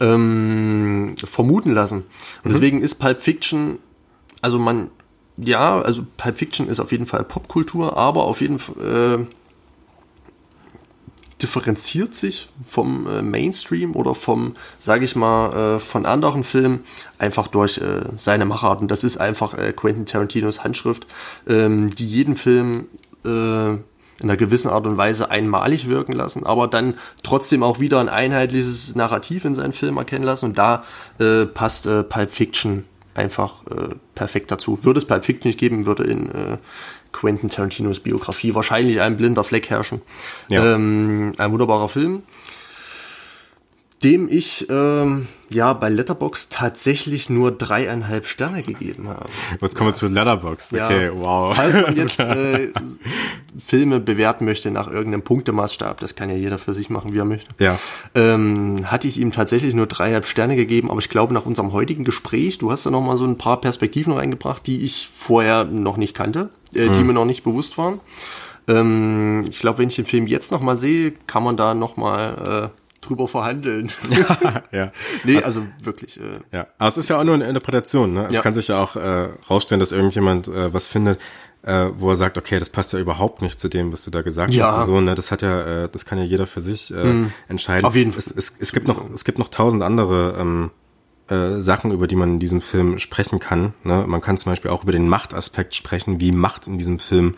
ähm, 0.00 1.14
vermuten 1.16 1.72
lassen. 1.72 2.04
Und 2.42 2.50
mhm. 2.50 2.54
deswegen 2.54 2.82
ist 2.82 2.96
Pulp 2.96 3.20
Fiction, 3.20 3.78
also 4.40 4.58
man, 4.58 4.90
ja, 5.36 5.80
also 5.80 6.04
Pulp 6.16 6.38
Fiction 6.38 6.68
ist 6.68 6.80
auf 6.80 6.92
jeden 6.92 7.06
Fall 7.06 7.24
Popkultur, 7.24 7.96
aber 7.96 8.24
auf 8.24 8.40
jeden 8.40 8.58
Fall 8.58 9.26
äh, 9.26 9.34
differenziert 11.42 12.14
sich 12.14 12.48
vom 12.64 13.06
äh, 13.06 13.20
Mainstream 13.20 13.96
oder 13.96 14.14
vom, 14.14 14.56
sage 14.78 15.04
ich 15.04 15.16
mal, 15.16 15.76
äh, 15.76 15.78
von 15.78 16.06
anderen 16.06 16.44
Filmen 16.44 16.84
einfach 17.18 17.48
durch 17.48 17.78
äh, 17.78 18.02
seine 18.16 18.46
Machart. 18.46 18.80
Und 18.80 18.90
das 18.90 19.04
ist 19.04 19.18
einfach 19.18 19.54
äh, 19.54 19.72
Quentin 19.72 20.06
Tarantinos 20.06 20.64
Handschrift, 20.64 21.06
ähm, 21.46 21.90
die 21.90 22.06
jeden 22.06 22.36
Film 22.36 22.86
äh, 23.24 23.78
in 24.24 24.30
einer 24.30 24.38
gewissen 24.38 24.70
Art 24.70 24.86
und 24.86 24.96
Weise 24.96 25.30
einmalig 25.30 25.86
wirken 25.86 26.12
lassen, 26.12 26.46
aber 26.46 26.66
dann 26.66 26.94
trotzdem 27.22 27.62
auch 27.62 27.78
wieder 27.78 28.00
ein 28.00 28.08
einheitliches 28.08 28.94
Narrativ 28.94 29.44
in 29.44 29.54
seinen 29.54 29.74
Film 29.74 29.98
erkennen 29.98 30.24
lassen. 30.24 30.46
Und 30.46 30.58
da 30.58 30.84
äh, 31.18 31.44
passt 31.44 31.86
äh, 31.86 32.02
Pulp 32.02 32.30
Fiction 32.30 32.86
einfach 33.14 33.66
äh, 33.66 33.94
perfekt 34.14 34.50
dazu. 34.50 34.78
Würde 34.82 34.98
es 34.98 35.06
Pulp 35.06 35.26
Fiction 35.26 35.48
nicht 35.48 35.60
geben, 35.60 35.84
würde 35.84 36.04
in 36.04 36.30
äh, 36.30 36.56
Quentin 37.12 37.50
Tarantinos 37.50 38.00
Biografie 38.00 38.54
wahrscheinlich 38.54 39.00
ein 39.00 39.18
blinder 39.18 39.44
Fleck 39.44 39.68
herrschen. 39.68 40.00
Ja. 40.48 40.74
Ähm, 40.74 41.34
ein 41.36 41.52
wunderbarer 41.52 41.90
Film 41.90 42.22
dem 44.04 44.28
ich 44.28 44.66
ähm, 44.68 45.26
ja 45.48 45.72
bei 45.72 45.88
Letterbox 45.88 46.50
tatsächlich 46.50 47.30
nur 47.30 47.52
dreieinhalb 47.52 48.26
Sterne 48.26 48.62
gegeben 48.62 49.08
habe. 49.08 49.30
Jetzt 49.62 49.76
kommen 49.76 49.90
wir 49.90 49.94
zu 49.94 50.08
Letterbox. 50.08 50.72
Okay, 50.74 51.06
ja, 51.06 51.12
wow. 51.14 51.56
Falls 51.56 51.74
man 51.74 51.96
jetzt 51.96 52.20
äh, 52.20 52.68
Filme 53.64 54.00
bewerten 54.00 54.44
möchte 54.44 54.70
nach 54.70 54.88
irgendeinem 54.88 55.22
Punktemaßstab, 55.22 56.00
das 56.00 56.14
kann 56.14 56.28
ja 56.28 56.36
jeder 56.36 56.58
für 56.58 56.74
sich 56.74 56.90
machen, 56.90 57.14
wie 57.14 57.18
er 57.18 57.24
möchte. 57.24 57.48
Ja. 57.58 57.78
Ähm, 58.14 58.90
hatte 58.90 59.08
ich 59.08 59.18
ihm 59.18 59.32
tatsächlich 59.32 59.74
nur 59.74 59.86
dreieinhalb 59.86 60.26
Sterne 60.26 60.54
gegeben, 60.54 60.90
aber 60.90 61.00
ich 61.00 61.08
glaube 61.08 61.32
nach 61.32 61.46
unserem 61.46 61.72
heutigen 61.72 62.04
Gespräch, 62.04 62.58
du 62.58 62.70
hast 62.70 62.84
da 62.84 62.90
noch 62.90 63.02
mal 63.02 63.16
so 63.16 63.24
ein 63.24 63.38
paar 63.38 63.60
Perspektiven 63.60 64.12
reingebracht, 64.12 64.66
die 64.66 64.84
ich 64.84 65.08
vorher 65.16 65.64
noch 65.64 65.96
nicht 65.96 66.14
kannte, 66.14 66.50
äh, 66.74 66.90
mhm. 66.90 66.94
die 66.94 67.04
mir 67.04 67.14
noch 67.14 67.24
nicht 67.24 67.42
bewusst 67.42 67.78
waren. 67.78 68.00
Ähm, 68.68 69.46
ich 69.48 69.60
glaube, 69.60 69.78
wenn 69.78 69.88
ich 69.88 69.96
den 69.96 70.04
Film 70.04 70.26
jetzt 70.26 70.52
noch 70.52 70.60
mal 70.60 70.76
sehe, 70.76 71.12
kann 71.26 71.42
man 71.42 71.56
da 71.56 71.74
noch 71.74 71.96
mal 71.96 72.70
äh, 72.74 72.83
drüber 73.08 73.28
verhandeln. 73.28 73.90
Ja, 74.10 74.62
ja. 74.70 74.92
nee, 75.24 75.36
also, 75.36 75.60
also 75.60 75.62
wirklich. 75.82 76.18
Äh, 76.18 76.40
ja, 76.52 76.66
aber 76.78 76.88
es 76.88 76.96
ist 76.96 77.08
ja 77.08 77.18
auch 77.18 77.24
nur 77.24 77.34
eine 77.34 77.46
Interpretation. 77.46 78.12
Ne? 78.12 78.26
Es 78.28 78.36
ja. 78.36 78.42
kann 78.42 78.54
sich 78.54 78.68
ja 78.68 78.82
auch 78.82 78.96
äh, 78.96 79.28
rausstellen, 79.50 79.80
dass 79.80 79.92
irgendjemand 79.92 80.48
äh, 80.48 80.72
was 80.72 80.86
findet, 80.86 81.20
äh, 81.62 81.88
wo 81.96 82.10
er 82.10 82.16
sagt, 82.16 82.38
okay, 82.38 82.58
das 82.58 82.68
passt 82.68 82.92
ja 82.92 82.98
überhaupt 82.98 83.42
nicht 83.42 83.58
zu 83.58 83.68
dem, 83.68 83.92
was 83.92 84.04
du 84.04 84.10
da 84.10 84.22
gesagt 84.22 84.54
ja. 84.54 84.66
hast. 84.66 84.76
Und 84.76 84.84
so, 84.84 85.00
ne? 85.00 85.14
Das 85.14 85.32
hat 85.32 85.42
ja, 85.42 85.84
äh, 85.84 85.88
das 85.90 86.04
kann 86.04 86.18
ja 86.18 86.24
jeder 86.24 86.46
für 86.46 86.60
sich 86.60 86.92
äh, 86.92 87.04
mhm. 87.04 87.32
entscheiden. 87.48 87.84
Auf 87.84 87.96
jeden 87.96 88.12
Fall. 88.12 88.18
Es, 88.18 88.30
es, 88.30 88.56
es 88.60 88.72
gibt 88.72 88.86
noch, 88.86 89.02
es 89.12 89.24
gibt 89.24 89.38
noch 89.38 89.48
tausend 89.48 89.82
andere 89.82 90.36
ähm, 90.38 90.70
äh, 91.28 91.60
Sachen, 91.60 91.90
über 91.90 92.06
die 92.06 92.16
man 92.16 92.34
in 92.34 92.38
diesem 92.38 92.60
Film 92.60 92.98
sprechen 92.98 93.38
kann. 93.38 93.72
Ne? 93.82 94.04
Man 94.06 94.20
kann 94.20 94.36
zum 94.36 94.52
Beispiel 94.52 94.70
auch 94.70 94.82
über 94.82 94.92
den 94.92 95.08
Machtaspekt 95.08 95.74
sprechen, 95.74 96.20
wie 96.20 96.32
Macht 96.32 96.66
in 96.66 96.78
diesem 96.78 96.98
Film 96.98 97.36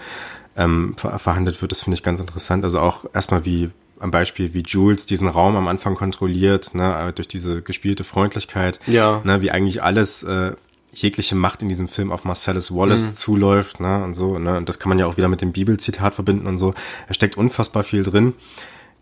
ähm, 0.57 0.95
ver 0.97 1.19
verhandelt 1.19 1.61
wird. 1.63 1.71
Das 1.71 1.83
finde 1.83 1.95
ich 1.95 2.03
ganz 2.03 2.19
interessant. 2.19 2.65
Also 2.65 2.81
auch 2.81 3.05
erstmal 3.15 3.45
wie 3.45 3.71
am 3.99 4.11
Beispiel, 4.11 4.55
wie 4.55 4.63
Jules 4.63 5.07
diesen 5.07 5.29
Raum 5.29 5.57
am 5.57 5.69
Anfang 5.69 5.95
kontrolliert, 5.95 6.75
ne, 6.75 7.13
durch 7.15 7.29
diese 7.29 7.63
gespielte 7.63 8.05
Freundlichkeit, 8.05 8.79
ja. 8.87 9.21
ne, 9.25 9.43
wie 9.43 9.51
eigentlich 9.51 9.83
alles 9.83 10.23
äh, 10.23 10.53
jegliche 10.93 11.35
Macht 11.35 11.63
in 11.63 11.69
diesem 11.69 11.89
Film 11.89 12.13
auf 12.13 12.25
Marcellus 12.25 12.75
Wallace 12.75 13.11
mhm. 13.11 13.15
zuläuft, 13.15 13.81
ne, 13.81 14.03
und 14.05 14.15
so, 14.15 14.39
ne, 14.39 14.57
und 14.57 14.69
das 14.69 14.79
kann 14.79 14.89
man 14.89 14.99
ja 14.99 15.07
auch 15.07 15.17
wieder 15.17 15.29
mit 15.29 15.41
dem 15.41 15.53
Bibelzitat 15.53 16.15
verbinden 16.15 16.47
und 16.47 16.59
so. 16.59 16.75
Es 17.09 17.17
steckt 17.17 17.37
unfassbar 17.37 17.85
viel 17.85 18.03
drin. 18.03 18.35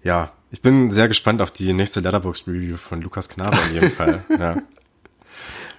Ja, 0.03 0.33
ich 0.51 0.61
bin 0.61 0.91
sehr 0.91 1.09
gespannt 1.09 1.41
auf 1.43 1.51
die 1.51 1.73
nächste 1.73 2.01
Letterbox 2.01 2.47
Review 2.47 2.77
von 2.77 3.01
Lukas 3.01 3.29
Knabe 3.29 3.57
in 3.69 3.75
jedem 3.75 3.91
Fall. 3.93 4.25
Ja. 4.29 4.57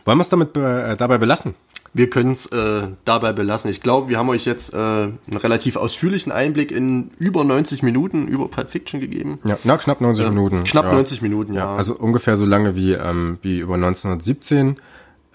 Wollen 0.06 0.18
wir 0.18 0.22
es 0.22 0.30
damit 0.30 0.56
äh, 0.58 0.96
dabei 0.98 1.18
belassen? 1.18 1.56
Wir 1.96 2.10
können 2.10 2.34
es 2.34 2.46
äh, 2.48 2.90
dabei 3.06 3.32
belassen. 3.32 3.72
Ich 3.72 3.80
glaube, 3.80 4.10
wir 4.10 4.18
haben 4.18 4.28
euch 4.28 4.46
jetzt 4.46 4.74
äh, 4.74 4.78
einen 4.78 5.18
relativ 5.32 5.78
ausführlichen 5.78 6.30
Einblick 6.30 6.74
in 6.74 7.12
über 7.20 7.46
90 7.46 7.84
Minuten 7.84 8.28
über 8.28 8.50
Pulp 8.50 8.70
Fiction 8.70 9.00
gegeben. 9.00 9.40
Ja, 9.46 9.58
na, 9.64 9.78
knapp 9.78 10.02
90 10.02 10.26
äh, 10.26 10.30
Minuten. 10.30 10.64
Knapp 10.66 10.86
ja. 10.86 10.92
90 10.92 11.22
Minuten, 11.22 11.54
ja. 11.54 11.62
ja. 11.62 11.76
Also 11.76 11.96
ungefähr 11.96 12.36
so 12.36 12.46
lange 12.46 12.76
wie, 12.76 12.92
ähm, 12.92 13.38
wie 13.42 13.60
über 13.60 13.76
1917. 13.76 14.76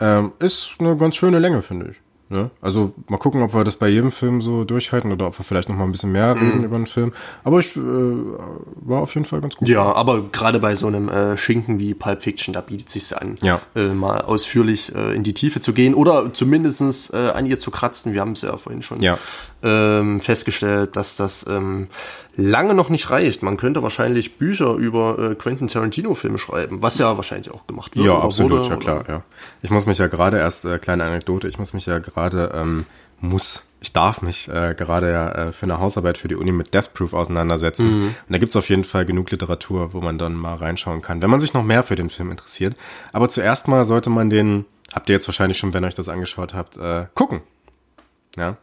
Ähm, 0.01 0.33
ist 0.39 0.75
eine 0.79 0.99
ganz 0.99 1.17
schöne 1.17 1.39
Länge, 1.39 1.63
finde 1.63 1.93
ich. 1.93 1.97
Ne? 2.33 2.49
Also 2.61 2.95
mal 3.09 3.19
gucken, 3.19 3.43
ob 3.43 3.55
wir 3.55 3.65
das 3.65 3.75
bei 3.75 3.89
jedem 3.89 4.13
Film 4.13 4.41
so 4.41 4.63
durchhalten 4.63 5.11
oder 5.11 5.27
ob 5.27 5.37
wir 5.37 5.45
vielleicht 5.45 5.69
noch 5.69 5.75
mal 5.75 5.83
ein 5.83 5.91
bisschen 5.91 6.13
mehr 6.13 6.37
reden 6.37 6.61
mm. 6.61 6.65
über 6.65 6.77
einen 6.77 6.87
Film. 6.87 7.13
Aber 7.43 7.59
ich 7.59 7.77
äh, 7.77 7.81
war 7.81 9.01
auf 9.01 9.15
jeden 9.15 9.25
Fall 9.25 9.41
ganz 9.41 9.57
gut. 9.57 9.67
Ja, 9.67 9.83
aber 9.83 10.23
gerade 10.31 10.61
bei 10.61 10.77
so 10.77 10.87
einem 10.87 11.09
äh, 11.09 11.37
Schinken 11.37 11.81
wie 11.81 11.93
Pulp 11.93 12.23
Fiction, 12.23 12.55
da 12.55 12.61
bietet 12.61 12.89
sich 12.89 13.21
an, 13.21 13.35
ja. 13.43 13.61
äh, 13.75 13.89
mal 13.89 14.21
ausführlich 14.21 14.95
äh, 14.95 15.13
in 15.17 15.25
die 15.25 15.35
Tiefe 15.35 15.61
zu 15.61 15.73
gehen 15.73 15.93
oder 15.93 16.33
zumindestens 16.33 17.11
äh, 17.11 17.17
an 17.17 17.47
ihr 17.47 17.59
zu 17.59 17.73
kratzen. 17.73 18.13
Wir 18.13 18.21
haben 18.21 18.33
es 18.33 18.43
ja 18.43 18.57
vorhin 18.57 18.83
schon 18.83 19.03
ja. 19.03 19.19
Ähm, 19.63 20.21
festgestellt, 20.21 20.97
dass 20.97 21.17
das 21.17 21.47
ähm, 21.49 21.89
lange 22.37 22.75
noch 22.75 22.89
nicht 22.89 23.11
reicht. 23.11 23.43
Man 23.43 23.57
könnte 23.57 23.83
wahrscheinlich 23.83 24.39
Bücher 24.39 24.75
über 24.75 25.19
äh, 25.19 25.35
Quentin 25.35 25.69
Tarantino-Filme 25.69 26.39
schreiben, 26.39 26.83
was 26.83 26.99
ja 26.99 27.17
wahrscheinlich 27.17 27.53
auch 27.53 27.67
gemacht 27.67 27.95
wird. 27.97 28.07
Ja, 28.07 28.19
absolut, 28.19 28.61
wurde, 28.61 28.69
ja 28.69 28.77
klar, 28.77 29.05
ja. 29.09 29.23
Ich 29.63 29.71
muss 29.71 29.87
mich 29.87 29.99
ja 29.99 30.07
gerade 30.07 30.39
erst, 30.39 30.65
äh, 30.65 30.79
kleine 30.79 31.05
Anekdote, 31.05 31.49
ich 31.49 31.59
muss 31.59 31.73
mich 31.73 31.87
ja 31.87 31.99
gerade, 31.99 32.53
ähm, 32.55 32.87
muss, 33.21 33.67
ich 33.81 33.93
darf 33.93 34.23
mich 34.23 34.49
äh, 34.49 34.75
gerade 34.75 35.11
ja 35.11 35.33
äh, 35.33 35.53
für 35.53 35.65
eine 35.65 35.79
Hausarbeit 35.79 36.17
für 36.17 36.29
die 36.29 36.37
Uni 36.37 36.53
mit 36.53 36.73
Death 36.73 36.95
Proof 36.95 37.13
auseinandersetzen. 37.13 37.89
Mhm. 37.89 38.05
Und 38.05 38.15
da 38.31 38.39
gibt's 38.39 38.57
auf 38.57 38.69
jeden 38.71 38.85
Fall 38.85 39.05
genug 39.05 39.31
Literatur, 39.31 39.93
wo 39.93 40.01
man 40.01 40.17
dann 40.17 40.35
mal 40.35 40.55
reinschauen 40.55 41.03
kann, 41.03 41.21
wenn 41.21 41.31
man 41.31 41.41
sich 41.41 41.53
noch 41.53 41.65
mehr 41.65 41.83
für 41.83 41.97
den 41.97 42.09
Film 42.09 42.31
interessiert. 42.31 42.77
Aber 43.13 43.29
zuerst 43.29 43.69
mal 43.69 43.85
sollte 43.85 44.09
man 44.09 44.31
den, 44.31 44.65
habt 44.95 45.11
ihr 45.11 45.15
jetzt 45.15 45.29
wahrscheinlich 45.29 45.59
schon, 45.59 45.75
wenn 45.75 45.85
euch 45.85 45.95
das 45.95 46.09
angeschaut 46.09 46.55
habt, 46.55 46.79
äh, 46.79 47.07
gucken. 47.15 47.43
Ja. 48.37 48.57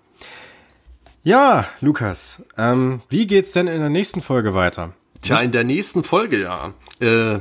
Ja, 1.27 1.67
Lukas, 1.81 2.41
ähm, 2.57 3.01
wie 3.09 3.27
geht's 3.27 3.51
denn 3.51 3.67
in 3.67 3.81
der 3.81 3.89
nächsten 3.89 4.21
Folge 4.21 4.53
weiter? 4.53 4.93
Tja, 5.21 5.41
in 5.41 5.51
der 5.51 5.65
nächsten 5.65 6.05
Folge, 6.05 6.41
ja. 6.41 6.73
Äh, 7.01 7.39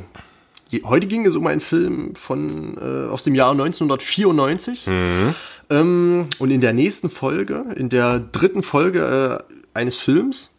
heute 0.83 1.07
ging 1.07 1.25
es 1.25 1.37
um 1.37 1.47
einen 1.47 1.61
Film 1.61 2.17
von 2.17 2.77
äh, 2.79 3.09
aus 3.09 3.23
dem 3.23 3.37
Jahr 3.37 3.53
1994. 3.53 4.89
Mhm. 4.89 5.35
Ähm, 5.71 6.29
und 6.41 6.51
in 6.51 6.61
der 6.61 6.73
nächsten 6.73 7.09
Folge, 7.09 7.65
in 7.77 7.89
der 7.89 8.19
dritten 8.19 8.65
Folge 8.65 9.45
äh, 9.49 9.79
eines 9.79 9.95
Films 9.99 10.51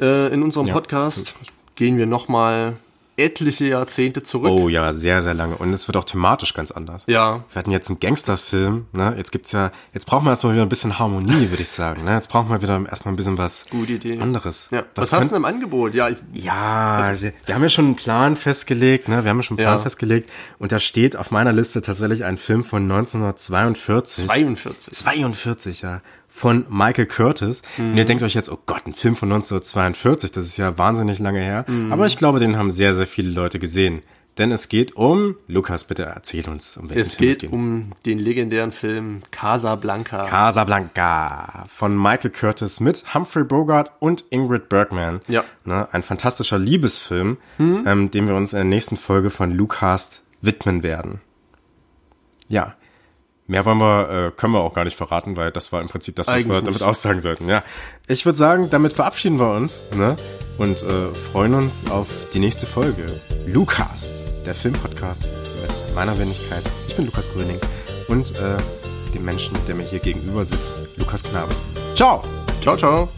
äh, 0.00 0.32
in 0.32 0.42
unserem 0.42 0.68
ja. 0.68 0.72
Podcast, 0.72 1.34
gehen 1.74 1.98
wir 1.98 2.06
nochmal 2.06 2.76
etliche 3.20 3.66
Jahrzehnte 3.66 4.22
zurück. 4.22 4.50
Oh 4.50 4.68
ja, 4.68 4.92
sehr, 4.92 5.22
sehr 5.22 5.34
lange. 5.34 5.56
Und 5.56 5.72
es 5.72 5.86
wird 5.86 5.96
auch 5.96 6.04
thematisch 6.04 6.54
ganz 6.54 6.70
anders. 6.70 7.04
Ja. 7.06 7.44
Wir 7.52 7.58
hatten 7.58 7.70
jetzt 7.70 7.88
einen 7.88 8.00
Gangsterfilm, 8.00 8.86
ne? 8.92 9.14
Jetzt 9.16 9.30
gibt's 9.30 9.52
ja, 9.52 9.70
jetzt 9.92 10.06
brauchen 10.06 10.24
wir 10.24 10.30
erstmal 10.30 10.54
wieder 10.54 10.62
ein 10.62 10.68
bisschen 10.68 10.98
Harmonie, 10.98 11.50
würde 11.50 11.62
ich 11.62 11.68
sagen, 11.68 12.04
ne? 12.04 12.14
Jetzt 12.14 12.28
brauchen 12.28 12.48
wir 12.48 12.62
wieder 12.62 12.80
erstmal 12.88 13.12
ein 13.12 13.16
bisschen 13.16 13.38
was 13.38 13.66
Gute 13.70 13.92
Idee. 13.92 14.18
anderes. 14.18 14.68
Ja. 14.70 14.84
Was, 14.94 15.12
was 15.12 15.12
hast 15.12 15.24
du 15.26 15.34
denn 15.34 15.38
im 15.38 15.44
Angebot? 15.44 15.94
Ja, 15.94 16.08
ich, 16.08 16.18
ja, 16.32 16.98
also, 16.98 17.28
wir 17.46 17.54
haben 17.54 17.62
ja 17.62 17.68
schon 17.68 17.84
einen 17.86 17.96
Plan 17.96 18.36
festgelegt, 18.36 19.08
ne? 19.08 19.24
Wir 19.24 19.30
haben 19.30 19.38
ja 19.38 19.42
schon 19.42 19.58
einen 19.58 19.66
Plan 19.66 19.78
ja. 19.78 19.82
festgelegt. 19.82 20.30
Und 20.58 20.72
da 20.72 20.80
steht 20.80 21.16
auf 21.16 21.30
meiner 21.30 21.52
Liste 21.52 21.82
tatsächlich 21.82 22.24
ein 22.24 22.36
Film 22.36 22.64
von 22.64 22.82
1942. 22.82 24.26
42. 24.26 24.94
42, 24.94 25.82
ja 25.82 26.00
von 26.40 26.64
Michael 26.70 27.04
Curtis. 27.04 27.62
Mhm. 27.76 27.90
Und 27.90 27.98
ihr 27.98 28.06
denkt 28.06 28.22
euch 28.22 28.34
jetzt, 28.34 28.50
oh 28.50 28.58
Gott, 28.64 28.86
ein 28.86 28.94
Film 28.94 29.14
von 29.14 29.30
1942, 29.30 30.32
das 30.32 30.46
ist 30.46 30.56
ja 30.56 30.78
wahnsinnig 30.78 31.18
lange 31.18 31.40
her. 31.40 31.66
Mhm. 31.68 31.92
Aber 31.92 32.06
ich 32.06 32.16
glaube, 32.16 32.38
den 32.38 32.56
haben 32.56 32.70
sehr, 32.70 32.94
sehr 32.94 33.06
viele 33.06 33.30
Leute 33.30 33.58
gesehen. 33.58 34.02
Denn 34.38 34.50
es 34.50 34.70
geht 34.70 34.96
um, 34.96 35.36
Lukas, 35.48 35.84
bitte 35.84 36.04
erzähl 36.04 36.48
uns, 36.48 36.78
um 36.78 36.88
welchen 36.88 37.02
es 37.02 37.14
Film 37.14 37.30
es 37.30 37.36
geht. 37.36 37.44
Es 37.44 37.50
geht 37.50 37.52
um 37.52 37.92
den 38.06 38.18
legendären 38.18 38.72
Film 38.72 39.20
Casablanca. 39.30 40.24
Casablanca 40.24 41.64
von 41.68 41.94
Michael 42.00 42.30
Curtis 42.30 42.80
mit 42.80 43.12
Humphrey 43.12 43.44
Bogart 43.44 43.92
und 43.98 44.24
Ingrid 44.30 44.70
Bergman. 44.70 45.20
Ja. 45.28 45.44
Ne, 45.64 45.88
ein 45.92 46.02
fantastischer 46.02 46.58
Liebesfilm, 46.58 47.36
mhm. 47.58 47.84
ähm, 47.86 48.10
dem 48.10 48.28
wir 48.28 48.34
uns 48.34 48.54
in 48.54 48.58
der 48.58 48.64
nächsten 48.64 48.96
Folge 48.96 49.28
von 49.28 49.50
Lucas 49.52 50.22
widmen 50.40 50.82
werden. 50.82 51.20
Ja, 52.48 52.76
Mehr 53.50 53.64
wollen 53.64 53.78
wir, 53.78 54.28
äh, 54.28 54.30
können 54.30 54.52
wir 54.52 54.60
auch 54.60 54.74
gar 54.74 54.84
nicht 54.84 54.96
verraten, 54.96 55.36
weil 55.36 55.50
das 55.50 55.72
war 55.72 55.80
im 55.80 55.88
Prinzip 55.88 56.14
das, 56.14 56.28
was 56.28 56.34
Eigentlich 56.36 56.48
wir 56.50 56.60
damit 56.60 56.74
nicht. 56.74 56.82
aussagen 56.82 57.20
sollten. 57.20 57.48
Ja, 57.48 57.64
ich 58.06 58.24
würde 58.24 58.38
sagen, 58.38 58.70
damit 58.70 58.92
verabschieden 58.92 59.40
wir 59.40 59.50
uns 59.50 59.84
ne? 59.96 60.16
und 60.56 60.84
äh, 60.84 61.12
freuen 61.32 61.54
uns 61.54 61.90
auf 61.90 62.06
die 62.32 62.38
nächste 62.38 62.66
Folge. 62.66 63.06
Lukas, 63.48 64.24
der 64.46 64.54
Filmpodcast 64.54 65.24
mit 65.62 65.94
meiner 65.96 66.16
Wenigkeit. 66.20 66.62
Ich 66.86 66.94
bin 66.94 67.06
Lukas 67.06 67.28
Gröning 67.32 67.58
und 68.06 68.38
äh, 68.38 68.56
dem 69.12 69.24
Menschen, 69.24 69.56
der 69.66 69.74
mir 69.74 69.82
hier 69.82 69.98
gegenüber 69.98 70.44
sitzt, 70.44 70.74
Lukas 70.96 71.24
Knabe. 71.24 71.52
Ciao! 71.96 72.22
Ciao, 72.62 72.76
ciao! 72.76 73.08